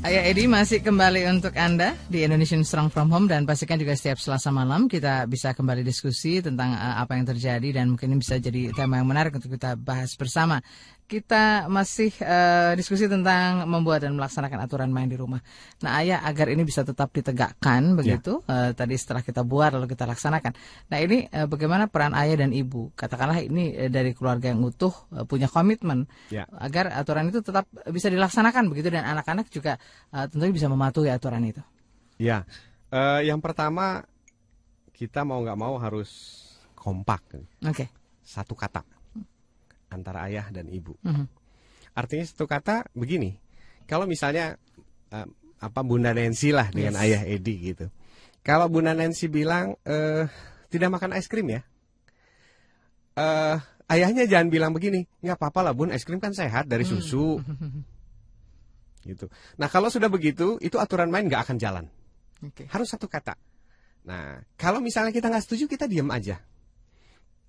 Ayah 0.00 0.32
Edi 0.32 0.48
masih 0.48 0.80
kembali 0.80 1.28
untuk 1.28 1.52
Anda 1.60 1.92
di 2.08 2.24
Indonesian 2.24 2.64
Strong 2.64 2.88
From 2.88 3.12
Home 3.12 3.28
dan 3.28 3.44
pastikan 3.44 3.76
juga 3.76 3.92
setiap 3.92 4.16
Selasa 4.16 4.48
malam 4.48 4.88
kita 4.88 5.28
bisa 5.28 5.52
kembali 5.52 5.84
diskusi 5.84 6.40
tentang 6.40 6.72
uh, 6.72 7.04
apa 7.04 7.20
yang 7.20 7.28
terjadi 7.28 7.68
dan 7.76 7.92
mungkin 7.92 8.16
bisa 8.16 8.40
jadi 8.40 8.72
tema 8.72 8.96
yang 8.96 9.04
menarik 9.04 9.36
untuk 9.36 9.52
kita 9.52 9.76
bahas 9.76 10.16
bersama. 10.16 10.64
Kita 11.10 11.66
masih 11.66 12.14
uh, 12.22 12.78
diskusi 12.78 13.10
tentang 13.10 13.66
membuat 13.66 14.06
dan 14.06 14.14
melaksanakan 14.14 14.62
aturan 14.62 14.94
main 14.94 15.10
di 15.10 15.18
rumah. 15.18 15.42
Nah, 15.82 15.98
Ayah 15.98 16.22
agar 16.22 16.54
ini 16.54 16.62
bisa 16.62 16.86
tetap 16.86 17.10
ditegakkan 17.10 17.98
begitu. 17.98 18.46
Uh, 18.46 18.70
tadi 18.70 18.94
setelah 18.94 19.18
kita 19.26 19.42
buat 19.42 19.74
lalu 19.74 19.90
kita 19.90 20.06
laksanakan. 20.06 20.54
Nah, 20.86 20.98
ini 21.02 21.26
uh, 21.34 21.50
bagaimana 21.50 21.90
peran 21.90 22.14
Ayah 22.14 22.46
dan 22.46 22.54
Ibu? 22.54 22.94
Katakanlah 22.94 23.42
ini 23.42 23.74
uh, 23.74 23.90
dari 23.90 24.14
keluarga 24.14 24.54
yang 24.54 24.62
utuh 24.62 24.94
uh, 25.10 25.26
punya 25.26 25.50
komitmen 25.50 26.06
Ya. 26.30 26.46
agar 26.62 26.94
aturan 26.94 27.26
itu 27.26 27.42
tetap 27.42 27.66
bisa 27.90 28.06
dilaksanakan 28.06 28.70
begitu 28.70 28.94
dan 28.94 29.02
anak-anak 29.02 29.50
juga 29.50 29.82
uh, 30.14 30.30
tentunya 30.30 30.54
bisa 30.54 30.70
mematuhi 30.70 31.10
aturan 31.10 31.42
itu. 31.42 31.58
Ya, 32.20 32.46
eh, 32.92 33.26
yang 33.26 33.40
pertama 33.40 34.04
kita 34.92 35.24
mau 35.24 35.40
nggak 35.40 35.58
mau 35.58 35.80
harus 35.80 36.38
kompak, 36.76 37.40
Oke. 37.64 37.88
satu 38.20 38.52
kata 38.52 38.99
antara 39.90 40.30
ayah 40.30 40.48
dan 40.54 40.70
ibu. 40.70 40.94
Mhm. 41.02 41.26
Artinya 41.92 42.24
satu 42.24 42.46
kata 42.46 42.86
begini, 42.94 43.36
kalau 43.90 44.06
misalnya 44.06 44.56
eh, 45.10 45.26
apa 45.60 45.80
Bunda 45.82 46.14
Nancy 46.14 46.54
lah 46.54 46.70
dengan 46.70 46.96
Yes. 46.96 47.02
ayah 47.04 47.22
Edi 47.26 47.54
gitu, 47.74 47.90
kalau 48.46 48.70
Bunda 48.70 48.94
Nancy 48.94 49.26
bilang 49.28 49.74
eh, 49.84 50.30
tidak 50.70 50.88
makan 50.94 51.18
es 51.18 51.26
krim 51.26 51.50
ya, 51.50 51.60
eh, 53.18 53.56
ayahnya 53.90 54.24
jangan 54.30 54.48
bilang 54.48 54.72
begini, 54.72 55.04
nggak 55.20 55.36
apa-apa 55.36 55.70
lah 55.70 55.72
Bun, 55.74 55.90
es 55.90 56.06
krim 56.06 56.22
kan 56.22 56.32
sehat 56.32 56.70
dari 56.70 56.86
susu. 56.86 57.42
Gitu. 59.00 59.26
Nah 59.56 59.68
kalau 59.72 59.88
sudah 59.88 60.12
begitu, 60.12 60.60
itu 60.60 60.76
aturan 60.76 61.08
main 61.08 61.24
nggak 61.24 61.48
akan 61.48 61.56
jalan. 61.58 61.84
Oke. 62.44 62.68
Harus 62.68 62.88
satu 62.92 63.08
kata. 63.08 63.36
Nah, 64.04 64.40
kalau 64.56 64.80
misalnya 64.80 65.12
kita 65.12 65.28
nggak 65.28 65.44
setuju, 65.44 65.68
kita 65.68 65.84
diam 65.84 66.08
aja. 66.08 66.40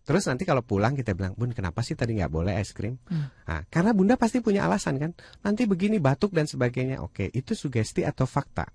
Terus 0.01 0.25
nanti 0.25 0.43
kalau 0.49 0.65
pulang 0.65 0.97
kita 0.97 1.13
bilang, 1.13 1.37
Bun 1.37 1.53
kenapa 1.53 1.85
sih 1.85 1.93
tadi 1.93 2.17
nggak 2.17 2.31
boleh 2.33 2.57
es 2.57 2.73
krim? 2.73 2.97
Nah, 3.45 3.61
karena 3.69 3.93
Bunda 3.93 4.17
pasti 4.17 4.41
punya 4.41 4.65
alasan 4.65 4.97
kan. 4.97 5.11
Nanti 5.45 5.69
begini 5.69 6.01
batuk 6.01 6.33
dan 6.33 6.49
sebagainya. 6.49 7.05
Oke, 7.05 7.29
itu 7.29 7.53
sugesti 7.53 8.01
atau 8.01 8.25
fakta. 8.25 8.65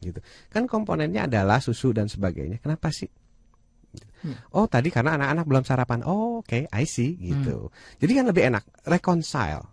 Gitu. 0.00 0.16
Kan 0.48 0.64
komponennya 0.64 1.28
adalah 1.28 1.60
susu 1.60 1.92
dan 1.92 2.08
sebagainya. 2.08 2.56
Kenapa 2.64 2.88
sih? 2.88 3.12
Gitu. 3.92 4.08
Oh 4.56 4.64
tadi 4.70 4.88
karena 4.88 5.20
anak-anak 5.20 5.44
belum 5.44 5.64
sarapan. 5.68 6.00
Oh 6.08 6.40
oke, 6.40 6.70
I 6.72 6.84
see 6.88 7.20
gitu. 7.20 7.68
Jadi 8.00 8.12
kan 8.16 8.24
lebih 8.30 8.42
enak 8.48 8.64
reconcile. 8.88 9.64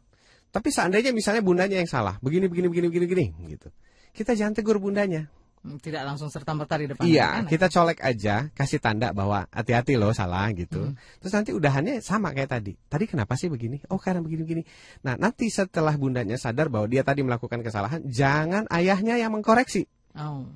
Tapi 0.52 0.74
seandainya 0.74 1.12
misalnya 1.14 1.44
bundanya 1.44 1.78
yang 1.80 1.88
salah, 1.88 2.18
begini 2.20 2.50
begini 2.50 2.68
begini 2.68 2.88
begini 2.90 3.06
begini 3.06 3.26
gitu. 3.56 3.70
Kita 4.12 4.34
jangan 4.34 4.58
tegur 4.58 4.82
bundanya. 4.82 5.30
Hmm, 5.68 5.78
Tidak 5.84 6.02
langsung 6.08 6.32
serta 6.32 6.56
merta 6.56 6.80
di 6.80 6.88
depan 6.88 7.04
Iya, 7.04 7.44
anak-anak. 7.44 7.50
kita 7.52 7.68
colek 7.68 8.00
aja, 8.00 8.36
kasih 8.56 8.80
tanda 8.80 9.12
bahwa 9.12 9.44
hati-hati 9.52 10.00
loh 10.00 10.16
salah 10.16 10.48
gitu. 10.56 10.92
Hmm. 10.92 10.96
Terus 11.20 11.34
nanti 11.36 11.52
udahannya 11.52 12.00
sama 12.00 12.32
kayak 12.32 12.56
tadi. 12.56 12.80
Tadi 12.88 13.06
kenapa 13.06 13.36
sih 13.36 13.52
begini? 13.52 13.84
Oh 13.92 14.00
karena 14.00 14.24
begini-begini. 14.24 14.64
Nah 15.04 15.20
nanti 15.20 15.52
setelah 15.52 15.92
bundanya 16.00 16.40
sadar 16.40 16.72
bahwa 16.72 16.88
dia 16.88 17.04
tadi 17.04 17.20
melakukan 17.22 17.60
kesalahan, 17.60 18.00
jangan 18.08 18.64
ayahnya 18.72 19.20
yang 19.20 19.36
mengkoreksi. 19.36 19.84
Oh. 20.16 20.48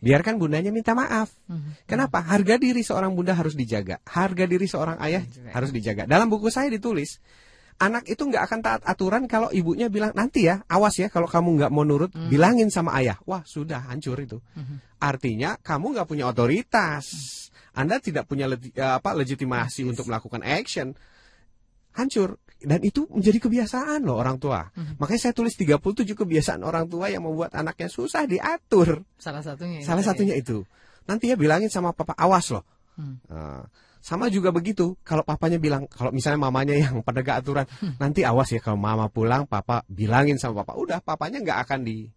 Biarkan 0.00 0.38
bundanya 0.40 0.70
minta 0.72 0.94
maaf. 0.96 1.34
Mhm. 1.50 1.84
Kenapa? 1.84 2.22
Harga 2.24 2.56
diri 2.56 2.80
seorang 2.80 3.12
bunda 3.12 3.34
harus 3.36 3.52
dijaga. 3.52 3.98
Harga 4.08 4.46
diri 4.48 4.64
seorang 4.64 4.96
ayah 5.02 5.20
juga. 5.26 5.50
harus 5.52 5.74
dijaga. 5.74 6.06
Dalam 6.08 6.30
buku 6.30 6.48
saya 6.48 6.70
ditulis, 6.72 7.18
anak 7.80 8.04
itu 8.12 8.22
nggak 8.28 8.44
akan 8.44 8.60
taat 8.60 8.82
aturan 8.84 9.24
kalau 9.24 9.48
ibunya 9.48 9.88
bilang 9.88 10.12
nanti 10.12 10.44
ya, 10.44 10.60
awas 10.68 11.00
ya 11.00 11.08
kalau 11.08 11.24
kamu 11.24 11.56
nggak 11.64 11.72
mau 11.72 11.82
nurut, 11.82 12.12
bilangin 12.28 12.68
sama 12.68 12.92
ayah. 13.00 13.16
Wah 13.24 13.40
sudah 13.48 13.88
hancur 13.88 14.20
itu. 14.20 14.38
Artinya 15.00 15.56
kamu 15.56 15.96
nggak 15.96 16.06
punya 16.06 16.28
otoritas. 16.28 17.08
Anda 17.72 17.96
tidak 18.02 18.26
punya 18.28 18.50
legi- 18.50 18.74
eh, 18.76 18.94
apa 19.00 19.16
legitimasi 19.16 19.88
untuk 19.88 20.06
melakukan 20.10 20.44
action. 20.44 20.92
Hancur. 21.96 22.36
Dan 22.60 22.84
itu 22.84 23.08
menjadi 23.08 23.40
kebiasaan 23.40 24.04
loh 24.04 24.20
orang 24.20 24.36
tua. 24.36 24.68
Makanya 25.00 25.20
saya 25.30 25.32
tulis 25.32 25.56
37 25.56 26.12
kebiasaan 26.12 26.60
orang 26.60 26.84
tua 26.92 27.08
yang 27.08 27.24
membuat 27.24 27.56
anaknya 27.56 27.88
susah 27.88 28.28
diatur. 28.28 29.00
Salah 29.16 29.40
satunya. 29.40 29.80
Salah 29.80 30.04
tadi. 30.04 30.10
satunya 30.12 30.36
itu. 30.36 30.60
Nanti 31.08 31.32
ya 31.32 31.40
bilangin 31.40 31.72
sama 31.72 31.96
papa 31.96 32.12
awas 32.20 32.52
loh. 32.52 32.60
Hmm. 33.00 33.16
Nah, 33.32 33.64
sama 34.00 34.32
juga 34.32 34.48
begitu. 34.50 34.96
Kalau 35.04 35.20
papanya 35.22 35.60
bilang, 35.60 35.84
kalau 35.86 36.10
misalnya 36.10 36.40
mamanya 36.40 36.74
yang 36.74 37.00
penegak 37.06 37.44
aturan, 37.44 37.68
Hmm. 37.80 37.96
nanti 38.00 38.24
awas 38.24 38.48
ya 38.50 38.60
kalau 38.60 38.80
mama 38.80 39.06
pulang, 39.12 39.44
papa 39.44 39.84
bilangin 39.86 40.40
sama 40.40 40.64
papa. 40.64 40.76
Udah, 40.80 40.98
papanya 41.04 41.40
nggak 41.44 41.58
akan 41.68 41.80
di 41.84 42.08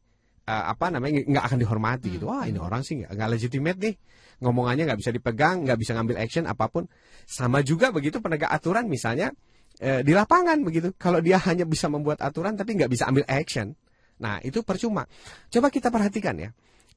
eh, 0.44 0.64
apa 0.68 0.92
namanya 0.92 1.24
nggak 1.24 1.44
akan 1.52 1.58
dihormati 1.60 2.08
gitu. 2.20 2.28
Wah 2.32 2.44
ini 2.48 2.60
orang 2.60 2.84
sih 2.84 3.00
nggak 3.04 3.12
nggak 3.16 3.30
legitimate 3.36 3.80
nih. 3.80 3.96
Ngomongannya 4.44 4.84
nggak 4.92 5.00
bisa 5.00 5.12
dipegang, 5.16 5.64
nggak 5.64 5.80
bisa 5.80 5.92
ngambil 5.96 6.16
action 6.20 6.44
apa 6.48 6.66
pun. 6.68 6.84
Sama 7.24 7.64
juga 7.64 7.92
begitu 7.96 8.20
penegak 8.20 8.52
aturan 8.52 8.88
misalnya 8.92 9.32
eh, 9.80 10.04
di 10.04 10.12
lapangan 10.12 10.60
begitu. 10.64 10.92
Kalau 11.00 11.20
dia 11.24 11.40
hanya 11.48 11.64
bisa 11.64 11.88
membuat 11.88 12.20
aturan 12.24 12.56
tapi 12.60 12.76
nggak 12.76 12.92
bisa 12.92 13.08
ambil 13.08 13.24
action. 13.28 13.72
Nah 14.20 14.40
itu 14.44 14.64
percuma. 14.68 15.08
Coba 15.48 15.68
kita 15.72 15.88
perhatikan 15.92 16.36
ya. 16.40 16.52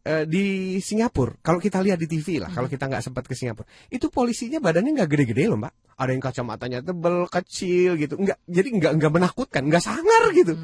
Eh, 0.07 0.22
di 0.22 0.78
Singapura, 0.78 1.34
kalau 1.42 1.59
kita 1.59 1.82
lihat 1.82 1.98
di 1.98 2.07
TV 2.07 2.38
lah, 2.38 2.54
kalau 2.54 2.70
kita 2.70 2.86
nggak 2.86 3.02
sempat 3.02 3.26
ke 3.26 3.34
Singapura, 3.34 3.66
itu 3.90 4.07
polisinya 4.07 4.62
badannya 4.62 4.94
nggak 5.02 5.11
gede-gede 5.11 5.50
loh 5.50 5.59
mbak. 5.59 5.98
Ada 5.98 6.11
yang 6.14 6.22
kacamatanya 6.22 6.78
tebel, 6.78 7.26
kecil 7.26 7.98
gitu, 7.98 8.14
nggak, 8.14 8.38
jadi 8.46 8.68
nggak 8.70 8.92
nggak 9.02 9.12
menakutkan, 9.18 9.66
nggak 9.66 9.82
sangar 9.82 10.30
gitu. 10.30 10.54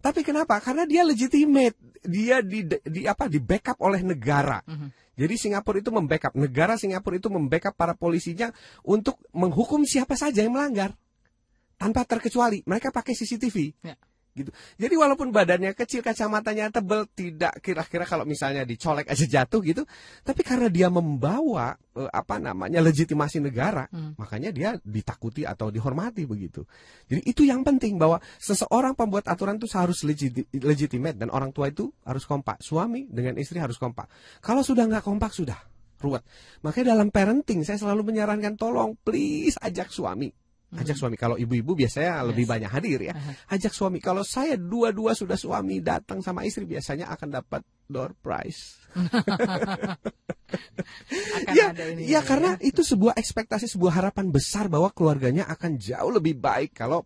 Tapi 0.00 0.24
kenapa? 0.24 0.56
Karena 0.64 0.88
dia 0.88 1.04
legitimate, 1.04 1.76
dia 2.08 2.40
di, 2.40 2.64
di 2.64 3.04
apa 3.04 3.28
di 3.28 3.36
backup 3.36 3.76
oleh 3.84 4.00
negara. 4.00 4.64
Jadi 5.12 5.34
Singapura 5.36 5.76
itu 5.76 5.92
membackup, 5.92 6.32
negara 6.32 6.80
Singapura 6.80 7.20
itu 7.20 7.28
membackup 7.28 7.76
para 7.76 7.92
polisinya 7.92 8.48
untuk 8.80 9.20
menghukum 9.36 9.84
siapa 9.84 10.16
saja 10.16 10.40
yang 10.40 10.56
melanggar 10.56 10.96
tanpa 11.76 12.08
terkecuali. 12.08 12.64
Mereka 12.64 12.88
pakai 12.96 13.12
CCTV 13.12 13.76
Ya. 13.84 13.96
Gitu. 14.36 14.52
Jadi 14.76 14.94
walaupun 14.94 15.32
badannya 15.32 15.72
kecil, 15.72 16.04
kacamatanya 16.04 16.68
tebel, 16.68 17.08
tidak 17.16 17.56
kira-kira 17.64 18.04
kalau 18.04 18.28
misalnya 18.28 18.68
dicolek 18.68 19.08
aja 19.08 19.24
jatuh 19.24 19.64
gitu, 19.64 19.82
tapi 20.20 20.44
karena 20.44 20.68
dia 20.68 20.92
membawa 20.92 21.72
eh, 21.96 22.10
apa 22.12 22.36
namanya 22.36 22.84
legitimasi 22.84 23.40
negara, 23.40 23.88
Hmm. 23.88 24.12
makanya 24.20 24.52
dia 24.52 24.76
ditakuti 24.84 25.48
atau 25.48 25.72
dihormati 25.72 26.28
begitu. 26.28 26.68
Jadi 27.08 27.24
itu 27.24 27.42
yang 27.48 27.64
penting 27.64 27.96
bahwa 27.96 28.20
seseorang 28.36 28.92
pembuat 28.92 29.24
aturan 29.26 29.56
itu 29.56 29.64
harus 29.72 30.04
legiti- 30.04 30.44
legitimate 30.60 31.16
dan 31.16 31.32
orang 31.32 31.50
tua 31.56 31.72
itu 31.72 31.88
harus 32.04 32.28
kompak. 32.28 32.60
Suami 32.60 33.08
dengan 33.08 33.40
istri 33.40 33.56
harus 33.56 33.80
kompak. 33.80 34.12
Kalau 34.44 34.60
sudah 34.60 34.84
nggak 34.84 35.02
kompak 35.06 35.32
sudah 35.32 35.56
ruwet. 35.96 36.20
Makanya 36.60 36.92
dalam 36.92 37.08
parenting 37.08 37.64
saya 37.64 37.80
selalu 37.80 38.12
menyarankan 38.12 38.60
tolong 38.60 39.00
please 39.00 39.56
ajak 39.64 39.88
suami. 39.88 40.28
Ajak 40.76 40.96
suami 40.96 41.16
kalau 41.16 41.36
ibu-ibu 41.36 41.72
biasanya 41.72 42.20
lebih 42.24 42.44
Yes. 42.44 42.52
banyak 42.52 42.70
hadir 42.70 43.00
ya. 43.00 43.14
Ajak 43.48 43.72
suami. 43.72 43.98
Kalau 43.98 44.22
saya 44.22 44.54
dua-dua 44.54 45.16
sudah 45.16 45.34
suami 45.34 45.80
datang 45.80 46.20
sama 46.20 46.44
istri 46.44 46.64
biasanya 46.64 47.08
akan 47.12 47.28
dapat 47.32 47.62
door 47.88 48.12
prize. 48.18 48.76
Akan 50.46 51.52
ya, 51.58 51.74
ada 51.74 51.84
ini 51.90 52.06
ya 52.06 52.22
karena 52.22 52.54
itu 52.62 52.80
sebuah 52.80 53.18
ekspektasi, 53.18 53.66
sebuah 53.66 53.98
harapan 53.98 54.30
besar 54.30 54.70
bahwa 54.70 54.94
keluarganya 54.94 55.42
akan 55.50 55.74
jauh 55.76 56.14
lebih 56.14 56.38
baik 56.38 56.70
kalau 56.72 57.02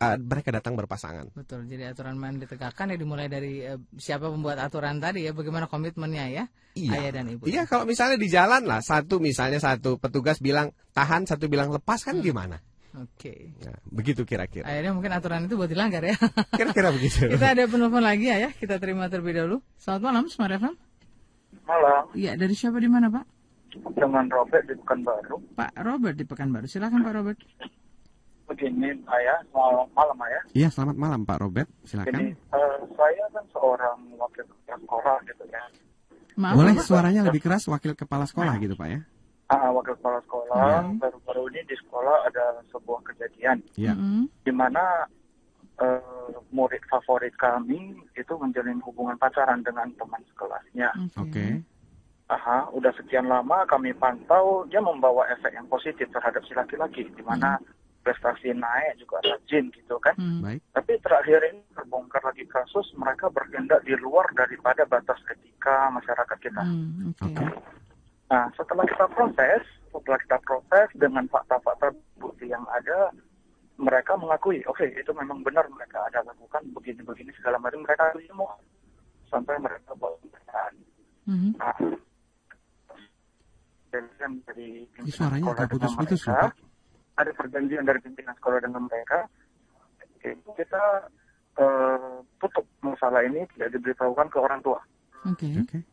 uh, 0.00 0.16
mereka 0.18 0.50
datang 0.56 0.72
berpasangan. 0.74 1.30
Betul, 1.36 1.68
jadi 1.68 1.92
aturan 1.92 2.16
main 2.16 2.40
ditegakkan 2.40 2.90
ya 2.90 2.96
dimulai 2.96 3.28
dari 3.28 3.60
eh, 3.60 3.76
siapa 4.00 4.32
pembuat 4.32 4.56
aturan 4.58 4.98
tadi 4.98 5.28
ya, 5.28 5.36
bagaimana 5.36 5.68
komitmennya 5.68 6.26
ya, 6.32 6.44
Iya. 6.72 6.90
ayah 6.96 7.10
dan 7.20 7.26
ibu. 7.28 7.44
Iya 7.44 7.68
kalau 7.68 7.84
misalnya 7.84 8.16
di 8.16 8.28
jalan 8.32 8.64
lah 8.64 8.80
satu 8.80 9.20
misalnya 9.20 9.60
satu 9.60 10.00
petugas 10.00 10.40
bilang 10.40 10.72
tahan, 10.96 11.28
satu 11.28 11.46
bilang 11.52 11.68
lepas 11.70 12.00
kan 12.02 12.18
gimana? 12.24 12.56
Oke. 12.92 13.56
Nah, 13.64 13.78
begitu 13.88 14.22
kira-kira. 14.22 14.68
Akhirnya 14.68 14.92
mungkin 14.92 15.12
aturan 15.12 15.48
itu 15.48 15.56
buat 15.56 15.66
dilanggar 15.66 16.04
ya. 16.04 16.12
Kira-kira 16.60 16.92
begitu. 16.92 17.24
Kita 17.32 17.56
ada 17.56 17.64
penelpon 17.64 18.04
lagi 18.04 18.28
ya, 18.28 18.36
ya. 18.38 18.50
Kita 18.52 18.76
terima 18.76 19.08
terlebih 19.08 19.32
dahulu. 19.34 19.56
Selamat 19.80 20.02
malam, 20.04 20.24
Smart 20.28 20.52
FM. 20.52 20.74
Malam, 21.62 22.04
Iya, 22.12 22.36
dari 22.36 22.52
siapa 22.52 22.76
di 22.76 22.88
mana 22.88 23.08
Pak? 23.08 23.24
dengan 23.72 24.28
Robert 24.28 24.68
di 24.68 24.76
Pekanbaru. 24.76 25.56
Pak 25.56 25.72
Robert 25.80 26.12
di 26.12 26.24
Pekanbaru. 26.28 26.68
Silakan 26.68 27.00
Pak 27.00 27.14
Robert. 27.16 27.38
Begini, 28.44 28.92
ayah, 29.08 29.40
malam, 29.48 29.88
malam 29.90 30.18
ayah. 30.28 30.42
Iya 30.52 30.68
selamat 30.68 30.96
malam 30.98 31.20
Pak 31.24 31.38
Robert, 31.40 31.68
Jadi 31.80 31.88
silakan. 31.88 32.20
eh, 32.36 32.36
saya 32.92 33.24
kan 33.32 33.44
seorang 33.48 33.96
wakil 34.12 34.44
kepala 34.44 34.76
sekolah 34.76 35.16
gitu 35.24 35.44
ya. 35.48 35.62
Maaf, 36.36 36.54
Boleh 36.54 36.74
suaranya 36.76 37.22
lebih 37.24 37.40
keras 37.40 37.64
wakil 37.64 37.96
kepala 37.96 38.28
sekolah 38.28 38.52
gitu 38.60 38.76
Pak 38.76 38.88
ya? 38.90 39.00
Ah, 39.52 39.68
wakil 39.68 39.92
kepala 40.00 40.24
sekolah 40.24 40.80
baru-baru 40.96 41.52
ini 41.52 41.60
di 41.68 41.76
sekolah 41.76 42.24
ada 42.24 42.64
sebuah 42.72 43.04
kejadian 43.04 43.60
Iya. 43.76 43.92
Mm-mm. 43.92 44.24
di 44.40 44.52
mana 44.52 45.04
eh, 45.76 46.32
murid 46.48 46.80
favorit 46.88 47.36
kami 47.36 47.92
itu 48.16 48.32
menjalin 48.40 48.80
hubungan 48.80 49.20
pacaran 49.20 49.60
dengan 49.60 49.92
teman 50.00 50.24
sekelasnya. 50.32 50.88
Oke. 51.20 51.60
Aha, 52.30 52.72
udah 52.72 52.96
sekian 52.96 53.28
lama 53.28 53.68
kami 53.68 53.92
pantau 53.92 54.64
dia 54.64 54.80
membawa 54.80 55.28
efek 55.28 55.52
yang 55.52 55.68
positif 55.68 56.08
terhadap 56.08 56.40
si 56.48 56.56
laki-laki, 56.56 57.04
di 57.12 57.20
mana 57.20 57.60
prestasi 58.02 58.56
naik 58.56 58.96
juga 58.96 59.20
rajin 59.20 59.68
gitu 59.70 60.00
kan. 60.00 60.16
Mm. 60.16 60.40
Baik. 60.40 60.60
Tapi 60.72 60.92
terakhir 61.04 61.38
ini 61.52 61.60
terbongkar 61.76 62.24
lagi 62.24 62.48
kasus 62.48 62.88
mereka 62.96 63.28
bertindak 63.28 63.84
di 63.84 63.92
luar 64.00 64.26
daripada 64.32 64.88
batas 64.88 65.20
etika 65.28 65.92
masyarakat 65.92 66.38
kita. 66.40 66.62
Mm, 66.64 67.12
Oke. 67.20 67.36
Oke. 67.36 67.44
Nah, 68.32 68.48
setelah 68.56 68.88
kita 68.88 69.04
proses, 69.12 69.60
setelah 69.92 70.16
kita 70.24 70.38
proses 70.40 70.88
dengan 70.96 71.28
fakta-fakta 71.28 71.92
bukti 72.16 72.48
yang 72.48 72.64
ada, 72.72 73.12
mereka 73.76 74.16
mengakui, 74.16 74.64
oke 74.64 74.88
itu 74.88 75.12
memang 75.12 75.44
benar 75.44 75.68
mereka 75.68 76.00
ada 76.08 76.24
lakukan 76.24 76.64
begini-begini 76.72 77.28
segala 77.36 77.60
macam 77.60 77.84
mereka 77.84 78.08
semua 78.24 78.56
sampai 79.28 79.60
mereka 79.60 79.92
buat 80.00 80.16
pemeriksaan. 80.24 80.72
Mhm. 81.28 81.50
Nah, 81.60 81.76
perjanjian 83.92 84.32
dari 84.48 84.68
pimpinan 84.96 85.12
suaranya 85.12 85.44
sekolah 85.44 85.66
dengan 85.68 85.92
mereka, 85.92 86.36
ada 87.20 87.30
perjanjian 87.36 87.84
dari 87.84 88.00
pimpinan 88.00 88.34
sekolah 88.40 88.58
dengan 88.64 88.82
mereka, 88.88 89.18
itu 90.24 90.50
kita 90.56 90.82
eh, 91.60 92.16
tutup 92.40 92.64
masalah 92.80 93.20
ini 93.28 93.44
tidak 93.52 93.76
diberitahukan 93.76 94.26
ke 94.32 94.38
orang 94.40 94.60
tua. 94.64 94.80
Oke. 95.28 95.52
Oke. 95.60 95.84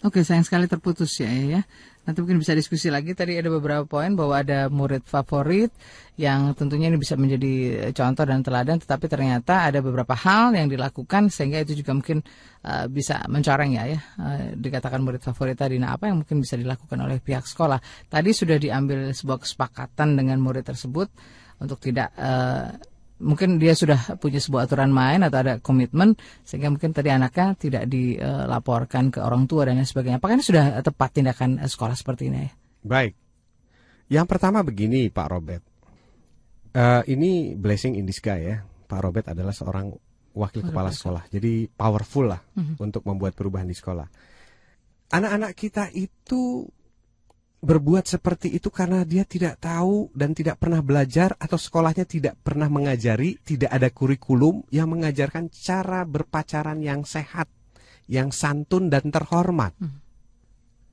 Oke, 0.00 0.24
sayang 0.24 0.48
sekali 0.48 0.64
terputus 0.64 1.12
ya, 1.20 1.28
ya. 1.28 1.60
Nanti 2.08 2.24
mungkin 2.24 2.40
bisa 2.40 2.56
diskusi 2.56 2.88
lagi. 2.88 3.12
Tadi 3.12 3.36
ada 3.36 3.52
beberapa 3.52 3.84
poin 3.84 4.16
bahwa 4.16 4.40
ada 4.40 4.72
murid 4.72 5.04
favorit 5.04 5.68
yang 6.16 6.56
tentunya 6.56 6.88
ini 6.88 6.96
bisa 6.96 7.20
menjadi 7.20 7.84
contoh 7.92 8.24
dan 8.24 8.40
teladan, 8.40 8.80
tetapi 8.80 9.12
ternyata 9.12 9.68
ada 9.68 9.84
beberapa 9.84 10.16
hal 10.16 10.56
yang 10.56 10.72
dilakukan 10.72 11.28
sehingga 11.28 11.60
itu 11.60 11.84
juga 11.84 11.92
mungkin 11.92 12.24
uh, 12.64 12.88
bisa 12.88 13.28
mencoreng 13.28 13.76
ya, 13.76 13.84
ya. 13.92 14.00
Uh, 14.16 14.56
dikatakan 14.56 15.04
murid 15.04 15.20
favorit 15.20 15.60
tadi. 15.60 15.76
Nah, 15.76 15.92
apa 15.92 16.08
yang 16.08 16.24
mungkin 16.24 16.40
bisa 16.40 16.56
dilakukan 16.56 16.96
oleh 16.96 17.20
pihak 17.20 17.44
sekolah? 17.44 18.08
Tadi 18.08 18.30
sudah 18.32 18.56
diambil 18.56 19.12
sebuah 19.12 19.44
kesepakatan 19.44 20.16
dengan 20.16 20.40
murid 20.40 20.64
tersebut 20.64 21.12
untuk 21.60 21.76
tidak 21.76 22.08
uh, 22.16 22.72
mungkin 23.20 23.60
dia 23.60 23.76
sudah 23.76 24.16
punya 24.16 24.40
sebuah 24.40 24.66
aturan 24.66 24.90
main 24.90 25.20
atau 25.20 25.38
ada 25.44 25.54
komitmen 25.60 26.16
sehingga 26.42 26.72
mungkin 26.72 26.96
tadi 26.96 27.12
anaknya 27.12 27.54
tidak 27.54 27.84
dilaporkan 27.86 29.12
ke 29.12 29.20
orang 29.20 29.44
tua 29.44 29.68
dan 29.68 29.78
lain 29.78 29.86
sebagainya. 29.86 30.18
Apakah 30.18 30.40
ini 30.40 30.44
sudah 30.44 30.80
tepat 30.80 31.20
tindakan 31.20 31.60
sekolah 31.62 31.94
seperti 31.94 32.32
ini? 32.32 32.48
Baik. 32.80 33.12
Yang 34.10 34.26
pertama 34.26 34.64
begini 34.64 35.12
Pak 35.12 35.28
Robert. 35.30 35.62
Eh, 36.70 37.02
ini 37.12 37.54
blessing 37.54 37.94
in 37.94 38.08
disguise 38.08 38.42
ya. 38.42 38.56
Pak 38.64 39.00
Robert 39.04 39.26
adalah 39.30 39.54
seorang 39.54 39.92
wakil 40.34 40.66
kepala 40.66 40.90
sekolah. 40.90 41.30
Jadi 41.30 41.70
powerful 41.70 42.26
lah 42.26 42.42
untuk 42.82 43.06
membuat 43.06 43.38
perubahan 43.38 43.66
di 43.66 43.74
sekolah. 43.74 44.06
Anak-anak 45.10 45.52
kita 45.58 45.90
itu 45.94 46.66
berbuat 47.60 48.08
seperti 48.08 48.56
itu 48.56 48.72
karena 48.72 49.04
dia 49.04 49.28
tidak 49.28 49.60
tahu 49.60 50.08
dan 50.16 50.32
tidak 50.32 50.56
pernah 50.56 50.80
belajar 50.80 51.36
atau 51.36 51.60
sekolahnya 51.60 52.08
tidak 52.08 52.40
pernah 52.40 52.72
mengajari, 52.72 53.36
tidak 53.44 53.68
ada 53.68 53.92
kurikulum 53.92 54.64
yang 54.72 54.88
mengajarkan 54.88 55.52
cara 55.52 56.08
berpacaran 56.08 56.80
yang 56.80 57.04
sehat, 57.04 57.52
yang 58.08 58.32
santun 58.32 58.88
dan 58.88 59.12
terhormat. 59.12 59.76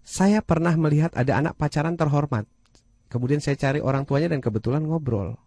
Saya 0.03 0.43
pernah 0.43 0.76
melihat 0.76 1.15
ada 1.15 1.39
anak 1.39 1.55
pacaran 1.55 1.95
terhormat. 1.95 2.43
Kemudian 3.07 3.39
saya 3.39 3.55
cari 3.55 3.80
orang 3.80 4.03
tuanya 4.03 4.36
dan 4.36 4.43
kebetulan 4.43 4.84
ngobrol. 4.84 5.39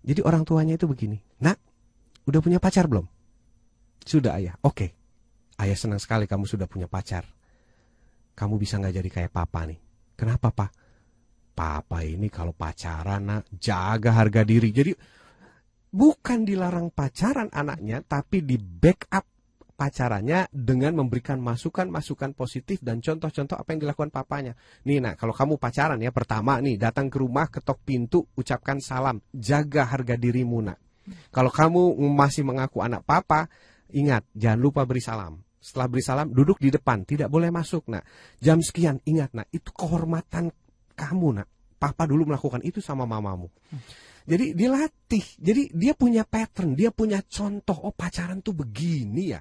Jadi 0.00 0.24
orang 0.24 0.48
tuanya 0.48 0.80
itu 0.80 0.88
begini, 0.88 1.20
Nak, 1.44 1.60
udah 2.24 2.40
punya 2.40 2.56
pacar 2.56 2.88
belum? 2.88 3.04
Sudah 4.02 4.40
ayah, 4.40 4.56
oke. 4.64 4.88
Ayah 5.60 5.78
senang 5.78 6.00
sekali 6.00 6.24
kamu 6.24 6.48
sudah 6.48 6.66
punya 6.66 6.88
pacar. 6.88 7.28
Kamu 8.32 8.56
bisa 8.56 8.80
nggak 8.80 8.96
jadi 8.98 9.10
kayak 9.12 9.32
papa 9.36 9.68
nih. 9.68 9.81
Kenapa 10.22 10.54
pak? 10.54 10.70
Papa 11.50 12.06
ini 12.06 12.30
kalau 12.30 12.54
pacaran 12.54 13.26
nak 13.26 13.50
jaga 13.58 14.14
harga 14.14 14.46
diri. 14.46 14.70
Jadi 14.70 14.94
bukan 15.90 16.46
dilarang 16.46 16.94
pacaran 16.94 17.50
anaknya, 17.50 18.06
tapi 18.06 18.46
di 18.46 18.54
backup 18.54 19.26
pacarannya 19.74 20.46
dengan 20.54 20.94
memberikan 21.02 21.42
masukan-masukan 21.42 22.38
positif 22.38 22.78
dan 22.86 23.02
contoh-contoh 23.02 23.58
apa 23.58 23.74
yang 23.74 23.82
dilakukan 23.82 24.14
papanya. 24.14 24.54
Nih 24.86 25.02
nak, 25.02 25.18
kalau 25.18 25.34
kamu 25.34 25.58
pacaran 25.58 25.98
ya 25.98 26.14
pertama 26.14 26.62
nih 26.62 26.78
datang 26.78 27.10
ke 27.10 27.18
rumah 27.18 27.50
ketok 27.50 27.82
pintu 27.82 28.22
ucapkan 28.38 28.78
salam, 28.78 29.18
jaga 29.34 29.90
harga 29.90 30.14
dirimu 30.14 30.62
nak. 30.62 30.78
Kalau 31.34 31.50
kamu 31.50 31.98
masih 32.14 32.46
mengaku 32.46 32.78
anak 32.78 33.02
papa, 33.02 33.50
ingat 33.90 34.22
jangan 34.38 34.60
lupa 34.62 34.86
beri 34.86 35.02
salam. 35.02 35.42
Setelah 35.62 35.86
beri 35.86 36.02
salam 36.02 36.34
duduk 36.34 36.58
di 36.58 36.74
depan, 36.74 37.06
tidak 37.06 37.30
boleh 37.30 37.54
masuk 37.54 37.86
nak. 37.86 38.02
Jam 38.42 38.58
sekian 38.58 38.98
ingat 39.06 39.30
nak, 39.30 39.46
itu 39.54 39.70
kehormatan 39.70 40.50
kamu 40.98 41.38
nak. 41.38 41.48
Papa 41.78 42.02
dulu 42.10 42.26
melakukan 42.26 42.66
itu 42.66 42.82
sama 42.82 43.06
mamamu. 43.06 43.46
Jadi 44.26 44.58
dilatih. 44.58 45.38
Jadi 45.38 45.70
dia 45.70 45.94
punya 45.94 46.26
pattern, 46.26 46.74
dia 46.74 46.90
punya 46.90 47.22
contoh. 47.22 47.90
Oh 47.90 47.94
pacaran 47.94 48.42
tuh 48.42 48.54
begini 48.58 49.34
ya. 49.34 49.40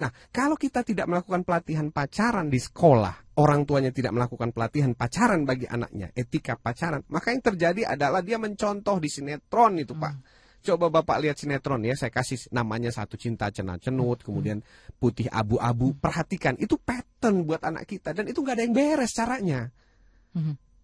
Nah, 0.00 0.10
kalau 0.32 0.56
kita 0.56 0.80
tidak 0.80 1.06
melakukan 1.12 1.44
pelatihan 1.44 1.92
pacaran 1.92 2.48
di 2.48 2.56
sekolah, 2.56 3.36
orang 3.36 3.68
tuanya 3.68 3.92
tidak 3.92 4.16
melakukan 4.16 4.48
pelatihan 4.48 4.96
pacaran 4.96 5.44
bagi 5.44 5.68
anaknya, 5.68 6.08
etika 6.16 6.56
pacaran, 6.56 7.04
maka 7.12 7.36
yang 7.36 7.44
terjadi 7.44 7.82
adalah 7.84 8.24
dia 8.24 8.40
mencontoh 8.40 8.96
di 8.96 9.12
sinetron 9.12 9.76
itu, 9.76 9.92
Pak. 9.92 10.14
Coba 10.60 10.92
Bapak 10.92 11.24
lihat 11.24 11.40
sinetron 11.40 11.80
ya, 11.88 11.96
saya 11.96 12.12
kasih 12.12 12.36
namanya 12.52 12.92
satu 12.92 13.16
cinta 13.16 13.48
cena 13.48 13.80
cenut, 13.80 14.20
kemudian 14.20 14.60
putih 15.00 15.24
abu-abu. 15.32 15.96
Perhatikan, 15.96 16.52
itu 16.60 16.76
pattern 16.76 17.48
buat 17.48 17.64
anak 17.64 17.88
kita 17.88 18.12
dan 18.12 18.28
itu 18.28 18.44
nggak 18.44 18.60
ada 18.60 18.64
yang 18.68 18.74
beres 18.76 19.16
caranya. 19.16 19.72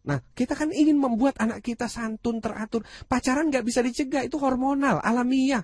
Nah, 0.06 0.18
kita 0.32 0.56
kan 0.56 0.72
ingin 0.72 0.96
membuat 0.96 1.36
anak 1.36 1.60
kita 1.60 1.92
santun 1.92 2.40
teratur. 2.40 2.88
Pacaran 3.04 3.52
nggak 3.52 3.64
bisa 3.68 3.84
dicegah, 3.84 4.24
itu 4.24 4.40
hormonal, 4.40 4.96
alamiah. 5.04 5.60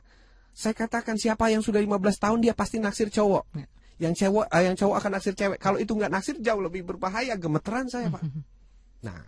Saya 0.53 0.77
katakan 0.77 1.17
siapa 1.17 1.49
yang 1.49 1.65
sudah 1.65 1.81
15 1.81 1.97
tahun 2.21 2.39
dia 2.45 2.53
pasti 2.53 2.77
naksir 2.77 3.09
cowok. 3.09 3.49
Yang 3.97 4.29
cewek, 4.29 4.47
eh, 4.53 4.63
yang 4.69 4.77
cowok 4.77 4.97
akan 5.01 5.11
naksir 5.17 5.33
cewek. 5.33 5.57
Kalau 5.57 5.81
itu 5.81 5.97
nggak 5.97 6.13
naksir 6.13 6.37
jauh 6.45 6.61
lebih 6.61 6.85
berbahaya, 6.85 7.33
gemeteran 7.41 7.89
saya 7.89 8.13
pak. 8.13 8.21
Nah, 9.03 9.19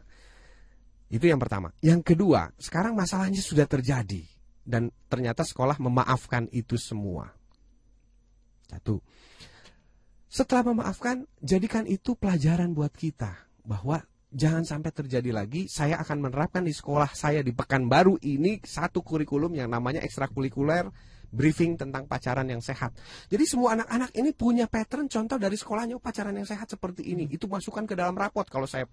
itu 1.09 1.25
yang 1.25 1.41
pertama. 1.41 1.73
Yang 1.81 2.15
kedua, 2.15 2.53
sekarang 2.61 2.93
masalahnya 2.93 3.41
sudah 3.41 3.65
terjadi 3.65 4.34
dan 4.65 4.89
ternyata 5.13 5.45
sekolah 5.45 5.77
memaafkan 5.79 6.49
itu 6.51 6.81
semua. 6.81 7.31
Satu. 8.69 8.99
Setelah 10.27 10.75
memaafkan, 10.75 11.29
jadikan 11.39 11.87
itu 11.87 12.19
pelajaran 12.19 12.75
buat 12.75 12.91
kita 12.91 13.31
bahwa 13.63 14.03
jangan 14.35 14.67
sampai 14.67 14.91
terjadi 14.91 15.31
lagi. 15.31 15.71
Saya 15.71 16.03
akan 16.03 16.27
menerapkan 16.27 16.67
di 16.67 16.75
sekolah 16.75 17.15
saya 17.15 17.45
di 17.47 17.55
Pekanbaru 17.55 18.19
ini 18.27 18.59
satu 18.67 19.07
kurikulum 19.07 19.55
yang 19.55 19.71
namanya 19.71 20.03
ekstrakurikuler 20.03 20.91
briefing 21.35 21.75
tentang 21.75 22.07
pacaran 22.07 22.47
yang 22.47 22.63
sehat. 22.63 22.95
Jadi 23.27 23.45
semua 23.45 23.75
anak-anak 23.75 24.15
ini 24.15 24.31
punya 24.31 24.71
pattern 24.71 25.11
contoh 25.11 25.37
dari 25.37 25.59
sekolahnya 25.59 25.99
oh, 25.99 26.03
pacaran 26.03 26.33
yang 26.39 26.47
sehat 26.47 26.71
seperti 26.71 27.11
ini. 27.11 27.27
Itu 27.27 27.51
masukkan 27.51 27.83
ke 27.85 27.99
dalam 27.99 28.15
rapot. 28.15 28.47
Kalau 28.47 28.71
saya 28.71 28.87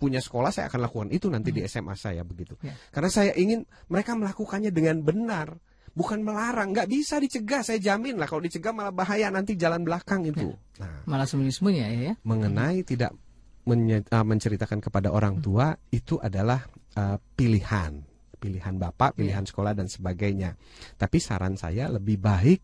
punya 0.00 0.24
sekolah 0.24 0.48
saya 0.48 0.72
akan 0.72 0.80
lakukan 0.88 1.08
itu 1.12 1.28
nanti 1.28 1.52
di 1.52 1.60
SMA 1.68 1.92
saya 1.94 2.24
begitu. 2.24 2.56
Ya. 2.64 2.72
Karena 2.88 3.10
saya 3.12 3.36
ingin 3.36 3.68
mereka 3.92 4.16
melakukannya 4.16 4.72
dengan 4.72 5.04
benar. 5.04 5.54
Bukan 5.96 6.20
melarang, 6.20 6.76
nggak 6.76 6.92
bisa 6.92 7.16
dicegah. 7.16 7.64
Saya 7.64 7.80
jamin 7.80 8.20
lah 8.20 8.28
kalau 8.28 8.44
dicegah 8.44 8.68
malah 8.68 8.92
bahaya 8.92 9.32
nanti 9.32 9.56
jalan 9.56 9.80
belakang 9.80 10.28
itu. 10.28 10.52
Nah, 10.76 11.08
Malah 11.08 11.24
sembunyi-sembunyi 11.24 11.80
ya, 11.80 11.88
ya. 11.88 12.14
mengenai 12.20 12.84
tidak 12.84 13.16
menye- 13.66 14.06
uh, 14.12 14.20
menceritakan 14.20 14.78
kepada 14.78 15.10
orang 15.10 15.42
tua 15.42 15.74
itu 15.90 16.16
adalah 16.22 16.62
uh, 16.94 17.18
pilihan, 17.34 18.04
pilihan 18.36 18.76
bapak, 18.76 19.16
pilihan 19.16 19.42
sekolah 19.42 19.72
dan 19.72 19.88
sebagainya. 19.90 20.54
Tapi 21.00 21.18
saran 21.18 21.56
saya 21.56 21.88
lebih 21.90 22.20
baik 22.20 22.62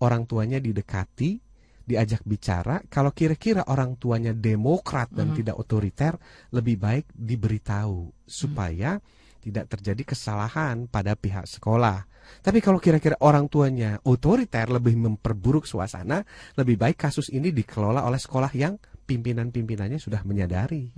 orang 0.00 0.26
tuanya 0.26 0.58
didekati, 0.58 1.38
diajak 1.84 2.24
bicara. 2.24 2.80
Kalau 2.88 3.12
kira-kira 3.12 3.64
orang 3.68 4.00
tuanya 4.00 4.32
demokrat 4.32 5.12
dan 5.12 5.36
tidak 5.36 5.60
otoriter, 5.60 6.16
lebih 6.50 6.80
baik 6.80 7.06
diberitahu 7.12 8.10
supaya 8.24 8.98
tidak 9.44 9.68
terjadi 9.68 10.16
kesalahan 10.16 10.88
pada 10.88 11.12
pihak 11.12 11.44
sekolah. 11.44 12.08
Tapi 12.40 12.64
kalau 12.64 12.80
kira-kira 12.80 13.20
orang 13.20 13.52
tuanya 13.52 14.00
otoriter 14.08 14.72
lebih 14.72 14.96
memperburuk 14.96 15.68
suasana, 15.68 16.24
lebih 16.56 16.80
baik 16.80 16.96
kasus 16.96 17.28
ini 17.28 17.52
dikelola 17.52 18.00
oleh 18.08 18.16
sekolah 18.16 18.48
yang 18.56 18.80
pimpinan-pimpinannya 19.04 20.00
sudah 20.00 20.24
menyadari. 20.24 20.88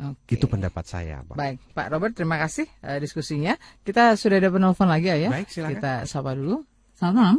Oke. 0.00 0.40
Itu 0.40 0.48
pendapat 0.48 0.84
saya, 0.88 1.20
Pak. 1.26 1.36
Baik, 1.36 1.60
Pak 1.76 1.86
Robert, 1.92 2.16
terima 2.16 2.40
kasih 2.40 2.64
eh, 2.80 2.98
diskusinya. 2.98 3.58
Kita 3.84 4.16
sudah 4.16 4.40
ada 4.40 4.48
penelpon 4.48 4.88
lagi 4.88 5.12
ya. 5.12 5.28
Baik, 5.28 5.52
silakan. 5.52 5.72
Kita 5.76 5.92
sapa 6.08 6.32
dulu. 6.32 6.64
Selamat 6.96 7.14
malam. 7.18 7.38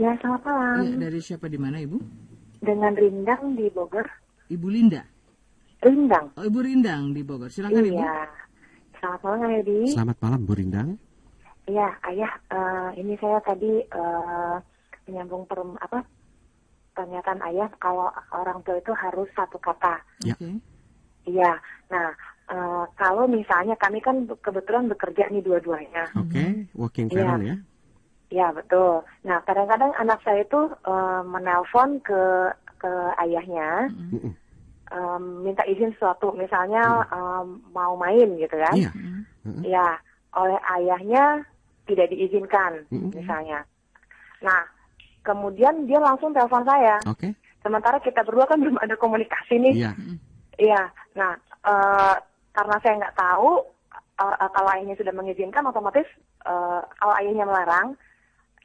Ya, 0.00 0.10
selamat 0.18 0.42
malam. 0.42 0.76
Iya, 0.82 0.96
dari 0.98 1.20
siapa 1.20 1.46
di 1.46 1.58
mana 1.60 1.78
Ibu? 1.78 1.98
dengan 2.64 2.92
Rindang 2.96 3.54
di 3.54 3.68
Bogor. 3.68 4.08
Ibu 4.48 4.66
Linda. 4.72 5.04
Rindang. 5.84 6.32
Oh, 6.40 6.44
Ibu 6.48 6.58
Rindang 6.64 7.12
di 7.12 7.20
Bogor. 7.20 7.52
Silakan 7.52 7.84
Ibu. 7.84 8.00
Iya. 8.00 8.16
Selamat 8.98 9.20
malam, 9.20 9.50
Edi. 9.60 9.80
Selamat 9.92 10.16
malam 10.24 10.40
Bu 10.48 10.52
Rindang. 10.56 10.88
Iya, 11.68 11.88
ayah, 12.08 12.32
eh, 12.48 12.90
ini 13.04 13.14
saya 13.20 13.38
tadi 13.44 13.84
eh, 13.84 14.56
menyambung 15.04 15.44
per, 15.44 15.60
apa 15.60 16.00
pernyataan 16.96 17.40
ayah 17.52 17.68
kalau 17.76 18.08
orang 18.32 18.64
tua 18.64 18.80
itu 18.80 18.92
harus 18.96 19.28
satu 19.36 19.60
kata. 19.60 20.00
Ya. 20.24 20.32
Oke. 20.40 20.56
Iya. 21.24 21.52
Nah, 21.90 22.08
eh, 22.52 22.84
kalau 22.96 23.24
misalnya 23.24 23.76
kami 23.76 24.00
kan 24.04 24.28
kebetulan 24.40 24.88
bekerja 24.88 25.28
nih 25.32 25.42
dua-duanya. 25.44 26.04
Oke, 26.16 26.68
working 26.76 27.08
Iya. 27.08 27.16
parent 27.24 27.44
ya. 27.44 27.56
Iya 28.34 28.46
betul. 28.50 29.04
Nah 29.22 29.38
kadang-kadang 29.46 29.94
anak 29.94 30.18
saya 30.24 30.42
itu 30.42 30.60
eh, 30.66 31.22
menelpon 31.22 32.00
ke 32.02 32.50
ke 32.82 32.92
ayahnya, 33.16 33.88
Mm-mm. 34.12 34.32
em, 34.92 35.24
minta 35.40 35.64
izin 35.64 35.96
sesuatu, 35.96 36.36
misalnya 36.36 36.84
em, 37.08 37.64
mau 37.72 37.96
main 37.96 38.28
gitu 38.36 38.56
kan? 38.60 38.76
Iya. 38.76 38.90
Ya, 39.64 39.88
oleh 40.36 40.60
ayahnya 40.76 41.48
tidak 41.88 42.12
diizinkan, 42.12 42.84
Mm-mm. 42.92 43.12
misalnya. 43.16 43.64
Nah, 44.44 44.68
kemudian 45.24 45.88
dia 45.88 45.96
langsung 45.96 46.36
telepon 46.36 46.64
saya. 46.68 47.00
Oke. 47.08 47.32
Sementara 47.64 47.96
kita 48.04 48.20
berdua 48.20 48.44
kan 48.44 48.60
belum 48.60 48.76
ada 48.76 48.92
komunikasi 49.00 49.56
nih. 49.56 49.74
Iya. 49.80 49.92
Iya. 50.58 50.82
Nah, 51.14 51.32
eh, 51.66 52.14
karena 52.54 52.76
saya 52.82 52.94
nggak 53.00 53.16
tahu 53.18 53.50
eh, 54.20 54.48
kalau 54.54 54.70
ayahnya 54.74 54.94
sudah 54.98 55.14
mengizinkan, 55.14 55.66
otomatis 55.66 56.06
eh, 56.46 56.80
kalau 57.00 57.14
ayahnya 57.18 57.44
melarang, 57.46 57.98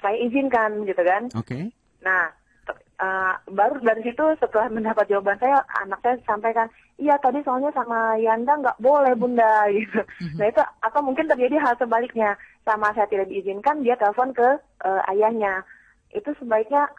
saya 0.01 0.15
izinkan 0.21 0.85
gitu 0.87 1.01
kan. 1.01 1.27
Oke. 1.35 1.73
Nah, 2.05 2.31
t- 2.65 2.79
eh, 3.01 3.33
baru 3.51 3.81
dari 3.81 4.01
situ 4.05 4.23
setelah 4.39 4.67
mendapat 4.75 5.05
jawaban 5.09 5.37
saya, 5.41 5.63
anak 5.83 5.99
saya 6.05 6.15
sampaikan, 6.23 6.67
iya 6.99 7.15
tadi 7.17 7.41
soalnya 7.43 7.71
sama 7.73 8.15
Yanda 8.19 8.59
nggak 8.59 8.79
boleh 8.79 9.13
bunda 9.17 9.65
gitu. 9.77 10.01
Nah 10.37 10.45
itu 10.47 10.61
atau 10.83 11.01
mungkin 11.03 11.27
terjadi 11.27 11.57
hal 11.59 11.75
sebaliknya, 11.79 12.37
sama 12.63 12.93
saya 12.93 13.07
tidak 13.09 13.27
diizinkan, 13.27 13.81
dia 13.81 13.97
telepon 13.97 14.31
ke 14.31 14.47
eh, 14.85 15.01
ayahnya. 15.15 15.65
Itu 16.09 16.33
sebaiknya 16.41 16.89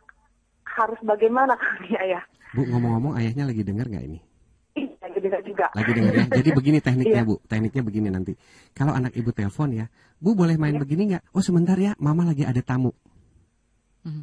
harus 0.66 0.98
bagaimana 1.02 1.54
kami 1.62 1.94
ayah? 1.98 2.22
Bu 2.50 2.66
ngomong-ngomong 2.66 3.14
ayahnya 3.14 3.46
lagi 3.46 3.62
dengar 3.62 3.86
nggak 3.86 4.06
ini? 4.10 4.18
Lagi 5.20 5.28
dengar 5.28 5.42
juga. 5.44 5.66
Lagi 5.76 5.90
dengar 5.92 6.12
ya. 6.16 6.24
Jadi 6.32 6.48
begini 6.50 6.78
tekniknya 6.86 7.20
Iya. 7.20 7.28
Bu. 7.28 7.34
Tekniknya 7.44 7.82
begini 7.84 8.08
nanti. 8.08 8.32
Kalau 8.72 8.96
anak 8.96 9.12
ibu 9.12 9.28
telepon 9.30 9.68
ya, 9.70 9.86
Bu 10.16 10.32
boleh 10.32 10.56
main 10.56 10.72
Iya. 10.72 10.80
begini 10.80 11.02
nggak? 11.12 11.22
Oh 11.30 11.44
sebentar 11.44 11.76
ya, 11.76 11.92
Mama 12.00 12.24
lagi 12.24 12.42
ada 12.42 12.60
tamu. 12.60 12.96
Mhm. 14.08 14.22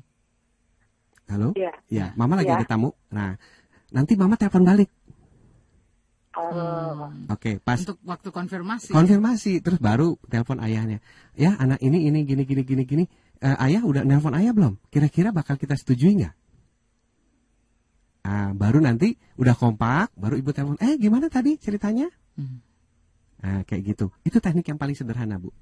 Halo? 1.29 1.53
Iya. 1.53 1.71
Ya, 1.85 2.05
Mama 2.17 2.33
lagi 2.35 2.49
Iya. 2.49 2.57
ada 2.57 2.65
tamu. 2.65 2.89
Nah, 3.13 3.37
nanti 3.89 4.17
Mama 4.17 4.33
telepon 4.35 4.65
balik. 4.65 4.89
Oh, 6.33 7.09
Hmm. 7.09 7.25
Oke, 7.33 7.57
pas 7.57 7.81
Untuk 7.81 7.97
waktu 8.05 8.29
konfirmasi. 8.29 8.93
konfirmasi 8.93 9.57
terus 9.57 9.81
baru 9.81 10.21
telepon 10.29 10.61
ayahnya. 10.61 11.01
Ya, 11.33 11.57
anak 11.57 11.81
ini 11.81 12.05
ini 12.05 12.25
gini 12.25 12.45
gini 12.45 12.61
gini 12.61 12.83
gini. 12.85 13.03
Eh, 13.37 13.57
ayah 13.57 13.81
udah 13.81 14.05
nelpon 14.05 14.33
ayah 14.37 14.53
belum? 14.53 14.77
Kira-kira 14.89 15.33
bakal 15.33 15.57
kita 15.57 15.73
setujui 15.73 16.13
nggak? 16.21 16.33
Ah, 18.27 18.51
baru 18.51 18.83
nanti 18.83 19.15
udah 19.39 19.55
kompak, 19.55 20.11
baru 20.19 20.35
ibu 20.35 20.51
telepon. 20.51 20.75
Eh, 20.83 20.99
gimana 20.99 21.31
tadi 21.31 21.55
ceritanya? 21.55 22.11
Hmm. 22.35 22.59
Ah, 23.39 23.63
kayak 23.63 23.95
gitu. 23.95 24.11
Itu 24.27 24.43
teknik 24.43 24.67
yang 24.67 24.75
paling 24.75 24.99
sederhana, 24.99 25.39
Bu. 25.39 25.55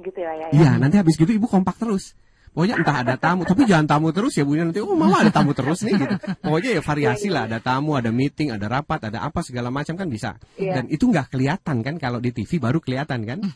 gitu 0.00 0.16
ya, 0.16 0.32
ya. 0.32 0.46
ya. 0.48 0.56
Iya, 0.56 0.70
nanti 0.80 0.96
habis 0.96 1.20
gitu 1.20 1.28
ibu 1.28 1.44
kompak 1.44 1.76
terus. 1.76 2.16
Pokoknya 2.50 2.82
entah 2.82 2.96
ada 3.04 3.14
tamu, 3.14 3.46
tapi 3.46 3.62
jangan 3.62 3.86
tamu 3.86 4.10
terus 4.16 4.32
ya 4.34 4.48
Bu. 4.48 4.56
Nanti 4.56 4.80
oh 4.80 4.96
mama 4.96 5.22
ada 5.22 5.30
tamu 5.30 5.52
terus 5.52 5.84
nih 5.84 6.00
gitu. 6.00 6.16
Pokoknya 6.40 6.70
ya 6.80 6.82
variasi 6.82 7.28
lah, 7.28 7.44
ada 7.46 7.60
tamu, 7.60 7.94
ada 7.94 8.08
meeting, 8.08 8.48
ada 8.50 8.66
rapat, 8.66 9.12
ada 9.12 9.20
apa 9.22 9.44
segala 9.44 9.68
macam 9.68 9.94
kan 9.94 10.08
bisa. 10.08 10.40
Iya. 10.56 10.80
Dan 10.80 10.84
itu 10.88 11.04
nggak 11.04 11.30
kelihatan 11.36 11.84
kan 11.84 11.94
kalau 12.00 12.18
di 12.18 12.32
TV 12.32 12.56
baru 12.56 12.80
kelihatan 12.80 13.28
kan? 13.28 13.38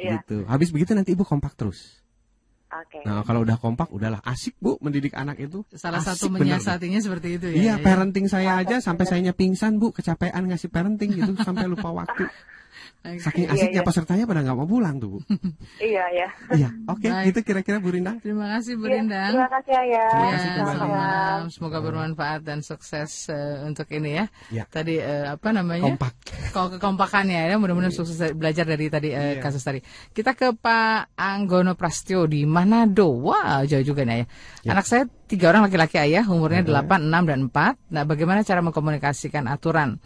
Iya. 0.00 0.24
Gitu. 0.24 0.48
Habis 0.48 0.72
begitu 0.72 0.96
nanti 0.96 1.12
ibu 1.12 1.28
kompak 1.28 1.60
terus. 1.60 2.00
Oke. 2.70 3.02
Nah, 3.02 3.26
kalau 3.26 3.42
udah 3.42 3.58
kompak 3.58 3.90
udahlah 3.90 4.22
asik 4.22 4.54
Bu 4.62 4.78
mendidik 4.78 5.18
anak 5.18 5.42
itu. 5.42 5.66
Salah 5.74 5.98
Asik 5.98 6.14
satu 6.14 6.26
bener. 6.30 6.54
menyiasatinya 6.54 7.02
seperti 7.02 7.28
itu 7.34 7.46
ya. 7.50 7.54
Iya, 7.58 7.74
ya. 7.74 7.82
parenting 7.82 8.30
saya 8.30 8.62
aja 8.62 8.78
sampai 8.78 9.10
sayanya 9.10 9.34
pingsan 9.34 9.82
Bu, 9.82 9.90
kecapean 9.90 10.46
ngasih 10.46 10.70
parenting 10.70 11.10
gitu 11.10 11.34
sampai 11.42 11.66
lupa 11.66 11.90
waktu. 11.90 12.30
Saking 13.00 13.48
Iya, 13.48 13.56
asiknya 13.56 13.80
iya. 13.80 13.88
pesertanya 13.88 14.24
pada 14.24 14.44
nggak 14.44 14.54
mau 14.54 14.68
pulang 14.68 15.00
tuh 15.00 15.08
Bu. 15.10 15.18
Iya, 15.80 16.04
ya. 16.12 16.28
Iya, 16.52 16.68
oke, 16.84 17.00
Baik. 17.02 17.32
gitu 17.32 17.38
kira-kira 17.42 17.80
Bu 17.80 17.88
Rinda. 17.90 18.20
Terima 18.20 18.44
kasih 18.52 18.76
Bu 18.76 18.84
Iya, 18.84 19.00
Rindang. 19.00 19.32
Terima 19.32 19.48
kasih 19.50 19.72
ayah. 19.74 20.08
Terima 20.10 20.20
Ya, 20.20 20.30
kasih 20.30 20.48
kembali. 20.50 20.76
selamat 20.76 20.90
malam. 20.92 21.40
Semoga 21.48 21.78
bermanfaat 21.80 22.40
dan 22.42 22.58
sukses 22.60 23.10
eh, 23.26 23.64
untuk 23.64 23.88
ini 23.88 24.10
ya. 24.14 24.24
Ya. 24.52 24.64
Tadi 24.64 24.94
eh, 24.96 25.26
apa 25.26 25.48
namanya? 25.48 25.88
Kompak. 25.88 26.12
Kalau 26.50 26.68
kekompakannya 26.70 27.40
ya, 27.48 27.56
mudah-mudahan 27.56 27.88
sukses 27.90 28.14
dari- 28.14 28.36
belajar 28.36 28.68
dari 28.68 28.86
tadi 28.86 29.08
Iya. 29.10 29.40
kasus 29.40 29.64
tadi. 29.64 29.80
Kita 30.12 30.36
ke 30.36 30.52
Pak 30.52 31.16
Anggono 31.16 31.72
Prastio 31.74 32.28
di 32.28 32.44
Manado. 32.44 33.08
Wah, 33.16 33.64
jauh 33.64 33.80
juga 33.82 34.04
nih 34.04 34.28
ya. 34.62 34.76
Anak 34.76 34.84
saya 34.84 35.08
tiga 35.24 35.48
orang 35.48 35.64
laki-laki 35.64 35.96
ayah, 35.96 36.28
umurnya 36.28 36.60
8, 36.60 37.00
6, 37.00 37.24
dan 37.24 37.40
4. 37.48 37.80
Nah, 37.88 38.04
bagaimana 38.04 38.44
cara 38.44 38.60
mengkomunikasikan 38.60 39.48
aturan? 39.48 39.96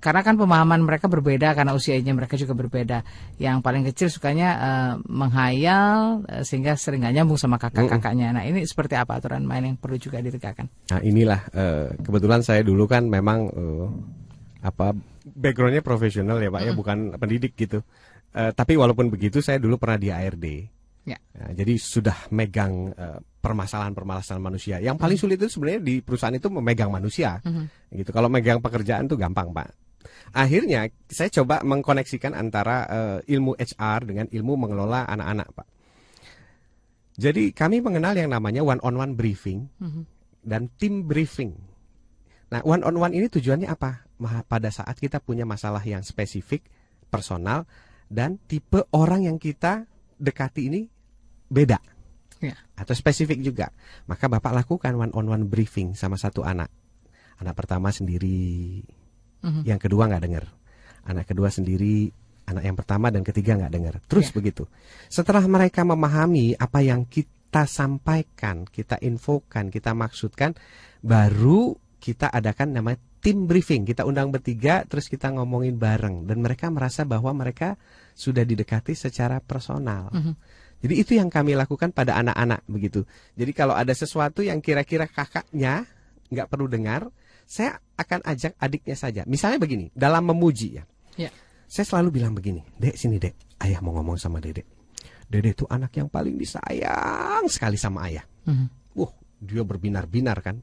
Karena 0.00 0.20
kan 0.26 0.34
pemahaman 0.34 0.82
mereka 0.82 1.06
berbeda 1.06 1.54
karena 1.54 1.70
usianya 1.70 2.10
mereka 2.10 2.34
juga 2.34 2.54
berbeda. 2.58 3.06
Yang 3.38 3.56
paling 3.62 3.82
kecil 3.86 4.08
sukanya 4.10 4.48
eh, 4.58 4.92
menghayal 5.06 6.26
eh, 6.26 6.42
sehingga 6.42 6.74
sering 6.74 7.06
nggak 7.06 7.14
nyambung 7.22 7.38
sama 7.38 7.56
kakak-kakaknya. 7.62 8.34
Nah, 8.34 8.42
ini 8.42 8.66
seperti 8.66 8.98
apa 8.98 9.22
aturan 9.22 9.46
main 9.46 9.62
yang 9.62 9.78
perlu 9.78 9.96
juga 9.96 10.18
ditegakkan? 10.18 10.66
Nah 10.90 11.00
inilah 11.00 11.40
eh, 11.54 11.86
kebetulan 12.02 12.42
saya 12.42 12.66
dulu 12.66 12.90
kan 12.90 13.06
memang 13.06 13.38
eh, 13.54 13.88
apa 14.60 14.92
backgroundnya 15.24 15.80
profesional 15.80 16.36
ya 16.42 16.52
pak 16.52 16.62
ya 16.66 16.72
bukan 16.74 17.14
pendidik 17.16 17.54
gitu. 17.54 17.80
Eh, 18.30 18.50
tapi 18.54 18.78
walaupun 18.78 19.10
begitu 19.10 19.42
saya 19.42 19.58
dulu 19.62 19.78
pernah 19.78 19.98
di 19.98 20.08
ARD. 20.10 20.46
Ya. 21.08 21.18
Nah, 21.38 21.50
jadi 21.56 21.74
sudah 21.80 22.28
megang 22.34 22.94
eh, 22.94 23.18
permasalahan-permasalahan 23.40 24.44
manusia. 24.44 24.76
Yang 24.78 24.96
paling 25.00 25.18
sulit 25.18 25.36
itu 25.40 25.48
sebenarnya 25.48 25.80
di 25.80 26.04
perusahaan 26.04 26.36
itu 26.36 26.48
memegang 26.52 26.92
manusia. 26.92 27.40
Gitu. 27.88 28.12
Kalau 28.12 28.28
megang 28.28 28.60
pekerjaan 28.60 29.08
tuh 29.08 29.16
gampang 29.16 29.50
pak. 29.50 29.72
Akhirnya 30.32 30.88
saya 31.08 31.28
coba 31.42 31.60
mengkoneksikan 31.64 32.36
antara 32.36 32.86
eh, 32.86 33.34
ilmu 33.34 33.56
HR 33.56 34.00
dengan 34.06 34.26
ilmu 34.28 34.54
mengelola 34.56 35.08
anak-anak 35.08 35.48
pak. 35.56 35.68
Jadi 37.20 37.52
kami 37.52 37.84
mengenal 37.84 38.16
yang 38.16 38.32
namanya 38.32 38.64
one 38.64 38.80
on 38.80 38.96
one 38.96 39.12
briefing 39.12 39.68
dan 40.40 40.72
tim 40.80 41.04
briefing. 41.04 41.52
Nah, 42.48 42.64
one 42.64 42.80
on 42.80 42.96
one 42.96 43.12
ini 43.12 43.28
tujuannya 43.28 43.68
apa? 43.68 44.08
Pada 44.48 44.72
saat 44.72 44.96
kita 44.96 45.20
punya 45.20 45.44
masalah 45.44 45.84
yang 45.84 46.00
spesifik, 46.00 46.64
personal, 47.12 47.68
dan 48.08 48.40
tipe 48.48 48.88
orang 48.96 49.28
yang 49.28 49.36
kita 49.36 49.84
dekati 50.16 50.72
ini 50.72 50.80
beda 51.52 51.99
Ya. 52.40 52.56
atau 52.72 52.96
spesifik 52.96 53.44
juga. 53.44 53.68
Maka 54.08 54.24
Bapak 54.26 54.56
lakukan 54.56 54.96
one 54.96 55.12
on 55.12 55.28
one 55.28 55.44
briefing 55.44 55.92
sama 55.92 56.16
satu 56.16 56.40
anak. 56.40 56.72
Anak 57.36 57.52
pertama 57.52 57.92
sendiri, 57.92 58.80
Mhm. 59.44 59.68
yang 59.68 59.76
kedua 59.80 60.08
nggak 60.08 60.24
dengar. 60.24 60.44
Anak 61.04 61.28
kedua 61.28 61.52
sendiri, 61.52 62.08
anak 62.48 62.64
yang 62.64 62.76
pertama 62.76 63.12
dan 63.12 63.24
ketiga 63.24 63.56
nggak 63.60 63.72
dengar. 63.72 63.94
Terus 64.08 64.32
Ya. 64.32 64.40
begitu. 64.40 64.64
Setelah 65.12 65.44
mereka 65.44 65.84
memahami 65.84 66.56
apa 66.56 66.80
yang 66.80 67.04
kita 67.08 67.64
sampaikan, 67.68 68.64
kita 68.68 68.96
infokan, 69.00 69.68
kita 69.68 69.92
maksudkan, 69.92 70.56
baru 71.04 71.76
kita 72.00 72.32
adakan 72.32 72.72
namanya 72.72 73.00
tim 73.20 73.44
briefing. 73.44 73.84
Kita 73.84 74.08
undang 74.08 74.32
bertiga, 74.32 74.88
terus 74.88 75.08
kita 75.12 75.28
ngomongin 75.28 75.76
bareng, 75.76 76.24
dan 76.24 76.40
mereka 76.40 76.72
merasa 76.72 77.04
bahwa 77.04 77.36
mereka 77.36 77.76
sudah 78.16 78.44
didekati 78.48 78.96
secara 78.96 79.44
personal. 79.44 80.08
Jadi 80.80 80.94
itu 80.96 81.12
yang 81.16 81.28
kami 81.28 81.52
lakukan 81.52 81.92
pada 81.92 82.16
anak-anak 82.16 82.64
begitu. 82.64 83.04
Jadi 83.36 83.52
kalau 83.52 83.76
ada 83.76 83.92
sesuatu 83.92 84.40
yang 84.40 84.64
kira-kira 84.64 85.04
kakaknya 85.04 85.84
nggak 86.32 86.48
perlu 86.48 86.66
dengar, 86.70 87.12
saya 87.44 87.76
akan 87.98 88.24
ajak 88.24 88.56
adiknya 88.56 88.96
saja. 88.96 89.22
Misalnya 89.28 89.60
begini, 89.60 89.92
dalam 89.92 90.24
memuji 90.24 90.80
ya. 90.80 90.84
Ya. 91.18 91.30
Saya 91.70 91.86
selalu 91.86 92.22
bilang 92.22 92.32
begini, 92.32 92.64
Dek 92.80 92.96
sini 92.96 93.20
Dek, 93.20 93.60
ayah 93.66 93.82
mau 93.84 93.92
ngomong 93.94 94.16
sama 94.16 94.40
Dedek. 94.40 94.64
Dedek 95.30 95.58
itu 95.58 95.66
anak 95.68 95.94
yang 95.98 96.08
paling 96.10 96.34
disayang 96.38 97.46
sekali 97.46 97.76
sama 97.76 98.06
ayah. 98.10 98.24
Mhm. 98.46 98.94
Wah, 98.96 99.12
dia 99.38 99.62
berbinar-binar 99.62 100.38
kan. 100.42 100.62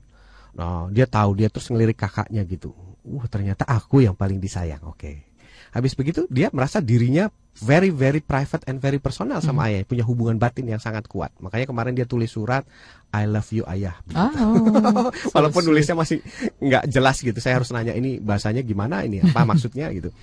Nah, 0.58 0.90
dia 0.90 1.06
tahu 1.06 1.38
dia 1.38 1.48
terus 1.54 1.70
ngelirik 1.70 2.00
kakaknya 2.00 2.42
gitu. 2.48 2.74
Wah, 3.08 3.28
ternyata 3.30 3.64
aku 3.64 4.04
yang 4.04 4.18
paling 4.18 4.42
disayang. 4.42 4.84
Oke. 4.88 5.27
Habis 5.72 5.94
begitu 5.96 6.28
dia 6.32 6.48
merasa 6.54 6.80
dirinya 6.84 7.28
very 7.58 7.90
very 7.90 8.22
private 8.22 8.64
and 8.70 8.78
very 8.78 9.02
personal 9.02 9.42
sama 9.42 9.68
ayah, 9.68 9.82
punya 9.84 10.06
hubungan 10.06 10.38
batin 10.38 10.70
yang 10.70 10.82
sangat 10.82 11.10
kuat. 11.10 11.34
Makanya 11.42 11.66
kemarin 11.66 11.94
dia 11.98 12.06
tulis 12.06 12.30
surat 12.30 12.64
I 13.10 13.26
love 13.26 13.50
you 13.50 13.66
ayah. 13.68 13.98
Oh, 14.14 15.10
Walaupun 15.36 15.62
so 15.64 15.68
nulisnya 15.72 15.96
masih 15.98 16.22
nggak 16.62 16.92
jelas 16.92 17.18
gitu. 17.20 17.38
Saya 17.42 17.58
harus 17.58 17.74
nanya 17.74 17.98
ini 17.98 18.22
bahasanya 18.22 18.62
gimana 18.62 19.04
ini 19.04 19.24
apa 19.24 19.44
maksudnya 19.50 19.90
gitu. 19.96 20.14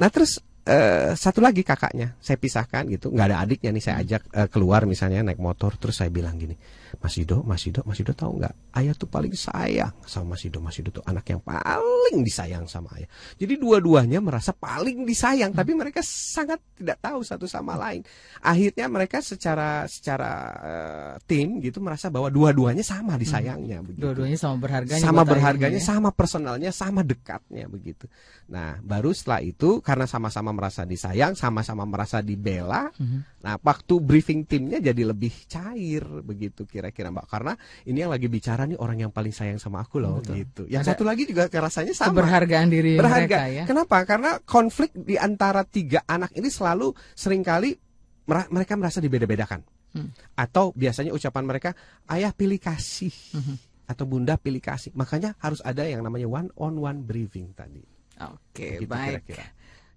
Nah 0.00 0.08
terus 0.10 0.42
eh, 0.66 1.12
satu 1.14 1.42
lagi 1.42 1.66
kakaknya 1.66 2.14
saya 2.22 2.38
pisahkan 2.38 2.86
gitu 2.90 3.10
nggak 3.10 3.26
ada 3.30 3.38
adiknya 3.42 3.70
nih 3.74 3.82
saya 3.82 3.96
ajak 4.02 4.22
eh, 4.30 4.48
keluar 4.50 4.86
misalnya 4.86 5.26
naik 5.26 5.42
motor 5.42 5.74
terus 5.78 5.98
saya 5.98 6.10
bilang 6.10 6.38
gini 6.38 6.54
Mas 7.00 7.14
Ido 7.16 7.40
Mas 7.42 7.62
Ido 7.64 7.80
Mas 7.84 7.96
Ido 7.96 8.12
tahu 8.12 8.36
nggak 8.36 8.54
ayah 8.76 8.92
tuh 8.92 9.06
paling 9.06 9.32
sayang 9.32 9.92
sama 10.04 10.34
Mas 10.36 10.42
Ido 10.44 10.58
Mas 10.60 10.76
Ido 10.76 10.90
tuh 10.90 11.04
anak 11.06 11.24
yang 11.26 11.40
paling 11.40 12.20
disayang 12.20 12.66
sama 12.66 12.92
ayah 12.98 13.08
jadi 13.36 13.54
dua-duanya 13.56 14.18
merasa 14.18 14.52
paling 14.52 15.06
disayang 15.06 15.52
tapi 15.52 15.72
mereka 15.72 16.02
sangat 16.02 16.60
tidak 16.76 17.00
tahu 17.00 17.22
satu 17.22 17.46
sama 17.46 17.78
lain 17.78 18.02
akhirnya 18.40 18.86
mereka 18.86 19.22
secara 19.22 19.86
secara 19.86 20.30
eh, 20.60 21.12
tim 21.24 21.60
gitu 21.60 21.80
merasa 21.80 22.10
bahwa 22.10 22.28
dua-duanya 22.28 22.82
sama 22.82 23.14
disayangnya 23.16 23.80
begitu. 23.80 24.02
Dua-duanya 24.02 24.36
sama 24.36 24.56
berharganya. 24.58 25.02
sama 25.02 25.22
berharganya 25.22 25.80
ya. 25.80 25.86
sama 25.86 26.10
personalnya 26.10 26.70
sama 26.74 27.00
dekatnya 27.00 27.70
begitu 27.70 28.04
nah 28.50 28.76
baru 28.82 29.14
setelah 29.14 29.40
itu 29.40 29.80
karena 29.80 30.04
sama-sama 30.04 30.50
merasa 30.52 30.82
disayang 30.84 31.32
sama-sama 31.32 31.86
merasa 31.88 32.20
dibela 32.20 32.90
Mhm. 32.98 33.40
nah 33.40 33.54
waktu 33.58 33.94
briefing 34.02 34.44
timnya 34.44 34.82
jadi 34.82 35.02
lebih 35.08 35.32
cair 35.46 36.02
begitu 36.22 36.66
kira-kira 36.82 37.14
mbak 37.14 37.30
karena 37.30 37.54
ini 37.86 38.02
yang 38.02 38.10
lagi 38.10 38.26
bicara 38.26 38.66
nih 38.66 38.74
orang 38.74 38.98
yang 38.98 39.12
paling 39.14 39.30
sayang 39.30 39.62
sama 39.62 39.78
aku 39.78 40.02
loh 40.02 40.18
Betul. 40.18 40.34
gitu 40.42 40.62
yang 40.66 40.82
Ada 40.82 40.98
satu 40.98 41.06
lagi 41.06 41.22
juga 41.22 41.46
rasanya 41.46 41.94
sama 41.94 42.10
Keberhargaan 42.10 42.66
diri 42.66 42.98
berharga. 42.98 43.22
mereka 43.22 43.40
ya. 43.46 43.64
Kenapa? 43.70 43.96
Karena 44.02 44.30
konflik 44.42 44.90
di 44.92 45.14
antara 45.14 45.62
tiga 45.62 46.02
anak 46.04 46.34
ini 46.34 46.50
selalu 46.50 46.90
sering 47.14 47.40
kali 47.40 47.78
mereka 48.26 48.74
merasa 48.74 48.98
dibeda-bedakan. 48.98 49.62
Hmm. 49.94 50.10
Atau 50.34 50.74
biasanya 50.74 51.12
ucapan 51.12 51.44
mereka 51.44 51.70
ayah 52.08 52.32
pilih 52.32 52.58
kasih 52.58 53.12
Mhm. 53.38 53.54
atau 53.86 54.04
bunda 54.04 54.34
pilih 54.34 54.58
kasih. 54.58 54.90
Makanya 54.92 55.36
harus 55.38 55.60
ada 55.60 55.84
yang 55.84 56.02
namanya 56.02 56.26
one 56.26 56.50
on 56.56 56.74
one 56.76 56.98
briefing 56.98 57.52
tadi. 57.52 57.84
Oke, 58.18 58.78
Begitu 58.78 58.88
baik. 58.88 59.22
kira-kira. 59.26 59.46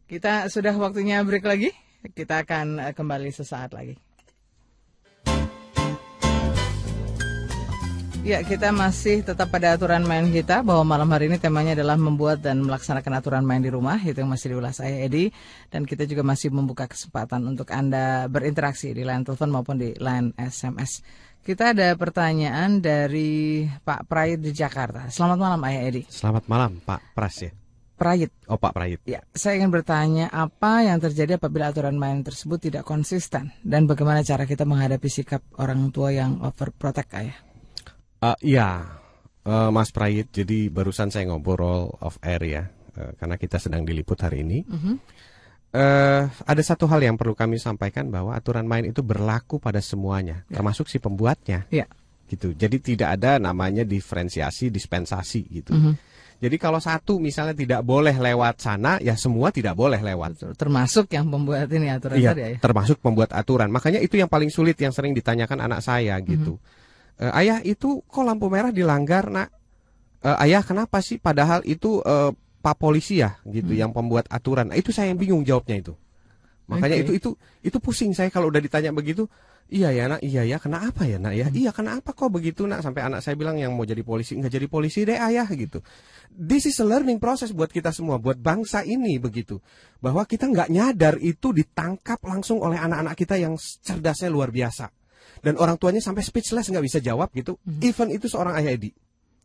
Kita 0.06 0.34
sudah 0.48 0.74
waktunya 0.76 1.24
break 1.24 1.42
lagi. 1.42 1.70
Kita 2.06 2.46
akan 2.46 2.78
eh, 2.82 2.94
kembali 2.94 3.30
sesaat 3.30 3.74
lagi. 3.74 3.96
Ya, 8.26 8.42
kita 8.42 8.74
masih 8.74 9.22
tetap 9.22 9.54
pada 9.54 9.78
aturan 9.78 10.02
main 10.02 10.26
kita 10.34 10.66
bahwa 10.66 10.82
malam 10.98 11.06
hari 11.14 11.30
ini 11.30 11.38
temanya 11.38 11.78
adalah 11.78 11.94
membuat 11.94 12.42
dan 12.42 12.58
melaksanakan 12.58 13.22
aturan 13.22 13.46
main 13.46 13.62
di 13.62 13.70
rumah. 13.70 14.02
Itu 14.02 14.26
yang 14.26 14.34
masih 14.34 14.58
diulas 14.58 14.82
saya 14.82 14.98
Edi 15.06 15.30
dan 15.70 15.86
kita 15.86 16.10
juga 16.10 16.26
masih 16.26 16.50
membuka 16.50 16.90
kesempatan 16.90 17.46
untuk 17.46 17.70
Anda 17.70 18.26
berinteraksi 18.26 18.98
di 18.98 19.06
line 19.06 19.22
telepon 19.22 19.54
maupun 19.54 19.78
di 19.78 19.94
line 20.02 20.34
SMS. 20.42 21.06
Kita 21.46 21.78
ada 21.78 21.94
pertanyaan 21.94 22.82
dari 22.82 23.70
Pak 23.70 24.10
Prayit 24.10 24.42
di 24.42 24.50
Jakarta. 24.58 25.06
Selamat 25.14 25.38
malam 25.38 25.62
Ayah 25.62 25.86
Edi. 25.86 26.10
Selamat 26.10 26.50
malam 26.50 26.82
Pak 26.82 27.14
Pras 27.14 27.46
ya. 27.46 27.54
Prayit, 27.94 28.34
Oh 28.50 28.58
Pak 28.58 28.74
Prayit. 28.74 29.06
Ya, 29.06 29.22
saya 29.38 29.62
ingin 29.62 29.70
bertanya 29.70 30.34
apa 30.34 30.82
yang 30.82 30.98
terjadi 30.98 31.38
apabila 31.38 31.70
aturan 31.70 31.94
main 31.94 32.26
tersebut 32.26 32.58
tidak 32.58 32.90
konsisten 32.90 33.54
dan 33.62 33.86
bagaimana 33.86 34.26
cara 34.26 34.50
kita 34.50 34.66
menghadapi 34.66 35.14
sikap 35.14 35.46
orang 35.62 35.94
tua 35.94 36.10
yang 36.10 36.42
overprotect 36.42 37.14
ayah? 37.22 37.45
Eh, 38.18 38.38
Iya, 38.56 38.70
Eh, 39.46 39.70
Mas 39.70 39.94
Prayit. 39.94 40.34
Jadi 40.34 40.74
barusan 40.74 41.14
saya 41.14 41.30
ngobrol 41.30 41.94
off 42.02 42.18
air 42.26 42.42
ya, 42.42 42.64
eh, 42.98 43.14
karena 43.14 43.38
kita 43.38 43.62
sedang 43.62 43.86
diliput 43.86 44.18
hari 44.18 44.42
ini. 44.42 44.66
Eh, 45.70 46.22
ada 46.26 46.62
satu 46.66 46.90
hal 46.90 47.04
yang 47.06 47.14
perlu 47.14 47.38
kami 47.38 47.62
sampaikan 47.62 48.10
bahwa 48.10 48.34
aturan 48.34 48.66
main 48.66 48.90
itu 48.90 49.06
berlaku 49.06 49.62
pada 49.62 49.84
semuanya, 49.86 50.42
termasuk 50.50 50.90
si 50.90 50.98
pembuatnya. 50.98 51.70
Ya. 51.70 51.86
Gitu. 52.26 52.58
Jadi 52.58 52.82
tidak 52.82 53.22
ada 53.22 53.38
namanya 53.38 53.86
diferensiasi, 53.86 54.74
dispensasi 54.74 55.46
gitu. 55.52 55.78
Mhm. 55.78 55.94
Jadi 56.42 56.56
kalau 56.58 56.82
satu 56.82 57.22
misalnya 57.22 57.54
tidak 57.54 57.86
boleh 57.86 58.18
lewat 58.18 58.66
sana, 58.66 58.98
ya 58.98 59.14
semua 59.14 59.54
tidak 59.54 59.78
boleh 59.78 60.02
lewat. 60.02 60.42
Betul. 60.42 60.52
Termasuk 60.58 61.06
yang 61.14 61.30
pembuat 61.30 61.70
ini 61.70 61.94
aturan 61.94 62.18
Iya, 62.18 62.34
tadi 62.34 62.42
ayah. 62.50 62.60
termasuk 62.60 62.98
pembuat 62.98 63.30
aturan. 63.30 63.70
Makanya 63.70 64.02
itu 64.02 64.18
yang 64.18 64.28
paling 64.28 64.50
sulit 64.50 64.74
yang 64.82 64.90
sering 64.90 65.14
ditanyakan 65.14 65.70
anak 65.70 65.86
saya 65.86 66.18
gitu. 66.26 66.58
Eh, 67.16 67.32
ayah 67.46 67.64
itu 67.64 68.04
kok 68.04 68.26
lampu 68.28 68.52
merah 68.52 68.76
dilanggar, 68.76 69.32
Nak? 69.32 69.50
Eh, 70.26 70.38
ayah 70.50 70.66
kenapa 70.66 71.00
sih 71.00 71.22
padahal 71.22 71.64
itu 71.64 72.04
eh, 72.04 72.32
Pak 72.66 72.82
polisi 72.82 73.22
ya 73.22 73.38
gitu 73.46 73.78
yang 73.78 73.94
pembuat 73.94 74.26
aturan. 74.26 74.74
Nah, 74.74 74.78
itu 74.78 74.90
saya 74.90 75.14
yang 75.14 75.22
bingung 75.22 75.46
jawabnya 75.46 75.86
itu. 75.86 75.94
Makanya 76.66 76.98
Oke. 76.98 77.04
itu 77.06 77.12
itu 77.14 77.30
itu 77.62 77.78
pusing 77.78 78.10
saya 78.18 78.34
kalau 78.34 78.50
udah 78.50 78.58
ditanya 78.58 78.90
begitu. 78.90 79.30
Iya 79.66 79.90
ya 79.94 80.06
nak, 80.06 80.22
iya 80.22 80.46
ya 80.46 80.58
kenapa 80.62 81.10
ya 81.10 81.18
nak 81.18 81.34
ya? 81.34 81.50
Iya 81.50 81.74
kenapa 81.74 82.14
kok 82.14 82.30
begitu 82.30 82.66
nak? 82.70 82.86
Sampai 82.86 83.06
anak 83.06 83.22
saya 83.22 83.34
bilang 83.34 83.58
yang 83.58 83.74
mau 83.74 83.86
jadi 83.86 84.02
polisi 84.02 84.38
nggak 84.38 84.50
jadi 84.50 84.68
polisi 84.70 85.06
deh 85.06 85.18
ayah 85.18 85.46
gitu. 85.50 85.82
This 86.34 86.70
is 86.70 86.78
a 86.82 86.86
learning 86.86 87.18
process 87.18 87.50
buat 87.54 87.70
kita 87.70 87.90
semua, 87.90 88.18
buat 88.18 88.38
bangsa 88.38 88.82
ini 88.82 89.22
begitu. 89.22 89.62
Bahwa 90.02 90.26
kita 90.26 90.50
nggak 90.50 90.70
nyadar 90.70 91.18
itu 91.22 91.54
ditangkap 91.54 92.18
langsung 92.26 92.62
oleh 92.62 92.78
anak-anak 92.78 93.14
kita 93.14 93.38
yang 93.38 93.58
cerdasnya 93.58 94.30
luar 94.30 94.50
biasa. 94.50 94.90
Dan 95.46 95.62
orang 95.62 95.78
tuanya 95.78 96.02
sampai 96.02 96.26
speechless 96.26 96.74
nggak 96.74 96.82
bisa 96.82 96.98
jawab 96.98 97.30
gitu. 97.38 97.62
Even 97.86 98.10
itu 98.10 98.26
seorang 98.26 98.58
ayah 98.58 98.74
Edi. 98.74 98.90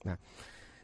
Nah, 0.09 0.17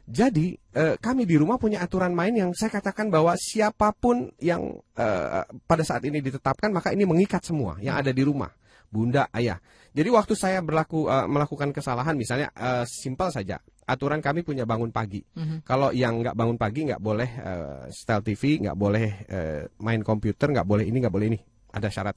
jadi 0.05 0.53
eh, 0.53 0.95
kami 1.01 1.25
di 1.25 1.41
rumah 1.41 1.57
punya 1.57 1.81
aturan 1.81 2.13
main 2.13 2.37
yang 2.37 2.53
saya 2.53 2.69
katakan 2.69 3.09
bahwa 3.09 3.33
siapa 3.33 3.89
pun 3.97 4.29
yang 4.37 4.77
eh, 4.93 5.41
pada 5.65 5.81
saat 5.81 6.05
ini 6.05 6.21
ditetapkan 6.21 6.69
maka 6.69 6.93
ini 6.93 7.09
mengikat 7.09 7.41
semua 7.41 7.81
yang 7.81 7.97
ada 7.97 8.13
di 8.13 8.21
rumah, 8.21 8.53
bunda, 8.93 9.25
ayah. 9.33 9.57
Jadi 9.97 10.13
waktu 10.13 10.37
saya 10.37 10.61
berlaku 10.61 11.09
eh, 11.09 11.25
melakukan 11.25 11.73
kesalahan 11.73 12.13
misalnya 12.13 12.53
eh, 12.53 12.85
simpel 12.85 13.33
saja 13.33 13.57
aturan 13.87 14.19
kami 14.19 14.43
punya 14.43 14.67
bangun 14.67 14.91
pagi. 14.91 15.23
Kalau 15.63 15.95
yang 15.95 16.19
nggak 16.19 16.35
bangun 16.35 16.59
pagi 16.59 16.91
nggak 16.91 17.01
boleh 17.01 17.29
eh, 17.39 17.81
setel 17.95 18.19
TV, 18.21 18.67
nggak 18.67 18.77
boleh 18.77 19.07
eh, 19.31 19.61
main 19.79 20.03
komputer, 20.03 20.51
nggak 20.51 20.67
boleh 20.67 20.85
ini, 20.85 20.97
nggak 20.99 21.15
boleh 21.15 21.27
ini. 21.31 21.39
Ada 21.71 21.87
syarat. 21.87 22.15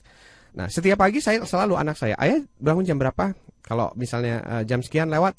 Nah 0.56 0.66
setiap 0.66 0.98
pagi 0.98 1.22
saya 1.22 1.42
selalu 1.46 1.78
anak 1.78 1.96
saya, 1.98 2.14
ayah 2.18 2.42
bangun 2.58 2.82
jam 2.86 2.98
berapa? 2.98 3.34
Kalau 3.62 3.92
misalnya 3.94 4.42
eh, 4.42 4.62
jam 4.66 4.82
sekian 4.82 5.10
lewat, 5.12 5.38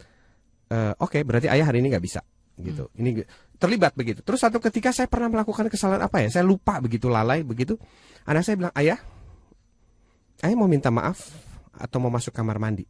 eh, 0.72 0.93
oke 0.95 1.20
berarti 1.28 1.51
ayah 1.51 1.68
hari 1.68 1.84
ini 1.84 1.91
nggak 1.91 2.05
bisa 2.05 2.22
gitu. 2.62 2.88
Ini 2.93 3.09
ge- 3.24 3.28
terlibat 3.57 3.97
begitu. 3.97 4.22
Terus 4.22 4.38
satu 4.38 4.62
ketika 4.62 4.93
saya 4.93 5.09
pernah 5.09 5.34
melakukan 5.34 5.66
kesalahan 5.68 6.05
apa 6.05 6.22
ya? 6.22 6.30
Saya 6.30 6.45
lupa 6.45 6.78
begitu 6.78 7.09
lalai 7.09 7.41
begitu. 7.41 7.74
Anak 8.30 8.45
saya 8.45 8.55
bilang, 8.59 8.74
"Ayah, 8.78 9.01
ayah 10.45 10.55
mau 10.57 10.70
minta 10.70 10.93
maaf 10.93 11.34
atau 11.74 11.97
mau 11.97 12.14
masuk 12.14 12.32
kamar 12.32 12.62
mandi?" 12.62 12.86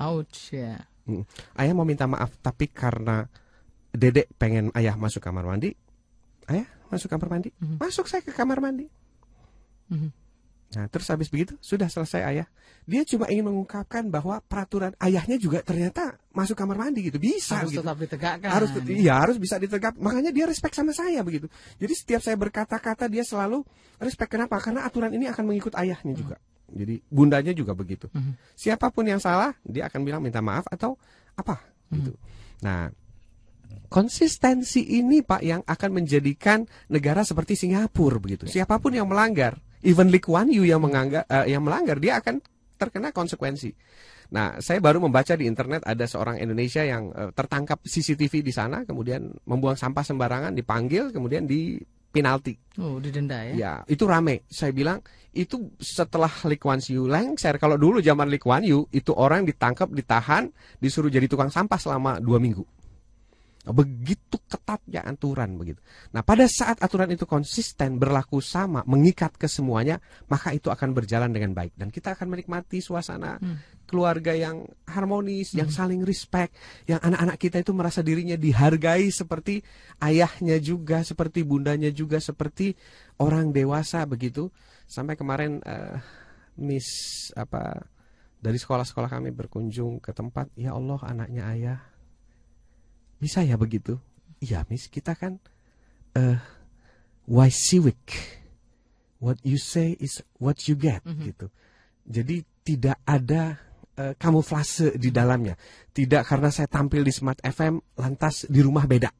Ouch 0.00 0.56
ya. 0.56 0.80
Mm. 1.04 1.24
Ayah 1.56 1.72
mau 1.76 1.84
minta 1.84 2.08
maaf 2.08 2.32
tapi 2.40 2.70
karena 2.72 3.28
Dedek 3.90 4.30
pengen 4.38 4.70
ayah 4.78 4.94
masuk 4.94 5.18
kamar 5.18 5.42
mandi, 5.42 5.74
ayah 6.46 6.62
masuk 6.94 7.10
kamar 7.10 7.26
mandi, 7.26 7.50
masuk 7.82 8.06
saya 8.06 8.22
ke 8.22 8.30
kamar 8.30 8.62
mandi. 8.62 8.86
Mhm. 9.90 10.10
Nah 10.70 10.86
terus 10.86 11.10
habis 11.10 11.26
begitu 11.26 11.58
sudah 11.58 11.90
selesai 11.90 12.22
ayah. 12.22 12.46
Dia 12.86 13.02
cuma 13.02 13.26
ingin 13.26 13.50
mengungkapkan 13.50 14.06
bahwa 14.06 14.38
peraturan 14.46 14.94
ayahnya 15.02 15.34
juga 15.38 15.62
ternyata 15.66 16.18
masuk 16.30 16.54
kamar 16.54 16.78
mandi 16.78 17.10
gitu 17.10 17.18
bisa 17.18 17.58
Harus 17.58 17.74
gitu. 17.74 17.82
tetap 17.82 17.98
ditegakkan. 17.98 18.48
Harus 18.50 18.70
iya 18.86 19.18
harus 19.18 19.36
bisa 19.38 19.58
ditegak. 19.58 19.98
Makanya 19.98 20.30
dia 20.30 20.46
respect 20.46 20.78
sama 20.78 20.94
saya 20.94 21.26
begitu. 21.26 21.50
Jadi 21.82 21.92
setiap 21.94 22.22
saya 22.22 22.38
berkata-kata 22.38 23.10
dia 23.10 23.26
selalu 23.26 23.66
respect 23.98 24.30
kenapa? 24.30 24.62
Karena 24.62 24.86
aturan 24.86 25.10
ini 25.10 25.26
akan 25.26 25.44
mengikut 25.50 25.74
ayahnya 25.74 26.14
juga. 26.14 26.36
Jadi 26.70 27.02
bundanya 27.10 27.50
juga 27.50 27.74
begitu. 27.74 28.06
Mhm. 28.14 28.38
Siapa 28.54 28.94
pun 28.94 29.02
yang 29.02 29.18
salah 29.18 29.50
dia 29.66 29.90
akan 29.90 30.00
bilang 30.06 30.22
minta 30.22 30.38
maaf 30.38 30.70
atau 30.70 30.94
apa 31.34 31.58
gitu. 31.90 32.14
Nah, 32.62 32.94
konsistensi 33.90 34.86
ini 35.02 35.26
Pak 35.26 35.42
yang 35.42 35.62
akan 35.66 35.90
menjadikan 35.90 36.62
negara 36.86 37.26
seperti 37.26 37.58
Singapura 37.58 38.22
begitu. 38.22 38.46
Siapa 38.46 38.78
pun 38.78 38.94
yang 38.94 39.10
melanggar, 39.10 39.58
even 39.86 40.12
Lee 40.12 40.22
Kuan 40.22 40.48
Yew 40.52 40.64
yang 40.68 40.82
menganggap 40.84 41.24
eh, 41.28 41.52
yang 41.52 41.64
melanggar 41.64 41.96
dia 42.00 42.20
akan 42.20 42.40
terkena 42.80 43.12
konsekuensi. 43.12 43.72
Nah, 44.30 44.62
saya 44.62 44.78
baru 44.78 45.02
membaca 45.02 45.34
di 45.34 45.44
internet 45.44 45.82
ada 45.82 46.06
seorang 46.06 46.38
Indonesia 46.38 46.80
yang 46.86 47.10
eh, 47.12 47.30
tertangkap 47.34 47.82
CCTV 47.82 48.46
di 48.46 48.52
sana, 48.54 48.86
kemudian 48.86 49.28
membuang 49.44 49.76
sampah 49.76 50.06
sembarangan, 50.06 50.54
dipanggil, 50.54 51.10
kemudian 51.10 51.44
di 51.44 51.76
penalti. 52.10 52.58
Oh, 52.78 52.98
didenda 52.98 53.38
ya. 53.46 53.54
Ya, 53.54 53.72
itu 53.86 54.02
rame. 54.06 54.42
Saya 54.50 54.74
bilang 54.74 54.98
itu 55.30 55.70
setelah 55.78 56.30
Lee 56.46 56.58
Kuan 56.58 56.82
Yew 56.82 57.06
lengser. 57.06 57.54
Kalau 57.58 57.78
dulu 57.78 58.02
zaman 58.02 58.26
Lee 58.26 58.42
Kuan 58.42 58.66
Yew 58.66 58.86
itu 58.90 59.14
orang 59.14 59.46
ditangkap, 59.46 59.90
ditahan, 59.90 60.50
disuruh 60.82 61.10
jadi 61.10 61.30
tukang 61.30 61.50
sampah 61.50 61.78
selama 61.78 62.18
dua 62.18 62.42
minggu. 62.42 62.66
Begitu 63.60 64.40
ketatnya 64.48 65.04
aturan 65.04 65.60
begitu. 65.60 65.84
Nah, 66.16 66.24
pada 66.24 66.48
saat 66.48 66.80
aturan 66.80 67.12
itu 67.12 67.28
konsisten 67.28 68.00
berlaku 68.00 68.40
sama, 68.40 68.80
mengikat 68.88 69.36
ke 69.36 69.44
semuanya, 69.52 70.00
maka 70.32 70.56
itu 70.56 70.72
akan 70.72 70.96
berjalan 70.96 71.28
dengan 71.28 71.52
baik 71.52 71.76
dan 71.76 71.92
kita 71.92 72.16
akan 72.16 72.32
menikmati 72.32 72.80
suasana 72.80 73.36
keluarga 73.84 74.32
yang 74.32 74.64
harmonis, 74.88 75.52
yang 75.52 75.68
saling 75.68 76.06
respect, 76.08 76.56
yang 76.88 77.02
anak-anak 77.04 77.36
kita 77.36 77.60
itu 77.60 77.76
merasa 77.76 78.00
dirinya 78.00 78.38
dihargai 78.38 79.12
seperti 79.12 79.60
ayahnya 80.00 80.56
juga, 80.62 81.04
seperti 81.04 81.44
bundanya 81.44 81.92
juga, 81.92 82.16
seperti 82.16 82.72
orang 83.20 83.52
dewasa 83.52 84.08
begitu. 84.08 84.48
Sampai 84.88 85.20
kemarin 85.20 85.60
eh, 85.66 86.00
Miss 86.62 86.88
apa 87.36 87.82
dari 88.40 88.56
sekolah-sekolah 88.56 89.10
kami 89.10 89.36
berkunjung 89.36 90.00
ke 90.00 90.16
tempat, 90.16 90.48
ya 90.56 90.72
Allah 90.72 90.96
anaknya 91.04 91.44
ayah 91.52 91.78
bisa 93.20 93.44
ya 93.44 93.60
begitu? 93.60 94.00
Iya, 94.40 94.64
Miss, 94.72 94.88
kita 94.88 95.14
kan 95.14 95.36
eh 96.16 96.40
why 97.28 97.52
civic? 97.52 98.00
what 99.20 99.36
you 99.44 99.60
say 99.60 99.94
is 100.00 100.24
what 100.40 100.66
you 100.66 100.74
get 100.74 101.04
gitu. 101.04 101.52
Jadi 102.08 102.42
tidak 102.64 102.98
ada 103.04 103.60
eh, 103.94 104.16
kamuflase 104.16 104.96
di 104.96 105.12
dalamnya. 105.12 105.54
Tidak 105.92 106.24
karena 106.24 106.48
saya 106.48 106.66
tampil 106.66 107.04
di 107.04 107.12
Smart 107.12 107.38
FM 107.44 107.78
lantas 108.00 108.48
di 108.48 108.64
rumah 108.64 108.88
beda. 108.88 109.12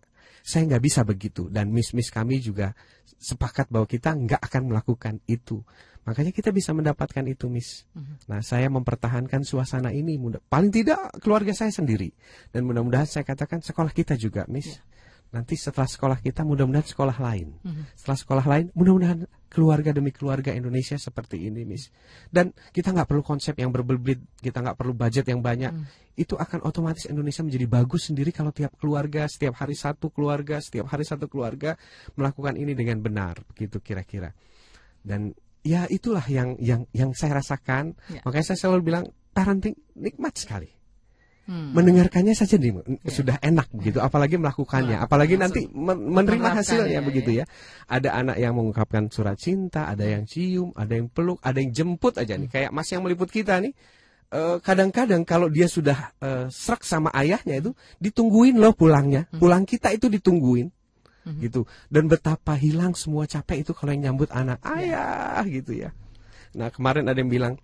Saya 0.50 0.66
nggak 0.66 0.82
bisa 0.82 1.06
begitu 1.06 1.46
dan 1.46 1.70
miss-miss 1.70 2.10
kami 2.10 2.42
juga 2.42 2.74
sepakat 3.22 3.70
bahwa 3.70 3.86
kita 3.86 4.10
nggak 4.10 4.42
akan 4.42 4.62
melakukan 4.74 5.22
itu. 5.30 5.62
Makanya 6.02 6.32
kita 6.34 6.50
bisa 6.50 6.74
mendapatkan 6.74 7.22
itu, 7.28 7.46
Miss. 7.46 7.86
Nah, 8.26 8.40
saya 8.40 8.66
mempertahankan 8.72 9.46
suasana 9.46 9.92
ini. 9.94 10.16
Mudah, 10.18 10.40
paling 10.42 10.72
tidak 10.72 11.14
keluarga 11.22 11.54
saya 11.54 11.70
sendiri 11.70 12.10
dan 12.50 12.66
mudah-mudahan 12.66 13.06
saya 13.06 13.22
katakan 13.22 13.62
sekolah 13.62 13.94
kita 13.94 14.18
juga, 14.18 14.42
Miss. 14.50 14.80
Nanti 15.30 15.54
setelah 15.54 15.86
sekolah 15.86 16.18
kita 16.18 16.42
mudah-mudahan 16.42 16.82
sekolah 16.82 17.14
lain. 17.22 17.54
Setelah 17.94 18.18
sekolah 18.18 18.44
lain 18.50 18.66
mudah-mudahan 18.74 19.30
keluarga 19.46 19.94
demi 19.94 20.10
keluarga 20.10 20.50
Indonesia 20.50 20.98
seperti 20.98 21.46
ini, 21.46 21.62
Miss. 21.62 21.90
Dan 22.26 22.50
kita 22.74 22.90
nggak 22.90 23.06
perlu 23.06 23.22
konsep 23.22 23.54
yang 23.54 23.70
berbelit, 23.70 24.18
kita 24.42 24.58
nggak 24.58 24.74
perlu 24.74 24.90
budget 24.90 25.30
yang 25.30 25.38
banyak. 25.38 25.70
Itu 26.18 26.34
akan 26.34 26.66
otomatis 26.66 27.06
Indonesia 27.06 27.46
menjadi 27.46 27.66
bagus 27.70 28.10
sendiri 28.10 28.34
kalau 28.34 28.50
tiap 28.50 28.74
keluarga, 28.74 29.30
setiap 29.30 29.54
hari 29.62 29.78
satu 29.78 30.10
keluarga, 30.10 30.58
setiap 30.58 30.90
hari 30.90 31.06
satu 31.06 31.30
keluarga 31.30 31.78
melakukan 32.18 32.58
ini 32.58 32.74
dengan 32.74 32.98
benar, 32.98 33.38
begitu 33.54 33.78
kira-kira. 33.78 34.34
Dan 34.98 35.30
ya 35.62 35.86
itulah 35.86 36.26
yang 36.26 36.58
yang 36.58 36.90
yang 36.90 37.14
saya 37.14 37.38
rasakan. 37.38 37.94
Ya. 38.10 38.26
Makanya 38.26 38.46
saya 38.50 38.58
selalu 38.66 38.82
bilang 38.82 39.04
parenting 39.30 39.78
nikmat 39.94 40.34
sekali 40.34 40.79
Hmm. 41.48 41.74
mendengarkannya 41.74 42.30
saja 42.36 42.60
nih 42.62 42.78
sudah 43.10 43.40
enak 43.42 43.72
begitu 43.74 43.98
apalagi 43.98 44.38
melakukannya. 44.38 45.02
Nah, 45.02 45.08
apalagi 45.08 45.34
nanti 45.34 45.66
men- 45.72 46.12
menerima 46.12 46.62
hasilnya 46.62 47.00
ya, 47.00 47.02
begitu 47.02 47.30
ya. 47.42 47.44
Ada 47.90 48.22
anak 48.22 48.36
yang 48.38 48.54
mengungkapkan 48.54 49.10
surat 49.10 49.34
cinta 49.34 49.90
ada 49.90 50.06
yang 50.06 50.28
cium 50.30 50.70
ada 50.78 50.94
yang 50.94 51.10
peluk 51.10 51.42
ada 51.42 51.58
yang 51.58 51.74
jemput 51.74 52.22
aja 52.22 52.38
nih. 52.38 52.46
Kayak 52.46 52.70
mas 52.70 52.86
yang 52.92 53.02
meliput 53.02 53.32
kita 53.32 53.58
nih. 53.58 53.74
Eh, 54.30 54.56
kadang-kadang 54.62 55.26
kalau 55.26 55.50
dia 55.50 55.66
sudah 55.66 56.14
eh, 56.22 56.46
serak 56.54 56.86
sama 56.86 57.10
ayahnya 57.18 57.58
itu 57.58 57.74
ditungguin 57.98 58.54
loh 58.54 58.70
pulangnya. 58.70 59.26
Pulang 59.34 59.66
kita 59.66 59.90
itu 59.90 60.06
ditungguin. 60.06 60.70
Gitu. 61.30 61.66
Dan 61.90 62.06
betapa 62.06 62.54
hilang 62.54 62.94
semua 62.94 63.26
capek 63.26 63.62
itu 63.66 63.74
kalau 63.74 63.90
yang 63.90 64.14
nyambut 64.14 64.30
anak 64.30 64.62
ayah 64.66 65.42
gitu 65.50 65.76
ya. 65.76 65.90
Nah 66.54 66.70
kemarin 66.70 67.06
ada 67.10 67.18
yang 67.18 67.30
bilang 67.30 67.54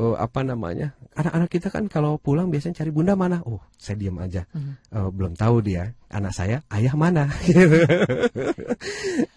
oh, 0.00 0.14
apa 0.16 0.40
namanya 0.46 0.94
anak-anak 1.12 1.50
kita 1.52 1.68
kan 1.68 1.84
kalau 1.92 2.16
pulang 2.16 2.48
biasanya 2.48 2.80
cari 2.80 2.90
bunda 2.94 3.12
mana 3.12 3.44
oh 3.44 3.60
saya 3.76 4.00
diam 4.00 4.16
aja 4.16 4.48
Oh, 4.92 5.12
belum 5.12 5.36
tahu 5.36 5.60
dia 5.64 5.92
anak 6.08 6.32
saya 6.32 6.64
ayah 6.72 6.94
mana 6.96 7.28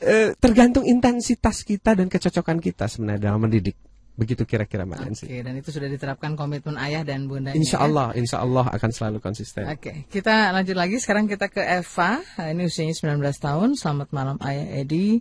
Eh, 0.05 0.37
tergantung 0.37 0.85
intensitas 0.85 1.65
kita 1.65 1.97
dan 1.97 2.05
kecocokan 2.07 2.61
kita 2.61 2.85
sebenarnya 2.85 3.33
dalam 3.33 3.41
mendidik 3.41 3.73
begitu 4.15 4.47
kira-kira 4.47 4.87
mbak 4.87 5.03
Nancy 5.03 5.27
Oke, 5.27 5.43
dan 5.43 5.53
itu 5.59 5.69
sudah 5.75 5.91
diterapkan 5.91 6.39
komitmen 6.39 6.79
ayah 6.79 7.03
dan. 7.03 7.27
Insya 7.51 7.83
ya? 7.83 7.89
Allah 7.89 8.07
insya 8.15 8.39
Allah 8.39 8.63
akan 8.71 8.89
selalu 8.95 9.17
konsisten 9.19 9.67
Oke, 9.67 10.07
kita 10.07 10.55
lanjut 10.55 10.77
lagi. 10.77 10.95
Sekarang 11.03 11.27
kita 11.27 11.51
ke 11.51 11.59
Eva. 11.59 12.23
Ini 12.39 12.63
usianya 12.63 12.95
19 12.95 13.19
tahun. 13.43 13.75
Selamat 13.75 14.15
malam 14.15 14.37
Ayah 14.39 14.71
Edi. 14.79 15.19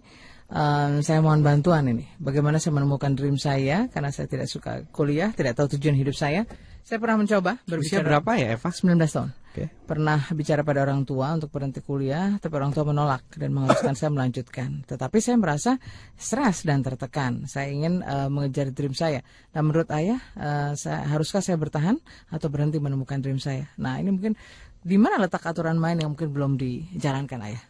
Em, 0.54 1.02
saya 1.02 1.18
mohon 1.18 1.42
bantuan 1.42 1.82
ini. 1.90 2.06
Bagaimana 2.22 2.62
saya 2.62 2.78
menemukan 2.78 3.10
dream 3.18 3.34
saya 3.34 3.90
karena 3.90 4.14
saya 4.14 4.30
tidak 4.30 4.46
suka 4.46 4.86
kuliah, 4.94 5.34
tidak 5.34 5.58
tahu 5.58 5.74
tujuan 5.74 5.98
hidup 5.98 6.14
saya. 6.14 6.46
Saya 6.86 7.02
pernah 7.02 7.18
mencoba 7.18 7.58
usia 7.58 7.98
berbicara 7.98 8.04
berapa 8.06 8.30
ya 8.38 8.46
Eva 8.54 8.70
19 8.70 8.94
tahun. 9.02 9.30
Oke. 9.34 9.64
Pernah 9.88 10.20
bicara 10.30 10.62
pada 10.62 10.86
orang 10.86 11.02
tua 11.02 11.34
untuk 11.34 11.50
berhenti 11.50 11.82
kuliah, 11.82 12.38
tapi 12.38 12.54
orang 12.54 12.70
tua 12.70 12.86
menolak 12.86 13.24
dan 13.34 13.50
mengharuskan 13.50 13.98
saya 13.98 14.14
melanjutkan. 14.14 14.86
Tetapi 14.86 15.18
saya 15.18 15.36
merasa 15.42 15.72
stres 16.14 16.62
dan 16.62 16.86
tertekan. 16.86 17.50
Saya 17.50 17.74
ingin 17.74 18.04
eh, 18.06 18.28
mengejar 18.30 18.70
dream 18.70 18.94
saya. 18.94 19.26
Nah, 19.56 19.62
menurut 19.64 19.90
ayah, 19.90 20.22
eh, 20.38 20.72
saya, 20.78 21.02
haruskah 21.10 21.42
saya 21.42 21.58
bertahan 21.58 21.98
atau 22.30 22.46
berhenti 22.46 22.78
menemukan 22.78 23.18
dream 23.18 23.42
saya? 23.42 23.66
Nah, 23.74 23.98
ini 23.98 24.14
mungkin 24.14 24.38
di 24.84 24.94
mana 25.00 25.18
letak 25.18 25.42
aturan 25.50 25.80
main 25.82 25.98
yang 25.98 26.14
mungkin 26.14 26.30
belum 26.30 26.54
dijalankan 26.60 27.38
ayah? 27.42 27.62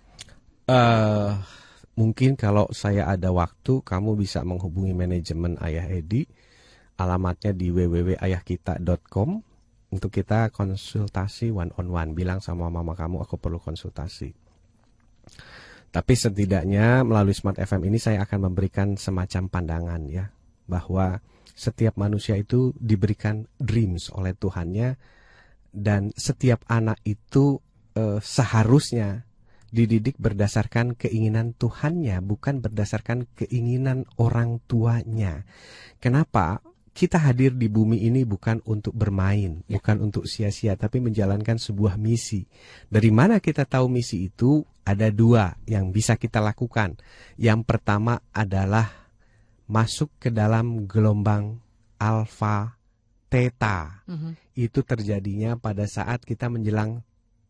Eh, 0.68 1.30
mungkin 1.94 2.34
kalau 2.38 2.70
saya 2.70 3.10
ada 3.10 3.30
waktu, 3.30 3.82
kamu 3.82 4.18
bisa 4.18 4.42
menghubungi 4.46 4.94
manajemen 4.94 5.58
Ayah 5.58 5.86
Edi. 5.90 6.26
Alamatnya 6.94 7.50
di 7.50 7.74
www.ayahkita.com 7.74 9.28
untuk 9.90 10.10
kita 10.14 10.54
konsultasi 10.54 11.50
one 11.50 11.74
on 11.74 11.90
one. 11.90 12.14
Bilang 12.14 12.38
sama 12.38 12.70
mama 12.70 12.94
kamu, 12.94 13.26
aku 13.26 13.34
perlu 13.34 13.58
konsultasi. 13.58 14.30
Tapi 15.94 16.14
setidaknya 16.18 17.06
melalui 17.06 17.34
Smart 17.34 17.58
FM 17.58 17.86
ini 17.86 18.02
saya 18.02 18.26
akan 18.26 18.50
memberikan 18.50 18.98
semacam 18.98 19.46
pandangan 19.46 20.02
ya 20.10 20.26
bahwa 20.66 21.22
setiap 21.54 21.94
manusia 21.94 22.34
itu 22.34 22.74
diberikan 22.74 23.46
dreams 23.62 24.10
oleh 24.10 24.34
Tuhannya 24.34 24.98
dan 25.70 26.10
setiap 26.18 26.66
anak 26.66 26.98
itu 27.06 27.62
eh, 27.94 28.18
seharusnya 28.18 29.22
dididik 29.74 30.14
berdasarkan 30.22 30.94
keinginan 30.94 31.50
Tuhannya, 31.58 32.22
bukan 32.22 32.62
berdasarkan 32.62 33.26
keinginan 33.34 34.06
orang 34.14 34.62
tuanya. 34.70 35.42
Kenapa? 35.98 36.62
Kita 36.94 37.18
hadir 37.18 37.58
di 37.58 37.66
bumi 37.66 38.06
ini 38.06 38.22
bukan 38.22 38.62
untuk 38.70 38.94
bermain, 38.94 39.66
bukan 39.66 39.98
untuk 39.98 40.30
sia-sia, 40.30 40.78
tapi 40.78 41.02
menjalankan 41.02 41.58
sebuah 41.58 41.98
misi. 41.98 42.46
Dari 42.86 43.10
mana 43.10 43.42
kita 43.42 43.66
tahu 43.66 43.90
misi 43.90 44.30
itu? 44.30 44.62
Ada 44.86 45.10
dua 45.10 45.58
yang 45.66 45.90
bisa 45.90 46.14
kita 46.14 46.38
lakukan. 46.38 46.94
Yang 47.34 47.66
pertama 47.66 48.22
adalah 48.30 49.10
masuk 49.66 50.12
ke 50.22 50.30
dalam 50.30 50.86
gelombang 50.86 51.58
alfa 51.98 52.78
theta. 53.26 54.06
Itu 54.54 54.86
terjadinya 54.86 55.58
pada 55.58 55.90
saat 55.90 56.22
kita 56.22 56.46
menjelang 56.46 57.02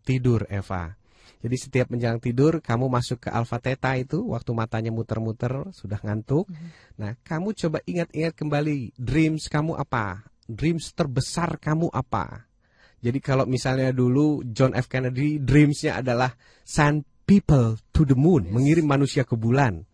tidur, 0.08 0.48
Eva. 0.48 0.96
Jadi 1.45 1.57
setiap 1.61 1.92
menjelang 1.92 2.24
tidur 2.24 2.64
kamu 2.64 2.88
masuk 2.88 3.28
ke 3.28 3.28
alfa 3.28 3.61
theta 3.61 3.92
itu 4.01 4.32
waktu 4.32 4.57
matanya 4.57 4.88
muter-muter 4.88 5.68
sudah 5.76 6.01
ngantuk. 6.01 6.49
Nah, 6.97 7.20
kamu 7.20 7.53
coba 7.53 7.84
ingat-ingat 7.84 8.32
kembali 8.32 8.97
dreams 8.97 9.53
kamu 9.53 9.76
apa? 9.76 10.24
Dreams 10.49 10.97
terbesar 10.97 11.61
kamu 11.61 11.92
apa? 11.92 12.49
Jadi 13.05 13.20
kalau 13.20 13.45
misalnya 13.45 13.92
dulu 13.92 14.40
John 14.57 14.72
F 14.72 14.88
Kennedy 14.88 15.36
dreamsnya 15.36 16.01
adalah 16.01 16.32
send 16.64 17.05
people 17.28 17.76
to 17.92 18.09
the 18.09 18.16
moon, 18.16 18.49
mengirim 18.49 18.88
manusia 18.88 19.28
ke 19.28 19.36
bulan. 19.36 19.84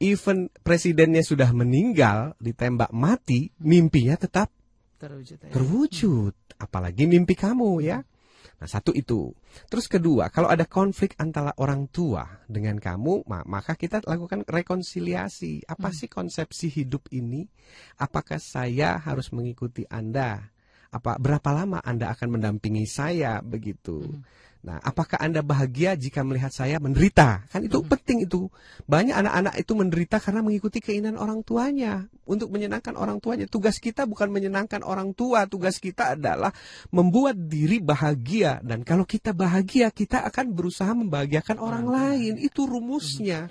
Even 0.00 0.48
presidennya 0.64 1.20
sudah 1.20 1.52
meninggal, 1.52 2.32
ditembak 2.40 2.88
mati, 2.96 3.52
mimpinya 3.60 4.16
tetap 4.16 4.48
Terwujud 4.96 5.36
ya. 5.44 5.52
terwujud. 5.52 6.34
Apalagi 6.56 7.04
mimpi 7.04 7.36
kamu 7.36 7.84
ya. 7.84 8.00
Nah 8.66 8.82
satu 8.82 8.90
itu. 8.90 9.30
Terus 9.70 9.86
kedua, 9.86 10.26
kalau 10.26 10.50
ada 10.50 10.66
konflik 10.66 11.14
antara 11.22 11.54
orang 11.62 11.86
tua 11.86 12.26
dengan 12.50 12.82
kamu, 12.82 13.22
ma- 13.30 13.46
maka 13.46 13.78
kita 13.78 14.02
lakukan 14.02 14.42
rekonsiliasi. 14.42 15.70
Apa 15.70 15.94
sih 15.94 16.10
konsepsi 16.10 16.66
hidup 16.74 17.06
ini? 17.14 17.46
Apakah 18.02 18.42
saya 18.42 18.98
harus 18.98 19.30
mengikuti 19.30 19.86
Anda? 19.86 20.50
Apa 20.90 21.14
berapa 21.22 21.46
lama 21.54 21.78
Anda 21.78 22.10
akan 22.10 22.42
mendampingi 22.42 22.90
saya 22.90 23.38
begitu? 23.38 24.02
Nah, 24.66 24.82
apakah 24.82 25.22
Anda 25.22 25.46
bahagia 25.46 25.94
jika 25.94 26.26
melihat 26.26 26.50
saya 26.50 26.82
menderita? 26.82 27.46
Kan 27.54 27.62
itu 27.62 27.86
penting 27.86 28.26
itu. 28.26 28.50
Banyak 28.90 29.14
anak-anak 29.14 29.54
itu 29.62 29.72
menderita 29.78 30.18
karena 30.18 30.42
mengikuti 30.42 30.82
keinginan 30.82 31.14
orang 31.22 31.46
tuanya. 31.46 32.10
Untuk 32.26 32.50
menyenangkan 32.50 32.98
orang 32.98 33.22
tuanya. 33.22 33.46
Tugas 33.46 33.78
kita 33.78 34.10
bukan 34.10 34.26
menyenangkan 34.26 34.82
orang 34.82 35.14
tua. 35.14 35.46
Tugas 35.46 35.78
kita 35.78 36.18
adalah 36.18 36.50
membuat 36.90 37.38
diri 37.46 37.78
bahagia. 37.78 38.58
Dan 38.66 38.82
kalau 38.82 39.06
kita 39.06 39.30
bahagia, 39.30 39.94
kita 39.94 40.26
akan 40.26 40.50
berusaha 40.50 40.90
membahagiakan 40.98 41.62
orang 41.62 41.86
lain. 41.86 42.34
Itu 42.42 42.66
rumusnya. 42.66 43.46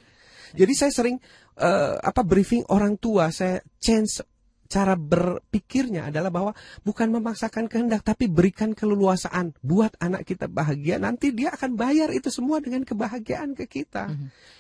Jadi 0.52 0.74
saya 0.76 0.92
sering 0.92 1.16
eh, 1.56 1.96
apa 1.96 2.28
briefing 2.28 2.68
orang 2.68 3.00
tua, 3.00 3.32
saya 3.32 3.64
change 3.80 4.20
cara 4.66 4.98
berpikirnya 4.98 6.10
adalah 6.10 6.34
bahwa 6.34 6.52
bukan 6.82 7.08
memaksakan 7.14 7.70
kehendak 7.70 8.02
tapi 8.02 8.26
berikan 8.26 8.74
keleluasaan 8.74 9.54
buat 9.62 9.94
anak 10.02 10.26
kita 10.26 10.50
bahagia 10.50 10.98
nanti 10.98 11.32
dia 11.32 11.54
akan 11.54 11.78
bayar 11.78 12.10
itu 12.12 12.30
semua 12.34 12.58
dengan 12.62 12.82
kebahagiaan 12.82 13.54
ke 13.54 13.70
kita 13.70 14.10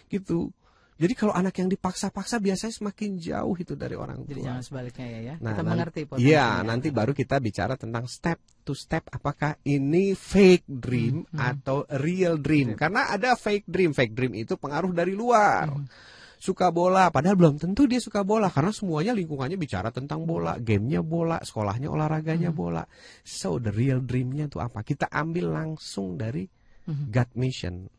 gitu 0.09 0.53
jadi 0.95 1.11
kalau 1.11 1.35
anak 1.35 1.59
yang 1.59 1.67
dipaksa-paksa 1.67 2.39
biasanya 2.39 2.71
semakin 2.71 3.19
jauh 3.19 3.51
itu 3.59 3.75
dari 3.75 3.99
orang 3.99 4.23
Jadi 4.23 4.39
tua 4.39 4.47
jangan 4.47 4.63
sebaliknya 4.63 5.07
ya. 5.11 5.19
ya. 5.19 5.35
Nah, 5.43 5.51
kita 5.51 5.63
mengerti 5.67 5.99
Iya, 5.99 6.07
potensinya. 6.07 6.63
nanti 6.63 6.87
baru 6.95 7.11
kita 7.11 7.35
bicara 7.43 7.75
tentang 7.75 8.07
step 8.07 8.39
to 8.63 8.71
step 8.71 9.03
apakah 9.11 9.59
ini 9.67 10.15
fake 10.15 10.63
dream 10.63 11.27
atau 11.35 11.83
real 11.99 12.39
dream. 12.39 12.79
Karena 12.79 13.11
ada 13.11 13.35
fake 13.35 13.67
dream. 13.67 13.91
Fake 13.91 14.15
dream 14.15 14.39
itu 14.39 14.55
pengaruh 14.55 14.95
dari 14.95 15.11
luar. 15.11 15.67
Suka 16.45 16.69
bola, 16.69 17.09
padahal 17.09 17.33
belum 17.33 17.57
tentu 17.57 17.89
dia 17.89 17.97
suka 17.97 18.21
bola 18.21 18.53
karena 18.53 18.69
semuanya 18.69 19.17
lingkungannya 19.17 19.57
bicara 19.57 19.89
tentang 19.89 20.29
bola, 20.29 20.61
gamenya 20.61 21.01
bola, 21.01 21.41
sekolahnya 21.41 21.89
olahraganya 21.89 22.53
bola. 22.53 22.85
So 23.25 23.57
the 23.57 23.73
real 23.73 23.97
dreamnya 24.05 24.45
itu 24.45 24.61
apa? 24.61 24.85
Kita 24.85 25.09
ambil 25.09 25.49
langsung 25.49 26.21
dari 26.21 26.45
God 26.85 27.33
mission. 27.33 27.89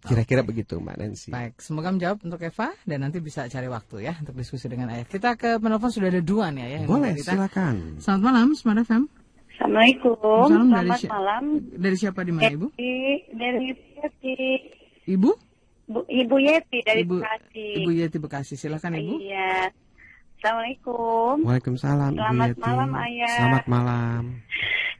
Kira-kira 0.00 0.40
begitu 0.40 0.80
Mbak 0.80 0.96
Nancy. 0.96 1.28
Baik, 1.32 1.60
semoga 1.60 1.88
menjawab 1.88 2.24
untuk 2.24 2.40
Eva 2.40 2.72
dan 2.84 3.04
nanti 3.04 3.20
bisa 3.20 3.48
cari 3.48 3.68
waktu 3.68 4.04
ya 4.04 4.12
untuk 4.16 4.36
diskusi 4.36 4.68
dengan 4.68 4.92
ayah. 4.92 5.04
Kita 5.04 5.32
ke 5.36 5.56
penelpon 5.56 5.88
sudah 5.88 6.08
ada 6.08 6.20
dua 6.20 6.52
nih 6.52 6.60
ya. 6.60 6.68
yang 6.76 6.82
Boleh, 6.88 7.12
dari 7.12 7.20
kita. 7.20 7.32
silakan. 7.36 7.74
Selamat 8.00 8.22
malam, 8.24 8.46
Smart 8.52 8.80
FM. 8.80 9.02
Assalamualaikum. 9.54 10.44
Salam 10.48 10.68
dari 10.68 10.88
Selamat 10.88 11.00
si- 11.00 11.08
malam. 11.08 11.44
Dari 11.72 11.96
siapa 11.96 12.20
di 12.20 12.32
mana 12.32 12.52
Ibu? 12.52 12.66
Dari 13.32 13.60
Yeti. 13.72 14.36
Ibu? 15.08 15.30
Bu, 15.84 16.00
Ibu 16.08 16.36
Yeti 16.40 16.80
dari 16.80 17.04
Ibu 17.04 17.20
Bekasi. 17.20 17.66
Ibu 17.84 17.90
Yeti 17.92 18.16
Bekasi. 18.16 18.54
Silakan 18.56 18.96
Ibu. 18.96 19.20
Iya. 19.20 19.68
Assalamualaikum. 20.40 21.44
Waalaikumsalam 21.44 22.12
Ibu 22.12 22.20
Selamat 22.20 22.48
Yeti. 22.48 22.60
malam, 22.64 22.90
Ayah. 22.96 23.36
Selamat 23.36 23.64
malam. 23.68 24.22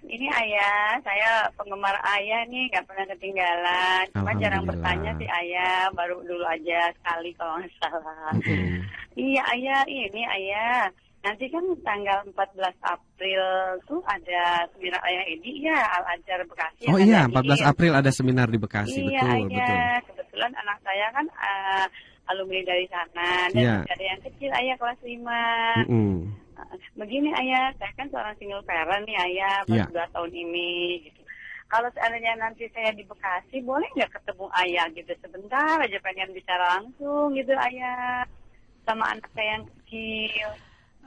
Ini 0.05 0.29
ayah, 0.31 1.01
saya 1.01 1.49
penggemar 1.57 1.97
ayah 2.21 2.45
nih, 2.47 2.69
nggak 2.71 2.85
pernah 2.87 3.09
ketinggalan. 3.17 4.05
Cuma 4.13 4.31
jarang 4.37 4.65
bertanya 4.69 5.11
sih 5.17 5.27
ayah, 5.27 5.89
baru 5.97 6.21
dulu 6.23 6.45
aja 6.45 6.93
sekali 7.01 7.33
kalau 7.35 7.57
nggak 7.59 7.73
salah. 7.81 8.31
Hmm. 8.37 8.85
Iya 9.17 9.43
ayah, 9.57 9.81
ini 9.89 10.23
ayah. 10.29 10.93
Nanti 11.25 11.49
kan 11.49 11.65
tanggal 11.81 12.21
14 12.37 12.61
April 12.85 13.43
tuh 13.89 14.05
ada 14.05 14.69
seminar 14.77 15.01
ayah 15.09 15.25
ini 15.25 15.65
ya 15.65 15.73
Al 15.73 16.05
Ajar 16.21 16.45
Bekasi. 16.45 16.85
Oh 16.93 17.01
iya, 17.01 17.25
ngadain. 17.25 17.65
14 17.65 17.71
April 17.73 17.93
ada 17.97 18.11
seminar 18.13 18.47
di 18.53 18.61
Bekasi, 18.61 19.01
iya, 19.09 19.25
betul, 19.25 19.49
iya. 19.49 19.65
betul. 19.65 19.81
Kebetulan 20.13 20.53
anak 20.61 20.79
saya 20.85 21.07
kan 21.17 21.27
eh, 21.33 21.85
alumni 22.29 22.61
dari 22.69 22.87
sana 22.93 23.29
dan 23.49 23.57
Iya. 23.57 23.75
masih 23.81 23.93
ada 23.97 24.05
yang 24.05 24.21
kecil 24.21 24.51
ayah 24.53 24.77
kelas 24.77 25.01
5. 25.01 25.89
Mm-mm. 25.89 26.13
Begini 26.95 27.31
ayah, 27.35 27.73
saya 27.81 27.93
kan 27.97 28.07
seorang 28.13 28.37
single 28.37 28.63
parent 28.69 29.05
nih 29.09 29.17
ayah, 29.33 29.65
baru 29.65 29.81
Iya. 29.81 29.85
dua 29.97 30.07
tahun 30.13 30.33
ini 30.33 30.73
gitu. 31.09 31.21
Kalau 31.73 31.89
seandainya 31.97 32.37
nanti 32.37 32.69
saya 32.71 32.93
di 32.93 33.03
Bekasi, 33.03 33.65
boleh 33.65 33.89
nggak 33.97 34.13
ketemu 34.13 34.47
ayah 34.61 34.87
gitu 34.93 35.13
sebentar 35.25 35.81
aja 35.81 35.99
pengen 36.05 36.31
bicara 36.37 36.65
langsung 36.79 37.33
gitu 37.33 37.57
ayah 37.57 38.29
sama 38.85 39.17
anak 39.17 39.25
saya 39.33 39.57
yang 39.59 39.65
kecil. 39.73 40.49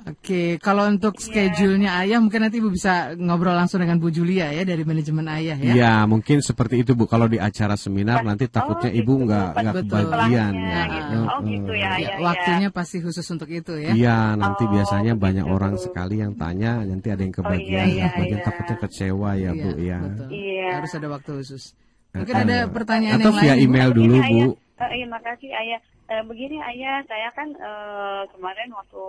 Oke, 0.05 0.61
kalau 0.61 0.85
untuk 0.85 1.17
Iya. 1.17 1.23
schedule-nya 1.49 1.91
ayah 1.99 2.21
mungkin 2.21 2.39
nanti 2.39 2.61
Ibu 2.61 2.69
bisa 2.69 3.11
ngobrol 3.13 3.51
langsung 3.51 3.81
dengan 3.81 3.97
Bu 3.97 4.07
Julia 4.07 4.53
ya 4.53 4.61
dari 4.61 4.85
manajemen 4.85 5.25
ayah 5.27 5.57
ya. 5.57 5.73
Iya, 5.73 5.93
mungkin 6.05 6.39
seperti 6.39 6.79
itu 6.79 6.93
Bu. 6.93 7.05
Kalau 7.05 7.25
di 7.25 7.35
acara 7.35 7.75
seminar 7.75 8.21
nanti 8.21 8.47
takutnya 8.47 8.87
Oh, 8.87 8.99
Ibu 9.01 9.13
gitu, 9.13 9.25
nggak 9.25 9.47
nggak 9.51 9.75
kebagian 9.83 10.53
ya. 10.55 10.81
gitu. 10.87 11.17
Oh 11.25 11.39
gitu 11.41 11.71
ya, 11.75 11.91
Ya, 11.91 11.91
ya, 11.97 12.09
ya. 12.13 12.23
waktunya 12.23 12.69
pasti 12.69 12.97
khusus 13.01 13.27
untuk 13.27 13.49
itu 13.49 13.73
ya. 13.75 13.91
Iya, 13.91 14.17
nanti 14.35 14.63
Oh, 14.63 14.71
biasanya 14.71 15.11
banyak 15.11 15.43
begitu. 15.43 15.57
orang 15.59 15.73
sekali 15.75 16.15
yang 16.19 16.33
tanya, 16.35 16.71
nanti 16.79 17.07
ada 17.09 17.21
yang 17.21 17.35
kebagian, 17.35 17.85
iya, 17.87 17.99
yang 17.99 18.11
kebagian 18.13 18.39
iya. 18.39 18.47
takutnya 18.47 18.75
kecewa 18.77 19.29
ya 19.35 19.51
Bu 19.51 19.71
ya. 19.75 19.99
betul. 19.99 20.27
Iya. 20.31 20.67
Harus 20.77 20.91
ada 20.93 21.07
waktu 21.09 21.31
khusus. 21.35 21.63
Mungkin 22.13 22.33
Heeh. 22.33 22.45
ada 22.47 22.57
pertanyaan 22.69 23.19
Atau 23.19 23.31
yang 23.33 23.39
via 23.39 23.49
lain. 23.49 23.59
Ibu? 23.59 23.65
email 23.67 23.89
Begini, 23.91 23.99
dulu 23.99 24.15
ayah. 24.15 24.29
Bu. 24.31 24.45
Iya 24.87 25.05
makasih 25.09 25.51
ayah. 25.51 25.79
Eh, 26.07 26.23
begini 26.23 26.55
ayah, 26.63 27.03
saya 27.03 27.27
kan 27.35 27.51
eh, 27.51 28.23
kemarin 28.31 28.71
waktu 28.71 29.03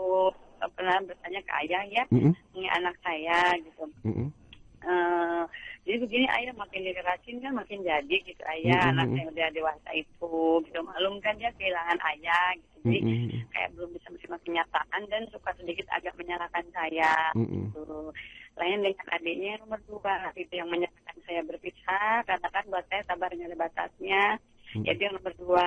eh, 0.58 0.70
pernah 0.74 0.98
bertanya 1.06 1.40
ke 1.46 1.52
ayah 1.62 1.82
ya, 1.86 2.02
Mm-mm, 2.10 2.34
ini 2.58 2.66
anak 2.74 2.98
saya 3.06 3.54
gitu. 3.62 3.86
mm-mm. 4.02 4.28
Eh, 4.82 5.42
jadi 5.86 5.96
begini 6.02 6.26
ayah 6.26 6.54
makin 6.58 6.86
dikerasin 6.86 7.38
kan 7.38 7.54
makin 7.54 7.86
jadi 7.86 8.16
gitu 8.26 8.42
ayah 8.50 8.82
Mm-mm. 8.82 8.92
anak 8.98 9.08
yang 9.14 9.28
udah 9.30 9.48
dewasa 9.54 9.90
itu 9.94 10.34
gitu 10.66 10.78
malum 10.82 11.18
kan 11.22 11.38
dia 11.38 11.54
kehilangan 11.54 11.98
ayah 12.14 12.54
gitu 12.58 12.76
jadi 12.90 12.98
Mm-mm. 13.02 13.46
kayak 13.54 13.70
belum 13.78 13.90
bisa 13.94 14.06
menerima 14.10 14.38
kenyataan 14.42 15.02
dan 15.06 15.22
suka 15.30 15.50
sedikit 15.54 15.86
agak 15.94 16.14
menyalahkan 16.18 16.66
saya 16.74 17.14
Mm-mm. 17.38 17.70
gitu. 17.74 18.10
Lain 18.58 18.82
dengan 18.82 19.06
adiknya 19.14 19.54
nomor 19.62 19.78
dua 19.86 20.34
itu 20.34 20.50
yang 20.50 20.66
menyalahkan 20.66 21.16
saya 21.30 21.46
berpisah 21.46 22.26
karena 22.26 22.48
kan 22.50 22.64
buat 22.66 22.82
saya 22.90 23.06
sabarnya 23.06 23.46
ada 23.46 23.54
batasnya. 23.54 24.24
Mm. 24.68 24.84
Jadi 24.84 25.00
yang 25.00 25.14
nomor 25.16 25.32
dua 25.34 25.66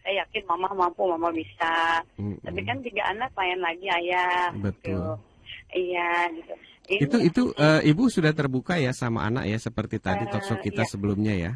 saya 0.00 0.14
yakin 0.20 0.42
mama 0.44 0.68
mampu 0.70 1.08
mama 1.08 1.32
bisa. 1.32 2.04
Mm-mm. 2.20 2.36
Tapi 2.44 2.60
kan 2.62 2.76
tiga 2.84 3.02
anak 3.08 3.32
lain 3.32 3.60
lagi 3.60 3.86
ayah. 3.88 4.52
Betul. 4.52 4.92
Gitu. 4.92 5.12
Iya 5.74 6.10
gitu. 6.30 6.54
Ini 6.84 7.00
Itu 7.00 7.16
itu 7.18 7.42
eh, 7.56 7.80
Ibu 7.88 8.12
sudah 8.12 8.30
terbuka 8.30 8.76
ya 8.76 8.92
sama 8.92 9.24
anak 9.24 9.48
ya 9.48 9.56
seperti 9.56 9.96
tadi 9.96 10.28
talkshow 10.28 10.60
kita 10.60 10.84
iya. 10.84 10.90
sebelumnya 10.90 11.34
ya. 11.34 11.52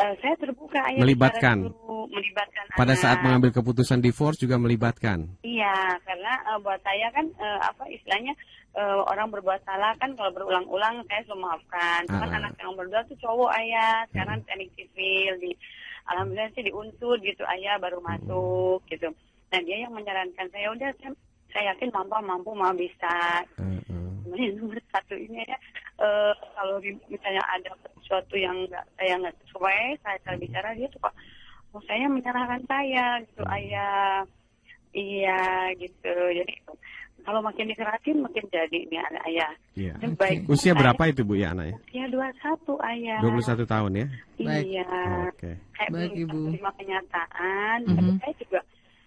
eh, 0.00 0.14
saya 0.18 0.34
terbuka 0.40 0.80
ayah 0.88 0.98
Melibatkan. 1.04 1.68
dulu, 1.68 2.08
melibatkan 2.08 2.64
Pada 2.72 2.96
anak. 2.96 3.02
saat 3.04 3.18
mengambil 3.20 3.52
keputusan 3.52 4.00
divorce 4.00 4.40
juga 4.40 4.56
melibatkan. 4.56 5.28
Iya, 5.44 5.76
karena 6.02 6.32
eh, 6.48 6.58
buat 6.64 6.80
saya 6.80 7.06
kan 7.12 7.28
eh, 7.28 7.60
apa 7.60 7.84
istilahnya 7.86 8.32
eh, 8.72 9.00
orang 9.04 9.28
berbuat 9.28 9.60
salah 9.62 9.92
kan 10.00 10.16
kalau 10.16 10.32
berulang-ulang 10.32 11.04
saya 11.06 11.20
selalu 11.28 11.44
maafkan. 11.44 12.00
Cuman 12.08 12.28
Ah. 12.32 12.38
anak 12.40 12.52
yang 12.56 12.72
berdua 12.72 13.04
tuh 13.04 13.18
cowok 13.20 13.52
ayah, 13.52 14.08
sekarang 14.10 14.40
teknik 14.48 14.72
sipil 14.72 15.32
di 15.38 15.52
alhamdulillah 16.10 16.50
sih 16.56 16.64
di 16.66 16.72
unsur 16.74 17.18
gitu 17.22 17.42
ayah 17.46 17.78
baru 17.78 18.02
masuk 18.02 18.82
gitu. 18.90 19.12
Nah 19.52 19.60
dia 19.62 19.84
yang 19.84 19.92
menyarankan 19.92 20.48
saya 20.50 20.72
udah 20.72 20.90
saya, 20.98 21.10
saya 21.52 21.64
yakin 21.74 21.90
mampu 21.92 22.16
mampu 22.22 22.50
mau 22.56 22.72
bisa. 22.74 23.44
Heeh. 23.60 23.80
Cuman 24.26 24.38
yang 24.38 24.54
nomor 24.56 24.80
satu 24.88 25.14
ini 25.14 25.44
ya 25.44 25.58
eh, 26.00 26.32
kalau 26.56 26.80
misalnya 26.82 27.42
ada 27.52 27.70
sesuatu 28.00 28.34
yang 28.36 28.56
nggak 28.66 28.84
saya 28.96 29.12
nggak 29.20 29.36
sesuai 29.44 29.82
saya 30.00 30.18
saya 30.24 30.36
bicara 30.40 30.68
dia 30.72 30.88
suka 30.88 31.10
oh 31.72 31.82
saya 31.88 32.04
menyalahkan 32.08 32.62
saya 32.68 33.20
gitu 33.24 33.42
ayah 33.48 34.24
iya 34.92 35.72
gitu 35.80 36.12
jadi 36.12 36.54
kalau 37.22 37.40
makin 37.40 37.66
dikerasin 37.66 38.18
makin 38.18 38.44
jadi 38.48 38.78
ini 38.78 38.96
anak 38.98 39.22
ayah 39.26 39.52
Iya. 39.72 39.94
Dan 39.96 40.12
baik 40.14 40.44
Usia 40.46 40.72
berapa 40.72 41.00
itu 41.04 41.22
Bu 41.22 41.34
ya 41.34 41.50
anaknya? 41.50 41.78
usia 41.80 42.04
dua 42.06 42.28
satu 42.36 42.76
ayah 42.82 43.18
21 43.20 43.64
tahun 43.64 43.92
ya. 43.94 44.06
Baik. 44.38 44.64
iya 44.66 44.86
Oke. 45.28 45.52
kayak 45.72 45.90
Baik, 45.90 46.12
Ibu. 46.18 46.38
menerima 46.50 46.70
kenyataan 46.74 47.78
Mhm. 47.82 47.94
tapi 47.94 48.10
saya 48.18 48.34
juga 48.36 48.60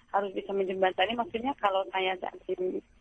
harus 0.10 0.32
bisa 0.32 0.52
menjembatani 0.52 1.14
maksudnya 1.14 1.52
kalau 1.56 1.84
saya 1.90 2.16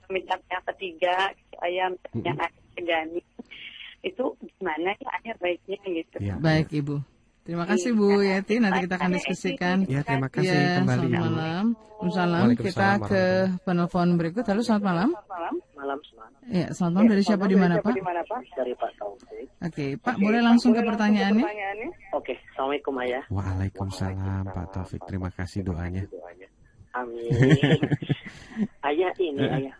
minta 0.09 0.35
pihak 0.36 0.62
ketiga 0.69 1.15
ayah 1.61 1.86
misalnya 1.89 2.32
Mhm. 2.32 2.43
ayah 2.43 2.51
segani 2.74 3.20
itu 4.03 4.24
gimana 4.36 4.91
ya 4.93 5.09
ayah 5.16 5.35
baiknya 5.39 5.78
gitu 5.86 6.16
Iya. 6.19 6.35
Baik 6.36 6.69
Ibu. 6.70 6.97
Terima 7.45 7.69
kasih 7.69 7.93
Bu 7.93 8.25
Iya. 8.25 8.41
Yeti. 8.41 8.57
Nanti 8.57 8.89
kita 8.89 8.97
akan 8.97 9.11
diskusikan. 9.12 9.77
Ya, 9.85 10.01
terima 10.01 10.33
kasih 10.33 10.49
Ya, 10.49 10.81
kembali 10.81 10.97
selamat 10.97 11.12
Ibu. 11.12 11.21
malam. 11.29 11.65
Waalaikumsalam. 11.77 12.41
Waalaikumsalam 12.41 12.97
Kita 12.97 13.12
ke 13.12 13.23
penelpon 13.69 14.09
berikut. 14.16 14.45
Halo, 14.49 14.61
selamat 14.65 14.85
malam. 14.85 15.09
malam 15.29 15.55
Malam. 15.77 15.99
Ya, 16.49 16.66
selamat 16.73 16.93
malam 16.97 17.09
dari 17.12 17.23
siapa 17.23 17.45
di 17.45 17.57
mana 17.61 17.77
Pak? 17.81 17.95
Dari 18.57 18.73
Pak 18.73 18.91
Taufik. 18.97 19.47
Oke, 19.61 19.87
Pak, 20.01 20.16
boleh 20.16 20.41
langsung 20.41 20.73
ke 20.73 20.81
pertanyaannya? 20.81 21.45
Oke, 22.16 22.41
Assalamualaikum 22.53 22.95
Ayah. 23.05 23.25
Waalaikumsalam 23.29 24.45
Pak 24.49 24.66
Taufik. 24.73 25.01
Terima 25.05 25.29
kasih 25.29 25.61
doanya. 25.62 26.09
Amin. 26.95 27.29
ayah 28.89 29.11
ini 29.19 29.43
Ayah 29.45 29.75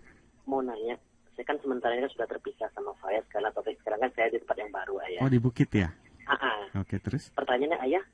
mau 0.45 0.59
nanya. 0.61 0.99
Saya 1.33 1.47
kan 1.47 1.57
sementara 1.63 1.95
ini 1.95 2.03
kan 2.05 2.13
sudah 2.13 2.27
terpisah 2.27 2.69
sama 2.75 2.91
Fayaz 2.99 3.23
karena 3.31 3.49
Taufik 3.51 3.79
sekarang 3.81 4.03
kan 4.03 4.11
saya 4.13 4.29
di 4.29 4.39
tempat 4.39 4.57
yang 4.59 4.71
baru 4.71 4.95
Ayah. 5.01 5.21
Oh 5.23 5.31
di 5.31 5.39
Bukit 5.39 5.71
ya? 5.73 5.89
Ah, 6.25 6.37
ah. 6.39 6.61
Oke 6.77 6.97
terus? 6.99 7.29
Pertanyaannya 7.31 7.79
Ayah, 7.81 8.05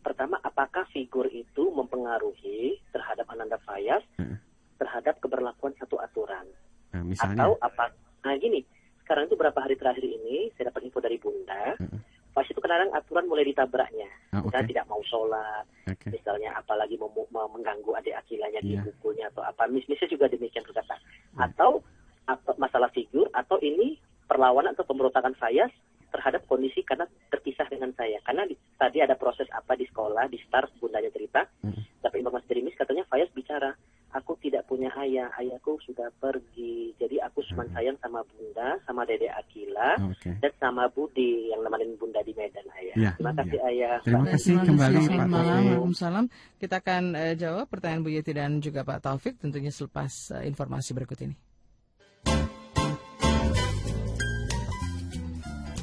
pertama 0.00 0.38
apakah 0.40 0.86
figur 0.90 1.26
itu 1.26 1.70
mempengaruhi 1.70 2.82
terhadap 2.90 3.26
Ananda 3.28 3.58
Fayaz 3.62 4.02
Heeh. 4.16 4.38
terhadap 4.76 5.18
keberlakuan 5.18 5.74
satu 5.76 5.98
aturan? 5.98 6.46
Nah, 6.90 7.02
misalnya. 7.02 7.46
Atau 7.46 7.54
apa? 7.60 7.86
Nah 8.20 8.34
gini, 8.36 8.66
sekarang 9.00 9.26
itu 9.26 9.36
berapa 9.36 9.56
hari 9.56 9.74
terakhir 9.74 10.02
ini 10.02 10.50
saya 10.54 10.68
dapat 10.68 10.90
info 10.90 10.98
dari 10.98 11.16
Bunda. 11.16 11.78
Heeh. 11.78 12.00
Pas 12.30 12.46
itu 12.46 12.62
kadang 12.62 12.94
aturan 12.94 13.26
mulai 13.26 13.42
ditabraknya. 13.42 14.06
Ah, 14.30 14.38
oke. 14.38 14.54
Misalnya 14.54 14.70
tidak 14.70 14.86
mau 14.86 15.02
sholat, 15.02 15.66
Oke. 15.84 16.14
misalnya 16.14 16.54
apalagi 16.54 16.94
mem- 16.94 17.26
mengganggu 17.30 17.90
adik 17.98 18.14
akilanya 18.16 18.62
Iya. 18.62 18.86
dipukulnya 18.86 19.26
atau 19.34 19.42
apa. 19.42 19.66
Mis-misnya 19.66 20.06
juga 20.06 20.30
demikian 20.30 20.62
berkata. 20.62 20.94
Atau 21.34 21.82
atau 22.26 22.52
masalah 22.54 22.86
figur 22.94 23.26
atau 23.34 23.58
ini 23.58 23.98
perlawanan 24.30 24.78
atau 24.78 24.86
pemberontakan 24.86 25.34
saya 25.42 25.66
terhadap 26.10 26.42
kondisi 26.44 26.82
karena 26.82 27.06
terpisah 27.28 27.66
dengan 27.66 27.94
saya. 27.94 28.18
Karena 28.20 28.44
di- 28.44 28.58
tadi 28.74 28.98
ada 28.98 29.14
proses 29.14 29.46
apa 29.50 29.72
di 29.72 29.86
sekolah, 29.86 30.26
di 30.26 30.38
start 30.42 30.74
bundanya 30.76 31.08
cerita. 31.08 31.46
Hmm. 31.62 31.78
Tapi 32.00 32.18
informasi 32.18 32.46
dari 32.46 32.62
Miss 32.62 32.74
katanya 32.74 33.04
Fayaz 33.06 33.30
bicara, 33.30 33.70
aku 34.10 34.34
tidak 34.38 34.64
punya 34.64 34.90
ayah, 34.98 35.30
ayahku 35.36 35.78
sudah 35.80 36.10
pergi. 36.16 36.90
Jadi 36.96 37.20
aku 37.20 37.40
cuma 37.46 37.62
Hmm. 37.62 37.72
sayang 37.72 37.98
sama 37.98 38.20
bunda, 38.26 38.68
sama 38.82 39.02
dede 39.04 39.28
Akila, 39.28 39.94
Oke. 40.08 40.34
dan 40.38 40.52
sama 40.56 40.88
Budi 40.88 41.48
yang 41.48 41.60
nemenin 41.60 41.94
bunda 41.94 42.18
di 42.20 42.32
Medan 42.32 42.66
ayah. 42.74 42.94
Iya, 42.96 43.10
Terima 43.14 43.32
kasih 43.34 43.58
ayah. 43.64 43.94
Terima 44.02 44.24
kasih 44.26 44.54
terima 44.56 44.66
kembali. 44.66 44.96
Pak 44.96 45.04
Selamat 45.04 45.28
malam. 45.28 45.44
Taufik. 45.46 45.64
Waalaikumsalam. 45.66 46.24
Kita 46.56 46.74
akan 46.80 47.02
eh, 47.14 47.34
jawab 47.34 47.66
pertanyaan 47.68 48.02
Bu 48.02 48.10
Yeti 48.10 48.32
dan 48.32 48.50
juga 48.58 48.80
Pak 48.82 48.98
Taufik 49.00 49.34
tentunya 49.36 49.70
selepas 49.70 50.10
eh, 50.34 50.44
informasi 50.44 50.90
berikut 50.92 51.20
ini. 51.20 51.36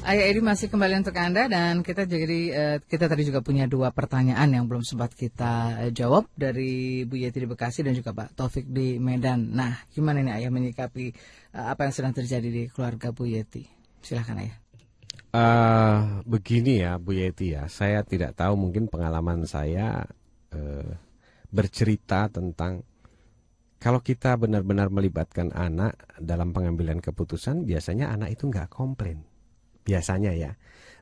Ayah 0.08 0.24
Edi 0.32 0.40
masih 0.40 0.72
kembali 0.72 1.04
untuk 1.04 1.12
Anda 1.20 1.52
dan 1.52 1.84
kita 1.84 2.08
jadi 2.08 2.40
eh, 2.48 2.76
kita 2.80 3.12
tadi 3.12 3.28
juga 3.28 3.44
punya 3.44 3.68
dua 3.68 3.92
pertanyaan 3.92 4.48
yang 4.48 4.64
belum 4.64 4.80
sempat 4.80 5.12
kita 5.12 5.84
eh, 5.84 5.92
jawab 5.92 6.32
dari 6.32 7.04
Bu 7.04 7.20
Yeti 7.20 7.44
di 7.44 7.44
Bekasi 7.44 7.84
dan 7.84 7.92
juga 7.92 8.16
Pak 8.16 8.32
Taufik 8.32 8.72
di 8.72 8.96
Medan. 8.96 9.52
Nah, 9.52 9.84
gimana 9.92 10.24
nih 10.24 10.40
Ayah 10.40 10.48
menyikapi 10.48 11.12
eh, 11.52 11.66
apa 11.68 11.84
yang 11.84 11.92
sedang 11.92 12.16
terjadi 12.16 12.48
di 12.48 12.62
keluarga 12.72 13.12
Bu 13.12 13.28
Yeti? 13.28 13.68
Silahkan 14.00 14.48
Ayah. 14.48 14.56
Eh, 15.28 15.98
begini 16.24 16.80
ya 16.80 16.96
Bu 16.96 17.12
Yeti 17.12 17.52
ya, 17.52 17.68
saya 17.68 18.00
tidak 18.00 18.32
tahu 18.32 18.56
mungkin 18.56 18.88
pengalaman 18.88 19.44
saya 19.44 20.08
eh, 20.56 20.88
bercerita 21.52 22.32
tentang 22.32 22.80
kalau 23.76 24.00
kita 24.00 24.40
benar-benar 24.40 24.88
melibatkan 24.88 25.52
anak 25.52 26.00
dalam 26.16 26.56
pengambilan 26.56 27.04
keputusan, 27.04 27.68
biasanya 27.68 28.08
anak 28.08 28.40
itu 28.40 28.48
nggak 28.48 28.72
komplain, 28.72 29.27
biasanya 29.88 30.36
ya. 30.36 30.52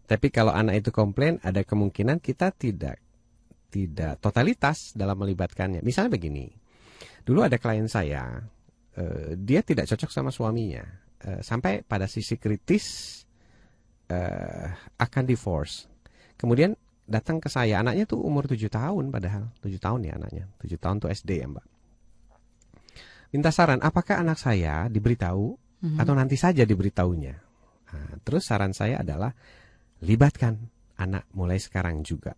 Tapi 0.07 0.31
kalau 0.31 0.55
anak 0.55 0.87
itu 0.87 0.95
komplain, 0.95 1.43
ada 1.43 1.67
kemungkinan 1.67 2.23
kita 2.23 2.55
tidak 2.55 3.03
tidak 3.67 4.23
totalitas 4.23 4.95
dalam 4.95 5.19
melibatkannya. 5.19 5.83
Misalnya 5.83 6.15
begini, 6.15 6.47
dulu 7.27 7.43
ada 7.43 7.59
klien 7.59 7.91
saya, 7.91 8.39
eh, 8.95 9.35
dia 9.35 9.67
tidak 9.67 9.91
cocok 9.91 10.11
sama 10.15 10.31
suaminya, 10.31 10.87
eh, 11.27 11.43
sampai 11.43 11.83
pada 11.83 12.07
sisi 12.07 12.39
kritis 12.39 12.87
eh, 14.07 14.71
akan 15.03 15.25
divorce. 15.27 15.91
Kemudian 16.39 16.79
datang 17.11 17.43
ke 17.43 17.51
saya, 17.51 17.83
anaknya 17.83 18.07
tuh 18.07 18.23
umur 18.23 18.47
7 18.47 18.71
tahun 18.71 19.11
padahal, 19.11 19.51
7 19.59 19.83
tahun 19.83 20.07
ya 20.07 20.15
anaknya, 20.15 20.47
7 20.63 20.79
tahun 20.79 21.03
tuh 21.03 21.11
SD 21.11 21.43
ya 21.43 21.51
mbak. 21.51 21.67
Minta 23.35 23.51
saran, 23.51 23.83
apakah 23.83 24.23
anak 24.23 24.39
saya 24.39 24.87
diberitahu 24.87 25.59
Mhm. 25.83 25.99
atau 25.99 26.15
nanti 26.15 26.39
saja 26.39 26.63
diberitahunya? 26.63 27.46
Nah, 27.93 28.19
terus 28.23 28.49
saran 28.49 28.75
saya 28.75 29.03
adalah 29.03 29.31
libatkan 30.03 30.59
anak 30.99 31.29
mulai 31.37 31.61
sekarang 31.61 32.03
juga. 32.03 32.35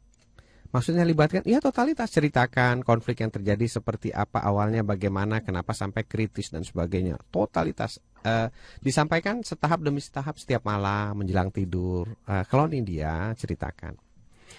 Maksudnya 0.68 1.00
libatkan, 1.08 1.48
ya 1.48 1.64
totalitas 1.64 2.12
ceritakan 2.12 2.84
konflik 2.84 3.24
yang 3.24 3.32
terjadi 3.32 3.80
seperti 3.80 4.12
apa 4.12 4.44
awalnya, 4.44 4.84
bagaimana, 4.84 5.40
kenapa 5.40 5.72
sampai 5.72 6.04
kritis 6.04 6.52
dan 6.52 6.60
sebagainya. 6.60 7.16
Totalitas 7.32 7.96
eh, 8.20 8.52
disampaikan 8.84 9.40
setahap 9.40 9.80
demi 9.80 10.04
setahap 10.04 10.36
setiap 10.36 10.68
malam 10.68 11.24
menjelang 11.24 11.48
tidur. 11.48 12.12
Eh, 12.28 12.44
kalau 12.52 12.68
ini 12.68 12.84
dia 12.84 13.32
ceritakan. 13.32 13.96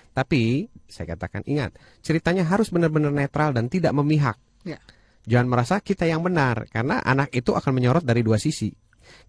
Tapi 0.09 0.65
saya 0.89 1.13
katakan 1.13 1.45
ingat, 1.45 1.77
ceritanya 2.01 2.41
harus 2.41 2.73
benar-benar 2.73 3.13
netral 3.13 3.53
dan 3.53 3.69
tidak 3.69 3.93
memihak. 3.93 4.41
Ya. 4.65 4.81
Jangan 5.29 5.45
merasa 5.45 5.77
kita 5.77 6.09
yang 6.09 6.25
benar 6.25 6.65
karena 6.73 7.05
anak 7.05 7.29
itu 7.37 7.53
akan 7.53 7.69
menyorot 7.69 8.01
dari 8.01 8.25
dua 8.25 8.41
sisi. 8.41 8.73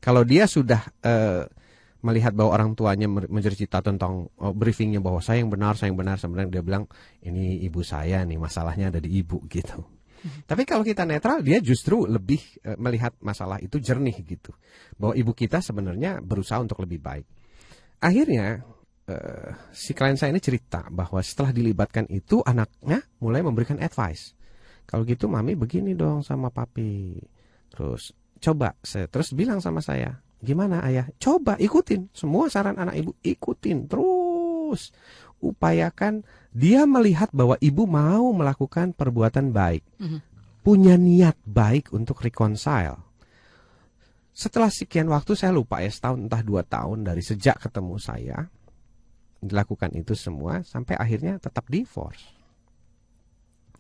Kalau 0.00 0.24
dia 0.24 0.48
sudah 0.48 0.80
eh, 1.04 1.44
melihat 2.00 2.32
bahwa 2.32 2.56
orang 2.56 2.72
tuanya 2.72 3.06
mencerita 3.08 3.84
tentang 3.84 4.32
oh, 4.40 4.52
briefingnya 4.56 5.04
bahwa 5.04 5.20
saya 5.20 5.44
yang 5.44 5.52
benar, 5.52 5.76
saya 5.76 5.92
yang 5.92 6.00
benar, 6.00 6.16
sebenarnya 6.16 6.60
dia 6.60 6.64
bilang 6.64 6.84
ini 7.20 7.60
ibu 7.60 7.84
saya 7.84 8.24
nih 8.24 8.40
masalahnya 8.40 8.88
ada 8.88 9.00
di 9.00 9.20
ibu 9.20 9.44
gitu. 9.52 9.84
Tapi 10.20 10.68
kalau 10.68 10.84
kita 10.84 11.08
netral, 11.08 11.40
dia 11.40 11.64
justru 11.64 12.04
lebih 12.04 12.40
eh, 12.64 12.76
melihat 12.76 13.16
masalah 13.24 13.56
itu 13.60 13.80
jernih 13.80 14.16
gitu, 14.24 14.52
bahwa 15.00 15.16
ibu 15.16 15.32
kita 15.32 15.64
sebenarnya 15.64 16.20
berusaha 16.20 16.60
untuk 16.60 16.80
lebih 16.84 17.00
baik. 17.00 17.26
Akhirnya 18.00 18.60
eh, 19.08 19.50
si 19.72 19.92
klien 19.96 20.16
saya 20.16 20.32
ini 20.32 20.40
cerita 20.40 20.88
bahwa 20.92 21.20
setelah 21.24 21.52
dilibatkan 21.52 22.08
itu 22.12 22.40
anaknya 22.44 23.00
mulai 23.20 23.40
memberikan 23.44 23.80
advice. 23.80 24.36
Kalau 24.88 25.06
gitu 25.06 25.28
mami 25.30 25.54
begini 25.54 25.94
dong 25.94 26.24
sama 26.24 26.50
papi. 26.50 27.16
Terus 27.70 28.10
coba 28.40 28.74
saya 28.80 29.06
terus 29.06 29.36
bilang 29.36 29.60
sama 29.60 29.84
saya, 29.84 30.18
gimana 30.40 30.80
ayah? 30.88 31.06
Coba 31.20 31.60
ikutin 31.60 32.08
semua 32.16 32.48
saran 32.48 32.80
anak 32.80 32.96
ibu, 32.96 33.12
ikutin 33.20 33.86
terus. 33.86 34.90
Upayakan 35.40 36.20
dia 36.52 36.84
melihat 36.84 37.32
bahwa 37.32 37.56
ibu 37.60 37.88
mau 37.88 38.32
melakukan 38.32 38.92
perbuatan 38.92 39.52
baik. 39.52 39.84
Mhm. 40.00 40.18
Punya 40.60 41.00
niat 41.00 41.40
baik 41.48 41.96
untuk 41.96 42.20
reconcile. 42.20 43.00
Setelah 44.36 44.68
sekian 44.68 45.08
waktu 45.08 45.32
saya 45.36 45.52
lupa 45.52 45.80
ya 45.80 45.88
setahun 45.88 46.28
entah 46.28 46.44
dua 46.44 46.64
tahun 46.64 47.04
dari 47.04 47.24
sejak 47.24 47.60
ketemu 47.60 47.96
saya 47.96 48.48
dilakukan 49.40 49.96
itu 49.96 50.12
semua 50.12 50.60
sampai 50.60 51.00
akhirnya 51.00 51.40
tetap 51.40 51.64
divorce. 51.68 52.36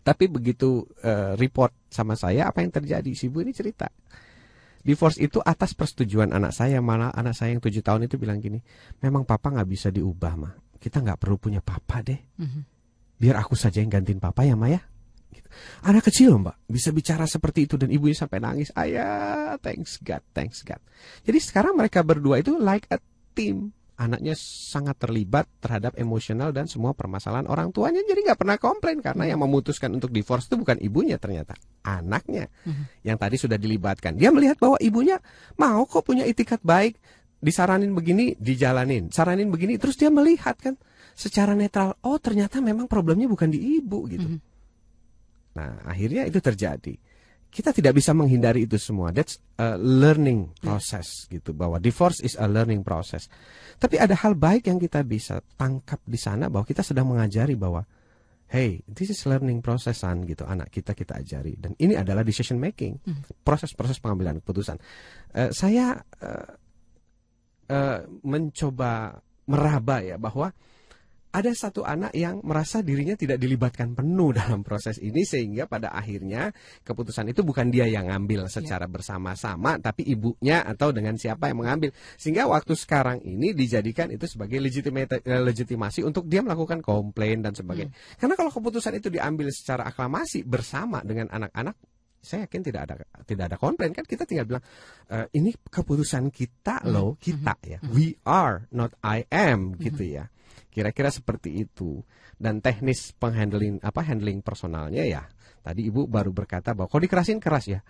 Tapi 0.00 0.32
begitu 0.32 0.88
eh, 1.04 1.36
report 1.36 1.92
sama 1.92 2.16
saya 2.16 2.48
apa 2.48 2.64
yang 2.64 2.72
terjadi 2.72 3.12
si 3.12 3.28
ibu 3.28 3.44
ini 3.44 3.52
cerita. 3.52 3.92
Divorce 4.80 5.20
itu 5.20 5.44
atas 5.44 5.76
persetujuan 5.76 6.32
anak 6.32 6.56
saya 6.56 6.80
mana 6.80 7.12
anak 7.12 7.36
saya 7.36 7.52
yang 7.52 7.60
tujuh 7.60 7.84
tahun 7.84 8.08
itu 8.08 8.16
bilang 8.16 8.40
gini, 8.40 8.60
memang 9.04 9.28
papa 9.28 9.52
nggak 9.52 9.68
bisa 9.68 9.88
diubah 9.92 10.34
mah. 10.40 10.54
Kita 10.80 11.04
nggak 11.04 11.20
perlu 11.20 11.36
punya 11.36 11.60
papa 11.60 12.00
deh. 12.00 12.16
Mhm. 12.40 12.60
Biar 13.20 13.36
aku 13.36 13.52
saja 13.52 13.84
yang 13.84 13.92
gantiin 13.92 14.16
papa 14.16 14.48
ya 14.48 14.56
Maya. 14.56 14.80
Gitu. 15.30 15.46
Anak 15.86 16.10
kecil 16.10 16.34
mbak 16.42 16.58
bisa 16.66 16.90
bicara 16.90 17.22
seperti 17.28 17.68
itu 17.68 17.78
dan 17.78 17.92
ibunya 17.92 18.16
sampai 18.16 18.40
nangis. 18.42 18.72
Ayah, 18.74 19.60
thanks 19.60 20.00
God, 20.00 20.24
thanks 20.32 20.64
God. 20.66 20.80
Jadi 21.22 21.38
sekarang 21.38 21.76
mereka 21.76 22.00
berdua 22.00 22.40
itu 22.40 22.56
like 22.56 22.88
a 22.90 22.98
team. 23.36 23.76
Anaknya 24.00 24.32
sangat 24.32 24.96
terlibat 24.96 25.44
terhadap 25.60 25.92
emosional 26.00 26.56
dan 26.56 26.64
semua 26.64 26.96
permasalahan 26.96 27.44
orang 27.44 27.68
tuanya. 27.68 28.00
Jadi 28.00 28.24
nggak 28.24 28.40
pernah 28.40 28.56
komplain 28.56 29.04
karena 29.04 29.28
yang 29.28 29.44
memutuskan 29.44 29.92
untuk 29.92 30.08
divorce 30.08 30.48
itu 30.48 30.56
bukan 30.56 30.80
ibunya 30.80 31.20
ternyata 31.20 31.52
anaknya 31.84 32.48
yang 33.04 33.20
tadi 33.20 33.36
sudah 33.36 33.60
dilibatkan. 33.60 34.16
Dia 34.16 34.32
melihat 34.32 34.56
bahwa 34.56 34.80
ibunya 34.80 35.20
mau 35.60 35.84
kok 35.84 36.08
punya 36.08 36.24
itikat 36.24 36.64
baik, 36.64 36.96
disaranin 37.44 37.92
begini 37.92 38.40
dijalanin, 38.40 39.12
saranin 39.12 39.52
begini 39.52 39.76
terus 39.76 40.00
dia 40.00 40.08
melihat 40.08 40.56
kan 40.56 40.80
secara 41.12 41.52
netral. 41.52 41.92
Oh 42.00 42.16
ternyata 42.16 42.64
memang 42.64 42.88
problemnya 42.88 43.28
bukan 43.28 43.52
di 43.52 43.84
ibu 43.84 44.08
gitu. 44.08 44.40
Nah 45.60 45.84
akhirnya 45.84 46.24
itu 46.24 46.40
terjadi. 46.40 46.96
Kita 47.50 47.74
tidak 47.74 47.98
bisa 47.98 48.14
menghindari 48.14 48.64
itu 48.64 48.78
semua. 48.78 49.10
That's 49.10 49.42
a 49.58 49.74
learning 49.74 50.54
process 50.62 51.26
gitu 51.26 51.50
bahwa 51.50 51.82
divorce 51.82 52.22
is 52.22 52.38
a 52.38 52.46
learning 52.46 52.86
process. 52.86 53.26
Tapi 53.76 53.98
ada 53.98 54.14
hal 54.14 54.38
baik 54.38 54.70
yang 54.70 54.78
kita 54.78 55.02
bisa 55.02 55.42
tangkap 55.58 55.98
di 56.06 56.14
sana 56.14 56.46
bahwa 56.46 56.62
kita 56.62 56.86
sedang 56.86 57.10
mengajari 57.10 57.58
bahwa 57.58 57.82
hey, 58.50 58.82
this 58.86 59.10
is 59.10 59.22
learning 59.26 59.62
processan 59.62 60.26
gitu. 60.26 60.46
Anak 60.46 60.70
kita 60.70 60.94
kita 60.94 61.22
ajari 61.22 61.58
dan 61.58 61.74
ini 61.78 61.94
adalah 61.94 62.26
decision 62.26 62.58
making, 62.58 62.98
proses-proses 63.46 64.02
pengambilan 64.02 64.42
keputusan. 64.42 64.78
Eh, 65.34 65.50
saya 65.54 65.98
eh, 66.22 66.48
eh, 67.70 68.00
mencoba 68.26 69.14
meraba 69.50 70.02
ya 70.02 70.18
bahwa 70.18 70.54
ada 71.30 71.50
satu 71.54 71.86
anak 71.86 72.10
yang 72.10 72.42
merasa 72.42 72.82
dirinya 72.82 73.14
tidak 73.14 73.38
dilibatkan 73.38 73.94
penuh 73.94 74.34
dalam 74.40 74.66
proses 74.66 74.98
ini 74.98 75.22
sehingga 75.22 75.70
pada 75.70 75.94
akhirnya 75.94 76.50
keputusan 76.82 77.30
itu 77.30 77.46
bukan 77.46 77.70
dia 77.70 77.86
yang 77.86 78.10
ngambil 78.10 78.50
secara 78.50 78.90
bersama-sama 78.90 79.78
tapi 79.78 80.06
ibunya 80.10 80.66
atau 80.66 80.90
dengan 80.90 81.14
siapa 81.14 81.50
yang 81.50 81.62
mengambil. 81.62 81.94
Sehingga 82.18 82.50
waktu 82.50 82.74
sekarang 82.74 83.22
ini 83.22 83.54
dijadikan 83.54 84.10
itu 84.10 84.26
sebagai 84.26 84.58
eh, 84.58 85.42
legitimasi 85.42 86.02
untuk 86.02 86.26
dia 86.26 86.42
melakukan 86.42 86.82
komplain 86.82 87.46
dan 87.46 87.54
sebagainya. 87.54 87.94
Karena 88.18 88.34
kalau 88.34 88.50
keputusan 88.50 88.98
itu 88.98 89.08
diambil 89.08 89.48
secara 89.54 89.86
aklamasi 89.86 90.42
bersama 90.42 91.02
dengan 91.06 91.30
anak-anak 91.30 91.89
saya 92.20 92.44
yakin 92.44 92.60
tidak 92.60 92.80
ada 92.84 92.94
tidak 93.24 93.44
ada 93.50 93.56
komplain. 93.56 93.96
Kan 93.96 94.04
kita 94.04 94.28
tinggal 94.28 94.46
bilang 94.46 94.64
"Eh, 95.08 95.26
ini 95.40 95.56
keputusan 95.56 96.28
kita 96.28 96.84
loh 96.86 97.16
kita 97.16 97.56
ya. 97.64 97.78
We 97.88 98.20
are 98.28 98.68
not 98.76 98.92
I 99.00 99.24
am 99.32 99.74
gitu 99.80 100.04
ya. 100.04 100.28
Kira-kira 100.68 101.08
seperti 101.08 101.64
itu. 101.64 102.04
Dan 102.40 102.64
teknis 102.64 103.12
penghandling 103.16 103.80
apa 103.84 104.00
handling 104.04 104.40
personalnya 104.40 105.04
ya. 105.04 105.24
Tadi 105.60 105.84
ibu 105.84 106.08
baru 106.08 106.32
berkata 106.32 106.72
bahwa 106.72 106.88
kalau 106.88 107.04
dikerasin 107.04 107.40
keras 107.40 107.68
ya 107.68 107.80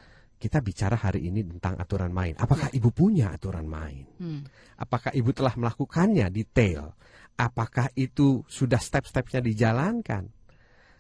kita 0.41 0.65
bicara 0.65 0.97
hari 0.97 1.29
ini 1.29 1.45
tentang 1.45 1.77
aturan 1.77 2.11
main. 2.11 2.33
Apakah 2.41 2.73
ibu 2.73 2.89
punya 2.91 3.29
aturan 3.37 3.69
main? 3.69 4.09
Hmm. 4.17 4.43
apakah 4.81 5.13
ibu 5.13 5.31
telah 5.37 5.53
melakukannya 5.53 6.25
detail? 6.33 6.97
Apakah 7.37 7.93
itu 7.93 8.41
sudah 8.49 8.81
step-stepnya 8.81 9.45
dijalankan 9.45 10.40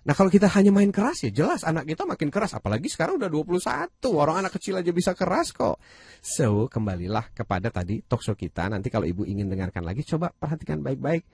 Nah 0.01 0.17
kalau 0.17 0.33
kita 0.33 0.49
hanya 0.57 0.73
main 0.73 0.89
keras 0.89 1.29
ya 1.29 1.31
jelas 1.33 1.61
anak 1.61 1.85
kita 1.85 2.09
makin 2.09 2.33
keras 2.33 2.57
apalagi 2.57 2.89
sekarang 2.89 3.21
udah 3.21 3.29
21 3.29 3.93
orang 4.17 4.41
anak 4.41 4.57
kecil 4.57 4.81
aja 4.81 4.89
bisa 4.97 5.13
keras 5.13 5.53
kok. 5.53 5.77
So 6.25 6.73
kembalilah 6.73 7.29
kepada 7.37 7.69
tadi 7.69 8.01
talkshow 8.01 8.33
kita 8.33 8.73
nanti 8.73 8.89
kalau 8.89 9.05
ibu 9.05 9.29
ingin 9.29 9.53
dengarkan 9.53 9.85
lagi 9.85 10.01
coba 10.09 10.33
perhatikan 10.33 10.81
baik-baik 10.81 11.29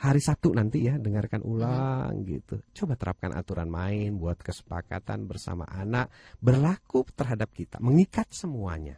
hari 0.00 0.20
Sabtu 0.20 0.52
nanti 0.56 0.84
ya 0.84 0.96
dengarkan 0.96 1.44
ulang 1.44 2.24
gitu. 2.24 2.60
Coba 2.72 2.96
terapkan 2.96 3.32
aturan 3.36 3.68
main 3.68 4.16
buat 4.16 4.40
kesepakatan 4.40 5.28
bersama 5.28 5.68
anak 5.68 6.08
berlaku 6.40 7.04
terhadap 7.12 7.52
kita 7.52 7.80
mengikat 7.80 8.28
semuanya. 8.32 8.96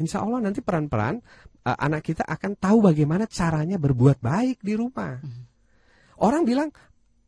Insya 0.00 0.24
Allah 0.24 0.40
nanti 0.40 0.64
peran-peran 0.64 1.20
eh, 1.64 1.76
anak 1.76 2.04
kita 2.04 2.24
akan 2.24 2.56
tahu 2.56 2.88
bagaimana 2.88 3.28
caranya 3.28 3.76
berbuat 3.76 4.20
baik 4.20 4.64
di 4.64 4.72
rumah. 4.76 5.20
Orang 6.20 6.44
bilang 6.44 6.68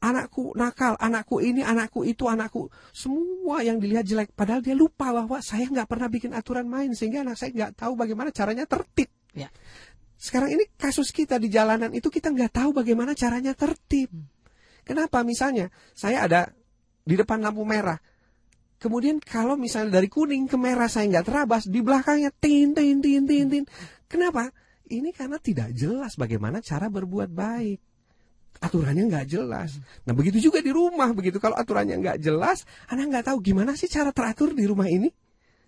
anakku 0.03 0.53
nakal, 0.59 0.99
anakku 0.99 1.39
ini, 1.39 1.63
anakku 1.63 2.03
itu, 2.03 2.27
anakku 2.27 2.67
semua 2.91 3.63
yang 3.63 3.79
dilihat 3.79 4.03
jelek. 4.03 4.35
Padahal 4.35 4.59
dia 4.61 4.75
lupa 4.75 5.15
bahwa 5.15 5.39
saya 5.39 5.71
nggak 5.71 5.87
pernah 5.87 6.11
bikin 6.11 6.35
aturan 6.35 6.67
main 6.67 6.91
sehingga 6.93 7.23
anak 7.23 7.39
saya 7.39 7.55
nggak 7.55 7.73
tahu 7.79 7.95
bagaimana 7.95 8.35
caranya 8.35 8.67
tertib. 8.67 9.09
Ya. 9.33 9.49
Sekarang 10.19 10.51
ini 10.51 10.67
kasus 10.75 11.15
kita 11.15 11.39
di 11.39 11.47
jalanan 11.47 11.95
itu 11.95 12.11
kita 12.11 12.35
nggak 12.35 12.53
tahu 12.59 12.75
bagaimana 12.75 13.15
caranya 13.15 13.55
tertib. 13.55 14.11
Kenapa? 14.83 15.23
Misalnya 15.23 15.71
saya 15.95 16.27
ada 16.27 16.51
di 17.07 17.15
depan 17.15 17.39
lampu 17.39 17.63
merah. 17.63 17.97
Kemudian 18.83 19.23
kalau 19.23 19.55
misalnya 19.55 20.03
dari 20.03 20.11
kuning 20.11 20.51
ke 20.51 20.59
merah 20.59 20.91
saya 20.91 21.07
nggak 21.07 21.27
terabas, 21.31 21.71
di 21.71 21.79
belakangnya 21.79 22.35
tin 22.35 22.75
tin 22.75 22.99
tin 22.99 23.23
tin 23.23 23.47
tin. 23.47 23.65
Kenapa? 24.11 24.51
ini 24.93 25.11
karena 25.17 25.41
tidak 25.41 25.73
jelas 25.73 26.21
bagaimana 26.21 26.61
cara 26.61 26.93
berbuat 26.93 27.33
baik. 27.33 27.81
Aturannya 28.63 29.11
nggak 29.11 29.27
jelas. 29.27 29.75
Nah 30.07 30.15
begitu 30.15 30.39
juga 30.39 30.63
di 30.63 30.71
rumah 30.71 31.11
begitu. 31.11 31.43
Kalau 31.43 31.59
aturannya 31.59 31.99
nggak 31.99 32.19
jelas, 32.23 32.63
anak 32.87 33.11
nggak 33.11 33.25
tahu 33.27 33.43
gimana 33.43 33.75
sih 33.75 33.91
cara 33.91 34.15
teratur 34.15 34.55
di 34.55 34.63
rumah 34.63 34.87
ini, 34.87 35.11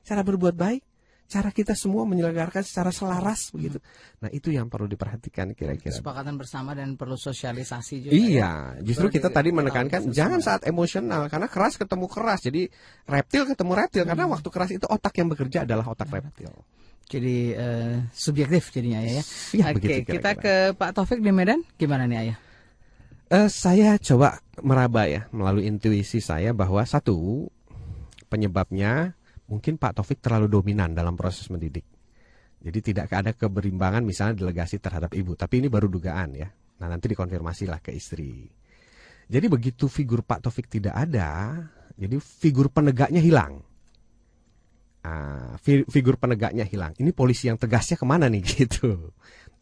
cara 0.06 0.22
berbuat 0.22 0.54
baik, 0.54 0.82
cara 1.26 1.50
kita 1.50 1.74
semua 1.74 2.06
menyelenggarakan 2.06 2.62
secara 2.62 2.94
selaras 2.94 3.50
begitu. 3.50 3.82
Nah 4.22 4.30
itu 4.30 4.54
yang 4.54 4.70
perlu 4.70 4.86
diperhatikan 4.86 5.50
kira-kira. 5.58 5.90
Kesepakatan 5.90 6.38
bersama 6.38 6.70
dan 6.78 6.94
perlu 6.94 7.18
sosialisasi 7.18 8.06
juga. 8.06 8.12
Iya, 8.14 8.30
ya. 8.30 8.52
justru 8.86 9.10
Perlu 9.10 9.16
kita 9.18 9.28
di- 9.32 9.34
tadi 9.34 9.50
menekankan 9.50 10.00
jangan 10.14 10.38
saat 10.38 10.62
emosional 10.70 11.26
karena 11.26 11.50
keras 11.50 11.74
ketemu 11.74 12.06
keras. 12.06 12.40
Jadi 12.46 12.70
reptil 13.10 13.42
ketemu 13.50 13.72
reptil 13.74 14.02
karena 14.06 14.24
waktu 14.30 14.48
keras 14.54 14.70
itu 14.70 14.86
otak 14.86 15.18
yang 15.18 15.28
bekerja 15.34 15.66
adalah 15.66 15.90
otak 15.90 16.06
reptil. 16.14 16.54
Jadi 17.04 17.52
eh, 17.52 18.00
subjektif 18.16 18.72
jadinya 18.72 19.02
ya. 19.04 19.20
ya. 19.52 19.64
Oke, 19.76 20.08
kita 20.08 20.30
ke 20.40 20.54
Pak 20.72 20.96
Taufik 20.96 21.20
di 21.20 21.34
Medan. 21.34 21.60
Gimana 21.76 22.08
nih 22.08 22.18
ayah? 22.30 22.38
Eh, 23.34 23.50
saya 23.50 23.98
coba 23.98 24.38
meraba 24.62 25.10
ya 25.10 25.26
melalui 25.34 25.66
intuisi 25.66 26.22
saya 26.22 26.54
bahwa 26.54 26.78
satu 26.86 27.50
penyebabnya 28.30 29.18
mungkin 29.50 29.74
Pak 29.74 29.98
Taufik 29.98 30.22
terlalu 30.22 30.46
dominan 30.46 30.94
dalam 30.94 31.18
proses 31.18 31.50
mendidik. 31.50 31.82
Jadi 32.62 32.94
tidak 32.94 33.10
ada 33.10 33.34
keberimbangan 33.34 34.06
misalnya 34.06 34.38
delegasi 34.38 34.78
terhadap 34.78 35.10
ibu, 35.18 35.34
tapi 35.34 35.58
ini 35.58 35.66
baru 35.66 35.90
dugaan 35.90 36.38
ya. 36.38 36.46
Nah 36.78 36.86
nanti 36.86 37.10
dikonfirmasi 37.10 37.66
lah 37.66 37.82
ke 37.82 37.90
istri. 37.90 38.46
Jadi 39.26 39.46
begitu 39.50 39.90
figur 39.90 40.22
Pak 40.22 40.46
Taufik 40.46 40.70
tidak 40.70 40.94
ada, 40.94 41.58
jadi 41.98 42.22
figur 42.22 42.70
penegaknya 42.70 43.18
hilang. 43.18 43.66
Fi- 45.60 45.84
figur 45.90 46.16
penegaknya 46.16 46.64
hilang. 46.64 46.94
Ini 46.96 47.10
polisi 47.12 47.50
yang 47.50 47.58
tegasnya 47.60 47.98
ke 47.98 48.06
mana 48.08 48.30
nih 48.30 48.46
gitu. 48.62 49.10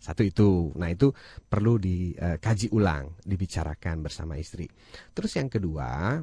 Satu 0.02 0.26
itu. 0.26 0.74
Nah 0.74 0.90
itu 0.90 1.14
perlu 1.46 1.78
dikaji 1.78 2.74
ulang, 2.74 3.14
dibicarakan 3.22 4.02
bersama 4.02 4.34
istri. 4.34 4.66
Terus 5.14 5.38
yang 5.38 5.46
kedua, 5.46 6.18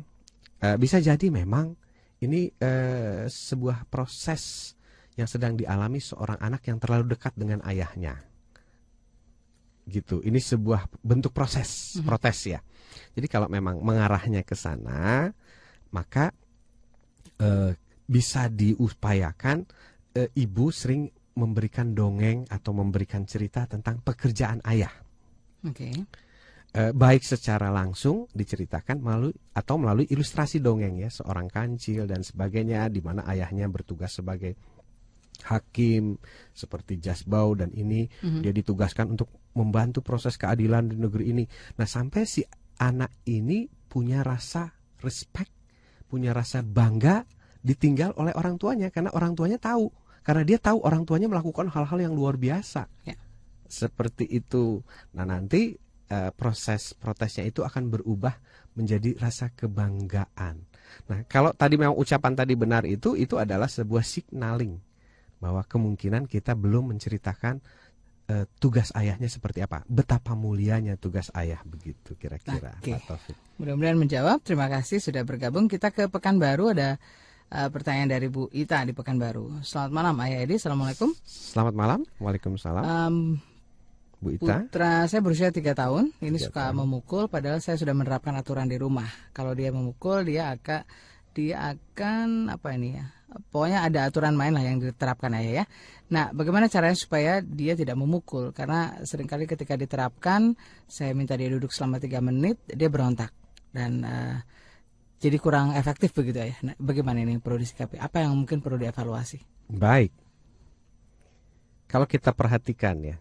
eh, 0.60 0.76
bisa 0.76 1.00
jadi 1.00 1.32
memang 1.32 1.72
ini 2.20 2.52
eh, 2.60 3.32
sebuah 3.32 3.88
proses 3.88 4.76
yang 5.16 5.32
sedang 5.32 5.56
dialami 5.56 6.04
seorang 6.04 6.44
anak 6.44 6.68
yang 6.68 6.76
terlalu 6.84 7.16
dekat 7.16 7.32
dengan 7.40 7.64
ayahnya. 7.64 8.20
Gitu. 9.88 10.20
Ini 10.28 10.38
sebuah 10.44 11.00
bentuk 11.00 11.32
proses, 11.32 12.04
protes 12.04 12.52
ya. 12.52 12.60
Jadi 13.16 13.32
kalau 13.32 13.48
memang 13.48 13.80
mengarahnya 13.80 14.44
ke 14.44 14.60
sana, 14.60 15.32
maka 15.96 16.36
eh, 17.40 17.72
bisa 18.10 18.52
diupayakan 18.52 19.64
eh, 20.20 20.30
ibu 20.36 20.68
sering 20.68 21.08
memberikan 21.40 21.96
dongeng 21.96 22.44
atau 22.52 22.76
memberikan 22.76 23.24
cerita 23.24 23.64
tentang 23.66 24.04
pekerjaan 24.04 24.60
ayah. 24.68 24.92
Oke. 25.64 25.90
Eh, 26.70 26.94
baik 26.94 27.26
secara 27.26 27.74
langsung 27.74 28.30
diceritakan 28.30 29.02
melalui 29.02 29.34
atau 29.58 29.82
melalui 29.82 30.06
ilustrasi 30.06 30.62
dongeng 30.62 31.02
ya 31.02 31.10
seorang 31.10 31.50
kancil 31.50 32.06
dan 32.06 32.22
sebagainya 32.22 32.86
di 32.94 33.02
mana 33.02 33.26
ayahnya 33.26 33.66
bertugas 33.66 34.14
sebagai 34.14 34.54
hakim 35.50 36.20
seperti 36.54 37.02
Jasbau 37.02 37.58
dan 37.58 37.74
ini 37.74 38.06
dia 38.44 38.54
ditugaskan 38.54 39.18
untuk 39.18 39.34
membantu 39.58 40.06
proses 40.06 40.38
keadilan 40.38 40.94
di 40.94 41.00
negeri 41.00 41.26
ini. 41.34 41.44
Nah, 41.80 41.90
sampai 41.90 42.28
si 42.30 42.46
anak 42.78 43.18
ini 43.26 43.66
punya 43.66 44.22
rasa 44.22 44.70
respect, 45.02 45.50
punya 46.06 46.38
rasa 46.38 46.62
bangga 46.62 47.26
ditinggal 47.66 48.14
oleh 48.16 48.36
orang 48.38 48.62
tuanya 48.62 48.94
karena 48.94 49.10
orang 49.12 49.34
tuanya 49.34 49.58
tahu 49.58 49.90
karena 50.24 50.44
dia 50.46 50.58
tahu 50.62 50.84
orang 50.84 51.04
tuanya 51.08 51.28
melakukan 51.32 51.72
hal-hal 51.72 52.00
yang 52.00 52.14
luar 52.14 52.36
biasa. 52.36 52.88
Ya. 53.08 53.16
Seperti 53.70 54.26
itu. 54.26 54.82
Nah, 55.14 55.26
nanti 55.26 55.78
eh, 56.10 56.32
proses 56.34 56.98
protesnya 56.98 57.46
itu 57.46 57.62
akan 57.62 57.94
berubah 57.94 58.34
menjadi 58.74 59.16
rasa 59.18 59.54
kebanggaan. 59.54 60.66
Nah, 61.10 61.20
kalau 61.30 61.54
tadi 61.54 61.78
memang 61.78 61.94
ucapan 61.94 62.34
tadi 62.34 62.54
benar 62.58 62.84
itu 62.90 63.14
itu 63.14 63.38
adalah 63.38 63.70
sebuah 63.70 64.02
signaling 64.02 64.82
bahwa 65.40 65.64
kemungkinan 65.64 66.28
kita 66.28 66.58
belum 66.58 66.92
menceritakan 66.96 67.62
eh, 68.30 68.46
tugas 68.58 68.90
ayahnya 68.98 69.30
seperti 69.30 69.64
apa, 69.64 69.86
betapa 69.88 70.34
mulianya 70.34 70.98
tugas 70.98 71.30
ayah 71.38 71.62
begitu 71.64 72.18
kira-kira. 72.18 72.78
Oke. 72.82 72.98
Mudah-mudahan 73.62 74.00
menjawab. 74.00 74.40
Terima 74.42 74.72
kasih 74.72 75.04
sudah 75.04 75.24
bergabung. 75.24 75.68
Kita 75.68 75.92
ke 75.92 76.08
Pekanbaru 76.08 76.74
ada 76.74 76.98
eh, 77.50 77.70
pertanyaan 77.70 78.10
dari 78.14 78.28
Bu 78.30 78.48
Ita 78.54 78.86
di 78.86 78.94
Pekanbaru. 78.94 79.66
Selamat 79.66 79.92
malam 79.92 80.16
Ayah 80.22 80.46
Edi. 80.46 80.56
Assalamualaikum. 80.56 81.10
Selamat 81.26 81.74
malam, 81.74 82.00
waalaikumsalam, 82.22 82.84
Em, 82.86 83.16
Bu 84.22 84.38
Ita. 84.38 84.70
Putra 84.70 85.06
saya 85.10 85.22
berusia 85.26 85.50
tiga 85.50 85.74
tahun, 85.74 86.14
ini 86.22 86.38
Tiga 86.38 86.52
suka 86.52 86.64
memukul, 86.72 87.26
padahal 87.28 87.60
saya 87.60 87.76
sudah 87.76 87.98
menerapkan 87.98 88.36
aturan 88.38 88.70
di 88.70 88.78
rumah. 88.78 89.10
Kalau 89.34 89.58
dia 89.58 89.74
memukul, 89.74 90.26
dia 90.28 90.54
akan 90.54 90.86
dia 91.34 91.78
akan 91.78 92.54
apa 92.54 92.76
ini 92.76 93.00
ya? 93.00 93.06
Pokoknya 93.54 93.86
ada 93.86 94.10
aturan 94.10 94.34
main 94.34 94.50
lah 94.50 94.66
yang 94.66 94.82
diterapkan 94.82 95.30
ayah 95.38 95.62
ya. 95.62 95.66
Nah, 96.10 96.34
bagaimana 96.34 96.66
caranya 96.66 96.98
supaya 96.98 97.46
dia 97.46 97.78
tidak 97.78 97.94
memukul? 97.94 98.50
Karena 98.50 98.98
sering 99.06 99.30
kali 99.30 99.46
ketika 99.46 99.78
diterapkan, 99.78 100.58
saya 100.90 101.14
minta 101.14 101.38
dia 101.38 101.46
duduk 101.54 101.70
selama 101.70 102.02
tiga 102.02 102.18
menit, 102.26 102.58
dia 102.66 102.90
berontak 102.90 103.30
dan 103.70 104.02
eh, 104.02 104.36
jadi 105.20 105.36
kurang 105.36 105.76
efektif 105.76 106.16
begitu 106.16 106.40
ya. 106.40 106.56
Nah, 106.64 106.76
bagaimana 106.80 107.20
ini 107.20 107.44
perlu 107.44 107.60
disikapi? 107.60 108.00
Apa 108.00 108.24
yang 108.24 108.40
mungkin 108.40 108.64
perlu 108.64 108.80
dievaluasi? 108.80 109.68
Baik. 109.68 110.16
Kalau 111.92 112.08
kita 112.08 112.32
perhatikan 112.32 113.04
ya, 113.04 113.20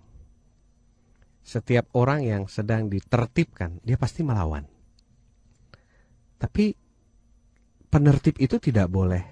setiap 1.42 1.90
orang 1.98 2.22
yang 2.22 2.42
sedang 2.46 2.86
ditertibkan, 2.86 3.82
dia 3.82 3.98
pasti 3.98 4.22
melawan. 4.22 4.62
Tapi 6.38 6.70
penertib 7.90 8.38
itu 8.38 8.62
tidak 8.62 8.86
boleh 8.86 9.24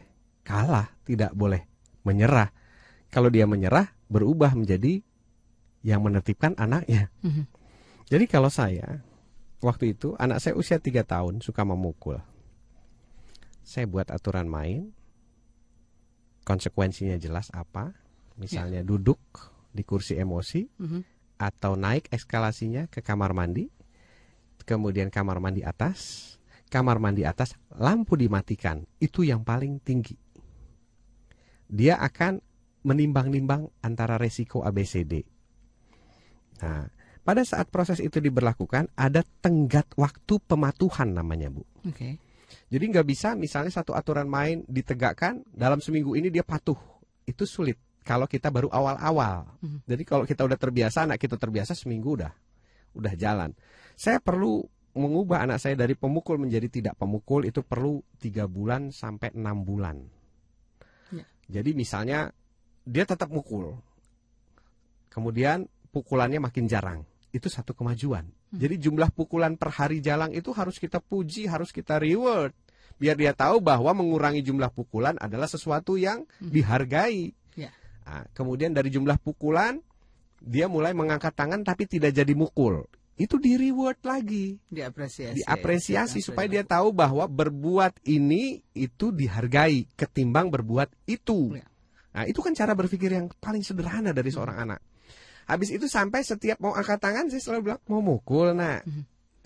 kalah, 0.43 0.91
tidak 1.07 1.31
boleh 1.39 1.63
menyerah. 2.03 2.51
Kalau 3.15 3.31
dia 3.31 3.47
menyerah, 3.47 3.95
berubah 4.11 4.59
menjadi 4.59 4.99
yang 5.87 6.03
menertibkan 6.03 6.59
anaknya. 6.59 7.15
Mhm. 7.23 7.47
Jadi 8.11 8.25
kalau 8.27 8.51
saya, 8.51 9.07
waktu 9.63 9.95
itu 9.95 10.19
anak 10.19 10.43
saya 10.43 10.59
usia 10.59 10.83
3 10.83 11.07
tahun 11.07 11.39
suka 11.45 11.63
memukul. 11.63 12.19
Saya 13.67 13.91
buat 13.91 14.15
aturan 14.15 14.47
main, 14.47 14.95
konsekuensinya 16.47 17.19
jelas 17.19 17.51
apa, 17.51 17.91
misalnya 18.39 18.87
duduk 18.87 19.19
di 19.75 19.83
kursi 19.83 20.15
emosi, 20.15 20.71
Mhm. 20.79 21.01
atau 21.43 21.75
naik 21.75 22.07
eskalasinya 22.15 22.87
ke 22.87 23.03
kamar 23.03 23.35
mandi, 23.35 23.67
kemudian 24.63 25.11
kamar 25.11 25.43
mandi 25.43 25.67
atas, 25.67 26.33
kamar 26.71 27.03
mandi 27.03 27.27
atas 27.27 27.59
lampu 27.75 28.15
dimatikan, 28.15 28.87
itu 29.03 29.27
yang 29.27 29.43
paling 29.43 29.83
tinggi. 29.83 30.15
Dia 31.67 31.99
akan 31.99 32.39
menimbang-nimbang 32.87 33.67
antara 33.83 34.15
resiko 34.15 34.63
ABCD. 34.63 35.27
Nah, 36.63 36.87
pada 37.27 37.43
saat 37.43 37.67
proses 37.75 37.99
itu 37.99 38.23
diberlakukan 38.23 38.95
ada 38.95 39.27
tenggat 39.43 39.91
waktu 39.99 40.39
pematuhan 40.47 41.11
namanya, 41.19 41.51
Bu. 41.51 41.67
Oke. 41.83 42.23
Jadi 42.67 42.85
nggak 42.91 43.07
bisa 43.07 43.39
misalnya 43.39 43.71
satu 43.71 43.95
aturan 43.95 44.27
main 44.27 44.67
ditegakkan 44.67 45.47
dalam 45.55 45.79
seminggu 45.79 46.19
ini 46.19 46.35
dia 46.35 46.43
patuh. 46.43 46.79
Itu 47.23 47.47
sulit 47.47 47.79
kalau 48.03 48.27
kita 48.27 48.51
baru 48.51 48.71
awal-awal. 48.71 49.47
Mhm. 49.63 49.87
Jadi 49.87 50.03
kalau 50.07 50.25
kita 50.27 50.43
udah 50.47 50.59
terbiasa, 50.59 51.07
anak 51.07 51.19
kita 51.19 51.39
terbiasa 51.39 51.75
seminggu 51.75 52.19
udah 52.19 52.33
udah 52.97 53.15
jalan. 53.15 53.51
Saya 53.95 54.19
perlu 54.19 54.65
mengubah 54.97 55.45
anak 55.45 55.61
saya 55.61 55.77
dari 55.77 55.93
pemukul 55.93 56.41
menjadi 56.41 56.67
tidak 56.73 56.95
pemukul 56.97 57.45
itu 57.45 57.61
perlu 57.61 58.01
tiga 58.17 58.49
bulan 58.49 58.91
sampai 58.91 59.37
enam 59.37 59.63
bulan. 59.63 60.01
Ya. 61.13 61.25
Jadi 61.61 61.77
misalnya 61.77 62.33
dia 62.87 63.05
tetap 63.05 63.29
mukul, 63.29 63.77
kemudian 65.13 65.69
pukulannya 65.93 66.41
makin 66.41 66.65
jarang. 66.67 67.05
Itu 67.31 67.53
satu 67.53 67.77
kemajuan. 67.77 68.25
Jadi 68.55 68.79
jumlah 68.79 69.11
pukulan 69.11 69.59
per 69.59 69.75
hari 69.75 69.99
jalang 69.99 70.31
itu 70.31 70.55
harus 70.55 70.79
kita 70.79 71.03
puji, 71.03 71.51
harus 71.51 71.75
kita 71.75 71.99
reward. 71.99 72.55
Biar 72.97 73.19
dia 73.19 73.37
tahu 73.37 73.61
bahwa 73.61 73.93
mengurangi 73.93 74.41
jumlah 74.41 74.73
pukulan 74.73 75.19
adalah 75.21 75.51
sesuatu 75.51 76.01
yang 76.01 76.25
dihargai. 76.41 77.35
Ya. 77.59 77.75
Nah, 78.07 78.25
kemudian 78.33 78.73
dari 78.73 78.89
jumlah 78.89 79.21
pukulan, 79.21 79.83
dia 80.41 80.71
mulai 80.71 80.97
mengangkat 80.97 81.35
tangan 81.37 81.67
tapi 81.67 81.85
tidak 81.85 82.15
jadi 82.17 82.33
mukul. 82.33 82.87
Itu 83.17 83.41
di 83.41 83.57
reward 83.57 84.01
lagi. 84.05 84.61
Diapresiasi. 84.69 85.41
Diapresiasi 85.41 86.21
ya. 86.21 86.25
supaya 86.25 86.47
dia 86.49 86.65
tahu 86.65 86.93
bahwa 86.93 87.25
berbuat 87.25 88.05
ini 88.05 88.61
itu 88.77 89.09
dihargai 89.09 89.89
ketimbang 89.97 90.53
berbuat 90.53 90.93
itu. 91.09 91.57
Ya. 91.57 91.67
Nah, 92.17 92.25
itu 92.25 92.41
kan 92.41 92.57
cara 92.57 92.73
berpikir 92.73 93.13
yang 93.13 93.29
paling 93.41 93.61
sederhana 93.61 94.13
dari 94.17 94.33
seorang 94.33 94.57
anak. 94.69 94.81
Habis 95.47 95.71
itu 95.71 95.87
sampai 95.87 96.27
setiap 96.27 96.59
mau 96.59 96.75
angkat 96.75 96.99
tangan 96.99 97.31
saya 97.31 97.43
selalu 97.43 97.61
bilang 97.71 97.81
mau 97.87 98.03
mukul 98.03 98.51
nak. 98.53 98.83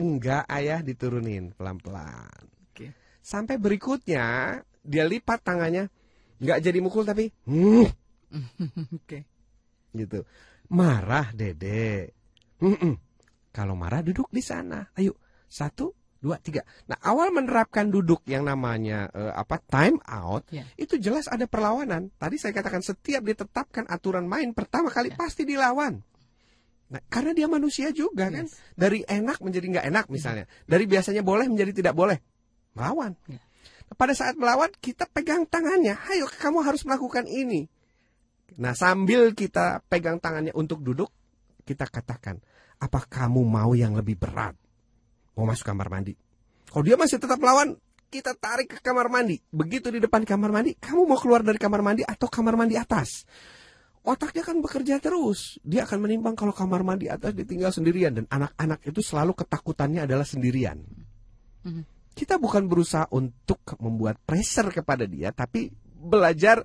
Enggak 0.00 0.48
ayah 0.48 0.80
diturunin 0.80 1.52
pelan-pelan. 1.52 2.44
Oke. 2.72 2.96
Sampai 3.20 3.60
berikutnya 3.60 4.56
dia 4.80 5.04
lipat 5.04 5.44
tangannya 5.44 5.92
nggak 6.40 6.58
jadi 6.64 6.78
mukul 6.80 7.04
tapi 7.04 7.28
hmm, 7.44 7.84
Oke. 8.96 9.28
gitu. 9.92 10.24
Marah, 10.70 11.34
Dede. 11.34 12.14
Mm-mm. 12.62 12.94
Kalau 13.50 13.74
marah 13.74 14.00
duduk 14.00 14.30
di 14.30 14.40
sana. 14.40 14.86
Ayo, 14.94 15.18
satu, 15.50 15.90
dua, 16.20 16.36
tiga. 16.36 16.60
Nah, 16.86 17.00
awal 17.00 17.32
menerapkan 17.32 17.88
duduk 17.88 18.20
yang 18.28 18.44
namanya 18.44 19.08
eh, 19.10 19.32
apa 19.32 19.56
time 19.64 19.96
out, 20.04 20.44
Ya. 20.52 20.68
itu 20.76 21.00
jelas 21.00 21.26
ada 21.26 21.48
perlawanan. 21.48 22.12
Tadi 22.20 22.36
saya 22.36 22.52
katakan 22.52 22.84
setiap 22.84 23.24
ditetapkan 23.24 23.88
aturan 23.88 24.28
main 24.28 24.52
pertama 24.52 24.92
kali 24.92 25.10
pasti 25.16 25.48
dilawan. 25.48 26.04
Nah, 26.90 27.00
karena 27.08 27.32
dia 27.32 27.48
manusia 27.48 27.88
juga 27.94 28.28
kan. 28.28 28.44
Yes. 28.44 28.60
Dari 28.76 29.00
enak 29.08 29.40
menjadi 29.40 29.66
nggak 29.78 29.86
enak 29.88 30.06
misalnya. 30.12 30.44
Dari 30.68 30.84
biasanya 30.84 31.24
boleh 31.24 31.48
menjadi 31.48 31.72
tidak 31.72 31.94
boleh. 31.96 32.18
Melawan. 32.76 33.16
Ya. 33.30 33.40
Nah, 33.88 33.96
pada 33.96 34.12
saat 34.12 34.36
melawan 34.36 34.70
kita 34.76 35.08
pegang 35.08 35.48
tangannya. 35.48 35.96
Ayo 36.12 36.28
kamu 36.28 36.60
harus 36.62 36.84
melakukan 36.84 37.24
ini. 37.24 37.66
Nah, 38.58 38.74
sambil 38.74 39.32
kita 39.32 39.80
pegang 39.86 40.18
tangannya 40.18 40.50
untuk 40.52 40.82
duduk, 40.82 41.08
kita 41.62 41.86
katakan, 41.86 42.42
apa 42.82 43.00
kamu 43.06 43.46
mau 43.46 43.72
yang 43.78 43.94
lebih 43.94 44.18
berat? 44.18 44.58
Mau 45.40 45.48
masuk 45.48 45.64
kamar 45.64 45.88
mandi? 45.88 46.12
Kalau 46.68 46.84
dia 46.84 47.00
masih 47.00 47.16
tetap 47.16 47.40
melawan, 47.40 47.72
kita 48.12 48.36
tarik 48.36 48.76
ke 48.76 48.78
kamar 48.84 49.08
mandi. 49.08 49.40
Begitu 49.48 49.88
di 49.88 49.96
depan 49.96 50.20
kamar 50.28 50.52
mandi, 50.52 50.76
kamu 50.76 51.08
mau 51.08 51.16
keluar 51.16 51.40
dari 51.40 51.56
kamar 51.56 51.80
mandi 51.80 52.04
atau 52.04 52.28
kamar 52.28 52.60
mandi 52.60 52.76
atas? 52.76 53.24
Otaknya 54.04 54.44
kan 54.44 54.60
bekerja 54.60 55.00
terus. 55.00 55.56
Dia 55.64 55.88
akan 55.88 56.04
menimbang 56.04 56.36
kalau 56.36 56.52
kamar 56.52 56.84
mandi 56.84 57.08
atas 57.08 57.32
ditinggal 57.32 57.72
sendirian. 57.72 58.12
Dan 58.20 58.28
anak-anak 58.28 58.84
itu 58.84 59.00
selalu 59.00 59.32
ketakutannya 59.32 60.04
adalah 60.04 60.28
sendirian. 60.28 60.84
Mhm. 61.64 62.12
Kita 62.12 62.36
bukan 62.36 62.68
berusaha 62.68 63.08
untuk 63.16 63.64
membuat 63.80 64.20
pressure 64.20 64.68
kepada 64.68 65.08
dia, 65.08 65.32
tapi 65.32 65.72
belajar 65.96 66.60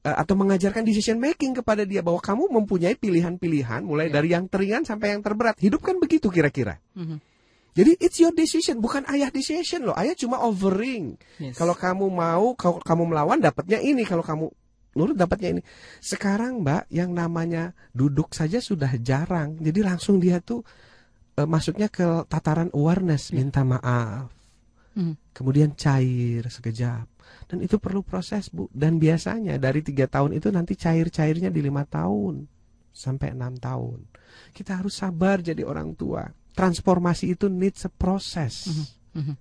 eh, 0.00 0.16
atau 0.16 0.32
mengajarkan 0.32 0.80
decision 0.88 1.20
making 1.20 1.52
kepada 1.60 1.84
dia 1.84 2.00
bahwa 2.00 2.24
kamu 2.24 2.48
mempunyai 2.48 2.96
pilihan-pilihan 2.96 3.84
mulai 3.84 4.08
Ya. 4.08 4.16
dari 4.16 4.32
yang 4.32 4.48
teringan 4.48 4.88
sampai 4.88 5.12
yang 5.12 5.20
terberat. 5.20 5.60
Hidup 5.60 5.84
kan 5.84 6.00
begitu 6.00 6.32
kira-kira. 6.32 6.80
Mhm. 6.96 7.29
Jadi 7.70 7.96
it's 8.02 8.18
your 8.18 8.34
decision, 8.34 8.82
bukan 8.82 9.06
ayah 9.10 9.30
decision 9.30 9.86
loh. 9.86 9.94
Ayah 9.94 10.18
cuma 10.18 10.42
offering. 10.42 11.14
Yes. 11.38 11.54
Kalau 11.54 11.74
kamu 11.74 12.06
mau, 12.10 12.52
kalau 12.58 12.82
kamu 12.82 13.14
melawan 13.14 13.38
dapatnya 13.38 13.78
ini, 13.78 14.02
kalau 14.02 14.26
kamu 14.26 14.50
nurut 14.98 15.14
dapatnya 15.14 15.58
ini. 15.58 15.62
Sekarang 16.02 16.66
Mbak, 16.66 16.90
yang 16.90 17.14
namanya 17.14 17.70
duduk 17.94 18.34
saja 18.34 18.58
sudah 18.58 18.90
jarang. 18.98 19.54
Jadi 19.62 19.80
langsung 19.86 20.18
dia 20.18 20.42
tuh 20.42 20.66
eh, 21.38 21.46
masuknya 21.46 21.86
ke 21.86 22.26
tataran 22.26 22.74
awareness, 22.74 23.30
minta 23.30 23.62
maaf. 23.62 24.34
Mhm. 24.98 25.30
Kemudian 25.30 25.78
cair 25.78 26.50
sekejap. 26.50 27.06
Dan 27.46 27.62
itu 27.62 27.78
perlu 27.78 28.02
proses 28.02 28.50
Bu. 28.50 28.66
Dan 28.74 28.98
biasanya 28.98 29.54
dari 29.58 29.86
tiga 29.86 30.10
tahun 30.10 30.34
itu 30.34 30.50
nanti 30.50 30.74
cair-cairnya 30.74 31.54
di 31.54 31.60
lima 31.62 31.86
tahun 31.86 32.46
sampai 32.90 33.38
enam 33.38 33.54
tahun. 33.54 34.10
Kita 34.50 34.82
harus 34.82 34.98
sabar 34.98 35.38
jadi 35.38 35.62
orang 35.62 35.94
tua. 35.94 36.26
Transformasi 36.60 37.32
itu 37.32 37.48
needs 37.48 37.88
a 37.88 37.92
process. 37.92 38.68
Mhm. 39.16 39.34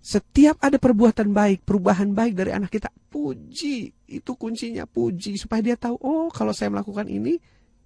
Setiap 0.00 0.56
ada 0.64 0.80
perbuatan 0.80 1.28
baik, 1.36 1.68
perubahan 1.68 2.16
baik 2.16 2.32
dari 2.32 2.56
anak 2.56 2.72
kita, 2.72 2.88
puji. 3.12 3.92
Itu 4.08 4.32
kuncinya, 4.40 4.88
puji. 4.88 5.36
Supaya 5.36 5.60
dia 5.60 5.76
tahu, 5.76 6.00
oh 6.00 6.32
kalau 6.32 6.56
saya 6.56 6.72
melakukan 6.72 7.04
ini, 7.12 7.36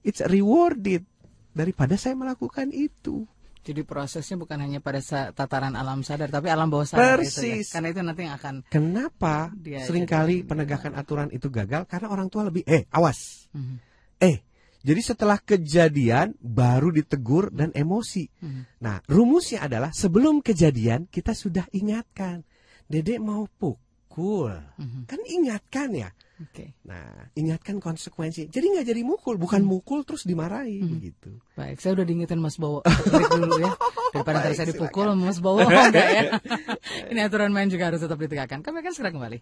it's 0.07 0.23
rewarded. 0.23 1.03
Daripada 1.51 1.99
saya 1.99 2.15
melakukan 2.15 2.71
itu. 2.71 3.27
Jadi 3.65 3.81
prosesnya 3.83 4.37
bukan 4.37 4.61
hanya 4.61 4.79
pada 4.79 5.01
tataran 5.33 5.73
alam 5.73 6.05
sadar, 6.05 6.29
tapi 6.29 6.53
alam 6.53 6.69
bawah 6.69 6.85
sadar 6.85 7.19
itu 7.19 7.33
ya. 7.33 7.59
Persis. 7.59 7.73
Karena 7.73 7.89
itu 7.91 8.01
nanti 8.05 8.21
yang 8.29 8.37
akan 8.37 8.55
Kenapa 8.69 9.49
Dia 9.57 9.81
sering 9.83 10.05
kali 10.05 10.45
penegakan 10.45 10.93
aturan 10.95 11.33
itu 11.33 11.49
gagal? 11.49 11.89
Karena 11.89 12.13
orang 12.13 12.29
tua 12.29 12.47
lebih, 12.47 12.63
eh 12.69 12.85
awas. 12.93 13.51
Mhm. 13.57 13.77
Eh, 14.21 14.37
jadi 14.85 15.01
setelah 15.01 15.41
kejadian 15.41 16.37
baru 16.39 16.93
ditegur 16.93 17.49
dan 17.49 17.73
emosi. 17.73 18.29
Mhm. 18.39 18.63
Nah, 18.79 19.01
rumusnya 19.09 19.65
adalah 19.65 19.91
sebelum 19.91 20.39
kejadian 20.39 21.09
kita 21.09 21.33
sudah 21.33 21.65
ingatkan. 21.73 22.45
Dedek 22.85 23.17
mau 23.19 23.49
pukul. 23.49 24.53
Mhm. 24.77 25.09
Kan 25.09 25.21
ingatkan 25.25 25.89
ya. 25.91 26.13
Oke. 26.35 26.75
Nah, 26.85 27.31
ingatkan 27.33 27.79
konsekuensi. 27.79 28.51
Jadi 28.51 28.67
nggak 28.75 28.85
jadi 28.85 29.01
mukul, 29.01 29.39
bukan 29.39 29.63
Hmm. 29.63 29.71
mukul 29.79 30.03
terus 30.03 30.27
dimarahi 30.27 30.83
begitu. 30.83 31.39
Baik, 31.55 31.79
saya 31.79 31.95
udah 31.95 32.05
diingetin 32.05 32.43
Mas 32.43 32.59
Bowo. 32.59 32.83
Dulu 32.83 33.55
ya. 33.63 33.71
Daripada 34.15 34.43
Baik, 34.43 34.59
saya 34.59 34.67
silakan. 34.67 34.71
dipukul 34.75 35.07
sama 35.09 35.25
Mas 35.25 35.39
Bowo 35.39 35.63
enggak 35.63 36.09
ya. 36.11 36.23
Ini 37.15 37.21
aturan 37.23 37.55
main 37.55 37.71
juga 37.71 37.89
harus 37.89 38.03
tetap 38.03 38.19
ditegakkan. 38.19 38.61
Kami 38.61 38.83
akan 38.83 38.93
segera 38.93 39.15
kembali. 39.15 39.39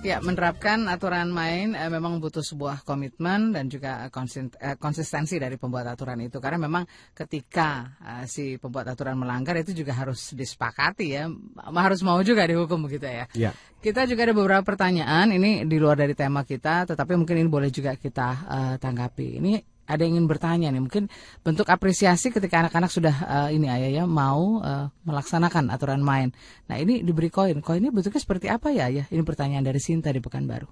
Ya, 0.00 0.16
menerapkan 0.16 0.88
aturan 0.88 1.28
main 1.28 1.76
eh, 1.76 1.92
memang 1.92 2.24
butuh 2.24 2.40
sebuah 2.40 2.88
komitmen 2.88 3.52
dan 3.52 3.68
juga 3.68 4.08
eh, 4.08 4.40
eh, 4.64 4.76
konsistensi 4.80 5.36
dari 5.36 5.60
pembuat 5.60 5.92
aturan 5.92 6.16
itu. 6.24 6.40
Karena 6.40 6.56
memang 6.56 6.88
ketika 7.12 8.00
eh, 8.00 8.24
si 8.24 8.56
pembuat 8.56 8.88
aturan 8.88 9.20
melanggar 9.20 9.60
itu 9.60 9.76
juga 9.76 9.92
harus 9.92 10.32
disepakati 10.32 11.06
ya. 11.20 11.28
Harus 11.68 12.00
mau 12.00 12.16
juga 12.24 12.48
dihukum 12.48 12.88
begitu 12.88 13.12
ya. 13.12 13.28
Ya. 13.36 13.52
Kita 13.76 14.08
juga 14.08 14.24
ada 14.24 14.32
beberapa 14.32 14.64
pertanyaan 14.64 15.36
ini 15.36 15.68
di 15.68 15.76
luar 15.76 16.00
dari 16.00 16.16
tema 16.16 16.48
kita, 16.48 16.88
tetapi 16.88 17.20
mungkin 17.20 17.36
ini 17.36 17.48
boleh 17.52 17.68
juga 17.68 17.92
kita 17.92 18.28
eh, 18.48 18.74
tanggapi. 18.80 19.36
Ini 19.36 19.52
ada 19.90 20.06
yang 20.06 20.22
ingin 20.22 20.30
bertanya 20.30 20.70
nih, 20.70 20.78
mungkin 20.78 21.10
bentuk 21.42 21.66
apresiasi 21.66 22.30
ketika 22.30 22.62
anak-anak 22.62 22.90
sudah 22.94 23.14
eh, 23.26 23.58
ini 23.58 23.66
ayah 23.66 23.90
ya 24.02 24.04
mau 24.06 24.62
eh, 24.62 24.86
melaksanakan 25.02 25.74
aturan 25.74 26.00
main. 26.00 26.30
Nah 26.70 26.78
ini 26.78 27.02
diberi 27.02 27.28
koin, 27.28 27.58
koinnya 27.58 27.90
bentuknya 27.90 28.22
seperti 28.22 28.46
apa 28.46 28.70
ya 28.70 28.86
ayah? 28.86 29.06
Ini 29.10 29.22
pertanyaan 29.26 29.66
dari 29.66 29.82
Sinta 29.82 30.14
di 30.14 30.22
Pekanbaru. 30.22 30.70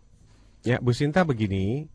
Ya, 0.63 0.79
Bu 0.79 0.95
Sinta 0.95 1.23
begini. 1.27 1.87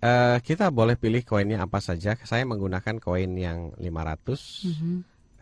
eh, 0.00 0.38
kita 0.40 0.72
boleh 0.72 0.96
pilih 0.96 1.20
koinnya 1.26 1.60
apa 1.60 1.76
saja. 1.84 2.16
Saya 2.24 2.48
menggunakan 2.48 2.96
koin 2.96 3.36
yang 3.36 3.76
500, 3.76 4.64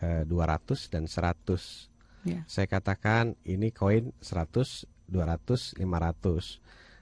eh, 0.03 0.27
200 0.27 0.91
dan 0.91 1.07
100. 1.07 1.87
Ya. 2.27 2.43
Saya 2.43 2.67
katakan 2.67 3.39
ini 3.47 3.71
koin 3.71 4.11
100, 4.19 4.83
200, 5.07 5.71
500. 5.79 6.59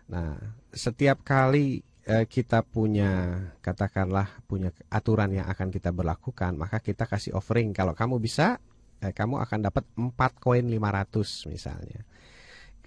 Nah, 0.08 0.38
setiap 0.70 1.26
kali 1.26 1.82
kita 2.08 2.64
punya 2.64 3.36
katakanlah 3.60 4.40
punya 4.48 4.72
aturan 4.88 5.36
yang 5.36 5.48
akan 5.52 5.68
kita 5.68 5.92
berlakukan, 5.92 6.56
maka 6.56 6.80
kita 6.80 7.04
kasih 7.04 7.36
offering. 7.36 7.76
Kalau 7.76 7.92
kamu 7.92 8.16
bisa, 8.24 8.64
eh, 9.04 9.12
kamu 9.12 9.44
akan 9.44 9.60
dapat 9.68 9.84
4 10.00 10.32
koin 10.40 10.66
500 10.72 11.44
misalnya. 11.52 12.08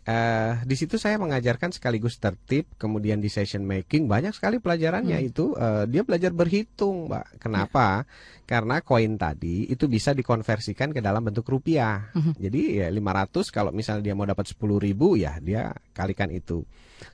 Eh, 0.00 0.52
di 0.64 0.74
situ 0.80 0.96
saya 0.96 1.20
mengajarkan 1.20 1.76
sekaligus 1.76 2.16
tertib, 2.16 2.64
kemudian 2.80 3.20
di 3.20 3.28
session 3.28 3.62
making 3.68 4.08
banyak 4.08 4.32
sekali 4.32 4.56
pelajarannya 4.56 5.20
itu 5.20 5.52
eh, 5.52 5.84
dia 5.84 6.00
belajar 6.00 6.32
berhitung, 6.32 7.12
Mbak. 7.12 7.44
Kenapa? 7.44 8.08
Karena 8.48 8.80
koin 8.80 9.20
tadi 9.20 9.68
itu 9.68 9.84
bisa 9.84 10.16
dikonversikan 10.16 10.96
ke 10.96 11.04
dalam 11.04 11.20
bentuk 11.20 11.44
rupiah. 11.44 12.08
Jadi 12.40 12.80
ya 12.80 12.88
500 12.88 13.52
kalau 13.52 13.70
misalnya 13.70 14.10
dia 14.10 14.14
mau 14.16 14.24
dapat 14.24 14.48
10.000 14.48 15.20
ya 15.20 15.36
dia 15.38 15.76
kalikan 15.92 16.32
itu. 16.32 16.64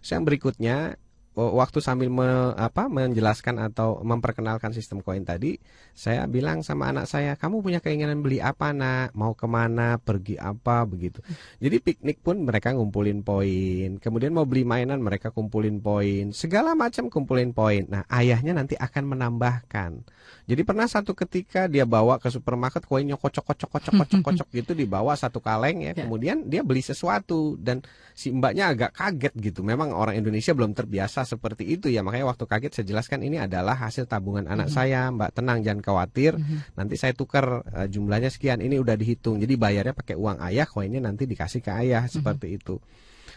Terus 0.01 0.11
yang 0.15 0.23
berikutnya 0.23 0.95
waktu 1.37 1.85
sambil 1.85 2.09
me- 2.09 2.57
apa 2.57 2.89
menjelaskan 2.89 3.61
atau 3.61 4.01
memperkenalkan 4.01 4.73
sistem 4.73 5.05
koin 5.05 5.21
tadi, 5.21 5.61
saya 5.93 6.25
bilang 6.25 6.65
sama 6.65 6.89
anak 6.89 7.05
saya, 7.05 7.37
kamu 7.37 7.61
punya 7.61 7.81
keinginan 7.85 8.25
beli 8.25 8.41
apa 8.41 8.73
nak? 8.73 9.13
Mau 9.13 9.37
ke 9.37 9.45
mana? 9.45 10.01
Pergi 10.01 10.41
apa? 10.41 10.89
Begitu. 10.89 11.21
Jadi 11.61 11.77
piknik 11.85 12.25
pun 12.25 12.41
mereka 12.41 12.73
ngumpulin 12.73 13.21
poin. 13.21 14.01
Kemudian 14.01 14.33
mau 14.33 14.49
beli 14.49 14.65
mainan 14.65 15.05
mereka 15.05 15.29
kumpulin 15.29 15.77
poin. 15.85 16.33
Segala 16.33 16.73
macam 16.73 17.13
kumpulin 17.13 17.53
poin. 17.53 17.85
Nah 17.85 18.09
ayahnya 18.09 18.57
nanti 18.57 18.73
akan 18.81 19.05
menambahkan. 19.05 20.09
Jadi 20.49 20.63
pernah 20.63 20.89
satu 20.89 21.13
ketika 21.13 21.69
dia 21.69 21.85
bawa 21.85 22.17
ke 22.17 22.33
supermarket 22.33 22.87
koinnya 22.87 23.19
kocok 23.21 23.45
kocok 23.53 23.71
kocok 23.77 23.93
kocok 23.99 24.21
kocok 24.23 24.49
gitu 24.57 24.73
dibawa 24.73 25.13
satu 25.19 25.45
kaleng 25.45 25.85
ya. 25.85 25.93
Ya. 25.93 26.07
Kemudian 26.07 26.49
dia 26.49 26.65
beli 26.65 26.81
sesuatu 26.81 27.61
dan 27.61 27.85
si 28.17 28.33
mbaknya 28.33 28.73
agak 28.73 28.97
kaget 28.97 29.35
gitu. 29.53 29.61
Memang 29.67 29.93
orang 29.93 30.17
Indonesia 30.17 30.55
belum 30.57 30.73
terbiasa 30.73 31.26
seperti 31.27 31.67
itu 31.67 31.91
ya. 31.91 32.07
Makanya 32.07 32.31
waktu 32.31 32.47
kaget 32.47 32.73
saya 32.79 32.87
jelaskan 32.87 33.27
ini 33.27 33.43
adalah 33.43 33.75
hasil 33.75 34.07
tabungan 34.07 34.47
anak 34.47 34.71
saya. 34.71 35.11
Mbak 35.11 35.31
tenang 35.35 35.59
jangan 35.67 35.83
khawatir. 35.83 36.39
Nanti 36.79 36.95
saya 36.95 37.13
tukar 37.13 37.67
eh, 37.67 37.91
jumlahnya 37.91 38.31
sekian. 38.31 38.63
Ini 38.63 38.79
udah 38.79 38.95
dihitung. 38.95 39.43
Jadi 39.43 39.59
bayarnya 39.59 39.93
pakai 39.93 40.15
uang 40.15 40.39
ayah, 40.47 40.65
koinnya 40.71 41.03
nanti 41.03 41.27
dikasih 41.27 41.61
ke 41.61 41.75
ayah 41.75 42.07
seperti 42.07 42.57
itu. 42.57 42.79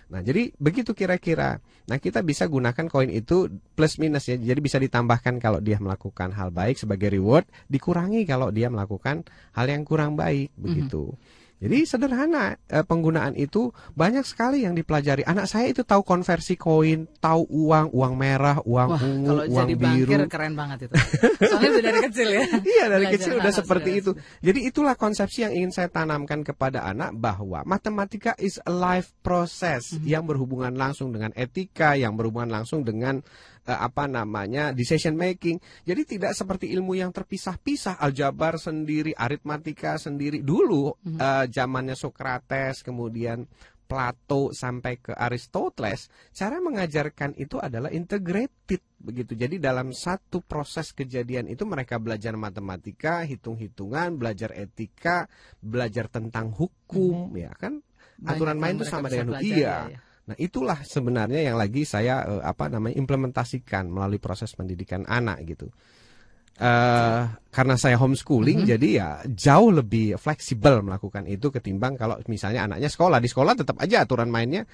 Nah, 0.09 0.25
jadi 0.25 0.49
begitu 0.57 0.97
kira-kira. 0.97 1.61
Nah, 1.85 1.97
kita 2.01 2.25
bisa 2.25 2.49
gunakan 2.49 2.89
koin 2.89 3.13
itu 3.13 3.49
plus 3.77 4.01
minus 4.01 4.25
ya. 4.25 4.37
Jadi 4.37 4.59
bisa 4.61 4.81
ditambahkan 4.81 5.37
kalau 5.37 5.61
dia 5.61 5.77
melakukan 5.77 6.33
hal 6.33 6.49
baik 6.49 6.81
sebagai 6.81 7.13
reward, 7.13 7.45
dikurangi 7.69 8.25
kalau 8.25 8.49
dia 8.49 8.73
melakukan 8.73 9.21
hal 9.53 9.65
yang 9.69 9.85
kurang 9.85 10.17
baik 10.17 10.49
begitu. 10.57 11.13
Jadi 11.60 11.84
sederhana 11.84 12.56
eh, 12.65 12.81
penggunaan 12.81 13.36
itu 13.36 13.68
banyak 13.91 14.23
sekali 14.23 14.64
yang 14.64 14.72
dipelajari. 14.72 15.27
Anak 15.27 15.44
saya 15.44 15.68
itu 15.68 15.84
tahu 15.84 16.02
konversi 16.02 16.56
koin, 16.56 17.03
tahu 17.19 17.44
uang, 17.45 17.91
uang 17.91 18.14
merah, 18.15 18.64
uang 18.64 18.90
Wah, 18.90 19.02
ungu, 19.02 19.27
kalau 19.27 19.44
uang 19.44 19.60
jadi 19.60 19.73
biru. 19.76 20.11
bankir 20.15 20.22
keren 20.31 20.53
banget 20.56 20.77
itu. 20.88 20.94
Soalnya 21.41 21.69
udah 21.69 21.84
dari 21.84 21.99
kecil 22.02 22.27
ya. 22.30 22.44
Iya 22.72 22.86
dari 22.88 23.06
Belajar 23.06 23.14
kecil 23.14 23.34
udah 23.36 23.52
seperti 23.52 23.90
sudah- 23.91 23.99
itu. 23.99 24.11
Jadi 24.40 24.60
itulah 24.65 24.95
konsepsi 24.95 25.38
yang 25.44 25.53
ingin 25.53 25.72
saya 25.72 25.90
tanamkan 25.90 26.41
kepada 26.41 26.80
anak 26.81 27.11
bahwa 27.14 27.60
matematika 27.64 28.31
is 28.38 28.56
a 28.64 28.72
life 28.72 29.11
process 29.19 29.91
Mhm. 29.91 30.07
yang 30.07 30.23
berhubungan 30.23 30.72
langsung 30.72 31.11
dengan 31.11 31.36
etika, 31.36 31.94
yang 31.94 32.15
berhubungan 32.15 32.56
langsung 32.56 32.81
dengan 32.81 33.19
eh, 33.65 33.80
apa 33.80 34.06
namanya 34.07 34.72
decision 34.72 35.15
making. 35.15 35.60
Jadi 35.84 36.18
tidak 36.18 36.36
seperti 36.36 36.72
ilmu 36.72 36.95
yang 36.95 37.11
terpisah-pisah, 37.11 37.99
aljabar 37.99 38.56
sendiri, 38.61 39.11
aritmatika 39.15 39.99
sendiri. 39.99 40.44
Dulu 40.45 40.95
Mhm. 41.03 41.19
eh, 41.19 41.45
zamannya 41.52 41.95
Socrates, 41.98 42.84
kemudian 42.86 43.44
Plato 43.90 44.53
sampai 44.53 45.02
ke 45.02 45.18
Aristoteles, 45.18 46.14
cara 46.30 46.61
mengajarkan 46.61 47.34
itu 47.41 47.57
adalah 47.57 47.90
integrated 47.90 48.86
begitu. 49.02 49.34
Jadi 49.34 49.57
dalam 49.57 49.98
satu 49.98 50.45
proses 50.45 50.94
kejadian 50.94 51.49
itu 51.49 51.65
mereka 51.65 51.98
belajar 51.98 52.38
matematika, 52.38 53.26
hitung-hitungan, 53.26 54.14
belajar 54.14 54.53
etika, 54.53 55.26
belajar 55.57 56.06
tentang 56.06 56.53
hukum, 56.53 57.34
ya 57.34 57.49
kan? 57.57 57.81
Banyak 58.22 58.30
Aturan 58.38 58.57
main 58.61 58.77
itu 58.77 58.86
sama 58.86 59.10
dengan 59.10 59.34
pelajari, 59.34 59.57
iya. 59.57 59.90
ya, 59.90 59.98
ya. 59.98 59.99
Nah, 60.30 60.38
itulah 60.38 60.85
sebenarnya 60.85 61.41
yang 61.41 61.57
lagi 61.57 61.81
saya 61.89 62.22
eh, 62.22 62.41
apa 62.45 62.69
namanya 62.69 62.93
implementasikan 63.01 63.89
melalui 63.89 64.22
proses 64.22 64.53
pendidikan 64.53 65.01
anak 65.10 65.41
gitu. 65.49 65.65
Eh 66.60 67.22
karena 67.49 67.76
saya 67.80 67.95
homeschooling, 67.97 68.61
Mhm. 68.61 68.68
jadi 68.68 68.88
ya 68.93 69.10
jauh 69.26 69.72
lebih 69.73 70.19
fleksibel 70.19 70.84
melakukan 70.85 71.26
itu 71.26 71.49
ketimbang 71.49 71.95
kalau 71.97 72.19
misalnya 72.30 72.68
anaknya 72.69 72.91
sekolah 72.91 73.18
di 73.18 73.31
sekolah 73.31 73.53
tetap 73.57 73.80
aja 73.81 74.03
aturan 74.06 74.30
mainnya 74.30 74.68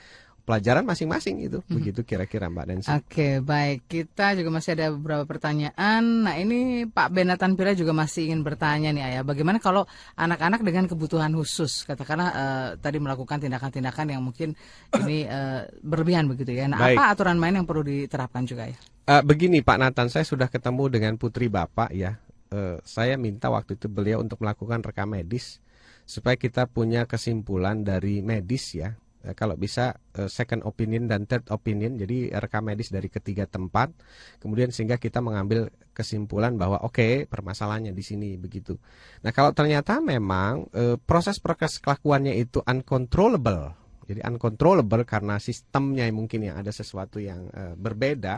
pelajaran 0.45 0.85
masing-masing 0.85 1.41
itu. 1.41 1.59
Mhm. 1.65 1.73
Begitu 1.73 1.99
kira-kira 2.05 2.47
Mbak 2.47 2.65
Nancy. 2.69 2.89
Oke, 2.93 3.41
baik. 3.41 3.89
Kita 3.89 4.37
juga 4.37 4.53
masih 4.53 4.77
ada 4.77 4.93
beberapa 4.93 5.25
pertanyaan. 5.25 6.29
Nah, 6.29 6.37
ini 6.37 6.85
Pak 6.85 7.09
Benatan 7.09 7.57
Pira 7.57 7.73
juga 7.73 7.91
masih 7.91 8.29
ingin 8.29 8.45
bertanya 8.45 8.93
nih, 8.93 9.03
Ayah. 9.03 9.23
Bagaimana 9.25 9.57
kalau 9.57 9.89
anak-anak 10.15 10.61
dengan 10.61 10.85
kebutuhan 10.85 11.33
khusus, 11.33 11.83
katakanlah 11.83 12.29
eh, 12.29 12.69
tadi 12.77 13.01
melakukan 13.01 13.41
tindakan-tindakan 13.41 14.13
yang 14.13 14.21
mungkin 14.21 14.53
ini 15.01 15.25
eh, 15.25 15.65
berlebihan 15.81 16.29
begitu 16.29 16.53
ya. 16.53 16.69
Nah, 16.69 16.77
Baik. 16.77 17.01
apa 17.01 17.03
aturan 17.17 17.41
main 17.41 17.57
yang 17.57 17.65
perlu 17.65 17.81
diterapkan 17.81 18.45
juga 18.45 18.69
ya? 18.69 18.77
Eh, 19.05 19.21
begini 19.25 19.65
Pak 19.65 19.77
Nathan, 19.81 20.07
saya 20.13 20.25
sudah 20.25 20.49
ketemu 20.49 20.93
dengan 20.93 21.13
putri 21.17 21.49
Bapak 21.49 21.89
ya. 21.89 22.21
Eh, 22.53 22.77
saya 22.85 23.17
minta 23.17 23.49
waktu 23.49 23.73
itu 23.73 23.89
beliau 23.89 24.21
untuk 24.21 24.45
melakukan 24.45 24.85
rekam 24.85 25.09
medis 25.09 25.57
supaya 26.05 26.37
kita 26.37 26.69
punya 26.69 27.09
kesimpulan 27.09 27.81
dari 27.81 28.21
medis 28.21 28.77
ya. 28.77 28.93
Eh, 29.25 29.33
kalau 29.33 29.57
bisa 29.57 29.97
eh, 30.13 30.29
second 30.29 30.61
opinion 30.69 31.09
dan 31.09 31.25
third 31.25 31.49
opinion, 31.49 31.97
jadi 31.97 32.37
rekam 32.37 32.69
medis 32.69 32.93
dari 32.93 33.09
ketiga 33.09 33.49
tempat, 33.49 33.89
kemudian 34.37 34.69
sehingga 34.69 35.01
kita 35.01 35.17
mengambil 35.19 35.73
kesimpulan 35.97 36.53
bahwa 36.53 36.85
oke 36.85 37.25
permasalahannya 37.25 37.91
di 37.91 38.03
sini 38.05 38.37
begitu. 38.37 38.77
Nah 39.25 39.33
kalau 39.33 39.49
ternyata 39.57 39.97
memang 39.97 40.69
eh, 40.77 40.95
proses-proses 41.01 41.81
kelakuannya 41.81 42.37
itu 42.37 42.61
uncontrollable, 42.61 43.73
jadi 44.05 44.21
uncontrollable 44.29 45.01
karena 45.03 45.41
sistemnya 45.41 46.05
mungkin 46.13 46.45
yang 46.45 46.61
ada 46.61 46.69
sesuatu 46.69 47.17
yang 47.17 47.49
eh, 47.49 47.73
berbeda. 47.73 48.37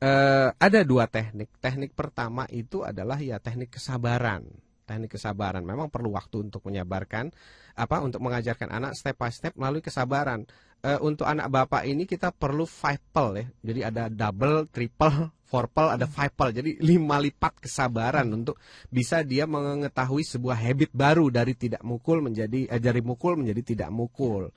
Eh, 0.00 0.48
ada 0.52 0.80
dua 0.84 1.08
teknik. 1.08 1.60
Teknik 1.60 1.92
pertama 1.92 2.44
itu 2.52 2.84
adalah 2.84 3.16
ya 3.20 3.40
teknik 3.40 3.76
kesabaran. 3.76 4.44
Teknik 4.90 5.14
kesabaran 5.14 5.62
memang 5.62 5.86
perlu 5.86 6.18
waktu 6.18 6.50
untuk 6.50 6.66
menyabarkan 6.66 7.30
apa 7.78 8.02
untuk 8.02 8.18
mengajarkan 8.26 8.74
anak 8.74 8.98
step 8.98 9.14
by 9.14 9.30
step 9.30 9.54
melalui 9.54 9.78
kesabaran. 9.78 10.42
Eh, 10.82 10.98
untuk 10.98 11.30
anak 11.30 11.46
bapak 11.46 11.86
ini 11.86 12.10
kita 12.10 12.34
perlu 12.34 12.66
five 12.66 12.98
pel 13.14 13.38
ya. 13.38 13.46
Jadi 13.70 13.80
ada 13.86 14.10
double, 14.10 14.66
triple, 14.66 15.30
four 15.46 15.70
pel, 15.70 15.94
ada 15.94 16.10
five 16.10 16.34
pel. 16.34 16.50
Jadi 16.50 16.82
lima 16.82 17.22
lipat 17.22 17.62
kesabaran 17.62 18.26
untuk 18.34 18.58
bisa 18.90 19.22
dia 19.22 19.46
mengetahui 19.46 20.26
sebuah 20.26 20.58
habit 20.58 20.90
baru 20.90 21.30
dari 21.30 21.54
tidak 21.54 21.86
mukul 21.86 22.26
menjadi 22.26 22.66
eh, 22.66 22.82
dari 22.82 22.98
mukul 22.98 23.38
menjadi 23.38 23.62
tidak 23.62 23.90
mukul. 23.94 24.50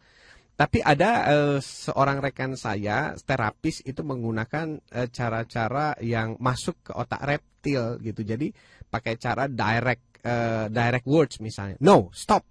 Tapi 0.54 0.80
ada 0.86 1.12
eh, 1.34 1.58
seorang 1.60 2.22
rekan 2.22 2.54
saya 2.54 3.18
terapis 3.18 3.82
itu 3.84 4.06
menggunakan 4.06 4.78
eh, 4.94 5.10
cara-cara 5.10 5.98
yang 6.00 6.38
masuk 6.38 6.86
ke 6.86 6.92
otak 6.94 7.22
reptil 7.26 7.98
gitu. 8.06 8.22
Jadi 8.22 8.54
pakai 8.86 9.18
cara 9.18 9.50
direct 9.50 10.22
eh, 10.22 10.70
direct 10.70 11.08
words 11.10 11.42
misalnya. 11.42 11.78
No, 11.82 12.14
stop. 12.14 12.46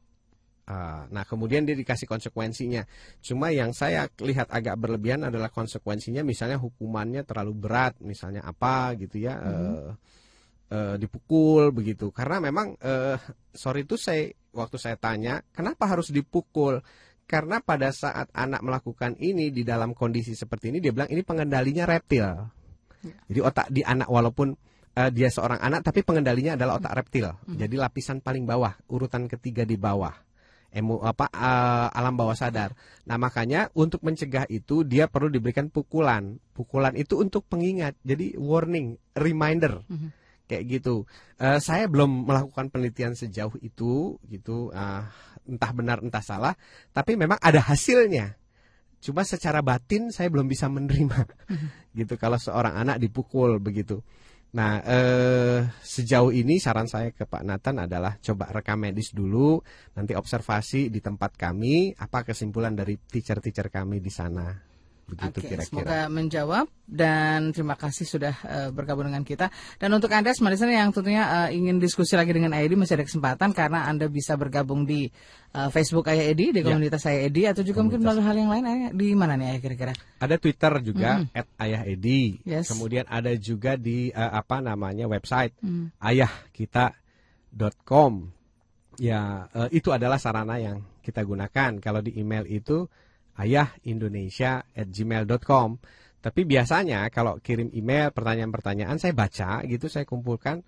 Ah, 0.62 1.10
nah 1.10 1.26
kemudian 1.26 1.66
dia 1.66 1.74
dikasih 1.74 2.06
konsekuensinya. 2.06 2.86
Cuma 3.18 3.50
yang 3.50 3.74
saya 3.74 4.06
lihat 4.22 4.50
agak 4.50 4.78
berlebihan 4.78 5.26
adalah 5.26 5.50
konsekuensinya 5.50 6.22
misalnya 6.22 6.58
hukumannya 6.58 7.26
terlalu 7.26 7.54
berat, 7.54 7.98
misalnya 7.98 8.46
apa 8.46 8.94
gitu 8.98 9.18
ya. 9.26 9.34
eh, 9.42 9.90
eh, 10.72 10.94
dipukul 10.96 11.68
begitu 11.70 12.08
karena 12.08 12.40
memang 12.40 12.72
eh, 12.80 13.20
sorry 13.52 13.84
itu 13.84 14.00
saya 14.00 14.32
waktu 14.56 14.76
saya 14.80 14.96
tanya 14.96 15.44
kenapa 15.52 15.84
harus 15.84 16.08
dipukul 16.08 16.80
karena 17.32 17.64
pada 17.64 17.88
saat 17.88 18.28
anak 18.36 18.60
melakukan 18.60 19.16
ini 19.16 19.48
di 19.48 19.64
dalam 19.64 19.96
kondisi 19.96 20.36
seperti 20.36 20.68
ini 20.68 20.84
dia 20.84 20.92
bilang 20.92 21.08
ini 21.08 21.24
pengendalinya 21.24 21.88
reptil. 21.88 22.28
Jadi 23.00 23.40
otak 23.40 23.72
di 23.72 23.80
anak 23.80 24.12
walaupun 24.12 24.52
eh, 24.92 25.08
dia 25.08 25.32
seorang 25.32 25.56
anak 25.64 25.80
tapi 25.80 26.04
pengendalinya 26.04 26.60
adalah 26.60 26.76
otak 26.76 26.92
reptil. 26.92 27.32
Jadi 27.56 27.74
lapisan 27.80 28.20
paling 28.20 28.44
bawah 28.44 28.76
urutan 28.92 29.24
ketiga 29.32 29.64
di 29.64 29.80
bawah. 29.80 30.12
Emu 30.68 31.00
apa 31.00 31.32
eh, 31.32 31.88
alam 31.96 32.20
bawah 32.20 32.36
sadar. 32.36 32.76
Nah 33.08 33.16
makanya 33.16 33.72
untuk 33.72 34.04
mencegah 34.04 34.44
itu 34.52 34.84
dia 34.84 35.08
perlu 35.08 35.32
diberikan 35.32 35.72
pukulan. 35.72 36.36
Pukulan 36.52 36.92
itu 37.00 37.16
untuk 37.16 37.48
pengingat. 37.48 37.96
Jadi 38.04 38.36
warning 38.36 39.00
reminder 39.16 39.80
kayak 40.52 40.64
gitu. 40.68 41.08
Eh, 41.40 41.56
saya 41.64 41.88
belum 41.88 42.28
melakukan 42.28 42.68
penelitian 42.68 43.16
sejauh 43.16 43.56
itu, 43.64 44.20
gitu, 44.28 44.68
ah, 44.76 45.08
entah 45.48 45.72
benar 45.72 46.04
entah 46.04 46.20
salah, 46.20 46.52
tapi 46.92 47.16
memang 47.16 47.40
ada 47.40 47.64
hasilnya. 47.64 48.36
Cuma 49.00 49.24
secara 49.24 49.64
batin 49.64 50.12
saya 50.12 50.28
belum 50.28 50.44
bisa 50.46 50.68
menerima, 50.68 51.24
gitu. 51.98 52.14
Kalau 52.20 52.36
seorang 52.36 52.76
anak 52.76 53.00
dipukul 53.00 53.56
begitu. 53.58 54.04
Nah, 54.52 54.84
eh, 54.84 55.64
sejauh 55.80 56.28
ini 56.28 56.60
saran 56.60 56.84
saya 56.84 57.08
ke 57.08 57.24
Pak 57.24 57.40
Nathan 57.40 57.88
adalah 57.88 58.20
coba 58.20 58.52
rekam 58.52 58.84
medis 58.84 59.16
dulu, 59.16 59.64
nanti 59.96 60.12
observasi 60.12 60.92
di 60.92 61.00
tempat 61.00 61.40
kami, 61.40 61.96
apa 61.96 62.20
kesimpulan 62.20 62.76
dari 62.76 63.00
teacher-teacher 63.00 63.72
kami 63.72 64.04
di 64.04 64.12
sana, 64.12 64.52
begitu 65.06 65.38
Oke, 65.38 65.48
kira-kira. 65.52 65.68
semoga 65.68 66.08
menjawab 66.08 66.66
dan 66.84 67.52
terima 67.52 67.76
kasih 67.76 68.04
sudah 68.04 68.34
eh, 68.42 68.68
bergabung 68.70 69.04
dengan 69.06 69.22
kita. 69.22 69.50
Dan 69.76 69.92
untuk 69.92 70.08
Anda 70.08 70.32
listener 70.32 70.72
yang 70.72 70.90
tentunya 70.90 71.46
eh, 71.46 71.56
ingin 71.56 71.76
diskusi 71.76 72.16
lagi 72.16 72.32
dengan 72.32 72.52
Ayah 72.52 72.64
Edi 72.66 72.76
masih 72.76 72.96
ada 72.96 73.04
kesempatan 73.04 73.52
karena 73.52 73.84
Anda 73.86 74.08
bisa 74.08 74.34
bergabung 74.40 74.84
di 74.84 75.06
eh, 75.52 75.68
Facebook 75.68 76.08
Ayah 76.08 76.32
Edi, 76.32 76.50
di 76.50 76.60
Ya. 76.62 76.72
komunitas 76.72 77.04
Ayah 77.04 77.28
Edi 77.28 77.42
atau 77.44 77.60
juga 77.60 77.82
mungkin 77.82 78.00
melalui 78.00 78.24
hal 78.24 78.36
yang 78.36 78.48
lain 78.48 78.64
Ayah, 78.64 78.90
di 78.94 79.06
mana 79.12 79.36
nih 79.36 79.52
Ayah 79.52 79.60
kira-kira? 79.60 79.92
Ada 80.16 80.36
Twitter 80.38 80.72
juga 80.80 81.20
@ayahedi. 81.60 82.40
Yes. 82.48 82.72
Kemudian 82.72 83.04
ada 83.04 83.30
juga 83.36 83.76
di 83.76 84.08
eh, 84.08 84.30
apa 84.32 84.58
namanya 84.58 85.04
website 85.06 85.52
Hmm. 85.60 85.92
ayahkita.com. 86.00 88.12
Ya, 89.00 89.48
eh, 89.56 89.68
itu 89.72 89.88
adalah 89.88 90.20
sarana 90.20 90.60
yang 90.60 90.84
kita 91.00 91.24
gunakan. 91.24 91.80
Kalau 91.80 92.00
di 92.00 92.12
email 92.16 92.44
itu 92.46 92.86
ayahindonesia@gmail.com. 93.36 95.68
Tapi 96.22 96.46
biasanya 96.46 97.10
kalau 97.10 97.42
kirim 97.42 97.66
email 97.74 98.14
pertanyaan-pertanyaan 98.14 98.94
saya 99.02 99.10
baca 99.10 99.58
gitu, 99.66 99.90
saya 99.90 100.06
kumpulkan 100.06 100.62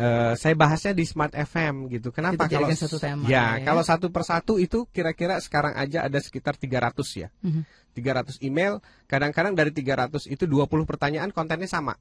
eh, 0.00 0.32
saya 0.40 0.56
bahasnya 0.56 0.96
di 0.96 1.04
Smart 1.04 1.36
FM 1.36 1.92
gitu. 1.92 2.08
Kenapa 2.08 2.48
kalau 2.48 2.72
satu 2.72 2.96
tema, 2.96 3.28
ya, 3.28 3.60
ya. 3.60 3.68
kalau 3.68 3.84
satu 3.84 4.08
persatu 4.08 4.56
itu 4.56 4.88
kira-kira 4.88 5.36
sekarang 5.44 5.76
aja 5.76 6.08
ada 6.08 6.16
sekitar 6.16 6.56
300 6.56 7.04
ya. 7.12 7.28
Mhm. 7.44 7.68
300 7.92 8.40
email, 8.44 8.80
kadang-kadang 9.08 9.56
dari 9.56 9.72
300 9.72 10.28
itu 10.28 10.44
20 10.48 10.84
pertanyaan 10.88 11.32
kontennya 11.32 11.68
sama. 11.68 11.96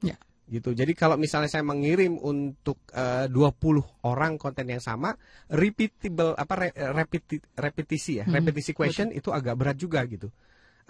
Ya. 0.00 0.16
Gitu. 0.42 0.74
Jadi 0.74 0.92
kalau 0.92 1.16
misalnya 1.16 1.48
saya 1.48 1.64
mengirim 1.64 2.18
untuk 2.18 2.82
eh, 2.92 3.26
20 3.30 4.04
orang 4.04 4.36
konten 4.36 4.68
yang 4.68 4.82
sama, 4.82 5.14
repeatable 5.48 6.34
apa 6.34 6.54
re- 6.58 6.76
repeti- 6.92 7.44
repetisi 7.54 8.20
ya, 8.20 8.24
Mhm, 8.26 8.34
repetisi 8.34 8.72
question 8.74 9.08
itu 9.14 9.30
agak 9.30 9.54
berat 9.56 9.76
juga 9.78 10.02
gitu. 10.04 10.28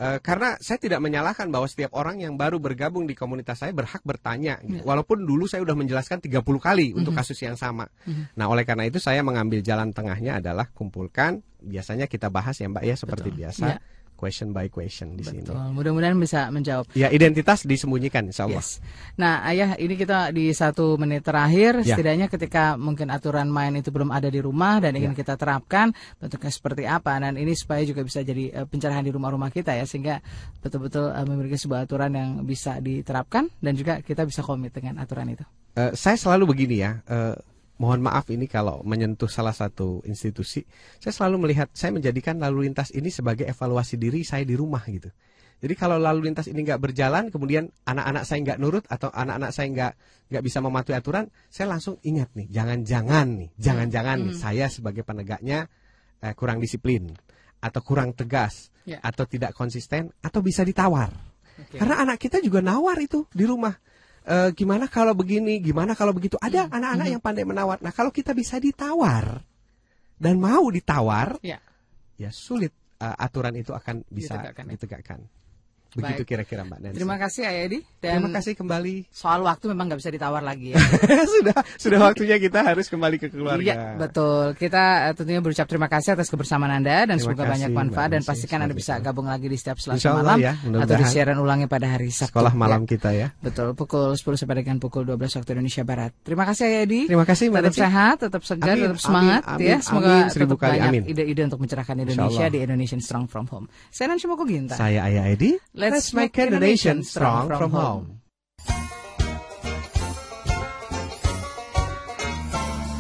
Eh, 0.01 0.19
karena 0.25 0.57
saya 0.57 0.81
tidak 0.81 1.05
menyalahkan 1.05 1.53
bahwa 1.53 1.69
setiap 1.69 1.93
orang 1.93 2.17
yang 2.25 2.35
baru 2.41 2.57
bergabung 2.57 3.05
di 3.05 3.13
komunitas 3.13 3.61
saya 3.61 3.77
berhak 3.77 4.01
bertanya 4.03 4.57
gitu. 4.65 4.81
Ya. 4.81 4.89
Walaupun 4.89 5.21
dulu 5.21 5.45
saya 5.45 5.63
sudah 5.63 5.77
menjelaskan 5.77 6.19
30 6.25 6.59
kali 6.59 6.97
untuk 6.97 7.13
Mhm. 7.13 7.21
kasus 7.21 7.39
yang 7.45 7.61
sama. 7.61 7.87
Mhm. 8.09 8.33
Nah, 8.35 8.49
oleh 8.49 8.65
karena 8.65 8.89
itu 8.89 8.97
saya 8.97 9.21
mengambil 9.21 9.61
jalan 9.61 9.93
tengahnya 9.93 10.41
adalah 10.41 10.73
kumpulkan 10.73 11.45
biasanya 11.61 12.09
kita 12.09 12.33
bahas 12.33 12.57
ya 12.59 12.67
Mbak 12.73 12.85
ya 12.89 12.97
seperti 12.99 13.29
Betul. 13.31 13.41
biasa 13.47 13.67
Ya. 13.69 13.79
Question 14.23 14.55
by 14.55 14.71
question 14.71 15.19
di 15.19 15.27
sini. 15.27 15.43
Betul. 15.43 15.59
Mudah-mudahan 15.75 16.15
bisa 16.15 16.47
menjawab. 16.55 16.87
Ya 16.95 17.11
identitas 17.11 17.67
disembunyikan 17.67 18.31
Insya 18.31 18.47
Allah. 18.47 18.63
Yes. 18.63 18.79
Nah, 19.19 19.43
ayah, 19.51 19.75
ini 19.75 19.99
kita 19.99 20.31
di 20.31 20.55
satu 20.55 20.95
menit 20.95 21.27
terakhir, 21.27 21.83
Ya. 21.83 21.99
setidaknya 21.99 22.31
ketika 22.31 22.79
mungkin 22.79 23.11
aturan 23.11 23.51
main 23.51 23.75
itu 23.75 23.91
belum 23.91 24.15
ada 24.15 24.31
di 24.31 24.39
rumah 24.39 24.79
dan 24.79 24.95
ingin 24.95 25.19
Ya. 25.19 25.19
kita 25.19 25.35
terapkan, 25.35 25.91
bentuknya 26.23 26.53
seperti 26.55 26.87
apa, 26.87 27.19
dan 27.19 27.35
ini 27.35 27.51
supaya 27.53 27.83
juga 27.83 28.07
bisa 28.07 28.23
jadi 28.23 28.63
eh, 28.63 28.67
pencerahan 28.71 29.03
di 29.03 29.11
rumah-rumah 29.11 29.51
kita 29.51 29.75
ya, 29.75 29.83
sehingga 29.83 30.23
betul-betul 30.63 31.11
eh, 31.11 31.27
memiliki 31.27 31.59
sebuah 31.59 31.91
aturan 31.91 32.15
yang 32.15 32.31
bisa 32.47 32.79
diterapkan 32.79 33.51
dan 33.59 33.73
juga 33.75 33.99
kita 33.99 34.23
bisa 34.23 34.47
komit 34.47 34.71
dengan 34.71 35.03
aturan 35.03 35.27
itu. 35.27 35.43
Eh, 35.75 35.97
saya 35.99 36.15
selalu 36.15 36.55
begini 36.55 36.77
ya. 36.79 37.03
eh, 37.09 37.35
mohon 37.83 37.99
maaf 38.07 38.31
ini 38.31 38.47
kalau 38.47 38.79
menyentuh 38.87 39.27
salah 39.27 39.51
satu 39.51 40.07
institusi, 40.07 40.63
saya 41.03 41.11
selalu 41.11 41.51
melihat 41.51 41.67
saya 41.75 41.91
menjadikan 41.91 42.39
lalu 42.39 42.71
lintas 42.71 42.95
ini 42.95 43.11
sebagai 43.11 43.43
evaluasi 43.51 43.99
diri 43.99 44.23
saya 44.23 44.47
di 44.47 44.55
rumah 44.55 44.87
gitu. 44.87 45.11
Jadi 45.63 45.75
kalau 45.75 45.99
lalu 45.99 46.31
lintas 46.31 46.47
ini 46.47 46.63
nggak 46.63 46.79
berjalan, 46.79 47.31
kemudian 47.35 47.67
anak-anak 47.87 48.23
saya 48.23 48.39
nggak 48.47 48.59
nurut 48.63 48.85
atau 48.87 49.11
anak-anak 49.11 49.51
saya 49.51 49.67
nggak 49.75 49.93
nggak 50.31 50.43
bisa 50.47 50.59
mematuhi 50.63 50.95
aturan, 50.95 51.27
saya 51.51 51.67
langsung 51.75 51.99
ingat 52.07 52.31
nih, 52.39 52.47
jangan-jangan 52.51 53.27
nih, 53.43 53.51
jangan-jangan 53.59 54.17
nih, 54.27 54.35
saya 54.39 54.67
sebagai 54.71 55.03
penegaknya 55.03 55.67
eh, 56.23 56.35
kurang 56.39 56.63
disiplin 56.63 57.11
atau 57.59 57.83
kurang 57.83 58.15
tegas 58.15 58.71
Ya. 58.83 58.99
atau 58.99 59.23
tidak 59.31 59.55
konsisten 59.55 60.11
atau 60.19 60.43
bisa 60.43 60.67
ditawar. 60.67 61.15
Oke. 61.55 61.79
Karena 61.79 62.03
anak 62.03 62.19
kita 62.19 62.43
juga 62.43 62.59
nawar 62.59 62.99
itu 62.99 63.31
di 63.31 63.47
rumah. 63.47 63.71
Eh, 64.23 64.51
gimana 64.55 64.87
kalau 64.87 65.19
begini, 65.19 65.59
gimana 65.59 65.99
kalau 65.99 66.15
begitu? 66.15 66.39
Ada 66.39 66.71
Hmm. 66.71 66.79
anak-anak 66.79 67.07
yang 67.11 67.23
pandai 67.23 67.43
menawar. 67.43 67.83
Nah, 67.83 67.91
kalau 67.91 68.15
kita 68.15 68.31
bisa 68.31 68.63
ditawar 68.63 69.43
dan 70.15 70.39
mau 70.39 70.71
ditawar, 70.71 71.43
Ya. 71.43 71.59
ya 72.15 72.31
sulit 72.31 72.71
eh, 73.03 73.17
aturan 73.19 73.51
itu 73.59 73.75
akan 73.75 74.07
bisa 74.07 74.39
Ditegakkan, 74.39 74.65
ya. 74.71 74.79
Begitu 75.93 76.23
kira-kira 76.25 76.63
Mbak 76.63 76.79
Nancy. 76.81 76.97
Terima 76.97 77.17
kasih 77.17 77.43
Ayah 77.45 77.63
Edi. 77.67 77.79
Dan 77.99 78.19
Terima 78.19 78.31
kasih 78.33 78.53
kembali. 78.55 78.95
soal 79.09 79.41
waktu 79.41 79.65
memang 79.71 79.87
nggak 79.87 80.01
bisa 80.01 80.11
ditawar 80.11 80.41
lagi 80.41 80.73
ya. 80.73 80.81
sudah 81.39 81.55
sudah 81.77 81.99
waktunya 82.03 82.37
kita 82.37 82.61
harus 82.63 82.87
kembali 82.87 83.17
ke 83.17 83.29
keluarga. 83.29 83.63
Iya, 83.63 83.77
betul. 83.97 84.55
Kita 84.55 84.83
eh, 85.07 85.15
tentunya 85.15 85.39
berucap 85.39 85.67
terima 85.67 85.87
kasih 85.87 86.15
atas 86.15 86.27
kebersamaan 86.27 86.73
Anda 86.75 87.05
dan 87.05 87.17
Terima 87.17 87.31
semoga 87.31 87.45
kasih, 87.45 87.53
banyak 87.55 87.71
manfaat 87.71 88.09
dan 88.11 88.23
pastikan 88.23 88.59
Anda 88.61 88.73
bisa 88.73 88.99
gabung 88.99 89.27
lagi 89.27 89.47
di 89.47 89.55
setiap 89.55 89.79
Selasa 89.79 90.15
malam 90.15 90.39
ya, 90.39 90.57
atau 90.57 90.95
di 90.97 91.05
siaran 91.05 91.37
ulangnya 91.37 91.67
pada 91.67 91.87
hari 91.87 92.09
Sabtu. 92.09 92.33
Sekolah 92.33 92.53
Ya, 92.53 92.59
malam 92.59 92.83
kita 92.85 93.11
ya. 93.11 93.29
betul, 93.39 93.73
pukul 93.73 94.13
10 94.13 94.25
sampai 94.37 94.61
dengan 94.61 94.77
pukul 94.77 95.05
12 95.05 95.19
waktu 95.39 95.51
Indonesia 95.53 95.83
Barat. 95.83 96.13
Terima 96.23 96.45
kasih 96.45 96.63
Ayah 96.65 96.81
Edi. 96.83 97.01
Terima 97.07 97.25
kasih 97.25 97.45
Mbak 97.49 97.61
Tetap 97.63 97.77
sehat, 97.79 98.15
tetap 98.21 98.43
segar, 98.43 98.73
Amin, 98.73 98.85
tetap 98.87 99.01
semangat 99.01 99.43
amin, 99.45 99.61
ya. 99.61 99.77
amin, 99.77 99.81
Semoga 99.83 100.09
amin, 100.09 100.25
tetap 100.29 100.57
kali 100.57 100.71
banyak 100.73 100.89
amin. 100.89 101.03
ide-ide 101.07 101.43
untuk 101.45 101.61
mencerahkan 101.61 101.97
Indonesia 101.99 102.45
di 102.49 102.59
Indonesian 102.61 103.01
Strong 103.01 103.25
from 103.27 103.47
Home. 103.51 103.67
Saya 103.89 104.07
Nancy 104.09 104.27
Moko 104.27 104.45
Ginta. 104.45 104.75
Saya 104.75 105.05
Ayah 105.05 105.27
Edi. 105.27 105.55
Let's 105.83 106.15
make 106.15 106.39
Indonesia 106.39 106.95
strong 107.03 107.51
from 107.51 107.75
home. 107.75 108.23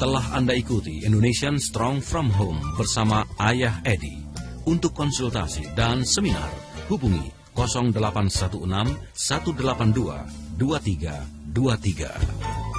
Telah 0.02 0.26
Anda 0.34 0.50
ikuti 0.58 1.06
Indonesian 1.06 1.62
Strong 1.62 2.02
from 2.02 2.26
Home 2.34 2.58
bersama 2.74 3.22
Ayah 3.38 3.78
Edi. 3.86 4.18
Untuk 4.66 4.98
konsultasi 4.98 5.70
dan 5.78 6.02
seminar, 6.02 6.50
hubungi 6.90 7.30
0816 7.54 9.14
182 9.14 10.58
2323. 10.58 12.71